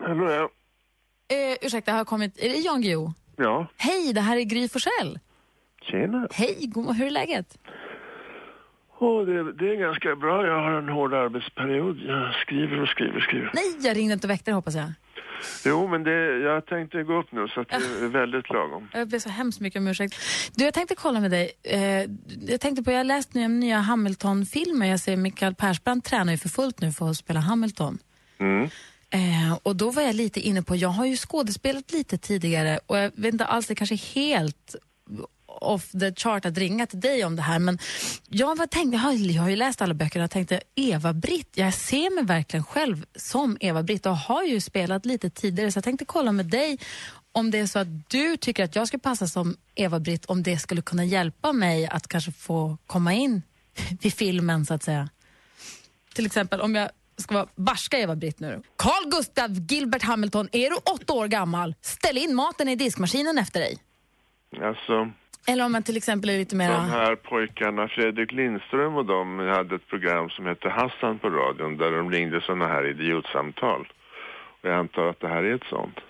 Hallå, 0.00 0.30
ja. 0.30 0.50
Eh, 1.36 1.56
ursäkta, 1.62 1.90
har 1.92 1.98
jag 1.98 2.06
kommit... 2.06 2.38
Är 2.38 2.48
det 2.48 2.54
Jan 2.56 2.82
Guillou? 2.82 3.12
Ja, 3.36 3.66
Hej, 3.76 4.12
det 4.12 4.20
här 4.20 4.36
är 4.36 4.40
Gry 4.42 4.68
Forssell. 4.68 5.18
tjena. 5.82 6.28
Hej, 6.32 6.56
god, 6.60 6.96
hur 6.96 7.06
är 7.06 7.10
läget? 7.10 7.58
Åh, 9.00 9.26
det, 9.26 9.52
det 9.52 9.70
är 9.70 9.76
ganska 9.76 10.16
bra. 10.16 10.46
Jag 10.46 10.62
har 10.62 10.70
en 10.72 10.88
hård 10.88 11.14
arbetsperiod. 11.14 11.98
Jag 12.06 12.34
skriver 12.34 12.80
och 12.82 12.88
skriver 12.88 13.16
och 13.16 13.22
skriver. 13.22 13.50
Nej, 13.54 13.76
jag 13.80 13.96
ringde 13.96 14.14
inte 14.14 14.26
och 14.26 14.30
väckte 14.30 14.52
hoppas 14.52 14.74
jag. 14.74 14.92
Jo, 15.64 15.88
men 15.88 16.04
det, 16.04 16.38
jag 16.38 16.66
tänkte 16.66 17.02
gå 17.02 17.20
upp 17.20 17.32
nu 17.32 17.48
så 17.48 17.60
att 17.60 17.68
det 17.68 17.76
är 17.76 18.08
väldigt 18.08 18.50
lagom. 18.50 18.88
Jag 18.92 19.08
ber 19.08 19.18
så 19.18 19.28
hemskt 19.28 19.60
mycket 19.60 19.80
om 19.80 19.86
ursäkt. 19.88 20.14
Du, 20.54 20.64
jag 20.64 20.74
tänkte 20.74 20.94
kolla 20.94 21.20
med 21.20 21.30
dig. 21.30 21.50
Eh, 21.62 21.80
jag 22.52 22.60
tänkte 22.60 22.82
på, 22.82 22.90
jag 22.90 22.98
har 22.98 23.04
läst 23.04 23.34
nya, 23.34 23.48
nya 23.48 23.78
Hamilton-filmer. 23.78 24.86
Jag 24.86 25.00
ser 25.00 25.16
Mikael 25.16 25.54
Persbrandt 25.54 26.06
tränar 26.06 26.32
ju 26.32 26.38
för 26.38 26.48
fullt 26.48 26.80
nu 26.80 26.92
för 26.92 27.10
att 27.10 27.16
spela 27.16 27.40
Hamilton. 27.40 27.98
Mm. 28.38 28.68
Eh, 29.10 29.58
och 29.62 29.76
då 29.76 29.90
var 29.90 30.02
jag 30.02 30.14
lite 30.14 30.40
inne 30.40 30.62
på, 30.62 30.76
jag 30.76 30.88
har 30.88 31.06
ju 31.06 31.16
skådespelat 31.16 31.92
lite 31.92 32.18
tidigare 32.18 32.80
och 32.86 32.98
jag 32.98 33.12
vet 33.14 33.32
inte 33.32 33.44
alls, 33.44 33.66
det 33.66 33.74
kanske 33.74 33.94
är 33.94 34.14
helt 34.14 34.76
off 35.60 35.90
the 35.90 36.14
chart 36.14 36.44
att 36.44 36.58
ringa 36.58 36.86
till 36.86 37.00
dig 37.00 37.24
om 37.24 37.36
det 37.36 37.42
här 37.42 37.58
men 37.58 37.78
jag, 38.28 38.56
var 38.56 38.66
tänkt, 38.66 38.92
jag, 38.92 39.00
har, 39.00 39.12
jag 39.12 39.42
har 39.42 39.50
ju 39.50 39.56
läst 39.56 39.82
alla 39.82 39.94
böckerna 39.94 40.24
och 40.24 40.30
tänkte 40.30 40.60
Eva-Britt, 40.74 41.50
jag 41.54 41.74
ser 41.74 42.14
mig 42.14 42.24
verkligen 42.24 42.64
själv 42.64 43.04
som 43.16 43.56
Eva-Britt 43.60 44.06
och 44.06 44.16
har 44.16 44.42
ju 44.42 44.60
spelat 44.60 45.06
lite 45.06 45.30
tidigare 45.30 45.72
så 45.72 45.76
jag 45.76 45.84
tänkte 45.84 46.04
kolla 46.04 46.32
med 46.32 46.46
dig 46.46 46.78
om 47.32 47.50
det 47.50 47.58
är 47.58 47.66
så 47.66 47.78
att 47.78 48.10
du 48.10 48.36
tycker 48.36 48.64
att 48.64 48.76
jag 48.76 48.88
ska 48.88 48.98
passa 48.98 49.26
som 49.26 49.56
Eva-Britt 49.74 50.26
om 50.26 50.42
det 50.42 50.58
skulle 50.58 50.82
kunna 50.82 51.04
hjälpa 51.04 51.52
mig 51.52 51.86
att 51.86 52.08
kanske 52.08 52.32
få 52.32 52.78
komma 52.86 53.12
in 53.12 53.42
vid 54.02 54.14
filmen 54.14 54.66
så 54.66 54.74
att 54.74 54.82
säga. 54.82 55.08
Till 56.14 56.26
exempel 56.26 56.60
om 56.60 56.74
jag 56.74 56.90
ska 57.16 57.34
vara 57.34 57.46
barska 57.54 57.98
Eva-Britt 57.98 58.40
nu. 58.40 58.62
Carl 58.76 59.10
Gustav 59.10 59.50
Gilbert 59.50 60.02
Hamilton, 60.02 60.48
är 60.52 60.70
du 60.70 60.76
åtta 60.76 61.12
år 61.12 61.28
gammal? 61.28 61.74
Ställ 61.80 62.18
in 62.18 62.34
maten 62.34 62.68
i 62.68 62.76
diskmaskinen 62.76 63.38
efter 63.38 63.60
dig. 63.60 63.78
Alltså, 64.62 65.12
eller 65.46 65.64
om 65.64 65.72
man 65.72 65.82
till 65.82 65.96
exempel 65.96 66.30
är 66.30 66.38
lite 66.38 66.56
mer... 66.56 66.70
de 66.70 66.90
här 66.90 67.16
pojkarna, 67.16 67.88
Fredrik 67.88 68.32
Lindström 68.32 68.96
och 68.96 69.04
de 69.04 69.38
hade 69.38 69.74
ett 69.74 69.86
program 69.88 70.30
som 70.30 70.46
hette 70.46 70.68
Hassan 70.68 71.18
på 71.18 71.30
radion 71.30 71.76
där 71.76 71.92
de 71.92 72.10
ringde 72.10 72.40
sådana 72.40 72.66
här 72.66 72.86
idiotsamtal. 72.86 73.92
Och 74.60 74.68
jag 74.68 74.76
antar 74.78 75.06
att 75.06 75.20
det 75.20 75.28
här 75.28 75.42
är 75.42 75.54
ett 75.54 75.68
sånt. 75.70 76.00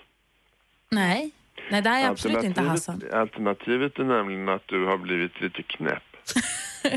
Nej, 0.89 1.31
Nej 1.71 1.81
det 1.81 1.89
här 1.89 2.05
är 2.05 2.09
absolut 2.09 2.43
inte 2.43 2.61
Hassan. 2.61 3.01
Alternativet 3.13 3.99
är 3.99 4.03
nämligen 4.03 4.49
att 4.49 4.67
du 4.67 4.85
har 4.85 4.97
blivit 4.97 5.41
lite 5.41 5.63
knäpp. 5.63 6.03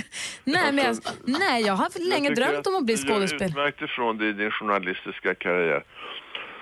Nej, 0.44 0.72
men 0.72 0.84
jag, 0.84 0.96
nej, 1.24 1.62
jag 1.62 1.74
har 1.74 2.10
länge 2.10 2.28
Jag 2.28 2.36
drömt 2.36 2.66
om 2.66 2.74
att 2.74 2.84
bli 2.84 2.96
skådespelare. 2.96 3.48
utmärkt 3.50 3.82
ifrån 3.82 4.18
dig 4.18 4.28
i 4.28 4.32
din 4.32 4.50
journalistiska 4.50 5.34
karriär. 5.34 5.84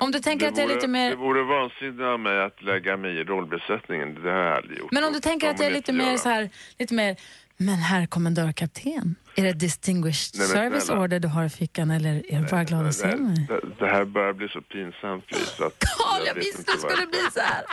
Om 0.01 0.11
du 0.11 0.19
tänker 0.21 0.49
att 0.49 0.57
jag 0.57 0.63
är 0.65 0.67
vore, 0.69 0.75
lite 0.75 0.87
det 0.87 0.93
mer... 0.93 1.17
vore 1.17 1.43
vansinnigt 1.43 2.01
av 2.03 2.21
mig 2.21 2.43
att 2.45 2.63
lägga 2.63 2.97
mig 2.97 3.21
i 3.21 3.25
rollbesättningen. 3.25 4.15
Det 4.23 4.31
har 4.31 4.39
jag 4.39 4.57
aldrig 4.57 4.79
gjort. 4.79 4.93
Men 4.93 5.05
om 5.05 5.13
du 5.13 5.21
tänker 5.21 5.51
att 5.51 5.59
jag 5.61 5.67
är 5.69 5.73
lite 5.73 5.93
mer 5.93 6.17
så 6.17 6.29
här, 6.29 6.51
lite 6.79 6.95
mer, 6.95 7.17
men 7.57 7.75
herr 7.75 8.07
kommendörkapten, 8.07 9.15
är 9.37 9.43
det 9.45 9.53
distinguished 9.53 10.39
Nej, 10.39 10.49
service 10.49 10.85
snälla. 10.87 11.01
order 11.01 11.21
du 11.21 11.29
har 11.29 11.45
i 11.45 11.51
fickan 11.51 11.91
eller 11.91 12.33
är 12.33 12.41
du 12.41 12.47
bara 12.49 12.65
glad 12.65 12.87
att 12.87 12.95
se 12.95 13.17
mig? 13.17 13.47
Det, 13.49 13.61
det 13.79 13.87
här 13.91 14.05
börjar 14.05 14.33
bli 14.33 14.49
så 14.49 14.61
pinsamt 14.61 15.25
Karl, 15.59 16.23
jag 16.27 16.35
vet 16.35 16.45
visste 16.45 16.73
det 16.73 16.79
skulle 16.79 17.07
bli 17.07 17.21
så 17.35 17.41
här. 17.41 17.63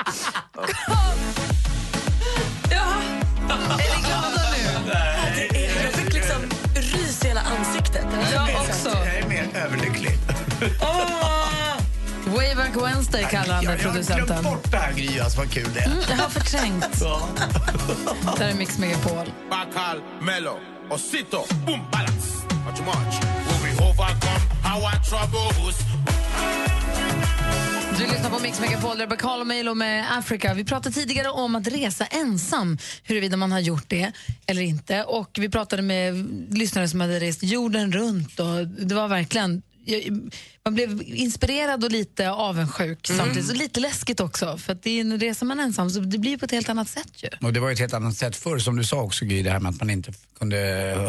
Ja. 2.72 2.94
Är 3.50 3.96
ni 3.98 4.08
glada 4.08 4.42
nu? 4.54 5.58
Jag 5.84 5.94
fick 5.94 6.14
liksom 6.14 6.42
rys 6.76 7.26
i 7.26 7.28
hela 7.28 7.42
ansiktet. 7.42 8.06
Jag 8.34 8.44
också. 8.62 8.90
Jag 8.90 9.18
är 9.18 9.28
mer 9.30 9.48
överlycklig. 9.66 10.12
Wayback 12.38 12.76
Wednesday 12.84 13.24
kallar 13.32 13.54
han 13.56 13.64
det, 13.66 13.72
Jag 13.72 13.78
har 13.78 13.84
producenten. 13.84 14.26
glömt 14.26 14.44
bort 14.44 14.72
det 14.72 14.78
här 14.78 14.94
Gry, 14.94 15.20
alltså 15.20 15.38
vad 15.40 15.52
kul 15.52 15.68
det 15.74 15.80
är. 15.80 15.86
Mm, 15.86 15.98
jag 16.10 16.16
har 16.18 16.30
förträngt. 16.30 17.00
Där 18.40 18.48
är 18.50 18.54
Mix 18.54 18.78
Megapol. 18.78 19.28
Bacal, 19.50 20.02
Mello, 20.22 20.60
Osito, 20.90 21.44
boom, 21.66 21.80
balance. 21.92 22.28
Much. 22.86 23.22
Will 23.48 23.62
we 23.64 23.84
overcome 23.84 24.42
our 24.76 24.92
troubles? 25.10 25.78
Du 27.98 28.04
lyssnar 28.04 28.30
på 28.30 28.40
Mix 28.40 28.60
Megapol, 28.60 28.98
där 28.98 29.08
Bakal 29.08 29.40
och 29.42 29.48
Milo 29.48 29.74
med 29.74 30.18
Africa. 30.18 30.54
Vi 30.54 30.64
pratade 30.66 30.96
tidigare 30.96 31.30
om 31.30 31.56
att 31.56 31.68
resa 31.68 32.06
ensam, 32.06 32.78
huruvida 33.04 33.38
man 33.38 33.52
har 33.52 33.60
gjort 33.60 33.84
det 33.88 34.12
eller 34.46 34.62
inte. 34.62 35.04
Och 35.04 35.30
Vi 35.40 35.50
pratade 35.50 35.82
med 35.82 36.16
lyssnare 36.58 36.88
som 36.88 37.02
hade 37.02 37.20
rest 37.20 37.44
jorden 37.44 37.92
runt. 37.92 38.40
Och 38.40 38.68
det 38.68 38.96
var 38.96 39.08
verkligen... 39.08 39.62
jag- 39.88 40.32
Man 40.66 40.74
blev 40.74 41.02
inspirerad 41.06 41.84
och 41.84 41.92
lite 41.92 42.32
avundsjuk 42.32 43.08
samtidigt. 43.08 43.50
Och 43.50 43.56
lite 43.58 43.80
läskigt 43.80 44.20
också, 44.20 44.58
för 44.58 44.74
att 44.74 44.84
det 44.84 44.90
är 44.90 45.02
en 45.02 45.20
reser 45.20 45.46
man 45.46 45.60
ensam 45.60 45.90
så 45.90 46.00
det 46.00 46.18
blir 46.18 46.38
på 46.38 46.46
ett 46.46 46.52
helt 46.52 46.70
annat 46.70 46.88
sätt 46.88 47.24
ju. 47.24 47.30
Och 47.48 47.54
det 47.54 47.60
var 47.60 47.68
ju 47.70 47.74
ett 47.74 47.80
helt 47.80 47.94
annat 47.94 48.14
sätt 48.16 48.36
förr, 48.36 48.58
som 48.58 48.76
du 48.78 48.84
sa 48.84 49.02
också 49.02 49.26
Gry, 49.26 49.44
det 49.44 49.50
här 49.50 49.60
med 49.60 49.70
att 49.70 49.80
man 49.80 49.90
inte 49.90 50.12
kunde 50.40 50.58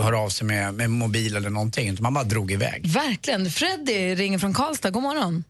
höra 0.04 0.18
av 0.18 0.28
sig 0.28 0.46
med, 0.46 0.74
med 0.74 0.90
mobil 0.90 1.36
eller 1.36 1.50
någonting, 1.50 1.88
utan 1.90 2.02
man 2.02 2.14
bara 2.14 2.24
drog 2.24 2.52
iväg. 2.52 2.86
Verkligen. 2.86 3.50
Freddy 3.50 4.14
ringer 4.14 4.38
från 4.38 4.54
Karlstad. 4.54 4.90
God 4.90 5.02
morgon. 5.02 5.44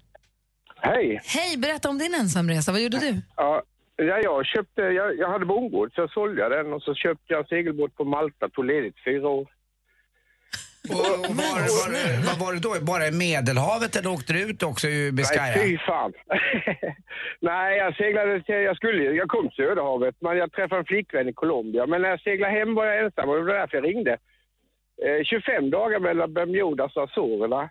Hej! 0.81 1.21
Hej, 1.25 1.57
berätta 1.57 1.89
om 1.89 1.99
din 1.99 2.15
ensamresa. 2.15 2.73
Vad 2.73 2.81
gjorde 2.81 2.99
du? 2.99 3.21
Ja, 3.37 3.63
ja, 3.97 4.19
jag, 4.23 4.47
köpte, 4.47 4.81
jag, 4.83 5.19
jag 5.19 5.31
hade 5.33 5.47
bondgård 5.47 5.95
så 5.95 6.01
jag 6.01 6.11
sålde 6.13 6.49
den 6.49 6.73
och 6.73 6.83
så 6.83 6.95
köpte 6.95 7.25
jag 7.27 7.41
en 7.41 7.47
segelbåt 7.47 7.97
på 7.97 8.05
Malta, 8.05 8.49
tog 8.49 8.65
ledigt 8.65 8.97
fyra 9.05 9.29
år. 9.29 9.47
Och, 10.91 11.13
och 11.29 11.35
var, 11.41 11.55
var, 11.79 11.89
vad 12.29 12.39
var 12.43 12.53
det 12.55 12.61
då? 12.69 12.73
Bara 12.93 13.07
i 13.07 13.13
Medelhavet 13.13 13.97
eller 13.97 14.11
åkte 14.17 14.33
du 14.33 14.51
ut 14.51 14.63
också 14.63 14.87
i 14.89 15.13
Biscaya? 15.13 15.43
Nej, 15.43 15.63
fy 15.65 15.79
fan. 15.79 16.13
Nej, 17.41 17.79
jag 17.79 17.97
seglade 17.97 18.43
till, 18.43 18.55
jag 18.55 18.77
skulle, 18.77 19.03
jag 19.03 19.29
kom 19.29 19.49
till 19.49 19.57
Söderhavet, 19.57 20.15
men 20.21 20.37
jag 20.37 20.53
träffade 20.53 20.81
en 20.81 20.85
flickvän 20.85 21.29
i 21.29 21.33
Colombia. 21.33 21.87
Men 21.87 22.03
när 22.03 22.09
jag 22.09 22.21
seglade 22.21 22.53
hem 22.53 22.75
var 22.75 22.87
jag 22.87 23.05
ensam 23.05 23.29
och 23.29 23.37
det 23.37 23.43
var 23.43 23.55
därför 23.55 23.77
jag 23.77 23.85
ringde. 23.85 24.19
Eh, 25.05 25.25
25 25.25 25.71
dagar 25.71 26.01
mellan 26.01 26.35
Bermudas 26.35 26.97
och 26.97 27.03
Azorerna. 27.03 27.71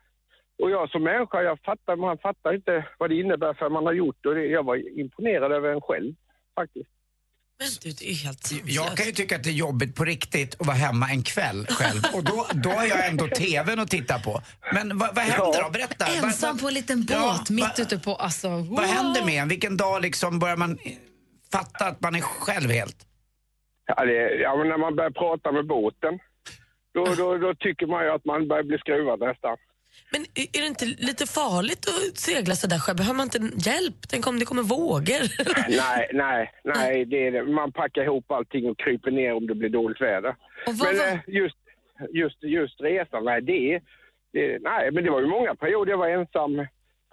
Och 0.60 0.72
jag 0.72 0.90
som 0.90 1.04
människa, 1.04 1.42
jag 1.42 1.60
fattar, 1.60 1.96
man 1.96 2.18
fattar 2.18 2.54
inte 2.54 2.86
vad 2.98 3.10
det 3.10 3.16
innebär 3.16 3.54
för 3.54 3.70
man 3.70 3.86
har 3.86 3.94
gjort 3.94 4.26
och 4.26 4.36
det, 4.36 4.46
jag 4.46 4.64
var 4.64 5.00
imponerad 5.00 5.52
över 5.52 5.70
en 5.70 5.82
själv, 5.82 6.14
faktiskt. 6.56 6.90
Men 7.60 7.68
du, 7.84 7.90
det 7.92 8.12
är 8.12 8.16
helt 8.16 8.52
Jag 8.66 8.98
kan 8.98 9.06
ju 9.06 9.12
tycka 9.12 9.36
att 9.36 9.44
det 9.44 9.50
är 9.50 9.54
jobbigt 9.54 9.96
på 9.96 10.06
riktigt 10.06 10.62
att 10.62 10.68
vara 10.68 10.78
hemma 10.78 11.10
en 11.10 11.24
kväll 11.24 11.68
själv. 11.70 12.02
Och 12.14 12.24
då, 12.24 12.48
då 12.64 12.70
har 12.70 12.86
jag 12.86 13.08
ändå 13.08 13.28
TVn 13.28 13.80
att 13.80 13.90
titta 13.90 14.20
på. 14.20 14.42
Men 14.74 14.98
vad, 14.98 15.16
vad 15.16 15.24
händer 15.24 15.64
då? 15.64 15.70
Berätta. 15.70 16.06
Ensam 16.06 16.58
på 16.58 16.68
en 16.68 16.74
liten 16.74 17.06
båt 17.06 17.10
Ja, 17.10 17.40
mitt 17.50 17.80
ute 17.80 18.00
på... 18.00 18.16
Alltså, 18.16 18.50
wow. 18.50 18.70
Vad 18.70 18.86
händer 18.86 19.26
med 19.26 19.42
en? 19.42 19.48
Vilken 19.48 19.78
dag 19.78 20.02
liksom 20.02 20.40
börjar 20.40 20.58
man 20.58 20.78
fatta 21.52 21.86
att 21.86 22.02
man 22.02 22.16
är 22.16 22.22
själv 22.22 22.70
helt? 22.70 22.98
Ja, 23.86 24.06
det, 24.06 24.36
ja 24.36 24.56
men 24.58 24.68
när 24.70 24.78
man 24.78 24.96
börjar 24.96 25.12
prata 25.12 25.52
med 25.52 25.68
båten, 25.68 26.20
då, 26.94 27.06
då, 27.06 27.38
då 27.38 27.56
tycker 27.56 27.88
man 27.88 28.04
ju 28.06 28.12
att 28.12 28.26
man 28.26 28.48
börjar 28.48 28.64
bli 28.64 28.78
skruvad 28.78 29.20
nästan. 29.20 29.58
Men 30.12 30.22
är 30.56 30.62
det 30.62 30.68
inte 30.68 30.86
lite 30.86 31.26
farligt 31.26 31.86
att 31.88 32.18
segla 32.18 32.56
så 32.56 32.68
där 32.68 32.80
själv? 32.80 32.98
Behöver 32.98 33.18
man 33.18 33.26
inte 33.26 33.70
hjälp? 33.70 33.96
Tänk 34.10 34.28
om 34.28 34.40
det 34.40 34.46
kommer 34.46 34.64
vågor? 34.64 35.24
nej, 35.70 36.10
nej, 36.14 36.52
nej, 36.64 37.06
det 37.06 37.30
det. 37.30 37.44
Man 37.44 37.72
packar 37.72 38.04
ihop 38.04 38.32
allting 38.32 38.70
och 38.70 38.80
kryper 38.80 39.12
ner 39.12 39.34
om 39.34 39.48
det 39.48 39.56
blir 39.56 39.70
dåligt 39.70 40.02
väder. 40.02 40.36
Men 40.66 41.14
eh, 41.14 41.20
just, 41.28 41.58
just, 42.10 42.44
just 42.44 42.82
resan, 42.82 43.26
nej 43.26 43.42
det, 43.42 43.82
det, 44.34 44.60
nej, 44.62 44.92
men 44.92 45.04
det 45.04 45.12
var 45.12 45.22
ju 45.22 45.28
många 45.28 45.56
perioder 45.56 45.92
jag 45.92 45.98
var 45.98 46.10
ensam 46.10 46.60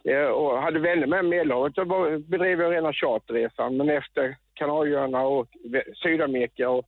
eh, 0.05 0.29
och 0.39 0.63
hade 0.63 0.79
vänner 0.79 1.07
med 1.07 1.25
Medelhavet. 1.25 1.75
Då 1.75 1.85
bedrev 2.19 2.61
jag 2.61 2.73
rena 2.73 2.93
charterresan, 2.93 3.77
men 3.77 3.91
efter 3.91 4.37
Kanarieöarna 4.55 5.21
och 5.23 5.47
Sydamerika 6.03 6.71
och 6.71 6.85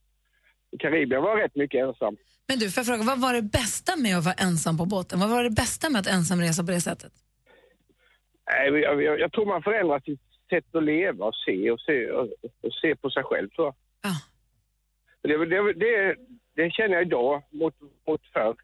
Karibien 0.78 1.22
var 1.22 1.30
jag 1.30 1.44
rätt 1.44 1.56
mycket 1.56 1.84
ensam. 1.84 2.16
Men 2.48 2.58
du, 2.58 2.70
får 2.70 2.80
jag 2.80 2.86
fråga, 2.86 3.02
vad 3.02 3.20
var 3.20 3.32
det 3.32 3.42
bästa 3.42 3.96
med 3.96 4.18
att 4.18 4.24
vara 4.24 4.34
ensam 4.34 4.78
på 4.78 4.86
båten? 4.86 5.20
Vad 5.20 5.30
var 5.30 5.42
det 5.42 5.50
bästa 5.50 5.90
med 5.90 6.00
att 6.00 6.06
ensam 6.06 6.40
resa 6.40 6.64
på 6.64 6.70
det 6.70 6.80
sättet? 6.80 7.12
Jag, 8.44 9.02
jag, 9.02 9.20
jag 9.20 9.32
tror 9.32 9.46
man 9.46 9.62
förändrar 9.62 10.00
sitt 10.00 10.20
sätt 10.50 10.74
att 10.74 10.82
leva 10.84 11.24
och 11.24 11.34
se 11.46 11.70
och 11.70 11.80
se, 11.80 12.10
och, 12.10 12.28
och 12.62 12.72
se 12.82 12.96
på 12.96 13.10
sig 13.10 13.22
själv 13.22 13.48
tror 13.48 13.66
jag. 13.66 13.74
Det, 15.22 15.46
det, 15.46 15.72
det, 15.72 16.16
det 16.54 16.70
känner 16.70 16.94
jag 16.94 17.06
idag 17.06 17.42
mot, 17.50 17.74
mot 18.06 18.20
förr. 18.32 18.56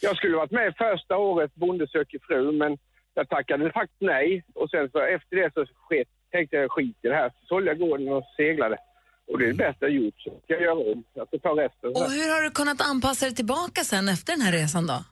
Jag 0.00 0.16
skulle 0.16 0.36
varit 0.36 0.50
med 0.50 0.74
första 0.76 1.16
året 1.16 1.54
Bonde 1.54 1.88
söker 1.88 2.18
fru 2.18 2.52
men 2.52 2.78
jag 3.14 3.28
tackade 3.28 3.72
faktiskt 3.72 4.00
nej 4.00 4.44
och 4.54 4.70
sen 4.70 4.90
så 4.90 4.98
efter 4.98 5.36
det 5.36 5.50
så 5.54 5.66
sket, 5.74 6.08
tänkte 6.30 6.56
jag 6.56 6.70
skit 6.70 6.96
i 7.02 7.08
det 7.08 7.14
här. 7.14 7.30
Så 7.40 7.46
sålde 7.46 7.70
jag 7.70 7.78
gården 7.78 8.08
och 8.08 8.24
seglade. 8.36 8.76
Och 9.28 9.38
det 9.38 9.44
är 9.44 9.48
det 9.48 9.54
bästa 9.54 9.86
jag 9.86 9.90
gjort. 9.90 10.18
Så 10.18 10.40
jag 10.46 10.62
göra 10.62 10.74
om. 10.92 11.04
Jag 11.14 11.28
ska 11.28 11.38
ta 11.38 11.48
resten. 11.48 11.90
Och 11.90 12.10
hur 12.10 12.34
har 12.34 12.42
du 12.42 12.50
kunnat 12.50 12.80
anpassa 12.80 13.26
dig 13.26 13.34
tillbaka 13.34 13.84
sen 13.84 14.08
efter 14.08 14.32
den 14.32 14.40
här 14.40 14.52
resan 14.52 14.86
då? 14.86 15.04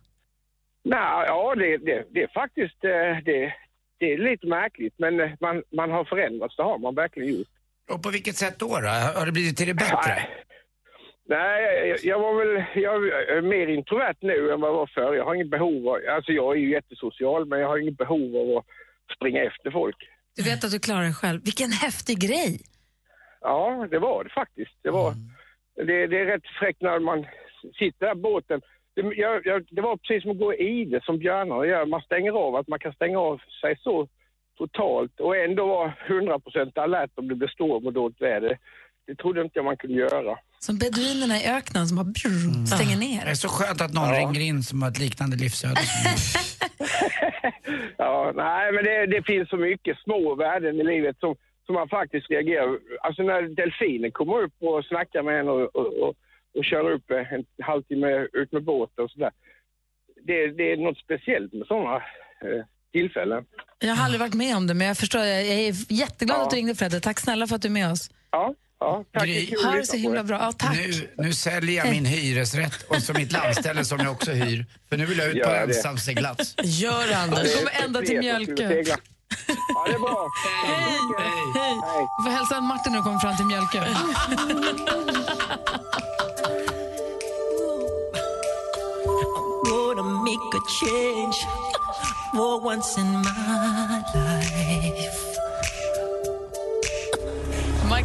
Nej, 0.84 1.26
ja, 1.26 1.54
det, 1.54 1.76
det, 1.76 2.04
det 2.10 2.22
är 2.22 2.30
faktiskt 2.34 2.84
eh, 2.84 3.24
det, 3.24 3.54
det 3.98 4.12
är 4.12 4.18
lite 4.18 4.46
märkligt, 4.46 4.94
men 4.98 5.20
eh, 5.20 5.30
man, 5.40 5.62
man 5.72 5.90
har 5.90 6.04
förändrats, 6.04 6.56
det 6.56 6.62
har 6.62 6.78
man 6.78 6.94
verkligen 6.94 7.28
gjort. 7.38 7.48
Och 7.90 8.02
på 8.02 8.10
vilket 8.10 8.36
sätt 8.36 8.58
då? 8.58 8.66
då? 8.66 8.88
Har 9.18 9.26
det 9.26 9.32
blivit 9.32 9.56
till 9.56 9.66
det 9.66 9.74
bättre? 9.74 10.28
Nej, 11.28 11.88
jag, 11.88 11.98
jag 12.04 12.18
var 12.18 12.34
väl 12.38 12.64
jag 12.74 12.94
är 13.36 13.42
mer 13.42 13.66
introvert 13.66 14.16
nu 14.20 14.52
än 14.52 14.60
vad 14.60 14.70
jag 14.70 14.76
var 14.76 14.90
förr. 14.94 15.14
Jag 15.14 15.24
har 15.24 15.34
inget 15.34 15.50
behov 15.50 15.88
av, 15.88 15.98
alltså 16.16 16.32
jag 16.32 16.56
är 16.56 16.60
ju 16.60 16.70
jättesocial, 16.70 17.46
men 17.46 17.60
jag 17.60 17.68
har 17.68 17.78
inget 17.78 17.98
behov 17.98 18.36
av 18.36 18.56
att 18.58 18.64
springa 19.16 19.42
efter 19.42 19.70
folk. 19.70 19.96
Du 20.36 20.42
vet 20.42 20.64
att 20.64 20.70
du 20.70 20.78
klarar 20.78 21.02
dig 21.02 21.14
själv. 21.14 21.40
Vilken 21.44 21.72
häftig 21.72 22.18
grej! 22.18 22.60
Ja, 23.44 23.86
det 23.90 23.98
var 23.98 24.24
det 24.24 24.30
faktiskt. 24.30 24.76
Det, 24.82 24.90
var, 24.90 25.14
det, 25.76 26.06
det 26.06 26.20
är 26.20 26.26
rätt 26.26 26.46
fräckt 26.60 26.82
när 26.82 26.98
man 26.98 27.26
sitter 27.78 28.06
där 28.06 28.12
i 28.12 28.20
båten. 28.20 28.60
Det, 28.94 29.02
jag, 29.02 29.46
jag, 29.46 29.66
det 29.70 29.80
var 29.80 29.96
precis 29.96 30.22
som 30.22 30.30
att 30.30 30.38
gå 30.38 30.54
i 30.54 30.84
det 30.84 31.04
som 31.04 31.18
björnarna 31.18 31.66
gör. 31.66 31.86
Man 31.86 32.00
stänger 32.00 32.32
av, 32.32 32.56
att 32.56 32.68
man 32.68 32.78
kan 32.78 32.92
stänga 32.92 33.18
av 33.18 33.40
sig 33.60 33.76
så 33.80 34.08
totalt 34.58 35.20
och 35.20 35.36
ändå 35.36 35.66
vara 35.66 35.92
100% 36.08 36.78
alert 36.78 37.10
om 37.14 37.28
det 37.28 37.34
blir 37.34 37.48
storm 37.48 37.86
och 37.86 37.92
dåligt 37.92 38.20
väder. 38.20 38.58
Det 39.06 39.14
trodde 39.14 39.42
inte 39.42 39.58
jag 39.58 39.64
man 39.64 39.76
kunde 39.76 39.96
göra. 39.96 40.38
Som 40.58 40.78
beduinerna 40.78 41.36
i 41.40 41.46
öknen 41.46 41.86
som 41.86 41.96
bara 41.96 42.04
brrr, 42.04 42.66
stänger 42.66 42.96
ner. 42.96 43.24
Det 43.24 43.30
är 43.30 43.34
så 43.34 43.48
skönt 43.48 43.80
att 43.80 43.94
någon 43.94 44.12
ringer 44.14 44.40
in 44.40 44.62
som 44.62 44.82
har 44.82 44.88
ett 44.90 44.98
liknande 44.98 45.36
livsöde. 45.36 45.80
Ja, 47.98 48.32
nej, 48.34 48.72
men 48.72 48.84
det, 48.84 49.06
det 49.06 49.22
finns 49.22 49.48
så 49.48 49.56
mycket 49.56 49.98
små 49.98 50.34
värden 50.34 50.80
i 50.80 50.84
livet 50.84 51.16
som, 51.20 51.36
som 51.66 51.74
man 51.74 51.88
faktiskt 51.88 52.30
reagerar. 52.30 52.78
Alltså 53.00 53.22
när 53.22 53.42
delfiner 53.42 54.10
kommer 54.10 54.42
upp 54.42 54.54
och 54.60 54.84
snackar 54.84 55.22
med 55.22 55.40
en 55.40 55.48
och, 55.48 55.76
och, 55.76 55.86
och, 56.02 56.14
och 56.56 56.64
kör 56.64 56.90
upp 56.90 57.10
en 57.10 57.44
halvtimme 57.64 58.28
ut 58.32 58.52
med 58.52 58.62
båten 58.64 59.04
och 59.04 59.10
sådär. 59.10 59.30
Det, 60.26 60.46
det 60.46 60.72
är 60.72 60.76
något 60.76 60.98
speciellt 60.98 61.52
med 61.52 61.66
sådana 61.66 61.96
eh, 61.96 62.64
tillfällen. 62.92 63.44
Jag 63.78 63.94
har 63.94 64.04
aldrig 64.04 64.20
varit 64.20 64.34
med 64.34 64.56
om 64.56 64.66
det, 64.66 64.74
men 64.74 64.86
jag 64.86 64.96
förstår. 64.96 65.20
Jag 65.20 65.42
är 65.42 65.92
jätteglad 65.92 66.40
att 66.40 66.50
du 66.50 66.56
ringde, 66.56 66.74
Fredde. 66.74 67.00
Tack 67.00 67.20
snälla 67.20 67.46
för 67.46 67.56
att 67.56 67.62
du 67.62 67.68
är 67.68 67.72
med 67.72 67.90
oss. 67.92 68.10
Ja, 68.30 68.54
ja 68.80 69.04
tack. 69.12 69.24
Gry. 69.24 69.54
Ha 69.64 69.72
det 69.72 69.86
så 69.86 69.92
på 69.92 69.98
himla 69.98 70.24
bra. 70.24 70.38
Ja, 70.38 70.52
tack. 70.52 70.76
Nu, 70.76 71.24
nu 71.24 71.32
säljer 71.32 71.84
jag 71.84 71.90
min 71.94 72.04
hyresrätt 72.04 72.82
och 72.88 73.02
så 73.02 73.12
mitt 73.12 73.32
landställe 73.32 73.84
som 73.84 73.98
jag 74.00 74.12
också 74.12 74.30
hyr. 74.30 74.66
För 74.88 74.96
nu 74.96 75.06
vill 75.06 75.18
jag 75.18 75.26
ut 75.26 75.32
på 75.32 75.38
Gör 75.38 75.66
det. 75.66 75.74
ensam 75.74 75.96
seglats. 75.96 76.54
Gör 76.62 77.08
det, 77.08 77.16
Anders. 77.16 77.42
Du 77.52 77.58
kommer 77.58 77.84
ända 77.84 78.02
till 78.02 78.18
Mjölkö. 78.18 78.82
Ja, 79.74 79.82
det 79.86 79.92
är 79.92 79.98
bra. 79.98 80.28
Hej! 80.64 80.98
Du 82.18 82.22
får 82.24 82.30
hälsa 82.30 82.60
Martin 82.60 82.92
när 82.92 82.98
du 82.98 83.04
kommer 83.04 83.18
fram 83.18 83.36
till 83.36 83.46
Mjölkö. 83.46 83.78
Wanna 89.70 90.02
make 90.02 90.54
a 90.54 90.60
change 90.80 91.36
for 92.32 92.60
once 92.60 92.98
in 92.98 93.06
my 93.06 94.02
life. 94.14 95.33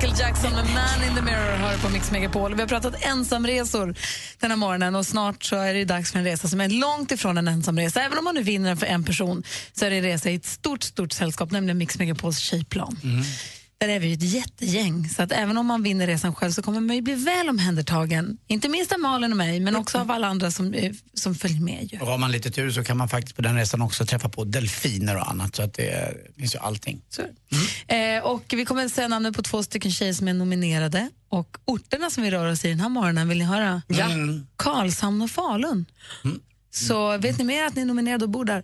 Michael 0.02 0.20
Jackson 0.20 0.52
med 0.52 0.66
Man 0.66 1.10
in 1.10 1.16
the 1.16 1.22
Mirror 1.22 1.58
hör 1.58 1.78
på 1.78 1.90
Mix 1.90 2.12
Megapol. 2.12 2.56
Vi 2.56 2.62
har 2.62 2.68
pratat 2.68 3.06
ensamresor 3.06 3.96
den 4.40 4.50
här 4.52 4.58
morgonen 4.58 4.96
och 4.96 5.06
snart 5.06 5.44
så 5.44 5.56
är 5.56 5.74
det 5.74 5.86
dags 5.86 6.12
för 6.12 6.20
en 6.20 6.26
resa 6.26 6.48
som 6.48 6.62
är 6.62 6.70
långt 6.70 7.12
ifrån 7.12 7.38
en 7.38 7.48
ensamresa. 7.48 8.02
Även 8.02 8.18
om 8.18 8.24
man 8.24 8.36
nu 8.36 8.44
vinner 8.44 8.70
den 8.70 8.78
för 8.78 8.86
en 8.86 9.04
person 9.04 9.44
så 9.74 9.86
är 9.86 9.90
det 9.90 9.96
en 9.96 10.04
resa 10.04 10.30
i 10.30 10.36
ett 10.36 10.46
stort, 10.46 10.84
stort 10.84 11.12
sällskap, 11.12 11.52
nämligen 11.52 11.78
Mix 11.78 12.00
Megapols 12.00 12.40
tjejplan. 12.40 13.00
Mm. 13.04 13.24
Där 13.80 13.90
är 13.90 14.00
vi 14.00 14.14
ett 14.14 14.24
jättegäng, 14.24 15.10
så 15.10 15.24
att 15.24 15.32
även 15.32 15.58
om 15.58 15.66
man 15.66 15.84
vinner 15.84 16.08
resan 16.08 16.36
själv 16.36 16.52
så 16.52 16.62
kommer 16.62 16.80
man 16.80 16.96
ju 16.96 17.02
bli 17.02 17.16
väl 17.16 17.50
omhändertagen. 17.50 18.38
Inte 18.48 18.70
minst 18.70 18.92
av 18.92 19.00
Malin 19.00 19.32
och 19.32 19.38
mig, 19.38 19.60
men 19.60 19.76
också 19.76 19.98
av 19.98 20.12
alla 20.12 20.28
andra 20.28 20.52
som, 20.52 20.74
eh, 20.74 20.92
som 21.14 21.36
följer 21.36 21.62
med. 21.62 21.90
Ju. 21.94 22.00
Och 22.00 22.08
har 22.08 22.18
man 22.18 22.32
lite 22.32 22.52
tur 22.52 22.72
så 22.72 22.84
kan 22.84 22.98
man 22.98 23.10
faktiskt 23.10 23.36
på 23.36 23.42
den 23.42 23.56
resan 23.56 23.82
också 23.82 24.06
träffa 24.06 24.30
på 24.30 24.44
delfiner 24.44 25.16
och 25.16 25.30
annat. 25.30 25.56
Så 25.56 25.62
att 25.64 25.74
det 25.74 26.18
finns 26.38 26.56
ju 26.56 26.60
allting. 26.60 27.02
Eh, 27.88 28.24
och 28.24 28.44
vi 28.58 28.66
kommer 28.66 28.86
att 28.86 28.92
säga 28.92 29.08
namnet 29.08 29.36
på 29.36 29.44
två 29.44 29.64
stycken 29.64 29.92
tjejer 29.92 30.14
som 30.14 30.28
är 30.28 30.34
nominerade. 30.34 31.10
Och 31.30 31.58
orterna 31.66 32.10
som 32.10 32.24
vi 32.24 32.32
rör 32.32 32.52
oss 32.52 32.66
i 32.66 32.70
den 32.70 32.80
här 32.80 32.90
morgonen, 32.90 33.30
vill 33.30 33.38
ni 33.38 33.46
höra? 33.46 33.82
Ja. 33.88 34.06
Mm. 34.12 34.48
Karlshamn 34.56 35.22
och 35.22 35.32
Falun. 35.32 35.86
Så 36.72 37.18
vet 37.18 37.38
ni 37.38 37.44
mer 37.44 37.64
att 37.66 37.76
ni 37.76 37.82
är 37.82 37.86
nominerade 37.86 38.26
och 38.26 38.32
bor 38.32 38.46
där? 38.46 38.64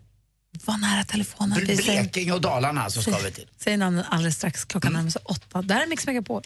Var 0.66 0.78
nära 0.78 1.04
telefonen. 1.04 1.60
Blekinge 1.66 2.32
och 2.32 2.42
Dalarna 2.42 2.90
så 2.90 3.02
ska 3.02 3.18
vi 3.18 3.32
till. 3.32 3.48
säger 3.64 3.78
namnen 3.78 4.06
alldeles 4.10 4.36
strax. 4.36 4.66
Klockan 4.66 4.94
närmar 4.94 5.10
sig 5.10 5.22
åtta. 5.26 5.62
Det 5.62 5.74
här 5.74 5.84
är 5.84 5.88
Mix 5.88 6.06
Megapol. 6.08 6.44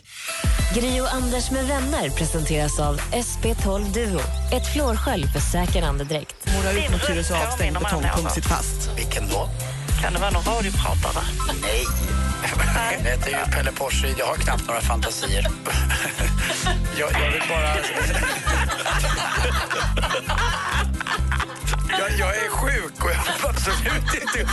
Gri 0.76 1.02
och 1.02 1.14
Anders 1.14 1.52
med 1.52 1.68
vänner 1.68 2.10
presenteras 2.10 2.80
av 2.80 3.00
SP12 3.00 3.94
Duo. 3.94 4.20
Ett 4.54 4.74
flårskölj 4.74 5.28
för 5.28 5.40
säker 5.40 5.84
andedräkt. 5.84 6.36
Målar 6.58 6.74
ut 6.86 6.92
mot 6.92 7.08
Tyresö 7.08 7.48
avstängd 7.48 7.78
betongpump 7.80 8.32
sitt 8.32 8.46
fast. 8.46 8.90
Vilken 8.98 9.28
då? 9.30 9.50
Kan 10.02 10.14
det 10.14 10.20
vara 10.20 10.32
någon 10.32 10.44
radiopratare? 10.44 11.24
Nej. 11.62 11.84
Jag 13.04 13.10
heter 13.12 13.30
ju 13.30 13.52
Pelle 13.52 13.72
Porsche. 13.72 14.08
Jag 14.18 14.26
har 14.26 14.36
knappt 14.36 14.68
några 14.68 14.82
fantasier. 14.82 15.48
Jag, 17.00 17.12
jag 17.12 17.32
vill 17.32 17.42
bara... 17.50 17.76
Jag, 22.00 22.20
jag 22.20 22.30
är 22.46 22.50
sjuk 22.50 23.04
och 23.04 23.10
jag 23.10 23.24
vill 23.34 23.50
absolut 23.50 24.14
inte... 24.14 24.48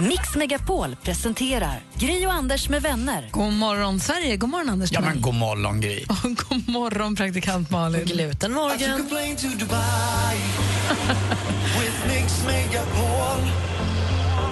Mix 0.00 0.36
Megapol 0.36 0.96
presenterar 1.02 1.80
Gri 1.94 2.26
och 2.26 2.32
Anders 2.32 2.68
med 2.68 2.82
vänner. 2.82 3.28
God 3.32 3.52
morgon, 3.52 4.00
Sverige. 4.00 4.36
God 4.36 4.50
morgon, 4.50 4.68
Anders. 4.68 4.92
Ja, 4.92 5.00
men 5.00 5.20
god 5.20 5.34
morgon, 5.34 5.80
Gry. 5.80 6.04
Och 6.08 6.36
god 6.48 6.68
morgon, 6.68 7.16
praktikant 7.16 7.70
Malin. 7.70 8.04
Glutenmorgon. 8.04 8.78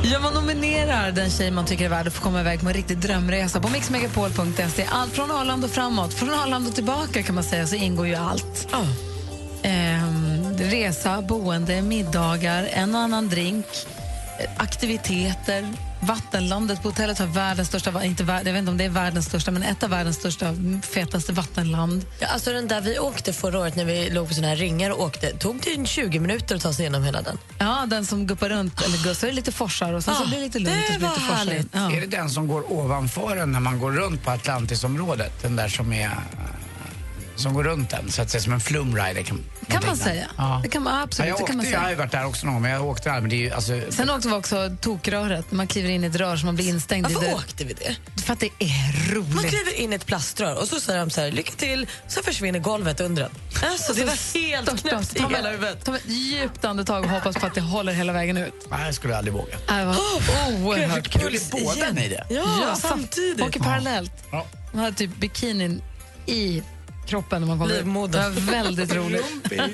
Ja, 0.03 0.21
man 0.21 0.35
nominerar 0.35 1.13
den 1.13 1.31
tjej 1.31 1.51
man 1.51 1.67
tycker 1.67 1.85
är 1.85 1.89
värd 1.89 2.07
att 2.07 2.15
få 2.15 2.23
komma 2.23 2.41
iväg 2.41 2.61
på 2.61 2.69
en 2.69 2.75
riktig 2.75 2.99
drömresa 2.99 3.61
på 3.61 3.69
mixmegapol.se. 3.69 4.87
Allt 4.89 5.13
från 5.13 5.31
Arlanda 5.31 5.67
och 5.67 5.73
framåt. 5.73 6.15
Från 6.15 6.31
Arlanda 6.31 6.69
och 6.69 6.75
tillbaka 6.75 7.23
kan 7.23 7.35
man 7.35 7.45
säga 7.45 7.67
så 7.67 7.75
ingår 7.75 8.07
ju 8.07 8.15
allt. 8.15 8.69
Ehm, 9.63 10.08
resa, 10.61 11.23
boende, 11.23 11.83
middagar, 11.83 12.69
en 12.73 12.95
och 12.95 13.01
annan 13.01 13.29
drink, 13.29 13.67
aktiviteter. 14.57 15.69
Vattenlandet 16.01 16.83
på 16.83 16.89
hotellet 16.89 17.19
har 17.19 17.27
världens 17.27 17.69
största, 17.69 18.05
inte 18.05 18.25
värld, 18.25 18.47
jag 18.47 18.53
vet 18.53 18.59
inte 18.61 18.71
om 18.71 18.77
det 18.79 18.85
är 18.85 18.89
världens 18.89 19.27
största, 19.27 19.51
men 19.51 19.63
ett 19.63 19.83
av 19.83 19.91
världens 19.91 20.17
största, 20.17 20.47
m, 20.49 20.83
fetaste 20.95 21.33
vattenland. 21.33 22.05
Ja, 22.21 22.27
alltså 22.27 22.53
den 22.53 22.69
där 22.69 22.81
vi 22.81 22.99
åkte 22.99 23.33
förra 23.33 23.59
året 23.59 23.77
när 23.77 23.85
vi 23.85 24.11
låg 24.11 24.29
på 24.29 24.35
såna 24.35 24.49
här 24.49 24.57
ringar 24.57 24.91
och 24.91 25.01
åkte, 25.05 25.31
tog 25.39 25.61
det 25.65 25.75
en 25.75 25.87
20 25.87 26.19
minuter 26.21 26.57
att 26.57 26.63
ta 26.63 26.73
sig 26.73 26.83
igenom 26.83 27.03
hela 27.05 27.23
den. 27.23 27.39
Ja, 27.59 27.87
den 27.91 28.07
som 28.07 28.27
guppar 28.27 28.49
runt, 28.49 28.83
eller 28.83 28.99
gussar, 29.05 29.27
är 29.27 29.31
det 29.31 29.37
lite 29.37 29.53
forsar 29.53 29.93
och 29.93 30.05
sen 30.05 30.15
så 30.15 30.23
Ja, 30.23 30.27
blir 30.29 30.39
det 30.39 30.45
lite 30.45 30.59
lugnt 30.59 30.79
och 30.89 30.93
så 30.95 30.99
det 31.01 31.07
var 31.07 31.09
lite 31.15 31.21
forsar. 31.21 31.37
härligt. 31.37 31.69
Ja. 31.73 31.93
Är 31.93 32.01
det 32.01 32.07
den 32.07 32.31
som 32.31 32.49
går 32.49 32.73
ovanför 32.73 33.37
en 33.37 33.53
när 33.53 33.61
man 33.61 33.79
går 33.81 33.93
runt 33.93 34.25
på 34.25 34.31
Atlantisområdet? 34.31 35.43
Den 35.43 35.57
där 35.57 35.69
som 35.69 35.93
är... 35.93 36.11
Som 37.39 37.55
går 37.55 37.65
runt 37.65 37.91
den, 37.91 38.11
så 38.13 38.23
att 38.23 38.31
säga 38.31 38.41
som 38.43 38.53
en 38.53 38.61
flumrider. 38.61 39.23
Kan, 39.23 39.45
Kan 39.69 39.87
man 39.87 39.97
säga. 39.97 40.27
Ja. 40.37 40.61
Det 40.63 40.69
kan 40.69 40.83
man, 40.83 41.03
absolut, 41.03 41.29
ja, 41.29 41.37
jag, 41.39 41.47
kan 41.47 41.57
man 41.57 41.67
åkte, 41.67 41.75
jag 41.75 41.81
har 41.81 41.91
ju 41.91 41.97
varit 41.97 42.13
där 42.13 42.27
också 42.27 42.47
någon 42.47 42.55
gång, 42.55 42.63
men 42.63 42.71
jag 42.71 42.85
åkte 42.87 43.13
aldrig. 43.13 43.23
Men 43.23 43.31
det 43.31 43.37
är 43.37 43.49
ju, 43.49 43.51
alltså, 43.53 43.93
Sen 43.97 44.11
åkte 44.11 44.29
vi 44.29 44.35
också 44.35 44.77
tokröret, 44.81 45.53
man 45.53 45.67
kliver 45.67 45.89
in 45.89 46.05
i 46.05 46.07
ett 46.07 46.15
rör 46.17 46.37
som 46.37 46.47
man 46.47 46.55
blir 46.57 46.69
instängd 46.69 47.11
i. 47.11 47.15
Varför 47.15 47.29
det. 47.29 47.35
åkte 47.35 47.65
vi 47.65 47.73
det? 47.73 47.97
För 48.23 48.33
att 48.33 48.41
det 48.41 48.51
är 48.59 49.15
roligt. 49.15 49.35
Man 49.35 49.45
kliver 49.45 49.75
in 49.81 49.93
i 49.93 49.97
ett 49.97 50.07
plaströr 50.07 50.59
och 50.61 50.69
så 50.69 50.81
säger 50.81 51.01
de 51.01 51.11
så 51.11 51.21
här, 51.21 51.31
lycka 51.33 51.53
till, 51.57 51.87
så 52.09 52.23
försvinner 52.23 52.59
golvet 52.59 53.01
under 53.01 53.23
den. 53.23 53.33
Alltså, 53.71 53.93
det 53.93 54.05
var 54.05 54.35
helt 54.41 54.81
knäppt 54.81 55.17
i 55.17 55.19
Ta 55.19 55.29
hela 55.29 55.51
huvudet. 55.51 55.85
Ta 55.85 55.91
med 55.93 56.01
ett 56.01 56.09
djupt 56.11 56.65
andetag 56.65 57.05
och 57.05 57.11
hoppas 57.11 57.37
på 57.37 57.47
att 57.47 57.55
det 57.55 57.61
håller 57.61 57.93
hela 57.93 58.13
vägen 58.13 58.37
ut. 58.37 58.55
Nej, 58.71 58.85
jag 58.85 58.95
skulle 58.95 59.17
aldrig 59.17 59.35
våga. 59.35 59.57
Det 59.69 59.85
var 59.85 59.97
oerhört 60.63 61.09
kul. 61.09 61.35
Är 61.35 61.41
båda 61.65 61.91
ni 61.93 62.09
det? 62.09 62.27
Ja, 62.31 62.45
sam- 62.77 62.77
samtidigt. 62.91 63.47
Åker 63.47 63.61
parallellt. 63.61 64.13
Ja. 64.33 64.47
Man 64.73 64.85
hade 64.85 64.97
typ 64.97 65.17
bikinin 65.17 65.83
i 66.27 66.63
kroppen 67.09 67.41
när 67.41 67.49
man 67.49 67.59
kommer. 67.59 67.75
Livmodern. 67.75 68.35
Det 68.35 68.41
var 68.41 68.53
väldigt 68.53 68.95
roligt. 68.95 69.25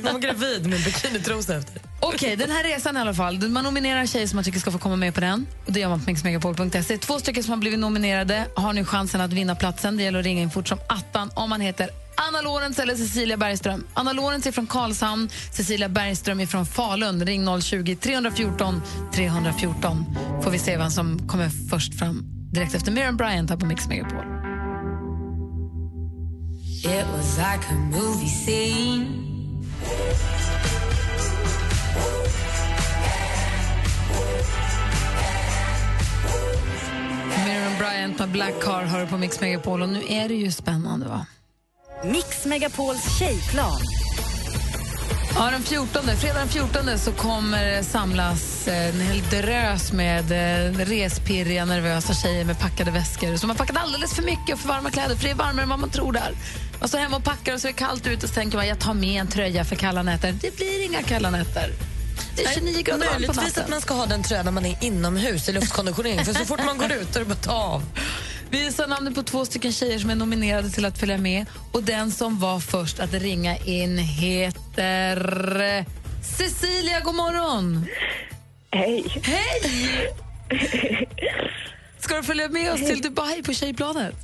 Man 0.02 0.12
var 0.12 0.20
gravid 0.20 0.66
med 0.66 0.84
bikinitrosa 0.84 1.56
efter. 1.56 1.82
Okej, 2.00 2.36
den 2.36 2.50
här 2.50 2.64
resan 2.64 2.96
i 2.96 3.00
alla 3.00 3.14
fall. 3.14 3.48
Man 3.48 3.64
nominerar 3.64 4.06
tjejer 4.06 4.26
som 4.26 4.36
man 4.36 4.44
tycker 4.44 4.60
ska 4.60 4.70
få 4.70 4.78
komma 4.78 4.96
med 4.96 5.14
på 5.14 5.20
den. 5.20 5.46
Och 5.66 5.72
det 5.72 5.80
gör 5.80 5.88
man 5.88 6.00
på 6.00 6.10
mixmegapol.se. 6.10 6.98
Två 6.98 7.18
stycken 7.18 7.42
som 7.42 7.50
har 7.50 7.58
blivit 7.58 7.78
nominerade 7.78 8.46
har 8.54 8.72
nu 8.72 8.84
chansen 8.84 9.20
att 9.20 9.32
vinna 9.32 9.54
platsen. 9.54 9.96
Det 9.96 10.02
gäller 10.02 10.18
att 10.18 10.24
ringa 10.24 10.42
in 10.42 10.50
fort 10.50 10.68
som 10.68 10.78
attan 10.88 11.30
om 11.34 11.50
man 11.50 11.60
heter 11.60 11.90
Anna 12.16 12.40
Lorentz 12.40 12.78
eller 12.78 12.94
Cecilia 12.94 13.36
Bergström. 13.36 13.86
Anna 13.94 14.12
Lorentz 14.12 14.46
är 14.46 14.52
från 14.52 14.66
Karlshamn, 14.66 15.28
Cecilia 15.52 15.88
Bergström 15.88 16.40
är 16.40 16.46
från 16.46 16.66
Falun. 16.66 17.26
Ring 17.26 17.48
020-314 17.48 18.80
314 19.14 20.04
får 20.42 20.50
vi 20.50 20.58
se 20.58 20.76
vem 20.76 20.90
som 20.90 21.28
kommer 21.28 21.50
först 21.70 21.98
fram 21.98 22.24
direkt 22.52 22.74
efter 22.74 22.92
Miriam 22.92 23.16
Bryant 23.16 23.50
här 23.50 23.56
på 23.56 23.66
Mix 23.66 23.88
Megapol. 23.88 24.43
It 26.86 27.06
was 27.06 27.38
like 27.38 27.70
a 27.70 27.74
movie 27.74 28.28
scene. 28.28 29.06
Miriam 37.46 37.78
Bryant 37.78 38.18
med 38.18 38.28
Black 38.28 38.60
Car 38.60 38.82
hör 38.82 39.06
på 39.06 39.18
Mix 39.18 39.40
Megapol 39.40 39.82
och 39.82 39.88
nu 39.88 40.02
är 40.08 40.28
det 40.28 40.34
ju 40.34 40.52
spännande 40.52 41.08
va? 41.08 41.26
Mix 42.04 42.44
Megapols 42.46 43.18
tjejplan. 43.18 43.80
Ja, 45.36 45.50
den 45.50 45.62
14, 45.62 46.16
fredag 46.16 46.38
den 46.38 46.48
14 46.48 46.98
så 46.98 47.12
kommer 47.12 47.64
det 47.64 47.84
samlas 47.84 48.68
eh, 48.68 48.88
en 48.88 49.00
hel 49.00 49.22
drös 49.30 49.92
med 49.92 50.32
eh, 50.32 50.78
respirriga, 50.78 51.64
nervösa 51.64 52.14
tjejer 52.14 52.44
med 52.44 52.58
packade 52.58 52.90
väskor 52.90 53.36
som 53.36 53.50
har 53.50 53.56
packat 53.56 53.76
alldeles 53.76 54.14
för 54.14 54.22
mycket 54.22 54.54
och 54.54 54.60
för 54.60 54.68
varma 54.68 54.90
kläder, 54.90 55.16
för 55.16 55.24
det 55.24 55.30
är 55.30 55.34
varmare 55.34 55.62
än 55.62 55.68
vad 55.68 55.78
man 55.78 55.90
tror 55.90 56.12
där. 56.12 56.34
Man 56.80 56.88
står 56.88 56.98
hemma 56.98 57.16
och 57.16 57.24
packar 57.24 57.54
och 57.54 57.60
så 57.60 57.68
är 57.68 57.72
det 57.72 57.78
kallt 57.78 58.06
ute 58.06 58.26
och 58.26 58.28
så 58.28 58.34
tänker 58.34 58.56
man 58.56 58.68
jag 58.68 58.78
tar 58.78 58.94
med 58.94 59.20
en 59.20 59.26
tröja 59.26 59.64
för 59.64 59.76
kalla 59.76 60.02
nätter. 60.02 60.34
Det 60.40 60.56
blir 60.56 60.84
inga 60.84 61.02
kalla 61.02 61.30
nätter. 61.30 61.70
Det 62.36 62.44
är 62.44 62.54
29 62.54 62.82
grader 62.82 62.98
varmt 62.98 63.08
på 63.08 63.10
Möjligtvis 63.10 63.36
natten. 63.36 63.64
att 63.64 63.70
man 63.70 63.80
ska 63.80 63.94
ha 63.94 64.06
den 64.06 64.22
tröjan 64.22 64.44
när 64.44 64.52
man 64.52 64.66
är 64.66 64.84
inomhus 64.84 65.48
i 65.48 65.52
luftkonditionering. 65.52 66.24
För 66.24 66.32
så 66.34 66.44
fort 66.44 66.60
man 66.66 66.78
går 66.78 66.92
ut 66.92 67.16
är 67.16 67.20
det 67.20 67.26
bara 67.26 67.32
att 67.32 67.42
ta 67.42 67.52
av. 67.52 67.82
Vi 68.50 68.72
sa 68.72 68.86
namnet 68.86 69.14
på 69.14 69.22
två 69.22 69.44
stycken 69.44 69.72
tjejer 69.72 69.98
som 69.98 70.10
är 70.10 70.14
nominerade 70.14 70.70
till 70.70 70.84
att 70.84 70.98
följa 70.98 71.18
med. 71.18 71.46
Och 71.72 71.82
Den 71.82 72.10
som 72.10 72.38
var 72.38 72.60
först 72.60 73.00
att 73.00 73.12
ringa 73.12 73.56
in 73.56 73.98
heter 73.98 74.63
Cecilia. 76.22 77.00
God 77.04 77.14
morgon! 77.14 77.86
Hej! 78.70 79.04
Hej! 79.22 79.60
Ska 81.98 82.16
du 82.16 82.22
följa 82.22 82.48
med 82.48 82.72
oss 82.72 82.86
till 82.86 83.00
Dubai 83.00 83.42
på 83.42 83.52
tjejplanet? 83.52 84.14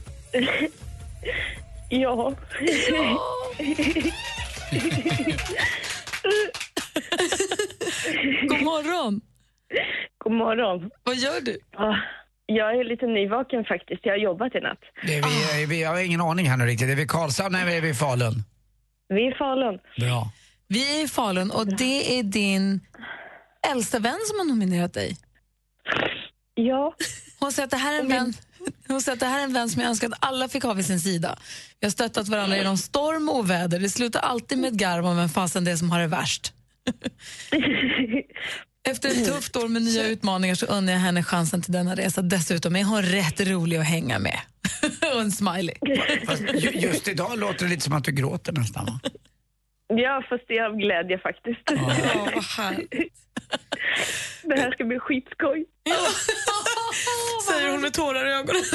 Ja. 1.89 2.15
God 8.49 8.63
morgon! 8.63 9.21
God 10.19 10.33
morgon. 10.33 10.91
Vad 11.05 11.17
gör 11.17 11.41
du? 11.41 11.59
Ja, 11.73 11.97
jag 12.47 12.81
är 12.81 12.85
lite 12.85 13.07
nyvaken 13.07 13.65
faktiskt. 13.65 14.01
Jag 14.07 14.13
har 14.13 14.19
jobbat 14.19 14.55
i 14.55 14.61
natt. 14.61 14.79
Det 15.07 15.19
är 15.19 15.23
vi, 15.57 15.67
vi, 15.67 15.83
jag 15.83 15.91
har 15.91 16.01
ingen 16.01 16.21
aning 16.21 16.47
här 16.47 16.57
nu 16.57 16.65
riktigt. 16.65 16.89
Är 16.89 16.97
vi 16.97 17.07
Karlshamn 17.07 17.55
eller 17.55 17.73
är 17.73 17.81
vi 17.81 17.95
Falun? 17.95 18.35
Vi 19.09 19.27
är 19.27 19.31
i 19.31 19.35
Falun. 19.35 19.79
Bra. 20.01 20.33
Vi 20.73 21.01
är 21.01 21.05
i 21.05 21.09
Falun 21.09 21.51
och 21.51 21.67
det 21.67 22.19
är 22.19 22.23
din 22.23 22.81
äldsta 23.73 23.99
vän 23.99 24.19
som 24.27 24.39
har 24.39 24.45
nominerat 24.45 24.95
dig. 24.95 25.17
Ja. 26.55 26.95
Hon 27.41 27.53
säger 27.53 27.65
att 27.65 27.71
det 27.71 27.77
här 27.77 27.95
är 27.95 28.01
en 28.01 28.09
vän 28.09 28.35
hon 28.89 29.03
säger 29.03 29.17
att 29.17 29.21
det 29.21 29.27
här 29.27 29.41
är 29.41 29.45
en 29.45 29.53
vän 29.53 29.71
som 29.71 29.83
jag 29.83 29.89
önskar 29.89 30.09
att 30.09 30.19
alla 30.21 30.49
fick 30.49 30.63
ha 30.63 30.73
vid 30.73 30.87
sin 30.87 31.01
sida. 31.01 31.39
Vi 31.81 31.87
har 31.87 31.91
stöttat 31.91 32.29
varandra 32.29 32.57
genom 32.57 32.79
storm 32.79 33.29
och 33.29 33.39
oväder. 33.39 33.81
Det 33.81 33.91
slutar 33.91 34.21
alltid 34.21 34.59
med 34.59 34.73
ett 34.73 34.79
garv 34.79 35.07
om 35.07 35.17
vem 35.17 35.29
fasen 35.29 35.65
det 35.65 35.71
är 35.71 35.77
som 35.77 35.91
har 35.91 36.01
det 36.01 36.07
värst. 36.07 36.53
Efter 38.89 39.09
ett 39.09 39.27
tufft 39.27 39.57
år 39.57 39.69
med 39.69 39.83
nya 39.83 40.07
utmaningar 40.07 40.55
så 40.55 40.67
unnar 40.67 40.93
jag 40.93 41.01
henne 41.01 41.23
chansen 41.23 41.63
till 41.63 41.73
denna 41.73 41.95
resa. 41.95 42.23
Dessutom 42.23 42.77
är 42.77 42.85
hon 42.85 43.03
rätt 43.03 43.41
rolig 43.41 43.77
att 43.77 43.87
hänga 43.87 44.19
med. 44.19 44.39
och 45.15 45.21
en 45.21 45.33
smiley. 45.33 45.75
Fast 46.27 46.43
ju, 46.43 46.71
just 46.71 47.09
idag 47.09 47.39
låter 47.39 47.65
det 47.65 47.71
lite 47.71 47.83
som 47.83 47.93
att 47.93 48.05
du 48.05 48.13
gråter 48.13 48.53
nästan 48.53 48.87
va? 48.87 49.01
Ja, 49.97 50.23
fast 50.29 50.45
det 50.49 50.59
är 50.59 50.65
av 50.65 50.77
glädje 50.77 51.19
faktiskt. 51.19 51.61
Ja, 51.67 51.77
vad 52.35 52.45
härligt. 52.45 53.13
Det 54.43 54.61
här 54.61 54.71
ska 54.73 54.85
bli 54.85 54.99
skitskoj. 54.99 55.65
Säger 57.49 57.71
hon 57.71 57.81
med 57.81 57.93
tårar 57.95 58.27
i 58.29 58.33
ögonen. 58.33 58.63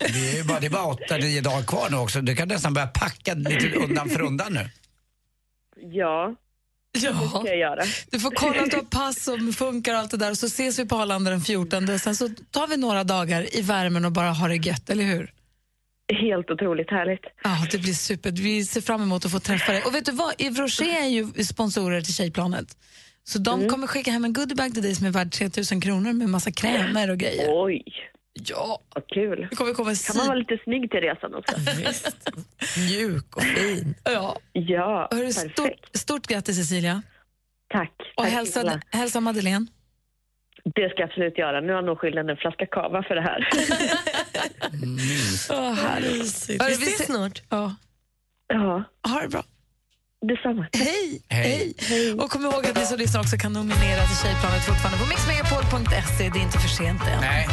Det 0.00 0.38
är 0.38 0.44
bara, 0.48 0.60
det 0.60 0.66
är 0.66 0.70
bara 0.70 0.84
åtta, 0.86 1.16
nio 1.16 1.40
dagar 1.40 1.62
kvar 1.62 1.88
nu 1.90 1.96
också. 1.96 2.20
Du 2.20 2.36
kan 2.36 2.48
nästan 2.48 2.74
börja 2.74 2.86
packa 2.86 3.34
lite 3.34 3.76
undan 3.76 4.08
för 4.08 4.20
undan 4.22 4.52
nu. 4.52 4.68
Ja, 5.92 6.34
det 6.94 7.00
Ja. 7.00 7.28
ska 7.40 7.48
jag 7.48 7.58
göra. 7.58 7.82
Du 8.10 8.20
får 8.20 8.30
kolla 8.30 8.62
att 8.62 8.70
du 8.70 8.76
har 8.76 8.84
pass 8.84 9.28
och 9.28 9.54
funkar 9.54 9.92
och 9.94 9.98
allt 10.00 10.10
det 10.10 10.16
där 10.16 10.30
och 10.30 10.38
så 10.38 10.46
ses 10.46 10.78
vi 10.78 10.86
på 10.86 10.96
Arlanda 10.96 11.30
den 11.30 11.40
14. 11.40 11.98
Sen 11.98 12.16
så 12.16 12.28
tar 12.50 12.66
vi 12.66 12.76
några 12.76 13.04
dagar 13.04 13.56
i 13.56 13.62
värmen 13.62 14.04
och 14.04 14.12
bara 14.12 14.30
har 14.30 14.48
det 14.48 14.56
gött, 14.56 14.90
eller 14.90 15.04
hur? 15.04 15.32
Helt 16.12 16.50
otroligt 16.50 16.90
härligt. 16.90 17.20
Ja, 17.44 17.66
det 17.70 17.78
blir 17.78 17.92
super. 17.92 18.30
Vi 18.30 18.64
ser 18.64 18.80
fram 18.80 19.02
emot 19.02 19.24
att 19.24 19.32
få 19.32 19.40
träffa 19.40 19.72
dig. 19.72 19.82
Och 19.82 19.94
vet 19.94 20.04
du 20.06 20.12
vad? 20.12 20.40
Yves 20.40 20.58
Rocher 20.58 21.02
är 21.02 21.06
ju 21.08 21.44
sponsorer 21.44 22.00
till 22.00 22.14
Tjejplanet. 22.14 22.76
Så 23.24 23.38
de 23.38 23.54
Mm. 23.60 23.68
kommer 23.70 23.86
skicka 23.86 24.10
hem 24.10 24.24
en 24.24 24.32
goodiebag 24.32 24.74
till 24.74 24.82
dig 24.82 24.94
som 24.94 25.06
är 25.06 25.10
värd 25.10 25.32
3000 25.32 25.80
kronor 25.80 26.12
med 26.12 26.28
massa 26.28 26.50
krämer 26.52 27.10
och 27.10 27.18
grejer. 27.18 27.46
Oj. 27.48 27.82
Ja. 28.48 28.80
Vad 28.94 29.06
kul. 29.06 29.46
Det 29.50 29.56
kommer 29.56 29.74
komma 29.74 29.94
Kan 29.94 30.16
man 30.16 30.26
vara 30.26 30.38
lite 30.38 30.58
snygg 30.64 30.90
till 30.90 31.00
resan 31.00 31.34
också? 31.34 31.54
Mjuk 32.80 33.36
och 33.36 33.42
fin. 33.42 33.94
Ja. 34.04 34.36
Ja, 34.52 35.08
Hörru, 35.10 35.26
perfekt. 35.26 35.52
stort, 35.52 35.96
stort 35.96 36.26
grattis 36.26 36.56
Cecilia. 36.56 37.02
Tack. 37.72 37.92
Och 38.16 38.24
Tack 38.24 38.32
hälsa, 38.32 38.80
hälsa 38.90 39.20
Madeleine. 39.20 39.66
Det 40.74 40.88
ska 40.90 41.00
jag 41.02 41.08
absolut 41.08 41.38
göra. 41.38 41.60
Nu 41.60 41.72
har 41.72 41.82
nog 41.82 41.98
skylden 41.98 42.28
en 42.28 42.36
flaska 42.36 42.66
kava 42.66 43.02
för 43.02 43.14
det 43.14 43.20
här. 43.20 43.48
Åh, 45.50 45.72
härligt. 45.74 46.48
Vi 46.48 46.56
ses 46.56 46.98
se- 46.98 47.04
snart. 47.04 47.42
Ja. 47.50 47.74
Ja, 48.48 48.84
Ha 49.08 49.20
det 49.20 49.28
bra. 49.28 49.44
detsamma. 50.28 50.66
Hej. 50.72 51.22
Hej. 51.28 51.74
Och 52.12 52.30
kom 52.30 52.42
ihåg 52.44 52.66
att 52.66 52.76
ni 52.76 52.84
som 52.86 52.98
lyssnar 52.98 53.20
också 53.20 53.36
kan 53.36 53.52
nominera 53.52 54.02
till 54.06 54.16
Tjejplanet 54.22 54.64
fortfarande 54.66 54.98
på 54.98 55.06
mixmegapol.se. 55.08 56.30
Det 56.32 56.38
är 56.38 56.42
inte 56.42 56.58
för 56.58 56.68
sent 56.68 57.00
än. 57.02 57.20
Nej. 57.20 57.46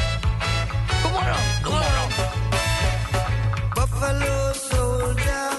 God 1.03 1.11
morgon. 1.13 1.43
God 1.63 1.74
morgon. 1.74 2.09
Buffalo 3.76 4.53
soldier. 4.53 5.55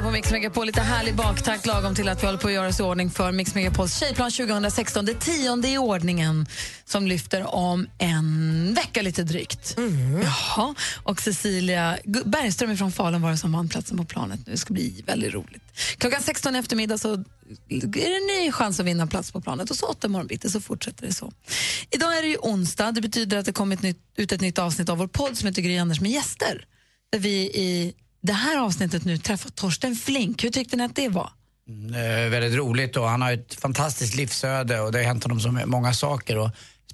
Lyssnar 0.00 0.10
på 0.10 0.12
Mix 0.12 0.30
Megapol, 0.30 0.66
lite 0.66 0.80
härlig 0.80 1.14
baktakt 1.14 1.66
lagom 1.66 1.94
till 1.94 2.08
att 2.08 2.22
vi 2.22 2.26
håller 2.26 2.38
på 2.38 2.48
att 2.48 2.54
göra 2.54 2.68
oss 2.68 2.80
i 2.80 2.82
ordning 2.82 3.10
för 3.10 3.32
Mix 3.32 3.54
Megapols 3.54 3.98
Tjejplan 3.98 4.30
2016. 4.30 5.04
Det 5.04 5.14
tionde 5.14 5.68
i 5.68 5.78
ordningen 5.78 6.46
som 6.84 7.06
lyfter 7.06 7.54
om 7.54 7.86
en 7.98 8.74
vecka 8.74 9.02
lite 9.02 9.22
drygt. 9.22 9.76
Jaha. 10.22 10.74
Och 11.02 11.20
Cecilia 11.20 11.98
Bergström 12.04 12.76
från 12.76 12.92
Falun 12.92 13.22
var 13.22 13.30
det 13.30 13.36
som 13.36 13.52
vann 13.52 13.68
platsen 13.68 13.96
på 13.96 14.04
planet 14.04 14.40
nu. 14.46 14.52
Det 14.52 14.58
ska 14.58 14.74
bli 14.74 15.04
väldigt 15.06 15.34
roligt. 15.34 15.62
Klockan 15.98 16.22
16 16.22 16.56
i 16.56 16.58
eftermiddag 16.58 16.98
så 16.98 17.12
är 17.12 17.88
det 17.88 18.16
en 18.16 18.44
ny 18.44 18.52
chans 18.52 18.80
att 18.80 18.86
vinna 18.86 19.06
plats 19.06 19.32
på 19.32 19.40
planet 19.40 19.70
och 19.70 19.76
så 19.76 19.86
åtta 19.86 20.08
morgon 20.08 20.26
bitti 20.26 20.50
så 20.50 20.60
fortsätter 20.60 21.06
det 21.06 21.12
så. 21.12 21.32
Idag 21.90 22.18
är 22.18 22.22
det 22.22 22.28
ju 22.28 22.36
onsdag. 22.36 22.92
Det 22.92 23.00
betyder 23.00 23.36
att 23.36 23.46
det 23.46 23.52
kommer 23.52 23.76
ett 23.76 23.82
nytt, 23.82 23.98
ut 24.16 24.32
ett 24.32 24.40
nytt 24.40 24.58
avsnitt 24.58 24.88
av 24.88 24.98
vår 24.98 25.06
podd 25.06 25.36
som 25.36 25.46
heter 25.46 25.62
Gry 25.62 25.78
Anders 25.78 26.00
med 26.00 26.10
gäster. 26.10 26.66
Där 27.12 27.18
vi 27.18 27.36
i 27.40 27.94
det 28.20 28.32
här 28.32 28.58
avsnittet 28.58 29.04
nu 29.04 29.18
träffat 29.18 29.54
Torsten 29.54 29.94
Flink. 29.94 30.44
Hur 30.44 30.50
tyckte 30.50 30.76
ni 30.76 30.84
att 30.84 30.96
det 30.96 31.08
var? 31.08 31.30
Mm, 31.68 31.94
eh, 31.94 32.30
väldigt 32.30 32.54
roligt 32.54 32.96
och 32.96 33.08
han 33.08 33.22
har 33.22 33.32
ett 33.32 33.54
fantastiskt 33.54 34.14
livsöde 34.14 34.80
och 34.80 34.92
det 34.92 34.98
har 34.98 35.04
hänt 35.04 35.24
honom 35.24 35.40
så 35.40 35.52
många 35.52 35.92
saker. 35.92 36.38
Och 36.38 36.50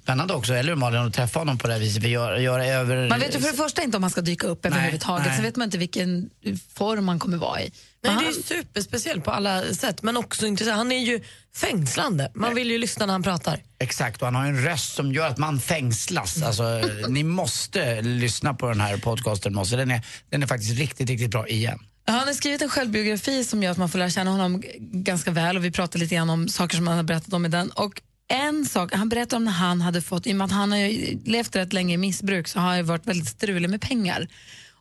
spännande 0.07 0.33
också, 0.33 0.53
eller 0.53 0.69
hur 0.69 0.75
Malin, 0.75 0.99
att 1.01 1.13
träffa 1.13 1.39
honom 1.39 1.57
på 1.57 1.67
det 1.67 1.73
här 1.73 1.79
viset. 1.79 2.03
Vi 2.03 2.09
gör, 2.09 2.35
gör 2.37 2.59
över... 2.59 3.09
Man 3.09 3.19
vet 3.19 3.35
ju 3.35 3.39
för 3.39 3.51
det 3.51 3.57
första 3.57 3.83
inte 3.83 3.97
om 3.97 4.03
han 4.03 4.09
ska 4.09 4.21
dyka 4.21 4.47
upp 4.47 4.65
överhuvudtaget. 4.65 5.35
Sen 5.35 5.43
vet 5.43 5.55
man 5.55 5.65
inte 5.65 5.77
vilken 5.77 6.29
form 6.73 7.07
han 7.07 7.19
kommer 7.19 7.37
vara 7.37 7.61
i. 7.61 7.63
Nej, 7.63 7.71
Men 8.01 8.17
det 8.17 8.23
är 8.29 8.33
han- 8.33 8.43
superspeciellt 8.43 9.23
på 9.23 9.31
alla 9.31 9.73
sätt, 9.73 10.03
men 10.03 10.17
också 10.17 10.47
intressant. 10.47 10.77
Han 10.77 10.91
är 10.91 10.99
ju 10.99 11.23
fängslande. 11.55 12.31
Man 12.35 12.55
vill 12.55 12.71
ju 12.71 12.77
lyssna 12.77 13.05
när 13.05 13.13
han 13.13 13.23
pratar. 13.23 13.59
Exakt, 13.79 14.21
och 14.21 14.27
han 14.27 14.35
har 14.35 14.45
en 14.45 14.63
röst 14.63 14.95
som 14.95 15.13
gör 15.13 15.27
att 15.27 15.37
man 15.37 15.59
fängslas. 15.59 16.41
Alltså, 16.43 16.81
ni 17.07 17.23
måste 17.23 18.01
lyssna 18.01 18.53
på 18.53 18.67
den 18.69 18.81
här 18.81 18.97
podcasten. 18.97 19.53
Måste. 19.53 19.75
Den, 19.75 19.91
är, 19.91 20.01
den 20.29 20.43
är 20.43 20.47
faktiskt 20.47 20.79
riktigt, 20.79 21.09
riktigt 21.09 21.31
bra 21.31 21.47
igen. 21.47 21.79
Han 22.07 22.27
har 22.27 22.33
skrivit 22.33 22.61
en 22.61 22.69
självbiografi 22.69 23.43
som 23.43 23.63
gör 23.63 23.71
att 23.71 23.77
man 23.77 23.89
får 23.89 23.99
lära 23.99 24.09
känna 24.09 24.31
honom 24.31 24.63
ganska 24.79 25.31
väl 25.31 25.57
och 25.57 25.65
vi 25.65 25.71
pratar 25.71 25.99
lite 25.99 26.15
grann 26.15 26.29
om 26.29 26.47
saker 26.47 26.75
som 26.77 26.87
han 26.87 26.97
har 26.97 27.03
berättat 27.03 27.33
om 27.33 27.45
i 27.45 27.49
den. 27.49 27.69
Och 27.71 28.01
en 28.27 28.65
sak, 28.65 28.93
han 28.93 29.09
berättar 29.09 29.37
om 29.37 29.43
när 29.43 29.51
han 29.51 29.81
hade 29.81 30.01
fått, 30.01 30.27
i 30.27 30.31
och 30.31 30.35
med 30.35 30.45
att 30.45 30.51
han 30.51 30.71
har 30.71 30.89
levt 31.29 31.55
rätt 31.55 31.73
länge 31.73 31.93
i 31.93 31.97
missbruk 31.97 32.47
så 32.47 32.59
har 32.59 32.75
han 32.75 32.85
varit 32.85 33.05
väldigt 33.07 33.27
strulig 33.27 33.69
med 33.69 33.81
pengar. 33.81 34.27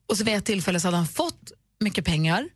Och 0.09 0.17
så 0.17 0.25
vid 0.25 0.35
ett 0.35 0.45
tillfälle 0.45 0.81
så 0.81 0.87
hade 0.87 0.97
han 0.97 1.09
fått 1.09 1.53
mycket 1.81 2.05
pengar 2.05 2.49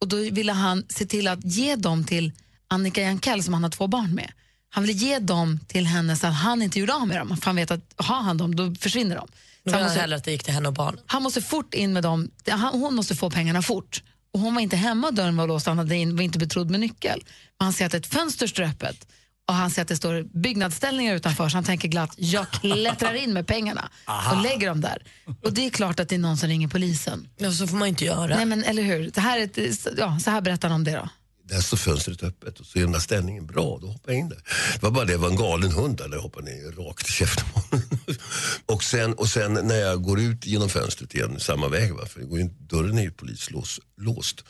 och 0.00 0.08
då 0.08 0.16
ville 0.16 0.52
han 0.52 0.84
se 0.88 1.06
till 1.06 1.28
att 1.28 1.44
ge 1.44 1.76
dem 1.76 2.04
till 2.04 2.32
Annika 2.68 3.02
Jankell 3.02 3.42
som 3.42 3.54
han 3.54 3.62
har 3.62 3.70
två 3.70 3.86
barn 3.86 4.14
med. 4.14 4.32
Han 4.70 4.84
ville 4.84 4.92
ge 4.98 5.18
dem 5.18 5.60
till 5.68 5.86
henne 5.86 6.16
så 6.16 6.26
att 6.26 6.34
han 6.34 6.62
inte 6.62 6.78
gjorde 6.80 6.94
av 6.94 7.06
med 7.08 7.16
dem. 7.16 7.36
För 7.36 7.46
han 7.46 7.56
vet 7.56 7.70
att 7.70 7.94
har 7.96 8.22
han 8.22 8.38
dem 8.38 8.56
då 8.56 8.74
försvinner 8.74 9.16
de. 9.16 9.28
Så 9.70 9.76
han 9.76 9.82
måste- 9.82 10.00
hellre 10.00 10.16
att 10.16 10.24
det 10.24 10.30
gick 10.30 10.44
till 10.44 10.54
henne 10.54 10.68
och 10.68 10.74
barnen. 10.74 11.00
han 11.06 11.22
måste 11.22 11.42
fort 11.42 11.74
in 11.74 11.92
med 11.92 12.02
dem. 12.02 12.30
Han, 12.48 12.80
hon 12.80 12.94
måste 12.94 13.14
få 13.16 13.30
pengarna 13.30 13.62
fort. 13.62 14.02
Och 14.34 14.40
hon 14.40 14.54
var 14.54 14.60
inte 14.62 14.76
hemma, 14.76 15.10
dörren 15.10 15.36
var 15.36 15.46
låst, 15.46 15.66
han 15.66 15.78
hade 15.78 15.96
in, 15.96 16.16
var 16.16 16.22
inte 16.22 16.38
betrodd 16.38 16.70
med 16.70 16.80
nyckel. 16.80 17.22
Men 17.58 17.64
han 17.64 17.72
ser 17.72 17.86
att 17.86 17.94
ett 17.94 18.06
fönster 18.06 18.46
står 18.46 18.62
öppet 18.62 19.06
och 19.48 19.54
han 19.54 19.70
ser 19.70 19.82
att 19.82 19.88
det 19.88 19.96
står 19.96 20.22
byggnadsställningar 20.38 21.14
utanför 21.14 21.48
så 21.48 21.56
han 21.56 21.64
tänker 21.64 21.88
glatt, 21.88 22.14
jag 22.16 22.50
klättrar 22.50 23.14
in 23.14 23.32
med 23.32 23.46
pengarna 23.46 23.90
Aha. 24.06 24.36
och 24.36 24.42
lägger 24.42 24.68
dem 24.68 24.80
där. 24.80 25.02
Och 25.42 25.52
det 25.52 25.66
är 25.66 25.70
klart 25.70 26.00
att 26.00 26.08
det 26.08 26.14
är 26.14 26.18
någon 26.18 26.36
som 26.36 26.48
ringer 26.48 26.68
polisen. 26.68 27.28
Ja, 27.36 27.52
så 27.52 27.66
får 27.66 27.76
man 27.76 27.88
inte 27.88 28.04
göra. 28.04 28.36
Nej 28.36 28.46
men 28.46 28.64
eller 28.64 28.82
hur, 28.82 29.10
det 29.14 29.20
här 29.20 29.38
är 29.38 29.44
ett, 29.44 29.88
ja, 29.98 30.18
så 30.18 30.30
här 30.30 30.40
berättar 30.40 30.68
han 30.68 30.74
om 30.74 30.84
det 30.84 30.92
då. 30.92 31.08
Där 31.44 31.60
står 31.60 31.76
fönstret 31.76 32.22
öppet 32.22 32.60
och 32.60 32.66
så 32.66 32.78
är 32.78 32.82
den 32.82 32.92
där 32.92 32.98
ställningen 33.00 33.46
bra, 33.46 33.78
då 33.80 33.86
hoppar 33.86 34.12
jag 34.12 34.18
in 34.20 34.28
där. 34.28 34.38
Det 34.74 34.82
var 34.82 34.90
bara 34.90 35.04
det, 35.04 35.12
det 35.12 35.16
var 35.18 35.28
en 35.28 35.36
galen 35.36 35.72
hund 35.72 35.96
där, 35.96 36.08
där 36.08 36.16
jag 36.16 36.22
hoppade 36.22 36.50
ner 36.50 36.86
rakt 36.88 37.08
i 37.08 37.12
käften 37.12 37.44
och, 38.66 38.82
sen, 38.82 39.12
och 39.14 39.28
sen 39.28 39.52
när 39.52 39.74
jag 39.76 40.02
går 40.02 40.20
ut 40.20 40.46
genom 40.46 40.68
fönstret 40.68 41.14
igen, 41.14 41.40
samma 41.40 41.68
väg, 41.68 41.94
va? 41.94 42.06
för 42.06 42.20
går 42.20 42.40
inte- 42.40 42.62
dörren 42.76 42.98
är 42.98 43.02
ju 43.02 43.10
polislåst. 43.10 44.44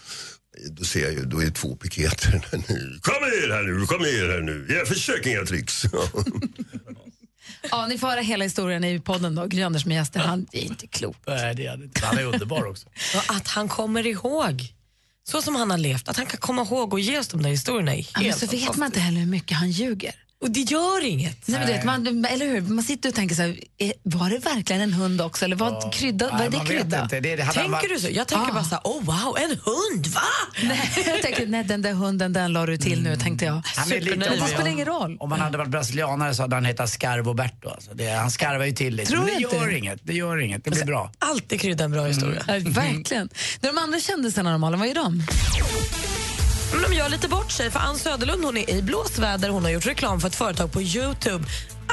Då 0.71 0.85
ser 0.85 1.03
jag 1.03 1.13
ju, 1.13 1.25
då 1.25 1.41
är 1.41 1.45
det 1.45 1.51
två 1.51 1.77
piketer. 1.77 2.31
kom 3.01 3.15
ner 3.15 3.55
här 3.55 3.63
nu, 3.63 3.87
kom 3.87 4.03
ner 4.03 4.33
här 4.33 4.41
nu. 4.41 4.67
Jag 4.69 4.89
försöker 4.89 5.31
inga 5.31 5.45
tricks. 5.45 5.83
Ja, 7.71 7.87
ni 7.87 7.99
får 7.99 8.09
höra 8.09 8.21
hela 8.21 8.45
historien 8.45 8.85
i 8.85 9.01
podden 9.01 9.35
då, 9.35 9.47
Gry 9.47 9.63
Anders 9.63 9.87
med 9.87 9.95
gäster. 9.95 10.21
Han 10.21 10.47
är 10.53 10.61
inte 10.61 10.87
klok. 10.87 11.17
Nej, 11.27 11.55
det 11.55 11.67
är 11.67 11.71
han 11.71 11.83
inte. 11.83 12.07
Han 12.07 12.19
är 12.19 12.25
underbar 12.25 12.65
också. 12.65 12.89
Och 13.17 13.37
att 13.37 13.49
han 13.49 13.69
kommer 13.69 14.07
ihåg. 14.07 14.75
Så 15.25 15.43
som 15.43 15.55
han 15.55 15.71
har 15.71 15.79
levt, 15.79 16.09
att 16.09 16.17
han 16.17 16.27
kan 16.27 16.41
komma 16.41 16.63
ihåg 16.63 16.93
och 16.93 17.01
ge 17.01 17.19
oss 17.19 17.29
de 17.29 17.43
där 17.43 17.51
historierna 17.51 17.95
är 17.95 17.99
Ja, 17.99 18.07
men 18.15 18.23
helt 18.25 18.39
så 18.39 18.47
vet 18.47 18.77
man 18.77 18.87
inte 18.87 19.01
heller 19.01 19.21
hur 19.21 19.27
mycket 19.27 19.57
han 19.57 19.71
ljuger. 19.71 20.15
Och 20.43 20.51
det 20.51 20.61
gör 20.61 21.05
inget. 21.05 21.49
Nej, 21.49 21.59
men 21.61 21.69
vet, 21.69 21.85
man, 21.85 22.25
eller 22.25 22.47
hur? 22.47 22.61
Man 22.61 22.85
sitter 22.85 23.09
och 23.09 23.15
tänker 23.15 23.35
så 23.35 23.43
här, 23.43 23.59
är- 23.79 23.93
var 24.03 24.31
det 24.31 24.39
verkligen 24.39 24.83
en 24.83 24.93
hund 24.93 25.21
också? 25.21 25.45
Eller 25.45 25.57
vad, 25.57 25.93
krydda, 25.95 26.29
vad 26.33 26.41
är 26.41 26.51
det 26.51 26.67
krydda? 26.67 27.03
inte. 27.03 27.21
Det- 27.21 27.37
det 27.37 27.45
Tänker 27.45 27.69
varit- 27.69 27.89
du 27.89 27.99
så? 28.01 28.09
Jag 28.11 28.29
tänker 28.29 28.51
Ah. 28.51 28.55
bara 28.55 28.65
så 28.65 28.71
här, 28.75 28.81
oh 28.85 29.05
wow, 29.05 29.37
en 29.39 29.51
hund, 29.51 30.07
va? 30.07 30.21
Nej, 30.63 30.91
jag 31.07 31.23
tänker, 31.23 31.47
nej 31.47 31.65
den 31.65 31.83
där 31.83 31.93
hunden 31.93 32.33
den 32.33 32.53
la 32.53 32.67
du 32.67 32.77
till 32.77 33.03
nu 33.03 33.17
tänkte 33.17 33.45
jag. 33.45 33.63
Han 33.77 33.93
är 33.93 34.01
lite 34.01 34.17
det 34.17 34.39
man- 34.41 34.49
spelar 34.49 34.67
ingen 34.71 34.87
roll. 34.87 35.17
Om 35.21 35.31
han 35.33 35.41
hade 35.41 35.59
varit 35.59 35.71
brasilianare 35.71 36.35
så 36.35 36.43
hade 36.43 36.57
han 36.57 36.65
hetat 36.65 36.91
Scarvoberto. 36.91 37.69
Alltså 37.69 37.95
det, 37.95 38.09
han 38.11 38.31
skarvar 38.31 38.65
ju 38.65 38.73
till 38.73 38.95
lite. 38.97 39.11
Tror 39.11 39.19
Men 39.25 39.27
det 39.35 39.43
inte. 39.43 39.57
gör 39.57 39.77
inget. 39.77 40.01
Det 40.03 40.13
gör 40.15 40.39
inget. 40.41 40.65
Det 40.65 40.71
blir 40.71 40.85
bra. 40.85 41.13
Alltid 41.19 41.61
krydda 41.61 41.85
en 41.85 41.91
bra 41.93 42.07
historia. 42.07 42.43
Ja, 42.49 42.55
verkligen. 42.67 43.29
De 43.61 43.79
andra 43.79 44.01
kändisarna, 44.01 44.59
Malin, 44.59 44.81
vad 44.81 44.89
är 44.89 44.95
de? 44.95 45.23
Men 46.73 46.83
de 46.83 46.97
gör 46.97 47.09
lite 47.09 47.29
bort 47.29 47.51
sig, 47.53 47.71
för 47.71 47.81
Ann 47.81 47.99
Söderlund 47.99 48.45
hon 48.45 48.57
är 48.57 48.71
i 48.71 48.83
blåsväder. 48.83 49.49
Hon 49.49 49.63
har 49.65 49.71
gjort 49.71 49.87
reklam 49.87 50.21
för 50.21 50.29
ett 50.29 50.35
företag 50.35 50.73
på 50.73 50.83
Youtube. 50.83 51.45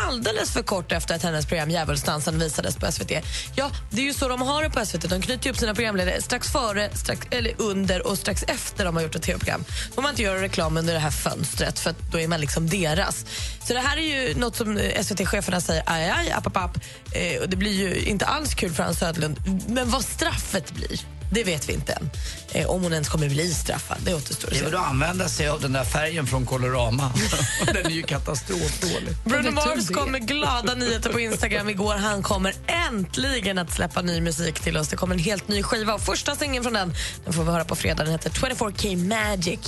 alldeles 0.07 0.51
för 0.51 0.63
kort 0.63 0.91
efter 0.91 1.15
att 1.15 1.23
hennes 1.23 1.45
program 1.45 1.69
Djävulsdansen 1.69 2.39
visades 2.39 2.75
på 2.75 2.91
SVT. 2.91 3.11
Ja, 3.55 3.71
det 3.91 4.01
är 4.01 4.05
ju 4.05 4.13
så 4.13 4.27
de 4.27 4.41
har 4.41 4.63
det 4.63 4.69
på 4.69 4.85
SVT. 4.85 5.09
De 5.09 5.21
knyter 5.21 5.49
upp 5.49 5.57
sina 5.57 5.75
programledare 5.75 6.21
strax 6.21 6.51
före, 6.51 6.89
strax, 6.93 7.27
eller 7.31 7.53
under 7.57 8.07
och 8.07 8.17
strax 8.17 8.43
efter 8.47 8.85
de 8.85 8.95
har 8.95 9.03
gjort 9.03 9.15
ett 9.15 9.21
tv-program. 9.23 9.63
Då 9.87 9.93
får 9.93 10.01
man 10.01 10.11
inte 10.11 10.21
göra 10.23 10.41
reklam 10.41 10.77
under 10.77 10.93
det 10.93 10.99
här 10.99 11.11
fönstret 11.11 11.79
för 11.79 11.89
att 11.89 12.11
då 12.11 12.19
är 12.19 12.27
man 12.27 12.41
liksom 12.41 12.69
deras. 12.69 13.25
Så 13.67 13.73
det 13.73 13.79
här 13.79 13.97
är 13.97 14.27
ju 14.27 14.35
något 14.35 14.55
som 14.55 14.79
SVT-cheferna 15.01 15.61
säger, 15.61 15.83
aj, 15.85 16.09
aj, 16.09 16.31
app, 16.31 16.47
app, 16.47 16.57
app. 16.57 16.77
Eh, 17.11 17.41
och 17.41 17.49
det 17.49 17.57
blir 17.57 17.73
ju 17.73 17.95
inte 17.95 18.25
alls 18.25 18.53
kul 18.53 18.71
för 18.73 18.83
Ann 18.83 18.95
Söderlund. 18.95 19.65
Men 19.67 19.89
vad 19.89 20.05
straffet 20.05 20.71
blir, 20.71 21.01
det 21.31 21.43
vet 21.43 21.69
vi 21.69 21.73
inte 21.73 21.93
än. 21.93 22.09
Eh, 22.51 22.69
om 22.69 22.83
hon 22.83 22.93
ens 22.93 23.09
kommer 23.09 23.29
bli 23.29 23.53
straffad, 23.53 23.97
det 24.03 24.13
återstår 24.13 24.47
att 24.47 24.53
Det 24.53 24.57
är 24.57 24.59
se. 24.59 24.65
väl 24.65 24.75
att 24.75 24.87
använda 24.87 25.29
sig 25.29 25.47
av 25.47 25.61
den 25.61 25.73
där 25.73 25.83
färgen 25.83 26.27
från 26.27 26.45
Colorama. 26.45 27.11
den 27.65 27.85
är 27.85 27.89
ju 27.89 28.03
katastrofdålig. 28.03 29.15
Bruno 29.25 29.51
Mars 29.51 29.87
kom 29.87 30.11
med 30.11 30.27
glada 30.27 30.75
nyheter 30.75 31.09
på 31.09 31.19
Instagram 31.19 31.69
igår. 31.69 31.95
Han 31.95 32.23
kommer 32.23 32.53
äntligen 32.89 33.57
att 33.57 33.73
släppa 33.73 34.01
ny 34.01 34.21
musik 34.21 34.59
till 34.59 34.77
oss. 34.77 34.87
Det 34.87 34.95
kommer 34.95 35.15
en 35.15 35.21
helt 35.21 35.47
ny 35.47 35.63
skiva. 35.63 35.93
Och 35.93 36.01
första 36.01 36.35
singeln 36.35 36.63
från 36.63 36.73
den 36.73 36.93
den 37.25 37.33
får 37.33 37.43
vi 37.43 37.51
höra 37.51 37.65
på 37.65 37.75
fredag. 37.75 38.03
Den 38.03 38.11
heter 38.11 38.29
24K 38.29 38.95
Magic. 39.07 39.59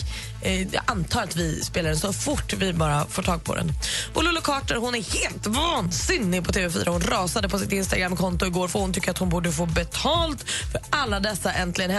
Eh, 0.42 0.62
jag 0.62 0.84
antar 0.86 1.24
att 1.24 1.36
vi 1.36 1.62
spelar 1.64 1.90
den 1.90 2.00
så 2.00 2.14
fort 2.14 2.54
vi 2.54 2.74
bara 2.74 3.06
får 3.06 3.24
tag 3.24 3.44
på 3.44 3.56
den. 3.56 3.74
Och 4.14 4.24
Lulu 4.24 4.42
Carter 4.42 4.76
hon 4.76 4.96
är 4.96 5.20
helt 5.22 5.48
vansinnig 5.48 6.44
på 6.46 6.52
TV4. 6.52 6.90
Hon 6.90 7.02
rasade 7.02 7.50
på 7.50 7.60
sitt 7.60 7.72
Instagramkonto 7.72 8.46
igår 8.46 8.68
för 8.68 8.80
hon 8.80 8.94
tycker 8.94 9.12
att 9.12 9.18
hon 9.18 9.30
borde 9.30 9.52
få 9.52 9.66
betalt 9.66 10.50
för 10.72 10.82
alla 10.90 11.20
dessa 11.20 11.52
Äntligen 11.54 11.92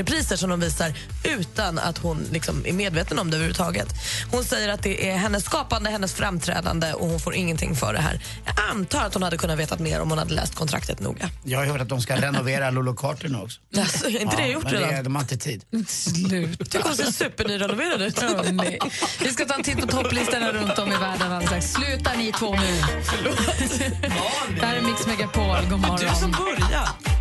hemma-repriser 0.00 0.36
som 0.36 0.50
de 0.50 0.60
visar 0.60 0.92
utan 1.24 1.78
att 1.78 1.98
hon 1.98 2.26
liksom 2.32 2.66
är 2.66 2.72
medveten 2.72 3.18
om 3.18 3.30
det 3.30 3.36
överhuvudtaget. 3.36 3.88
Hon 4.30 4.44
säger 4.44 4.68
att 4.68 4.82
det 4.82 5.10
är 5.10 5.16
hennes 5.16 5.44
skapande, 5.44 5.90
hennes 5.90 6.14
framträdande 6.14 6.92
och 6.92 7.08
hon 7.08 7.20
får 7.20 7.34
ingenting 7.34 7.76
för 7.76 7.92
det 7.92 8.00
här. 8.00 8.20
Jag 8.44 8.54
antar 8.70 9.06
att 9.06 9.14
hon 9.14 9.22
hade 9.22 9.36
kunnat 9.36 9.58
veta 9.58 9.76
mer 9.78 10.00
om 10.00 10.10
hon 10.10 10.18
hade 10.18 10.34
läst 10.34 10.54
kontraktet 10.54 11.00
noga. 11.00 11.30
Jag 11.44 11.58
har 11.58 11.66
hört 11.66 11.80
att 11.80 11.88
de 11.88 12.00
ska 12.00 12.16
renovera 12.16 12.70
Lolo 12.70 12.94
Carter 12.94 13.28
nu 13.28 13.38
också. 13.38 13.60
Alltså, 13.76 14.06
är 14.06 14.20
inte 14.20 14.36
det 14.36 14.46
gjort 14.46 14.64
men 14.64 14.72
redan? 14.72 14.94
Det, 14.94 15.02
de 15.02 15.14
har 15.14 15.22
inte 15.22 15.36
tid. 15.36 15.64
Slut. 15.88 16.70
Tycker 16.70 16.88
hon 16.88 16.96
ser 16.96 17.12
supernyrenoverad 17.12 18.02
ut. 18.02 18.18
Ja, 18.22 18.42
nej. 18.52 18.78
Vi 19.20 19.32
ska 19.32 19.44
ta 19.44 19.54
en 19.54 19.62
titt 19.62 19.80
på 19.80 19.86
topplistorna 19.86 20.52
runt 20.52 20.78
om 20.78 20.92
i 20.92 20.96
världen 20.96 21.32
alldeles. 21.32 21.72
Sluta 21.72 22.12
ni 22.14 22.32
två 22.32 22.54
nu. 22.54 22.80
Det 24.60 24.66
här 24.66 24.76
är 24.76 24.82
Mix 24.82 25.06
Megapol. 25.06 25.56
God 25.70 25.80
morgon. 25.80 25.98
Du 26.00 26.14
som 26.20 26.30
börjar. 26.30 27.19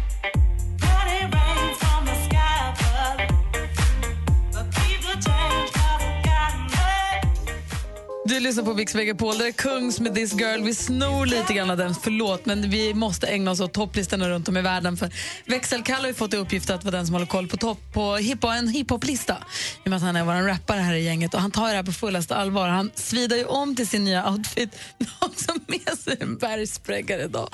Du 8.30 8.40
lyssnar 8.40 8.64
på 8.64 8.74
Mix 8.74 8.96
Megapol. 8.96 9.38
Det 9.38 9.48
är 9.48 9.52
Kungs 9.52 10.00
med 10.00 10.16
This 10.16 10.34
Girl. 10.34 10.64
Vi 10.64 10.76
snor 10.76 11.26
lite 11.26 11.54
grann 11.54 11.70
av 11.70 11.78
den, 11.78 11.96
förlåt, 11.96 12.46
men 12.46 12.70
vi 12.70 12.94
måste 12.94 13.28
ägna 13.28 13.52
oss 13.52 13.60
åt 13.60 13.74
topplistorna 13.74 14.30
runt 14.30 14.48
om 14.48 14.58
i 14.58 14.62
världen. 14.62 14.98
För 14.98 15.10
Växelkalle 15.46 16.02
har 16.02 16.08
ju 16.08 16.14
fått 16.14 16.34
i 16.34 16.38
uppgift 16.38 16.70
att 16.70 16.84
vara 16.84 16.98
den 16.98 17.06
som 17.06 17.14
håller 17.14 17.26
koll 17.26 17.48
på, 17.48 17.58
topp, 17.58 17.80
på 17.94 18.16
hip 18.16 18.44
en 18.44 18.68
hiphoplista. 18.68 19.38
I 19.84 19.88
och 19.88 19.90
med 19.90 19.98
att 19.98 20.04
han 20.04 20.16
är 20.16 20.24
vår 20.24 20.34
rappare 20.34 20.82
här 20.82 20.94
i 20.94 21.04
gänget 21.04 21.34
och 21.34 21.42
han 21.42 21.52
tar 21.52 21.70
det 21.70 21.76
här 21.76 21.84
på 21.84 21.92
fullaste 21.92 22.36
allvar. 22.36 22.68
Han 22.68 22.92
svidar 22.96 23.38
ju 23.38 23.46
om 23.46 23.76
till 23.76 23.88
sin 23.88 24.04
nya 24.04 24.30
outfit. 24.32 24.70
Han 25.00 25.08
har 25.20 25.28
också 25.28 25.52
med 25.68 25.98
sig 26.00 26.18
en 26.20 26.38
bergsprängare 26.38 27.24
idag. 27.24 27.50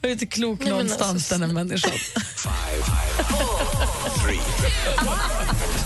Jag 0.00 0.08
är 0.08 0.12
inte 0.12 0.26
klok 0.26 0.58
Nej, 0.58 0.68
men 0.68 0.72
någonstans 0.72 1.10
alltså- 1.12 1.34
den 1.34 1.42
här 1.42 1.54
människan. 1.54 1.92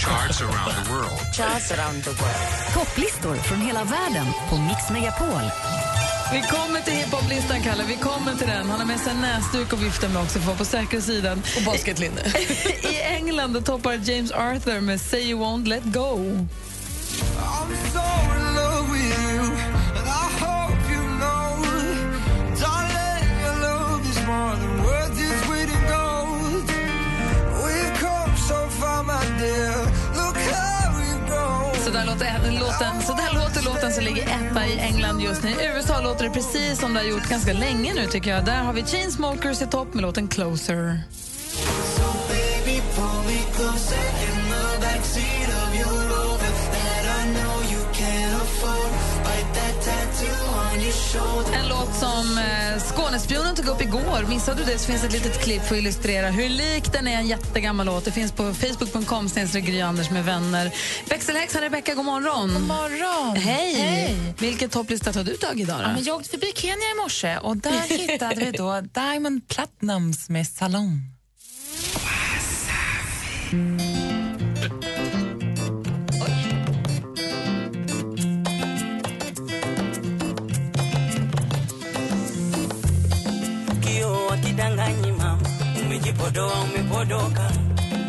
Charts 0.00 0.40
around 0.40 0.84
the 0.84 0.92
world. 0.92 1.20
Charts 1.32 1.72
around 1.72 2.04
the 2.04 2.10
world. 2.10 2.74
Topplistor 2.74 3.34
från 3.34 3.60
hela 3.60 3.84
världen 3.84 4.26
på 4.48 4.56
Mix 4.56 4.90
Megapol. 4.90 5.50
Vi 6.32 6.42
kommer 6.42 6.80
till 6.80 6.92
hiphoplistan, 6.92 7.62
Kalle. 7.62 7.84
Vi 7.88 7.96
kommer 7.96 8.34
till 8.34 8.46
den. 8.46 8.70
Han 8.70 8.80
har 8.80 8.86
med 8.86 9.00
sig 9.00 9.12
en 9.12 9.20
näsduk 9.20 9.72
och 9.72 9.82
viftar 9.82 10.08
med 10.08 10.22
också 10.22 10.32
för 10.32 10.40
att 10.40 10.46
vara 10.46 10.56
på 10.56 10.64
säkra 10.64 11.00
sidan. 11.00 11.42
Och 11.56 11.62
basketlinne. 11.62 12.20
I 12.82 13.00
England 13.00 13.64
toppar 13.64 13.92
James 13.92 14.32
Arthur 14.32 14.80
med 14.80 15.00
Say 15.00 15.20
you 15.20 15.40
won't 15.40 15.68
let 15.68 15.84
go. 15.84 16.46
Så 31.90 31.96
där 31.96 32.06
låter, 32.06 32.60
låten, 32.60 33.02
så 33.02 33.12
där 33.12 33.34
låter 33.34 33.64
låten 33.64 33.92
som 33.92 34.04
ligger 34.04 34.22
etta 34.22 34.66
i 34.66 34.78
England 34.78 35.20
just 35.20 35.42
nu. 35.42 35.50
I 35.50 35.66
USA 35.74 36.00
låter 36.00 36.24
det 36.24 36.30
precis 36.30 36.80
som 36.80 36.94
det 36.94 37.00
har 37.00 37.06
gjort 37.06 37.28
ganska 37.28 37.52
länge 37.52 37.94
nu 37.94 38.06
tycker 38.06 38.30
jag. 38.30 38.44
Där 38.44 38.62
har 38.62 38.72
vi 38.72 38.82
Chainsmokers 38.82 39.62
i 39.62 39.66
topp 39.66 39.94
med 39.94 40.02
låten 40.02 40.28
Closer. 40.28 41.00
En 51.54 51.68
låt 51.68 51.94
som 51.94 52.38
eh, 52.38 52.82
Skånespionen 52.82 53.56
tog 53.56 53.66
upp 53.66 53.82
igår. 53.82 54.26
Missade 54.28 54.58
du 54.58 54.72
det 54.72 54.78
så 54.78 54.86
finns 54.86 55.04
ett 55.04 55.12
litet 55.12 55.42
klipp 55.42 55.62
för 55.62 55.74
att 55.74 55.80
illustrera 55.80 56.30
hur 56.30 56.48
lik 56.48 56.92
den 56.92 57.08
är 57.08 57.16
en 57.16 57.26
jättegammal 57.26 57.86
låt. 57.86 58.04
Det 58.04 58.12
finns 58.12 58.32
på 58.32 58.54
facebook.com 58.54 59.28
Anders 59.84 60.10
med 60.10 60.24
vänner. 60.24 60.70
Växelhäxan 61.08 61.62
Rebecka, 61.62 61.94
god 61.94 62.04
morgon. 62.04 62.54
God 62.54 62.62
morgon. 62.62 63.36
Hej. 63.36 63.74
Hej. 63.74 64.16
Vilken 64.38 64.70
topplista 64.70 65.12
tar 65.12 65.24
du 65.24 65.36
tag 65.36 65.58
i 65.58 65.62
idag? 65.62 65.78
då? 65.78 65.82
Ja, 65.82 65.92
men 65.92 66.04
jag 66.04 66.16
åkte 66.16 66.30
förbi 66.30 66.52
Kenya 66.54 66.74
i 66.74 67.02
morse 67.02 67.38
och 67.38 67.56
där 67.56 67.88
hittade 68.08 68.34
vi 68.34 68.50
då 68.50 68.80
Diamond 68.80 69.48
Platinums 69.48 70.28
med 70.28 70.46
Salom. 70.46 71.00
Kio 73.50 73.89
wakidanganyi 84.60 85.12
mama, 85.12 85.38
umejipodoa 85.82 86.60
umepodoka, 86.60 87.50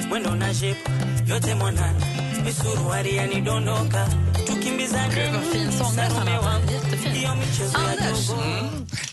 mwendo 0.09 0.35
na 0.35 0.53
shepu 0.53 0.91
yote 1.27 1.55
mwanana, 1.55 2.05
misuruari 2.45 3.15
yanidondoka, 3.15 4.07
tukimbizane 4.47 5.15
Gud, 5.15 5.33
vad 5.33 5.43
fin 5.43 5.71
sångare 5.71 6.13
han 6.13 6.27
har. 6.27 6.61
Jättefin. 6.71 7.11
hiyo 7.13 7.35
michezo 7.35 7.77
ya 7.79 7.91
Anders. 7.91 8.29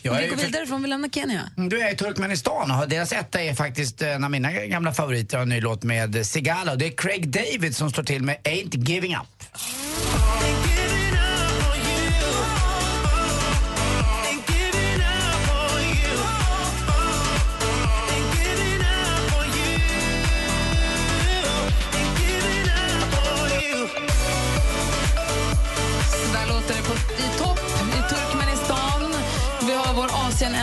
Jag 0.03 0.14
vi 0.14 0.22
ju 0.24 0.30
går 0.30 0.36
vidare 0.36 0.66
från 0.66 0.82
vi 0.82 0.89
lämnar 0.89 1.09
Kenya. 1.09 1.51
Du 1.57 1.80
är 1.80 1.93
i 1.93 1.97
Turkmenistan 1.97 2.70
och 2.70 2.89
deras 2.89 3.12
etta 3.12 3.43
är 3.43 3.55
faktiskt 3.55 4.03
en 4.03 4.24
av 4.24 4.30
mina 4.30 4.53
gamla 4.53 4.93
favoriter 4.93 5.36
av 5.36 5.43
en 5.43 5.49
ny 5.49 5.61
låt 5.61 5.82
med 5.82 6.26
Sigala. 6.26 6.76
Det 6.76 6.86
är 6.86 6.91
Craig 6.97 7.28
David 7.28 7.76
som 7.76 7.91
slår 7.91 8.05
till 8.05 8.22
med 8.22 8.36
Ain't 8.45 8.89
Giving 8.89 9.16
Up. 9.16 9.45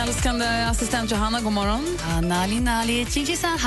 älskande 0.08 0.64
assistent 0.64 1.10
Johanna, 1.10 1.40
god 1.40 1.52
morgon. 1.52 1.98
Nali 2.22 2.60
nali, 2.60 3.06
ching 3.06 3.26
ching 3.26 3.36
san. 3.36 3.58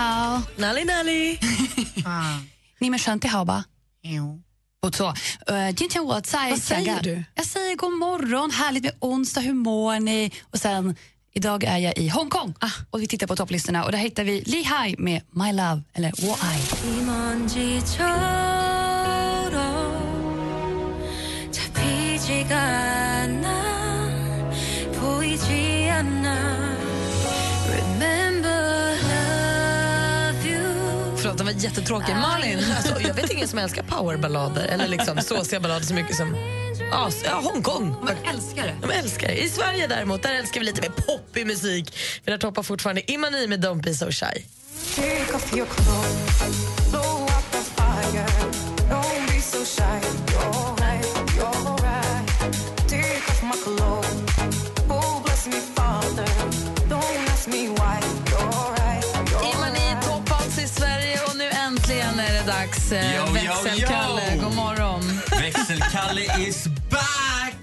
Nali 0.55 0.85
nali. 0.85 1.39
Ah. 2.05 2.39
Ni 2.79 2.89
men 2.89 2.99
skönt 2.99 3.25
i 3.25 3.27
hao. 3.27 3.63
Och 4.81 4.95
så. 4.95 5.07
Uh, 5.07 5.13
Vad 6.05 6.59
säger 6.59 7.01
du? 7.03 7.23
Jag 7.35 7.45
säger 7.45 7.75
god 7.75 7.91
morgon, 7.91 8.51
härligt 8.51 8.83
med 8.83 8.93
onsdag, 8.99 9.41
hur 9.41 9.53
mår 9.53 9.99
ni? 9.99 10.31
Och 10.51 10.59
sen, 10.59 10.95
idag 11.33 11.63
är 11.63 11.77
jag 11.77 11.97
i 11.97 12.09
Hongkong 12.09 12.53
ah. 12.59 12.71
och 12.89 13.01
vi 13.01 13.07
tittar 13.07 13.27
på 13.27 13.35
topplistorna 13.35 13.85
och 13.85 13.91
där 13.91 13.99
hittar 13.99 14.23
vi 14.23 14.41
Li 14.41 14.63
Hai 14.63 14.95
med 14.97 15.21
My 15.31 15.51
Love, 15.51 15.81
eller 15.93 16.13
Wo 16.21 16.35
Ai. 16.41 16.59
Den 31.39 31.55
var 31.55 31.63
jättetråkig. 31.63 32.15
Malin? 32.15 32.59
Alltså, 32.77 33.01
jag 33.01 33.13
vet 33.13 33.31
ingen 33.31 33.47
som 33.47 33.59
älskar 33.59 33.83
powerballader 33.83 34.65
eller 34.65 34.87
liksom 34.87 35.17
såsiga 35.21 35.59
ballader 35.59 35.85
så 35.85 35.93
mycket 35.93 36.15
som 36.15 36.35
ja, 36.91 37.41
Hongkong. 37.43 37.95
De 38.07 38.29
älskar 38.29 38.63
det. 38.63 38.75
De 38.81 38.91
älskar 38.91 39.27
det. 39.27 39.43
I 39.43 39.49
Sverige 39.49 39.87
däremot, 39.87 40.23
där 40.23 40.33
älskar 40.33 40.59
vi 40.59 40.65
lite 40.65 40.81
mer 40.81 40.89
poppig 40.89 41.47
musik. 41.47 41.97
För 42.23 42.31
där 42.31 42.37
toppar 42.37 42.63
fortfarande 42.63 43.11
Imani 43.11 43.47
med 43.47 43.65
Don't 43.65 43.83
be 43.83 43.93
so 43.93 44.11
shy. 44.11 44.43
Take 44.95 45.35
off 45.35 45.55
your 45.55 45.67
clothes 45.67 46.89
blow 46.91 47.23
up 47.23 47.51
the 47.51 47.57
fire 47.57 48.25
Don't 48.89 49.27
be 49.27 49.41
so 49.41 49.65
shy 49.65 50.28
dags. 62.49 62.91
Eh, 62.91 63.15
Yo, 63.15 63.33
Växelkalle, 63.33 64.37
god 64.43 64.55
morgon. 64.55 65.01
Växelkalle 65.39 66.21
is 66.47 66.67
back! 66.67 67.55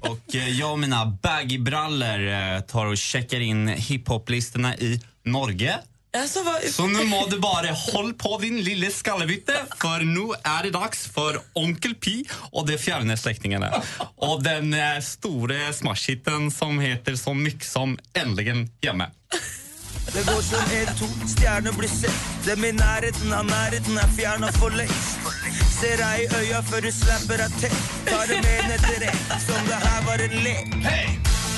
Och 0.00 0.34
eh, 0.34 0.48
jag 0.48 0.72
och 0.72 0.78
mina 0.78 1.06
baggybrallor 1.06 2.28
eh, 2.28 2.60
tar 2.60 2.86
och 2.86 2.98
checkar 2.98 3.40
in 3.40 3.68
hiphoplistorna 3.68 4.76
i 4.76 5.00
Norge. 5.24 5.78
Alltså, 6.16 6.42
vad... 6.42 6.62
Så 6.62 6.86
nu 6.86 7.04
må 7.04 7.26
du 7.26 7.38
bara 7.38 7.70
håll 7.72 8.14
på 8.14 8.38
din 8.38 8.60
lille 8.62 8.90
skallebytte 8.90 9.52
för 9.80 10.00
nu 10.00 10.34
är 10.42 10.62
det 10.62 10.70
dags 10.70 11.06
för 11.06 11.40
Onkel 11.52 11.94
P 11.94 12.24
och 12.32 12.66
de 12.66 12.78
fjärde 12.78 13.16
släktingarna. 13.16 13.82
Och 14.16 14.42
den 14.42 14.74
stora 15.02 15.72
smashhiten 15.72 16.50
som 16.50 16.78
heter 16.80 17.14
så 17.16 17.34
mycket 17.34 17.64
som 17.66 17.98
Äntligen 18.14 18.70
hemma. 18.82 19.06
Det 20.14 20.22
går 20.26 20.42
som 20.42 20.58
en, 20.58 20.94
to 20.98 21.06
stjerner 21.28 21.72
blir 21.72 21.88
sett. 21.88 22.20
Dem 22.46 22.64
i 22.64 22.72
nærheten 22.72 23.32
av 23.32 23.44
nærheten 23.46 23.98
er 23.98 24.08
fjerna 24.16 24.48
for 24.58 24.74
lengst. 24.74 25.28
Ser 25.80 26.02
deg 26.02 26.24
i 26.24 26.40
øya 26.40 26.62
før 26.70 26.82
du 26.86 26.90
slapper 26.92 27.42
av 27.44 27.54
tett. 27.60 27.76
Tar 28.08 28.26
dem 28.30 28.42
med 28.42 28.74
etter 28.74 28.96
direkt, 28.96 29.36
som 29.44 29.68
det 29.68 29.78
her 29.84 30.00
var 30.08 30.24
en 30.26 30.34
lek. 30.46 30.74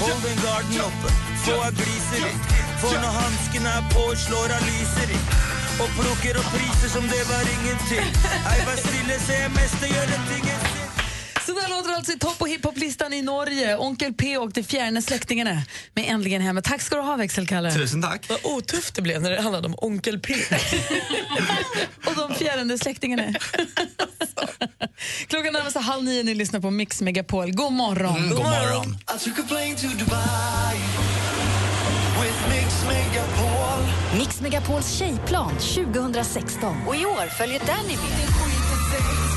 Hold 0.03 0.21
den 0.27 0.45
garden 0.45 0.85
oppe, 0.85 1.15
få 1.47 1.57
av 1.65 1.81
gliser 1.81 2.27
litt. 2.27 2.53
For 2.83 3.01
når 3.01 3.17
hansken 3.23 3.71
er 3.73 3.89
på, 3.95 4.05
slår 4.27 4.55
av 4.59 4.69
lyser 4.69 5.17
i. 5.17 5.23
Og 5.81 5.97
plukker 5.97 6.43
opp 6.43 6.53
priser 6.53 6.93
som 6.93 7.09
det 7.09 7.25
var 7.33 7.53
ingenting. 7.57 8.15
Ei, 8.53 8.59
vær 8.69 8.79
stille, 8.85 9.19
se 9.27 9.43
mester 9.57 9.97
gjøre 9.97 10.23
tingen. 10.29 10.72
Så 11.55 11.61
där 11.61 11.69
låter 11.69 11.93
alltså 11.93 12.13
i 12.13 12.19
topp 12.19 12.39
på 12.39 12.47
hiphoplistan 12.47 13.13
i 13.13 13.23
Norge. 13.23 13.77
Onkel 13.77 14.13
P 14.13 14.39
och 14.39 14.53
de 14.53 14.63
fjärde 14.63 15.03
släktingarna 15.03 15.63
med 15.95 16.05
Äntligen 16.09 16.43
hemma. 16.43 16.63
Tack 16.63 16.83
ska 16.83 16.97
du 16.97 17.03
ha, 17.03 17.17
Växelkalle. 17.17 17.73
Tusen 17.73 18.03
tack. 18.03 18.29
Vad 18.29 18.39
otufft 18.43 18.95
det 18.95 19.03
blev 19.03 19.23
när 19.23 19.31
det 19.31 19.41
handlade 19.41 19.67
om 19.67 19.75
Onkel 19.79 20.19
P. 20.21 20.35
Och 22.07 22.15
de 22.17 22.35
fjärde 22.35 22.79
släktingarna. 22.79 23.23
Klockan 25.27 25.53
närmar 25.53 25.71
sig 25.71 25.83
halv 25.83 26.05
nio. 26.05 26.23
Ni 26.23 26.35
lyssnar 26.35 26.61
på 26.61 26.71
Mix 26.71 27.01
Megapol. 27.01 27.53
God 27.53 27.73
morgon. 27.73 28.17
Mm, 28.17 28.31
god 28.31 28.45
morgon. 28.45 28.97
Mix 34.19 34.41
Megapols 34.41 34.99
tjejplan 34.99 35.59
2016. 35.59 36.77
Och 36.87 36.97
i 36.97 37.07
år 37.07 37.27
följer 37.27 37.61
Danny 37.67 37.97
med. 37.97 39.32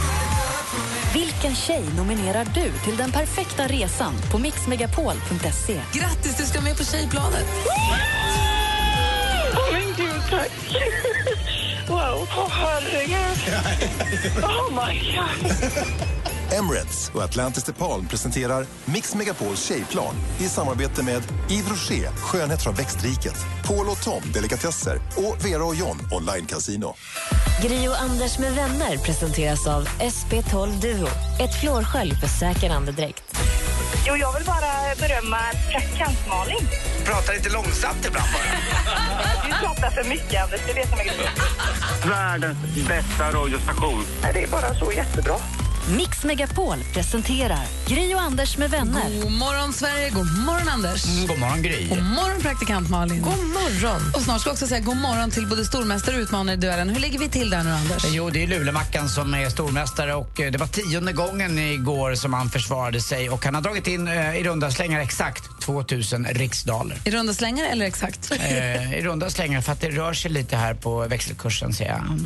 Vilken 1.16 1.56
tjej 1.56 1.84
nominerar 1.98 2.46
du 2.46 2.72
till 2.84 2.98
den 2.98 3.12
perfekta 3.12 3.68
resan 3.68 4.14
på 4.32 4.38
mixmegapol.se? 4.38 5.82
Grattis, 5.94 6.38
du 6.38 6.44
ska 6.44 6.62
med 6.62 6.78
på 6.78 6.84
tjejplanet. 6.84 7.46
Åh, 9.54 9.74
men 9.74 9.88
gud, 9.98 10.22
tack. 10.30 10.52
Wow, 11.88 12.28
åh 12.38 12.50
herregud. 12.50 13.38
Oh 14.44 14.88
my 14.88 15.00
god. 15.16 15.52
Emirates 16.54 17.12
och 17.14 17.24
Atlantis 17.24 17.64
DePaul 17.64 18.06
presenterar 18.08 18.66
Mix 18.86 19.16
Megapols 19.16 19.66
tjejplan 19.66 20.16
i 20.40 20.44
samarbete 20.44 21.04
med 21.04 21.24
Yves 21.52 21.70
Rocher, 21.70 22.10
skönhet 22.10 22.64
från 22.64 22.76
växtriket, 22.76 23.36
Paul 23.66 23.90
och 23.90 24.04
Tom, 24.04 24.22
delikatesser 24.34 25.00
och 25.16 25.46
Vera 25.46 25.66
och 25.66 25.76
John, 25.76 25.98
online 26.12 26.46
casino. 26.46 26.96
Gri 27.62 27.88
och 27.88 28.02
Anders 28.02 28.40
med 28.40 28.54
vänner 28.54 28.98
presenteras 28.98 29.68
av 29.68 29.88
SP12 29.88 30.82
Duo. 30.82 31.08
Ett 31.40 31.56
flårskölj 31.62 32.16
för 32.16 32.28
säker 32.28 32.70
andedräkt. 32.70 33.24
Jo, 34.08 34.16
jag 34.16 34.34
vill 34.34 34.46
bara 34.46 34.96
berömma 35.00 35.38
praktikant 35.72 36.28
Malin. 36.30 36.68
Pratar 37.06 37.34
lite 37.34 37.50
långsamt 37.50 38.06
ibland 38.08 38.28
bara. 38.34 39.46
Du 39.46 39.66
pratar 39.66 39.90
för 39.92 40.10
mycket, 40.10 40.44
Anders. 40.44 40.62
Det 40.66 40.72
är 40.72 40.76
det 40.76 40.90
som 40.90 41.00
är 41.00 41.04
grejen. 41.04 41.32
Världens 42.06 42.88
bästa 42.88 43.32
radiostation. 43.32 44.06
Det 44.34 44.44
är 44.44 44.48
bara 44.48 44.76
så 44.76 44.92
jättebra. 44.92 45.36
Mix 45.90 46.24
Megapol 46.24 46.78
presenterar 46.94 47.66
Gri 47.88 48.16
och 48.16 48.22
Anders 48.22 48.58
med 48.58 48.70
vänner. 48.70 49.22
God 49.22 49.32
morgon, 49.32 49.74
Sverige. 49.74 50.10
God 50.10 50.40
morgon, 50.46 50.70
Anders. 50.70 51.06
Mm, 51.06 51.28
god 51.28 51.40
morgon, 51.40 51.62
Gry. 51.62 51.88
God 51.88 52.04
morgon, 52.04 52.42
praktikant 52.42 52.90
Malin. 52.90 53.22
God 53.22 53.38
morgon. 53.38 54.02
Och 54.16 54.22
snart 54.22 54.42
ska 54.42 54.50
jag 54.50 54.54
också 54.54 54.68
säga 54.68 54.80
god 54.80 54.98
morgon 54.98 55.32
till 55.32 55.48
både 55.48 55.66
stormästare 55.66 56.16
och 56.16 56.22
utmanare 56.22 56.54
i 56.54 56.58
duellen. 56.58 56.90
Hur 56.90 57.00
ligger 57.00 57.20
vi 57.20 57.30
till 57.30 57.50
där 57.50 57.64
nu, 57.64 57.72
Anders? 57.72 58.06
Jo, 58.08 58.30
det 58.30 58.44
är 58.44 58.48
Lulemackan 58.48 59.10
som 59.10 59.34
är 59.34 59.50
stormästare 59.50 60.14
och 60.16 60.40
eh, 60.40 60.52
det 60.52 60.58
var 60.58 60.68
tionde 60.68 61.14
gången 61.14 61.60
igår 61.60 62.16
som 62.16 62.34
han 62.34 62.50
försvarade 62.50 63.02
sig 63.02 63.30
och 63.30 63.46
han 63.46 63.56
har 63.56 63.62
dragit 63.62 63.88
in 63.88 64.08
eh, 64.08 64.38
i 64.38 64.44
runda 64.44 64.72
slängar 64.72 65.00
exakt 65.00 65.55
2000 65.66 66.26
riksdaler. 66.26 66.98
I 67.06 67.12
runda 67.12 67.34
slängar 67.34 67.66
eller 67.66 67.86
exakt? 67.86 68.32
Eh, 68.32 68.94
I 68.94 69.02
runda 69.02 69.30
slängar 69.30 69.62
för 69.62 69.72
att 69.72 69.82
det 69.82 69.90
rör 69.90 70.14
sig 70.14 70.32
lite 70.32 70.56
här 70.56 70.74
på 70.74 71.08
växelkursen 71.08 71.74
ser 71.74 71.86
jag. 71.86 72.04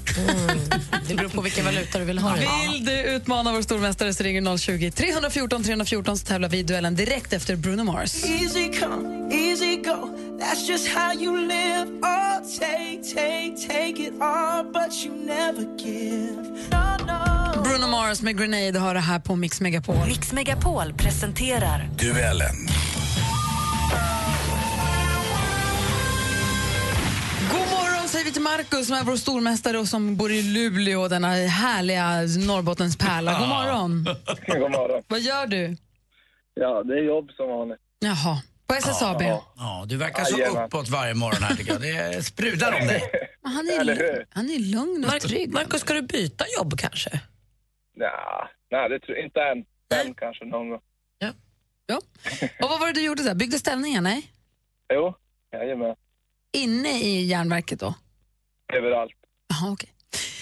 Det 1.08 1.16
beror 1.16 1.30
på 1.30 1.42
vilken 1.42 1.66
valuta 1.66 2.00
du 2.00 2.06
vill 2.06 2.20
ha. 2.20 2.36
Vill 2.72 2.86
du 2.86 3.02
utmana 3.02 3.52
vår 3.52 3.62
stormästare 3.62 4.14
så 4.14 4.24
ringer 4.24 4.58
020 4.58 4.92
314 4.92 5.64
314 5.64 6.18
så 6.18 6.26
tävlar 6.26 6.50
vi 6.50 6.58
i 6.58 6.64
duellen 6.64 6.96
direkt 6.96 7.34
efter 7.34 7.56
Bruno 7.56 7.84
Mars. 7.84 8.24
Easy 8.26 8.72
come, 8.80 9.34
easy 9.36 9.76
go. 9.76 10.16
That's 10.40 10.70
just 10.70 10.88
how 10.88 11.14
you 11.14 11.48
live. 11.48 11.88
Oh, 12.02 12.40
take, 12.60 13.04
take, 13.16 13.68
take 13.68 14.04
it 14.08 14.14
all, 14.22 14.64
but 14.64 15.06
you 15.06 15.16
never 15.26 15.78
give. 15.78 16.36
No, 16.72 17.06
no. 17.06 17.64
Bruno 17.64 17.88
Mars 17.88 18.22
med 18.22 18.38
Grenade 18.38 18.80
har 18.80 18.94
det 18.94 19.00
här 19.00 19.20
på 19.20 19.36
Mix 19.36 19.62
Megapol. 19.62 20.08
Mix 20.08 20.32
Megapol 20.32 20.94
presenterar 20.94 21.90
Duellen. 22.00 22.56
Vi 28.30 28.34
till 28.34 28.42
Markus 28.42 28.88
som 28.88 28.96
är 28.96 29.04
vår 29.04 29.16
stormästare 29.16 29.78
och 29.78 29.88
som 29.88 30.16
bor 30.16 30.32
i 30.32 30.42
Luleå, 30.42 31.08
denna 31.08 31.28
härliga 31.28 32.06
Norrbottens 32.48 32.98
pärla. 32.98 33.40
God 33.40 33.48
morgon. 33.50 34.04
God 34.48 34.72
morgon. 34.72 35.04
Vad 35.08 35.20
gör 35.20 35.48
du? 35.48 35.78
Ja, 36.54 36.84
det 36.84 36.94
är 36.94 37.04
jobb 37.04 37.32
som 37.32 37.50
vanligt. 37.50 37.80
Jaha, 38.00 38.42
på 38.68 38.74
SSAB? 38.74 39.22
Ja, 39.22 39.86
du 39.88 39.98
verkar 39.98 40.24
så 40.24 40.40
Jajamän. 40.40 40.66
uppåt 40.66 40.90
varje 40.90 41.14
morgon 41.14 41.44
här 41.44 41.56
tycker 41.56 41.72
jag. 41.72 41.82
Det 41.82 42.24
sprudlar 42.24 42.82
om 42.82 42.88
dig. 42.88 43.02
Men 43.44 43.52
Han 43.52 43.70
Eller 43.70 43.96
är, 44.04 44.26
han 44.30 44.46
är 44.50 44.60
lugn 44.60 45.06
och 45.06 45.22
trygg. 45.22 45.54
Markus, 45.54 45.82
ska 45.82 45.94
du 45.94 46.02
byta 46.02 46.46
jobb 46.60 46.74
kanske? 46.78 47.22
Ja, 47.94 48.50
nej, 48.72 48.90
det 48.90 49.00
tror 49.00 49.18
jag 49.18 49.26
inte 49.26 49.40
än. 49.42 49.66
Sen 49.94 50.14
kanske 50.14 50.46
någon 50.46 50.70
gång. 50.70 50.80
Ja. 51.88 52.02
Och 52.62 52.70
vad 52.70 52.80
var 52.80 52.88
det 52.88 52.94
du 52.94 53.06
gjorde 53.06 53.24
där? 53.24 53.36
Byggde 53.36 53.60
ställningar? 53.60 54.02
Nej? 54.02 54.32
Jo, 54.94 55.14
jajamän. 55.54 55.96
Inne 56.54 57.00
i 57.02 57.26
järnverket 57.26 57.80
då? 57.80 57.94
Överallt. 58.74 59.12
Jaha, 59.48 59.72
okej. 59.72 59.90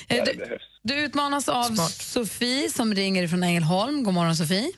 Eh, 0.08 0.16
Där 0.18 0.26
det 0.26 0.32
Du, 0.34 0.38
behövs. 0.38 0.62
du 0.84 0.94
utmanas 1.02 1.50
av 1.50 1.76
Sofie 1.90 2.70
som 2.70 2.94
ringer 2.94 3.28
från 3.28 3.44
Ängelholm. 3.44 4.04
God 4.04 4.14
morgon 4.14 4.36
Sofie. 4.36 4.72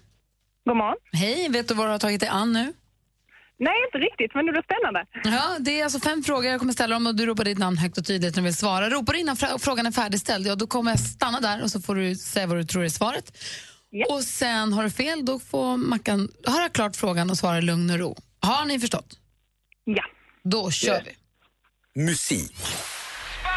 God 0.65 0.77
morgon. 0.77 0.95
Hej, 1.11 1.49
vet 1.49 1.67
du 1.67 1.73
vad 1.73 1.87
du 1.87 1.91
har 1.91 1.99
tagit 1.99 2.19
dig 2.19 2.29
an 2.29 2.53
nu? 2.53 2.73
Nej, 3.61 3.73
inte 3.87 3.97
riktigt, 3.97 4.35
men 4.35 4.45
det 4.45 4.51
blir 4.51 4.61
spännande. 4.61 5.05
Ja, 5.37 5.57
det 5.59 5.79
är 5.79 5.83
alltså 5.83 5.99
fem 5.99 6.23
frågor 6.23 6.45
jag 6.45 6.59
kommer 6.59 6.73
ställa 6.73 6.95
dem 6.95 7.07
och 7.07 7.15
du 7.15 7.25
ropar 7.25 7.43
ditt 7.45 7.57
namn 7.57 7.77
högt 7.77 7.97
och 7.97 8.05
tydligt 8.05 8.35
när 8.35 8.41
du 8.41 8.45
vill 8.45 8.55
svara. 8.55 8.89
Ropar 8.89 9.13
du 9.13 9.19
innan 9.19 9.37
frågan 9.59 9.85
är 9.85 9.91
färdigställd, 9.91 10.47
ja, 10.47 10.55
då 10.55 10.67
kommer 10.67 10.91
jag 10.91 10.99
stanna 10.99 11.39
där 11.39 11.63
och 11.63 11.71
så 11.71 11.81
får 11.81 11.95
du 11.95 12.15
säga 12.15 12.47
vad 12.47 12.57
du 12.57 12.63
tror 12.63 12.83
är 12.83 12.89
svaret. 12.89 13.37
Och 14.09 14.23
sen 14.23 14.73
har 14.73 14.83
du 14.83 14.89
fel, 14.89 15.25
då 15.25 15.39
får 15.39 15.77
Mackan 15.77 16.31
höra 16.47 16.69
klart 16.69 16.95
frågan 16.95 17.29
och 17.29 17.37
svara 17.37 17.57
i 17.57 17.61
lugn 17.61 17.89
och 17.89 17.99
ro. 17.99 18.15
Har 18.39 18.65
ni 18.65 18.79
förstått? 18.79 19.19
Ja. 19.83 20.03
Då 20.43 20.71
kör 20.71 21.03
vi. 21.05 22.03
Musik. 22.03 22.55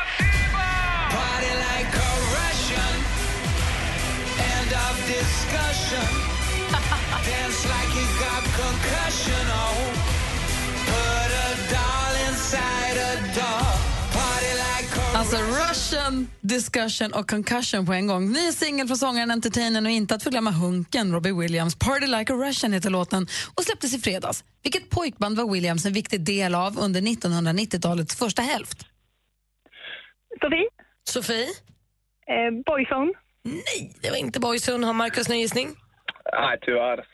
Alltså 15.15 15.37
Russian, 15.37 16.29
discussion 16.41 17.13
och 17.13 17.31
concussion 17.31 17.87
på 17.87 17.93
en 17.93 18.07
gång. 18.07 18.33
Ny 18.33 18.53
singel 18.53 18.87
från 18.87 18.99
sångaren 18.99 19.31
Entertainern 19.31 19.87
och 19.87 19.93
inte 19.93 20.15
att 20.15 20.23
förglömma 20.23 20.51
hunken 20.51 21.13
Robbie 21.13 21.33
Williams. 21.33 21.75
Party 21.75 22.07
like 22.07 22.33
a 22.33 22.37
Russian 22.37 22.73
heter 22.73 22.91
låten 22.91 23.27
och 23.55 23.65
släpptes 23.65 23.95
i 23.95 23.99
fredags. 23.99 24.45
Vilket 24.63 24.91
pojkband 24.91 25.37
var 25.37 25.53
Williams 25.53 25.87
en 25.87 25.93
viktig 25.93 26.21
del 26.21 26.55
av 26.55 26.79
under 26.79 27.01
1990-talets 27.01 28.17
första 28.17 28.43
hälft? 28.43 28.87
Sofie? 30.43 30.69
Sofie? 31.09 31.43
Eh, 32.33 32.51
Boyzone? 32.67 33.13
Nej, 33.45 33.93
det 34.03 34.11
var 34.11 34.17
inte 34.17 34.41
Boyzone. 34.41 34.87
Har 34.87 34.93
Markus 34.93 35.29
någon 35.29 35.39
gissning? 35.39 35.69
Nej, 36.33 36.59
tyvärr. 36.63 37.05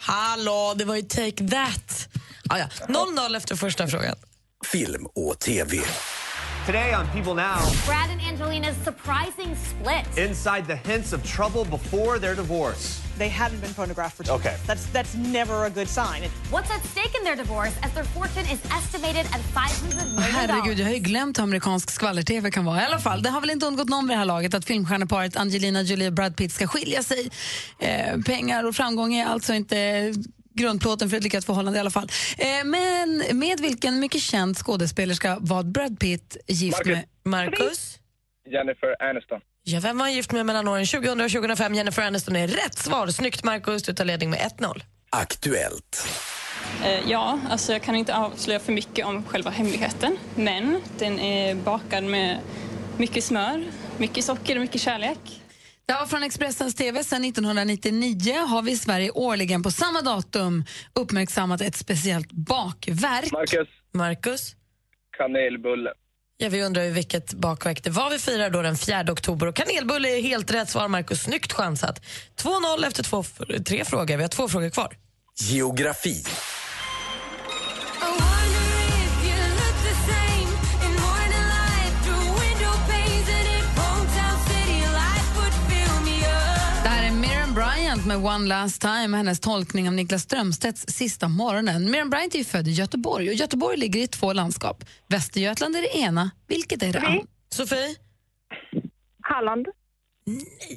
Hallå, 0.00 0.74
det 0.76 0.84
var 0.84 0.96
ju 0.96 1.02
Take 1.02 1.48
That. 1.48 2.08
Ah, 2.50 2.58
ja. 2.58 2.66
0-0 2.88 3.36
efter 3.36 3.56
första 3.56 3.86
frågan. 3.86 4.16
Film 4.72 5.06
och 5.06 5.38
TV. 5.38 5.76
Today 6.66 6.94
on 6.96 7.06
People 7.06 7.34
Now, 7.34 7.60
Brad 7.86 8.10
and 8.10 8.20
Angelina's 8.20 8.84
surprising 8.84 9.56
split. 9.56 10.28
inside 10.28 10.66
the 10.66 10.92
hints 10.92 11.12
of 11.12 11.22
trouble 11.36 11.64
before 11.78 12.18
their 12.18 12.34
divorce. 12.34 13.02
They 13.20 13.28
hadn't 13.42 13.60
been 13.60 13.74
photographed 13.74 14.16
for 14.16 14.24
two 14.24 14.32
Okay. 14.34 14.50
months. 14.50 14.66
That's 14.66 14.84
that's 14.92 15.14
never 15.32 15.56
a 15.66 15.70
good 15.78 15.88
sign. 15.88 16.20
What's 16.54 16.70
at 16.76 16.84
stake 16.92 17.12
in 17.18 17.24
their 17.24 17.36
divorce 17.36 17.74
as 17.84 17.90
their 17.96 18.04
fortune 18.16 18.46
is 18.54 18.60
estimated 18.78 19.26
at 19.34 19.40
500 19.40 19.94
million 19.94 20.32
Herregud, 20.34 20.78
jag 20.78 20.86
har 20.86 20.92
ju 20.92 20.98
glömt 20.98 21.38
hur 21.38 21.42
amerikansk 21.42 21.90
skvaller-tv 21.90 22.50
kan 22.50 22.64
vara. 22.64 22.82
I 22.82 22.84
alla 22.84 22.98
fall, 22.98 23.22
det 23.22 23.30
har 23.30 23.40
väl 23.40 23.50
inte 23.50 23.66
undgått 23.66 23.88
någon 23.88 24.08
vid 24.08 24.14
det 24.16 24.18
här 24.18 24.24
laget 24.26 24.54
att 24.54 24.64
filmstjärneparet 24.64 25.36
Angelina 25.36 25.82
Jolie 25.82 26.06
och 26.06 26.12
Brad 26.12 26.36
Pitt 26.36 26.52
ska 26.52 26.66
skilja 26.66 27.02
sig. 27.02 27.30
Eh, 27.78 28.20
pengar 28.26 28.64
och 28.68 28.74
framgång 28.76 29.14
är 29.14 29.26
alltså 29.26 29.52
inte 29.54 30.12
grundplåten 30.54 31.10
för 31.10 31.16
ett 31.16 31.22
lyckat 31.24 31.44
förhållande 31.44 31.76
i 31.76 31.80
alla 31.80 31.90
fall. 31.90 32.08
Eh, 32.38 32.46
men 32.64 33.22
med 33.38 33.60
vilken 33.60 34.00
mycket 34.00 34.22
känd 34.22 34.56
skådespelerska 34.56 35.36
var 35.40 35.62
Brad 35.62 35.98
Pitt 36.00 36.36
gift 36.48 36.78
Marcus. 36.78 36.92
med? 36.96 37.04
Marcus? 37.24 37.98
Jennifer 38.52 39.02
Aniston. 39.10 39.40
Ja, 39.62 39.80
vem 39.80 39.98
var 39.98 40.04
han 40.04 40.14
gift 40.14 40.32
med 40.32 40.46
mellan 40.46 40.68
åren 40.68 40.86
2000 40.86 41.20
och 41.20 41.30
2005? 41.30 41.74
Jennifer 41.74 42.02
Aniston 42.02 42.36
är 42.36 42.48
rätt 42.48 42.78
svar. 42.78 43.06
Snyggt 43.08 43.44
Marcus, 43.44 43.82
du 43.82 43.92
tar 43.94 44.04
ledning 44.04 44.30
med 44.30 44.38
1-0. 44.58 44.80
Aktuellt. 45.10 46.08
Eh, 46.84 47.10
Ja, 47.10 47.40
alltså 47.50 47.72
jag 47.72 47.82
kan 47.82 47.94
inte 47.94 48.14
avslöja 48.14 48.60
för 48.60 48.72
mycket 48.72 49.06
om 49.06 49.24
själva 49.24 49.50
hemligheten. 49.50 50.16
Men 50.34 50.82
den 50.98 51.18
är 51.20 51.54
bakad 51.54 52.04
med 52.04 52.38
mycket 52.98 53.24
smör, 53.24 53.64
mycket 53.98 54.24
socker 54.24 54.56
och 54.56 54.60
mycket 54.60 54.80
kärlek. 54.80 55.18
Det 55.86 55.92
var 55.94 56.06
från 56.06 56.22
Expressens 56.22 56.74
TV. 56.74 57.04
Sedan 57.04 57.24
1999 57.24 58.34
har 58.48 58.62
vi 58.62 58.72
i 58.72 58.76
Sverige 58.76 59.10
årligen 59.10 59.62
på 59.62 59.70
samma 59.70 60.00
datum 60.02 60.64
uppmärksammat 60.94 61.60
ett 61.60 61.76
speciellt 61.76 62.32
bakverk. 62.32 63.32
Marcus. 63.32 63.68
Marcus? 63.92 64.54
Kanelbulle. 65.18 65.90
Ja, 66.42 66.48
vi 66.48 66.62
undrar 66.62 66.82
ju 66.82 66.90
vilket 66.90 67.32
bakverk 67.32 67.84
det 67.84 67.90
var 67.90 68.10
vi 68.10 68.18
firar 68.18 68.50
då 68.50 68.62
den 68.62 68.76
4 68.76 69.04
oktober. 69.12 69.46
Och 69.46 69.56
kanelbulle 69.56 70.08
är 70.08 70.22
helt 70.22 70.50
rätt 70.50 70.68
svar, 70.70 70.88
Marcus. 70.88 71.22
Snyggt 71.22 71.52
chansat. 71.52 72.02
2-0 72.42 72.86
efter 72.86 73.02
två, 73.02 73.24
tre 73.66 73.84
frågor. 73.84 74.16
Vi 74.16 74.22
har 74.22 74.28
två 74.28 74.48
frågor 74.48 74.70
kvar. 74.70 74.96
Geografi. 75.40 76.24
Det 78.00 78.39
Bryant 88.00 88.22
med 88.22 88.32
One 88.32 88.48
Last 88.48 88.80
Time, 88.80 89.16
hennes 89.16 89.40
tolkning 89.40 89.88
av 89.88 89.94
Niklas 89.94 90.22
Strömstedts 90.22 90.84
Sista 90.88 91.28
morgonen. 91.28 91.90
Miriam 91.90 92.10
Bryant 92.10 92.34
är 92.34 92.38
ju 92.38 92.44
född 92.44 92.68
i 92.68 92.70
Göteborg 92.70 93.28
och 93.28 93.34
Göteborg 93.34 93.76
ligger 93.76 94.00
i 94.00 94.06
två 94.06 94.32
landskap. 94.32 94.84
Västergötland 95.08 95.76
är 95.76 95.82
det 95.82 95.96
ena, 95.98 96.30
vilket 96.46 96.82
är 96.82 96.92
det 96.92 97.00
andra? 97.00 97.22
Sofie? 97.48 97.96
Halland. 99.20 99.66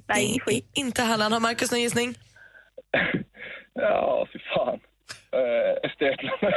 Nej, 0.08 0.40
skit. 0.46 0.70
Inte 0.74 1.04
Halland. 1.04 1.34
Har 1.34 1.42
Marcus 1.42 1.72
någon 1.72 1.82
gissning? 1.82 2.16
Ja, 3.76 4.28
fy 4.34 4.40
fan. 4.40 4.80
Uh, 5.36 5.90
Östergötland. 5.90 6.54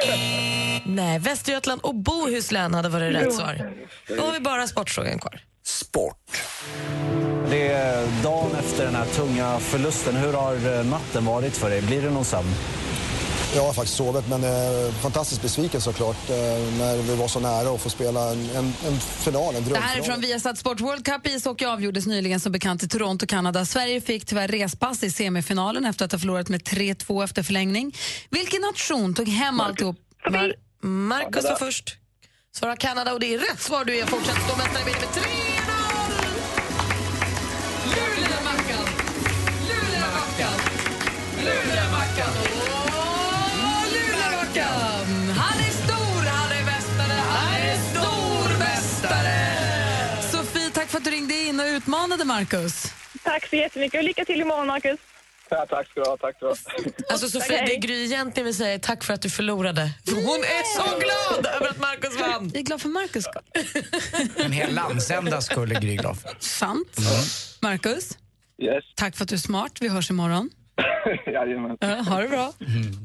Nej, 0.87 1.19
Västergötland 1.19 1.81
och 1.81 1.95
Bohuslän 1.95 2.75
hade 2.75 2.89
varit 2.89 3.15
rätt 3.15 3.35
svar. 3.35 3.73
Då 4.09 4.23
har 4.23 4.33
vi 4.33 4.41
bara 4.41 4.67
sportfrågan 4.67 5.19
kvar. 5.19 5.41
Det 7.51 7.69
är 7.69 8.23
dagen 8.23 8.51
efter 8.59 8.85
den 8.85 8.95
här 8.95 9.07
tunga 9.07 9.59
förlusten. 9.61 10.17
Hur 10.17 10.33
har 10.33 10.79
eh, 10.79 10.87
natten 10.87 11.25
varit 11.25 11.57
för 11.57 11.71
dig? 11.71 11.83
Blir 11.83 12.03
det 12.03 12.11
någon 12.11 12.25
sömn? 12.25 12.49
Jag 13.55 13.63
har 13.63 13.73
faktiskt 13.73 13.97
sovit, 13.97 14.29
men 14.29 14.45
eh, 14.45 14.93
fantastiskt 15.03 15.43
besviken 15.43 15.81
såklart 15.81 16.31
eh, 16.31 16.37
när 16.79 17.03
vi 17.03 17.17
var 17.17 17.29
så 17.29 17.41
nära 17.41 17.75
att 17.75 17.81
få 17.81 17.91
spela 17.91 18.31
en, 18.31 18.51
en, 18.51 18.65
en 18.87 19.01
final, 19.01 19.55
en 19.55 19.65
Det 19.65 19.79
här 19.79 19.99
är 19.99 20.03
från 20.03 20.21
Viasat 20.21 20.59
Sport. 20.59 20.81
World 20.81 21.05
Cup 21.05 21.27
i 21.27 21.31
ishockey 21.31 21.65
avgjordes 21.65 22.07
nyligen 22.07 22.41
som 22.41 22.53
bekant 22.53 22.83
i 22.83 22.89
Toronto, 22.89 23.27
Kanada. 23.27 23.65
Sverige 23.65 24.01
fick 24.01 24.27
tyvärr 24.27 24.49
respass 24.49 25.03
i 25.03 25.11
semifinalen 25.11 25.85
efter 25.85 26.05
att 26.05 26.13
ha 26.13 26.19
förlorat 26.19 26.49
med 26.49 26.63
3-2 26.63 27.25
efter 27.25 27.43
förlängning. 27.43 27.95
Vilken 28.31 28.61
nation 28.61 29.15
tog 29.15 29.29
hem 29.29 29.61
alltihop? 29.61 29.97
Mar 30.31 30.55
Marcus 30.83 31.45
var 31.45 31.57
först. 31.57 31.97
Svarar 32.59 32.77
Kanada 32.77 33.13
och 33.13 33.21
det 33.21 33.35
är 33.35 33.39
rätt 33.39 33.61
svar. 33.61 33.85
Du 33.85 33.99
är 33.99 34.07
fortsatt 34.07 34.43
stormästare 34.43 34.85
med 34.85 34.95
3-0! 34.95 35.01
Luleåmackan! 37.95 38.87
Luleåmackan! 39.69 40.59
Luleåmackan! 41.39 42.33
Åh, 42.57 43.85
Luleåmackan! 43.93 45.31
Han 45.37 45.59
är 45.59 45.71
stor, 45.85 46.27
han 46.27 46.53
är 46.53 46.65
mästare, 46.65 47.21
han 47.29 47.55
är 47.61 47.77
stormästare! 47.91 49.39
Sofie, 50.33 50.71
tack 50.71 50.89
för 50.89 50.99
att 50.99 51.05
du 51.05 51.11
ringde 51.11 51.35
in 51.35 51.61
och 51.61 51.67
utmanade 51.67 52.25
Marcus. 52.25 52.93
Tack 53.23 53.49
så 53.49 53.57
jättemycket 53.57 53.99
och 53.99 54.05
lycka 54.05 54.25
till 54.25 54.41
imorgon, 54.41 54.67
Marcus. 54.67 55.01
Ja, 55.51 55.67
tack 55.71 55.89
ska 55.91 56.01
du 56.03 56.11
ha. 56.11 56.17
Tack 56.17 56.37
ska 56.37 56.47
du 56.47 56.51
ha. 56.51 56.57
Alltså 57.13 57.29
Sofie, 57.29 57.65
det 57.67 57.77
Gry 57.77 58.05
egentligen 58.05 58.45
vill 58.45 58.55
säga 58.55 58.75
är 58.75 58.79
tack 58.79 59.05
för 59.05 59.15
att 59.15 59.23
du 59.23 59.31
förlorade. 59.31 59.91
För 60.07 60.15
hon 60.15 60.41
är 60.45 60.77
så 60.77 60.99
glad 60.99 61.55
över 61.57 61.69
att 61.71 61.79
Marcus 61.81 62.21
vann. 62.21 62.51
Jag 62.55 62.57
är 62.61 62.63
glad 62.65 62.81
för 62.83 62.89
Marcus 62.89 63.25
skull. 63.25 63.43
En 64.45 64.53
hel 64.53 64.75
landsändas 64.75 65.47
skull 65.47 65.73
är 65.73 65.81
Gry 65.81 65.97
glad 65.97 66.19
för. 66.21 66.31
Sant. 66.39 66.97
Marcus, 67.61 68.19
Yes. 68.63 68.85
tack 68.97 69.17
för 69.17 69.23
att 69.25 69.29
du 69.29 69.35
är 69.35 69.39
smart. 69.39 69.73
Vi 69.81 69.89
hörs 69.89 70.11
imorgon. 70.11 70.51
Jajamän. 71.27 71.77
Ja, 71.81 71.87
ha 71.89 72.21
det 72.21 72.29
bra. 72.29 72.53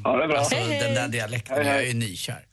Ha 0.04 0.18
det 0.18 0.28
bra. 0.28 0.38
Alltså, 0.38 0.56
den 0.56 0.96
där 0.96 1.08
dialekten, 1.08 1.58
jag 1.68 1.76
är 1.78 1.82
ju 1.82 1.94
nykär. 1.94 2.46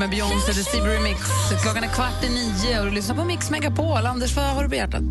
Med 0.00 0.10
Beyoncé, 0.10 0.52
The 0.52 0.64
Stevie 0.64 0.96
Remix. 0.96 1.18
Klockan 1.62 1.84
är 1.84 1.88
kvart 1.88 2.24
i 2.24 2.28
nio 2.28 2.80
och 2.80 2.86
du 2.86 2.92
lyssnar 2.92 3.16
på 3.16 3.24
Mix 3.24 3.50
Megapol. 3.50 4.06
Anders, 4.06 4.36
vad 4.36 4.44
har 4.44 4.62
du 4.62 4.68
på 4.68 4.74
hjärtat? 4.74 5.02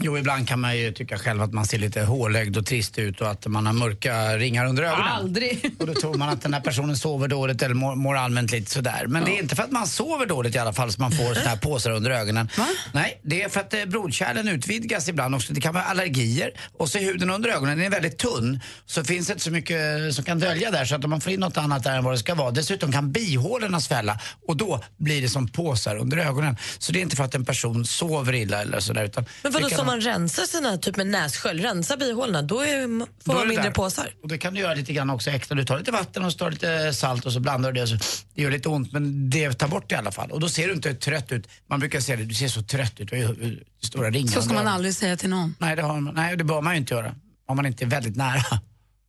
Jo, 0.00 0.18
ibland 0.18 0.48
kan 0.48 0.60
man 0.60 0.76
ju 0.76 0.92
tycka 0.92 1.18
själv 1.18 1.42
att 1.42 1.52
man 1.52 1.66
ser 1.66 1.78
lite 1.78 2.02
hålögd 2.02 2.56
och 2.56 2.66
trist 2.66 2.98
ut 2.98 3.20
och 3.20 3.30
att 3.30 3.46
man 3.46 3.66
har 3.66 3.72
mörka 3.72 4.36
ringar 4.36 4.66
under 4.66 4.82
ögonen. 4.82 5.06
Aldrig. 5.06 5.74
Och 5.78 5.86
då 5.86 5.94
tror 5.94 6.14
man 6.14 6.28
att 6.28 6.42
den 6.42 6.54
här 6.54 6.60
personen 6.60 6.96
sover 6.96 7.28
dåligt 7.28 7.62
eller 7.62 7.74
mår, 7.74 7.94
mår 7.94 8.16
allmänt 8.16 8.50
lite 8.52 8.70
sådär. 8.70 9.04
Men 9.08 9.24
det 9.24 9.30
är 9.30 9.42
inte 9.42 9.56
för 9.56 9.62
att 9.62 9.70
man 9.70 9.86
sover 9.86 10.26
dåligt 10.26 10.54
i 10.54 10.58
alla 10.58 10.72
fall 10.72 10.92
som 10.92 11.02
man 11.02 11.12
får 11.12 11.34
såna 11.34 11.48
här 11.48 11.56
påsar 11.56 11.90
under 11.90 12.10
ögonen. 12.10 12.48
Nej, 12.92 13.20
det 13.22 13.42
är 13.42 13.48
för 13.48 13.60
att 13.60 13.74
eh, 13.74 13.84
blodkärlen 13.84 14.48
utvidgas 14.48 15.08
ibland 15.08 15.34
också. 15.34 15.52
Det 15.52 15.60
kan 15.60 15.74
vara 15.74 15.84
allergier 15.84 16.50
och 16.78 16.88
så 16.88 16.98
är 16.98 17.02
huden 17.02 17.30
under 17.30 17.50
ögonen, 17.50 17.78
den 17.78 17.86
är 17.86 17.90
väldigt 17.90 18.18
tunn. 18.18 18.60
Så 18.86 19.04
finns 19.04 19.26
det 19.26 19.32
inte 19.32 19.44
så 19.44 19.50
mycket 19.50 20.14
som 20.14 20.24
kan 20.24 20.38
dölja 20.38 20.70
där 20.70 20.84
så 20.84 20.94
att 20.94 21.04
om 21.04 21.10
man 21.10 21.20
får 21.20 21.32
in 21.32 21.40
något 21.40 21.56
annat 21.56 21.84
där 21.84 21.96
än 21.96 22.04
vad 22.04 22.14
det 22.14 22.18
ska 22.18 22.34
vara. 22.34 22.50
Dessutom 22.50 22.92
kan 22.92 23.12
bihålorna 23.12 23.80
svälla 23.80 24.18
och 24.46 24.56
då 24.56 24.82
blir 24.96 25.22
det 25.22 25.28
som 25.28 25.48
påsar 25.48 25.96
under 25.96 26.16
ögonen. 26.16 26.56
Så 26.78 26.92
det 26.92 26.98
är 26.98 27.02
inte 27.02 27.16
för 27.16 27.24
att 27.24 27.34
en 27.34 27.44
person 27.44 27.84
sover 27.84 28.34
illa 28.34 28.62
eller 28.62 28.80
sådär. 28.80 29.04
Utan 29.04 29.24
Men 29.42 29.52
vadå, 29.52 29.68
man 29.90 30.00
rensar 30.00 30.42
sina, 30.44 30.78
typ 30.78 30.96
med 30.96 31.06
nässkölj, 31.06 31.62
rensa 31.62 31.96
bihålorna, 31.96 32.42
då 32.42 32.60
är, 32.60 33.06
får 33.24 33.34
man 33.34 33.48
mindre 33.48 33.64
där. 33.64 33.70
påsar? 33.70 34.10
Och 34.22 34.28
det 34.28 34.38
kan 34.38 34.54
du 34.54 34.60
göra 34.60 34.74
lite 34.74 34.92
grann 34.92 35.10
också 35.10 35.30
extra. 35.30 35.54
Du 35.54 35.64
tar 35.64 35.78
lite 35.78 35.90
vatten 35.92 36.24
och 36.24 36.32
så 36.32 36.38
tar 36.38 36.50
lite 36.50 36.92
salt 36.94 37.26
och 37.26 37.32
så 37.32 37.40
blandar 37.40 37.72
du 37.72 37.80
det. 37.80 37.86
Så 37.86 37.96
det 38.34 38.42
gör 38.42 38.50
lite 38.50 38.68
ont 38.68 38.92
men 38.92 39.30
det 39.30 39.52
tar 39.52 39.68
bort 39.68 39.88
det 39.88 39.94
i 39.94 39.98
alla 39.98 40.12
fall. 40.12 40.30
Och 40.30 40.40
då 40.40 40.48
ser 40.48 40.66
du 40.68 40.72
inte 40.74 40.94
trött 40.94 41.32
ut. 41.32 41.48
Man 41.68 41.80
brukar 41.80 42.00
säga 42.00 42.16
det, 42.16 42.24
du 42.24 42.34
ser 42.34 42.48
så 42.48 42.62
trött 42.62 43.00
ut. 43.00 43.10
Du 43.10 43.16
har 43.26 43.34
ju 43.34 43.64
stora 43.82 44.10
ringar. 44.10 44.32
Så 44.32 44.42
ska 44.42 44.54
man 44.54 44.68
aldrig 44.68 44.94
säga 44.94 45.16
till 45.16 45.30
någon. 45.30 45.54
Nej 45.58 45.76
det, 45.76 45.82
har 45.82 46.00
man, 46.00 46.14
nej, 46.14 46.36
det 46.36 46.44
bör 46.44 46.60
man 46.60 46.74
ju 46.74 46.78
inte 46.80 46.94
göra. 46.94 47.14
Om 47.48 47.56
man 47.56 47.66
inte 47.66 47.84
är 47.84 47.88
väldigt 47.88 48.16
nära. 48.16 48.42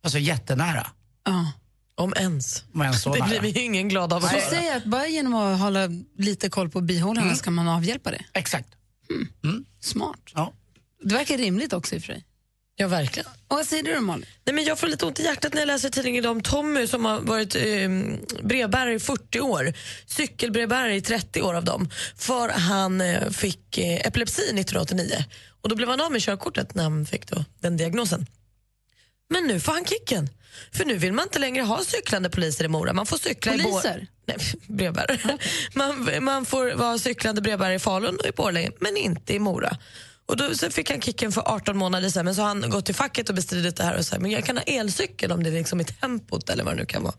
Alltså 0.02 0.18
jättenära. 0.18 0.86
Ja. 1.24 1.52
Om 1.94 2.12
ens. 2.16 2.64
Om 2.74 2.82
ens 2.82 3.04
det 3.04 3.24
blir 3.28 3.40
vi 3.40 3.48
ju 3.50 3.60
ingen 3.60 3.88
glad 3.88 4.12
av 4.12 4.24
att 4.24 4.30
Så 4.30 4.36
höra. 4.36 4.50
säg 4.50 4.70
att 4.70 4.84
bara 4.84 5.06
genom 5.06 5.34
att 5.34 5.60
hålla 5.60 5.88
lite 6.18 6.48
koll 6.50 6.68
på 6.70 6.80
bihålorna 6.80 7.34
ska 7.34 7.50
man 7.50 7.68
avhjälpa 7.68 8.10
det. 8.10 8.24
Exakt. 8.34 8.68
Smart. 9.80 10.20
Ja. 10.34 10.52
Det 11.00 11.14
verkar 11.14 11.38
rimligt 11.38 11.72
också 11.72 11.94
i 11.94 11.98
och 11.98 12.02
för 12.02 12.12
sig. 12.12 12.24
Ja, 12.76 12.88
verkligen. 12.88 13.26
Och 13.48 13.56
vad 13.56 13.66
säger 13.66 13.82
du 13.82 13.94
då 13.94 14.00
Malin? 14.00 14.26
Nej, 14.44 14.54
men 14.54 14.64
jag 14.64 14.78
får 14.78 14.86
lite 14.86 15.06
ont 15.06 15.20
i 15.20 15.24
hjärtat 15.24 15.54
när 15.54 15.60
jag 15.60 15.66
läser 15.66 15.90
tidningen 15.90 16.26
om 16.26 16.40
Tommy 16.42 16.86
som 16.86 17.04
har 17.04 17.20
varit 17.20 17.56
eh, 17.56 17.88
brevbärare 18.42 18.94
i 18.94 19.00
40 19.00 19.40
år, 19.40 19.72
cykelbrevbärare 20.06 20.94
i 20.94 21.00
30 21.00 21.42
år 21.42 21.54
av 21.54 21.64
dem, 21.64 21.90
för 22.16 22.48
han 22.48 23.00
eh, 23.00 23.30
fick 23.30 23.78
eh, 23.78 24.06
epilepsi 24.06 24.42
1989. 24.42 25.24
Och 25.62 25.68
Då 25.68 25.76
blev 25.76 25.88
han 25.88 26.00
av 26.00 26.12
med 26.12 26.22
körkortet 26.22 26.74
när 26.74 26.82
han 26.82 27.06
fick 27.06 27.26
då, 27.26 27.44
den 27.60 27.76
diagnosen. 27.76 28.26
Men 29.30 29.46
nu 29.46 29.60
får 29.60 29.72
han 29.72 29.84
kicken. 29.84 30.28
För 30.72 30.84
nu 30.84 30.96
vill 30.96 31.12
man 31.12 31.22
inte 31.22 31.38
längre 31.38 31.62
ha 31.62 31.84
cyklande 31.84 32.30
poliser 32.30 32.64
i 32.64 32.68
Mora. 32.68 32.92
Man 32.92 33.06
får 33.06 33.16
cykla 33.16 33.54
i 33.54 33.58
Poliser? 33.58 34.06
Nej, 34.26 34.36
brevbärare. 34.66 35.38
Man, 35.74 36.24
man 36.24 36.46
får 36.46 36.74
vara 36.74 36.98
cyklande 36.98 37.40
brevbärare 37.40 37.74
i 37.74 37.78
Falun 37.78 38.16
och 38.16 38.26
i 38.26 38.32
Borlänge, 38.32 38.70
men 38.78 38.96
inte 38.96 39.34
i 39.34 39.38
Mora. 39.38 39.76
Och 40.30 40.36
då 40.36 40.54
så 40.54 40.70
fick 40.70 40.90
han 40.90 41.00
kicken 41.00 41.32
för 41.32 41.40
18 41.40 41.76
månader 41.76 42.08
sen, 42.08 42.24
men 42.24 42.34
så 42.34 42.42
har 42.42 42.48
han 42.48 42.70
gått 42.70 42.86
till 42.86 42.94
facket 42.94 43.28
och 43.28 43.34
bestridit 43.34 43.76
det 43.76 43.84
här 43.84 43.98
och 43.98 44.06
sagt 44.06 44.22
men 44.22 44.30
jag 44.30 44.44
kan 44.44 44.56
ha 44.56 44.64
elcykel 44.64 45.32
om 45.32 45.42
det 45.42 45.50
liksom 45.50 45.80
är 45.80 45.84
tempot 45.84 46.50
eller 46.50 46.64
vad 46.64 46.72
det 46.74 46.80
nu 46.80 46.86
kan 46.86 47.02
vara. 47.02 47.14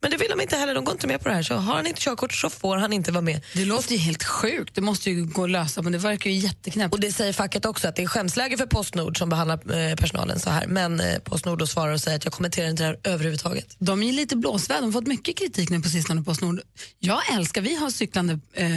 Men 0.00 0.10
det 0.10 0.16
vill 0.16 0.30
de 0.30 0.40
inte 0.40 0.56
heller, 0.56 0.74
de 0.74 0.84
går 0.84 0.92
inte 0.92 1.06
med 1.06 1.20
på 1.20 1.28
det 1.28 1.34
här. 1.34 1.42
Så 1.42 1.54
har 1.54 1.74
han 1.74 1.86
inte 1.86 2.00
körkort 2.00 2.32
så 2.32 2.50
får 2.50 2.76
han 2.76 2.92
inte 2.92 3.12
vara 3.12 3.22
med. 3.22 3.44
Det 3.54 3.64
låter 3.64 3.92
ju 3.92 3.98
helt 3.98 4.24
sjukt. 4.24 4.74
Det 4.74 4.80
måste 4.80 5.10
ju 5.10 5.24
gå 5.24 5.44
att 5.44 5.50
lösa, 5.50 5.82
men 5.82 5.92
det 5.92 5.98
verkar 5.98 6.30
ju 6.30 6.36
jätteknäppt. 6.36 6.94
Och 6.94 7.00
det 7.00 7.12
säger 7.12 7.32
facket 7.32 7.64
också, 7.64 7.88
att 7.88 7.96
det 7.96 8.02
är 8.02 8.06
skämsläge 8.06 8.56
för 8.56 8.66
Postnord 8.66 9.18
som 9.18 9.28
behandlar 9.28 9.90
eh, 9.90 9.96
personalen 9.96 10.40
så 10.40 10.50
här. 10.50 10.66
Men 10.66 11.00
eh, 11.00 11.18
Postnord 11.18 11.58
då 11.58 11.66
svarar 11.66 11.92
och 11.92 12.00
säger 12.00 12.16
att 12.16 12.24
jag 12.24 12.32
kommenterar 12.32 12.68
inte 12.68 12.82
det 12.82 12.86
här 12.86 12.98
överhuvudtaget. 13.04 13.76
De 13.78 14.02
är 14.02 14.12
lite 14.12 14.36
blåsväder, 14.36 14.80
de 14.80 14.86
har 14.86 14.92
fått 14.92 15.06
mycket 15.06 15.38
kritik 15.38 15.70
nu 15.70 15.80
på 15.80 15.88
sistone 15.88 16.22
Postnord. 16.22 16.60
Jag 16.98 17.32
älskar, 17.32 17.60
vi 17.60 17.74
har 17.74 17.90
cyklande, 17.90 18.38
eh, 18.52 18.68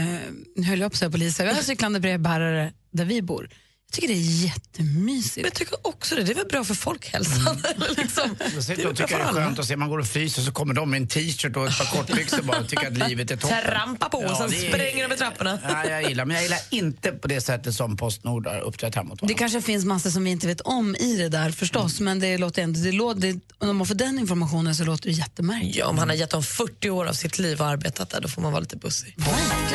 nu 0.56 0.64
höll 0.64 0.80
jag 0.80 0.92
på 0.92 0.96
att 0.96 1.00
säga 1.00 1.12
poliser, 1.12 1.46
vi 1.46 1.54
har 1.54 1.62
cyklande 1.62 2.00
brevbärare 2.00 2.74
där 2.92 3.06
vi 3.06 3.22
bor. 3.22 3.50
Jag 3.94 3.96
tycker 4.02 4.08
det 4.08 4.14
är 4.20 4.44
jättemysigt. 4.46 5.46
Jag 5.46 5.54
tycker 5.54 5.88
också 5.88 6.16
det, 6.16 6.24
det 6.24 6.32
är 6.32 6.36
väl 6.36 6.46
bra 6.46 6.64
för 6.64 6.74
folkhälsan. 6.76 7.64
liksom. 7.98 8.36
Jag 8.56 8.64
sitter 8.64 8.88
och 8.90 8.96
tycker 8.98 9.18
det 9.18 9.24
är 9.24 9.28
skönt 9.34 9.60
att 9.60 9.66
se 9.68 9.76
man 9.76 9.90
går 9.90 9.98
och 10.00 10.08
fryser 10.08 10.42
så 10.42 10.52
kommer 10.52 10.74
de 10.74 10.90
med 10.90 11.02
en 11.02 11.08
t-shirt 11.08 11.56
och 11.58 11.68
ett 11.68 11.78
par 11.78 11.86
kortbyxor 11.86 12.42
bara 12.42 12.60
och 12.60 12.68
tycker 12.70 12.88
att 12.88 13.10
livet 13.10 13.32
är 13.32 13.38
toppen. 13.38 13.58
Trampa 13.66 14.10
på 14.10 14.18
och 14.18 14.38
sen 14.38 14.50
det 14.50 14.66
är- 14.68 14.70
spränger 14.70 15.08
de 15.10 15.16
i 15.16 15.18
trapporna. 15.18 15.60
Nej, 15.64 15.90
jag 15.90 16.04
gillar, 16.10 16.26
men 16.26 16.36
jag 16.36 16.44
gillar 16.44 16.60
inte 16.70 17.12
på 17.12 17.28
det 17.28 17.42
sättet 17.42 17.76
som 17.76 17.98
Postnord 17.98 18.48
har 18.48 18.60
uppträtt 18.60 18.96
här 18.96 19.04
mot 19.04 19.20
Det 19.20 19.22
varandra. 19.26 19.38
kanske 19.38 19.62
finns 19.62 19.86
massor 19.86 20.10
som 20.10 20.24
vi 20.24 20.30
inte 20.32 20.48
vet 20.48 20.62
om 20.62 20.96
i 20.96 21.18
det 21.18 21.30
där 21.30 21.52
förstås, 21.52 22.00
men 22.00 22.20
det 22.20 22.38
låter 22.38 22.62
ändå, 22.62 22.80
det 22.80 22.92
låter, 22.92 23.22
det, 23.22 23.40
om 23.58 23.78
man 23.78 23.88
får 23.88 23.96
den 23.96 24.20
informationen 24.20 24.76
så 24.76 24.84
låter 24.84 25.06
det 25.10 25.16
jättemärkligt. 25.16 25.76
Ja, 25.76 25.86
om 25.88 25.98
han 25.98 26.10
har 26.10 26.16
gett 26.16 26.30
dem 26.30 26.44
40 26.44 26.90
år 26.90 27.06
av 27.06 27.14
sitt 27.14 27.40
liv 27.40 27.62
och 27.62 27.68
arbetat 27.68 28.10
där, 28.10 28.22
då 28.22 28.28
får 28.28 28.42
man 28.42 28.52
vara 28.52 28.60
lite 28.62 28.78
bussig. 28.78 29.16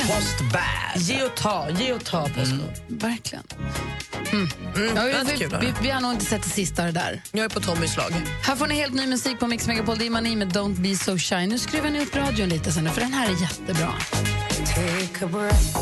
Postbad. 0.06 0.62
Ge 0.96 1.22
och 1.24 1.36
ta, 1.36 1.68
ge 1.80 1.92
och 1.92 2.04
ta 2.04 2.28
Postnord. 2.28 2.72
Verkligen. 2.88 3.44
Mm. 4.32 4.48
Ja, 4.96 5.02
det 5.02 5.44
är 5.44 5.60
vi, 5.60 5.66
vi, 5.66 5.72
vi 5.82 5.90
har 5.90 6.00
nog 6.00 6.12
inte 6.12 6.24
sett 6.24 6.42
det 6.42 6.48
sista 6.48 6.84
det 6.84 6.92
där. 6.92 7.22
Jag 7.32 7.44
är 7.44 7.48
på 7.48 7.60
Tommys 7.60 7.96
lag. 7.96 8.12
Här 8.42 8.56
får 8.56 8.66
ni 8.66 8.74
helt 8.74 8.94
ny 8.94 9.06
musik 9.06 9.38
på 9.38 9.46
Mix 9.46 9.66
Megapol. 9.66 9.98
Det 9.98 10.06
är 10.06 10.10
Mani 10.10 10.36
med 10.36 10.52
Don't 10.52 10.80
be 10.80 10.96
so 10.96 11.18
shy. 11.18 11.46
Nu 11.46 11.58
skruvar 11.58 11.90
ni 11.90 12.02
upp 12.02 12.16
radion 12.16 12.48
lite 12.48 12.72
sen, 12.72 12.90
för 12.90 13.00
den 13.00 13.12
här 13.12 13.26
är 13.26 13.40
jättebra. 13.40 13.94
Take 14.66 15.24
a 15.24 15.28
breath, 15.32 15.78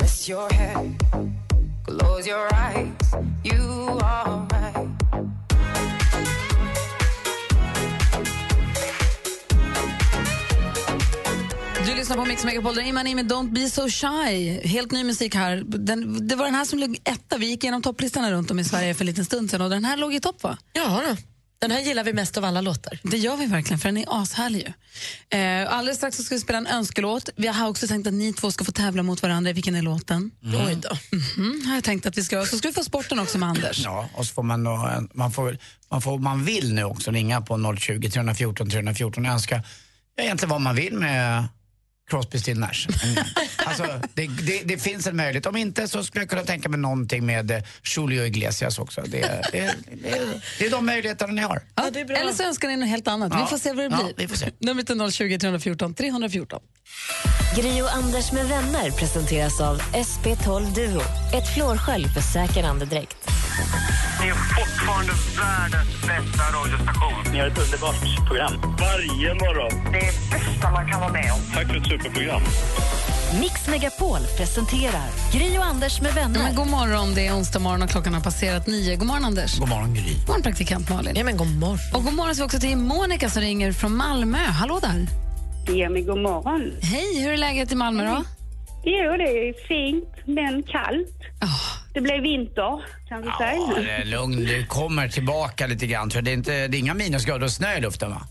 rest 0.00 0.28
your 0.28 0.52
head, 0.52 0.94
close 1.86 2.30
your 2.30 2.48
eyes. 2.52 2.88
You 3.44 3.98
are 4.02 4.46
right. 4.50 5.35
Lyssnar 11.96 12.16
på 12.16 12.24
Mix 12.24 12.44
Megapol. 12.44 12.74
Där 12.74 13.14
med 13.14 13.32
Don't 13.32 13.52
be 13.52 13.70
so 13.70 13.88
shy. 13.88 14.60
Helt 14.64 14.92
ny 14.92 15.04
musik 15.04 15.34
här. 15.34 15.56
Den, 15.66 16.28
det 16.28 16.36
var 16.36 16.44
den 16.44 16.54
här 16.54 16.64
som 16.64 16.78
låg 16.78 16.98
etta. 17.04 17.38
Vi 17.38 17.46
gick 17.46 17.64
igenom 17.64 17.82
topplistorna 17.82 18.30
runt 18.30 18.50
om 18.50 18.58
i 18.58 18.64
Sverige 18.64 18.94
för 18.94 19.02
en 19.02 19.06
liten 19.06 19.24
stund 19.24 19.50
sedan 19.50 19.60
och 19.60 19.70
den 19.70 19.84
här 19.84 19.96
låg 19.96 20.14
i 20.14 20.20
topp 20.20 20.42
va? 20.42 20.58
Ja, 20.72 21.02
då. 21.08 21.16
den 21.58 21.70
här 21.70 21.80
gillar 21.80 22.04
vi 22.04 22.12
mest 22.12 22.38
av 22.38 22.44
alla 22.44 22.60
låtar. 22.60 22.98
Det 23.02 23.16
gör 23.16 23.36
vi 23.36 23.46
verkligen, 23.46 23.78
för 23.78 23.88
den 23.88 23.96
är 23.96 24.22
ashärlig 24.22 24.74
ju. 25.30 25.38
Eh, 25.38 25.72
alldeles 25.72 25.96
strax 25.96 26.16
så 26.16 26.22
ska 26.22 26.34
vi 26.34 26.40
spela 26.40 26.58
en 26.58 26.66
önskelåt. 26.66 27.28
Vi 27.36 27.46
har 27.46 27.68
också 27.68 27.86
tänkt 27.86 28.06
att 28.06 28.14
ni 28.14 28.32
två 28.32 28.50
ska 28.50 28.64
få 28.64 28.72
tävla 28.72 29.02
mot 29.02 29.22
varandra. 29.22 29.52
Vilken 29.52 29.74
är 29.74 29.82
låten? 29.82 30.30
Mm. 30.44 30.66
Oj 30.66 30.78
då. 30.82 31.16
Mhm, 31.16 31.62
har 31.66 31.74
jag 31.74 31.84
tänkt 31.84 32.06
att 32.06 32.18
vi 32.18 32.24
ska. 32.24 32.46
Så 32.46 32.58
ska 32.58 32.68
vi 32.68 32.74
få 32.74 32.84
sporten 32.84 33.18
också 33.18 33.38
med 33.38 33.48
Anders. 33.48 33.84
Ja, 33.84 34.08
och 34.14 34.26
så 34.26 34.34
får 34.34 34.42
man, 34.42 34.64
då, 34.64 34.90
man, 35.14 35.32
får, 35.32 35.58
man 35.90 36.02
får, 36.02 36.18
man 36.18 36.44
vill 36.44 36.74
nu 36.74 36.84
också 36.84 37.10
ringa 37.10 37.40
på 37.40 37.76
020 37.78 38.10
314 38.10 38.70
314 38.70 39.26
och 39.26 39.32
önska 39.32 39.62
ja, 40.16 40.22
egentligen 40.22 40.50
vad 40.50 40.60
man 40.60 40.74
vill 40.74 40.94
med 40.94 41.44
Crosby, 42.10 42.38
Still 42.38 42.58
Nash. 42.58 42.88
Mm. 43.04 43.24
alltså, 43.56 44.00
det, 44.14 44.26
det, 44.26 44.62
det 44.64 44.78
finns 44.78 45.06
en 45.06 45.16
möjlighet. 45.16 45.46
Om 45.46 45.56
inte 45.56 45.88
så 45.88 46.04
skulle 46.04 46.22
jag 46.22 46.30
kunna 46.30 46.42
tänka 46.42 46.68
mig 46.68 46.80
någonting 46.80 47.26
med 47.26 47.50
eh, 47.50 47.62
Julio 47.96 48.24
Iglesias 48.24 48.78
också. 48.78 49.00
Det, 49.06 49.20
det, 49.52 49.74
det, 49.92 50.40
det 50.58 50.66
är 50.66 50.70
de 50.70 50.86
möjligheterna 50.86 51.32
ni 51.32 51.42
har. 51.42 51.62
Ja, 51.74 51.88
Eller 51.94 52.32
så 52.32 52.42
önskar 52.42 52.68
ni 52.68 52.76
något 52.76 52.88
helt 52.88 53.08
annat. 53.08 53.32
Ja. 53.32 53.40
Vi 53.40 53.46
får 53.50 53.58
se 53.58 53.72
vad 53.72 53.90
det 53.90 53.96
Ja, 53.96 54.04
blir. 54.04 54.14
vi 54.16 54.28
får 54.28 54.36
se. 54.36 54.50
Numret 54.58 54.90
är 54.90 55.10
020 55.10 55.38
314 55.38 55.94
314. 55.94 56.60
Gri 57.56 57.82
och 57.82 57.94
Anders 57.94 58.32
med 58.32 58.46
vänner 58.48 58.90
presenteras 58.90 59.60
av 59.60 59.80
SP12 59.82 60.74
Duo. 60.74 61.00
Ett 61.34 61.54
flårskölj 61.54 62.08
för 62.08 62.20
säker 62.20 62.64
andedräkt. 62.64 63.16
Ni 64.20 64.28
är 64.28 64.34
fortfarande 64.34 65.12
världens 65.38 65.88
bästa 66.02 66.44
radiostation. 66.58 67.32
Ni 67.32 67.38
har 67.38 67.46
ett 67.46 67.58
underbart 67.58 68.26
program. 68.26 68.52
Varje 68.80 69.34
morgon. 69.34 69.92
Det 69.92 69.98
är 69.98 70.12
bästa 70.30 70.70
man 70.70 70.90
kan 70.90 71.00
vara 71.00 71.12
med 71.12 71.32
om. 71.32 71.40
Tack 71.54 71.66
för 71.66 71.80
superprogram. 72.02 72.42
Mix 73.40 73.68
Megapol 73.68 74.18
presenterar 74.36 75.08
Gri 75.32 75.58
och 75.58 75.64
Anders 75.64 76.00
med 76.00 76.14
vänner. 76.14 76.38
Men 76.42 76.54
god 76.54 76.66
morgon, 76.66 77.14
det 77.14 77.26
är 77.26 77.32
onsdag 77.34 77.58
morgon 77.58 77.82
och 77.82 77.90
klockan 77.90 78.14
har 78.14 78.20
passerat 78.20 78.66
nio. 78.66 78.96
God 78.96 79.06
morgon 79.06 79.24
Anders. 79.24 79.58
God 79.58 79.68
morgon 79.68 79.94
Gry. 79.94 80.14
God 80.14 80.28
morgon 80.28 80.42
praktikant 80.42 80.90
Malin. 80.90 81.16
Ja, 81.16 81.24
men 81.24 81.36
god 81.36 81.58
morgon. 81.58 81.78
Och 81.94 82.04
god 82.04 82.14
morgon 82.14 82.34
så 82.34 82.42
vi 82.42 82.46
också 82.46 82.58
till 82.58 82.76
Monica 82.76 83.30
som 83.30 83.42
ringer 83.42 83.72
från 83.72 83.96
Malmö. 83.96 84.38
Hallå 84.38 84.78
där. 84.82 85.06
Ja, 85.76 85.88
men 85.90 86.06
god 86.06 86.18
morgon. 86.18 86.72
Hej, 86.82 87.22
hur 87.22 87.32
är 87.32 87.36
läget 87.36 87.72
i 87.72 87.74
Malmö 87.74 88.04
då? 88.04 88.24
Jo, 88.84 89.16
det 89.16 89.24
är 89.48 89.66
fint, 89.68 90.14
men 90.36 90.62
kallt. 90.62 91.16
Det 91.94 92.00
blev 92.00 92.22
vinter, 92.22 92.80
kan 93.08 93.22
vi 93.22 93.28
Ja, 93.28 93.38
säga. 93.38 93.84
det 93.86 93.90
är 93.90 94.04
lugn. 94.04 94.44
Det 94.46 94.66
kommer 94.66 95.08
tillbaka 95.08 95.66
lite 95.66 95.86
grann. 95.86 96.10
För 96.10 96.22
det 96.22 96.30
är, 96.30 96.34
inte, 96.34 96.68
det 96.68 96.76
är 96.76 96.78
inga 96.78 96.94
minusgrader 96.94 97.44
och 97.44 97.52
snö 97.52 97.76
i 97.76 97.80
luften 97.80 98.10
va? 98.10 98.22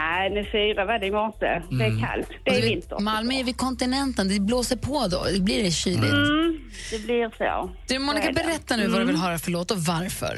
Nej, 0.00 0.30
nu 0.30 0.44
fyra 0.52 0.84
var 0.84 0.98
det 0.98 1.06
i 1.06 1.10
morse. 1.10 1.62
Det 1.70 1.84
är 1.84 1.88
Mm. 1.88 2.00
kallt. 2.04 2.28
Det 2.44 2.50
är 2.50 2.54
vet, 2.62 2.70
vinter. 2.70 2.98
Malmö 3.00 3.34
är 3.34 3.44
vid 3.44 3.56
kontinenten, 3.56 4.28
det 4.28 4.40
blåser 4.40 4.76
på 4.76 5.06
då. 5.14 5.20
Det 5.34 5.40
blir 5.40 5.62
det 5.64 5.70
kyligt. 5.70 6.12
Mm, 6.12 6.60
det 6.92 6.98
blir 7.06 7.30
så. 7.38 7.70
Du 7.88 7.98
Monica, 7.98 8.32
berätta 8.32 8.76
nu 8.76 8.82
vad 8.82 8.92
du 8.98 9.02
Mm. 9.02 9.06
vill 9.06 9.16
höra 9.16 9.38
för 9.38 9.50
låt 9.50 9.70
och 9.70 9.78
varför. 9.78 10.34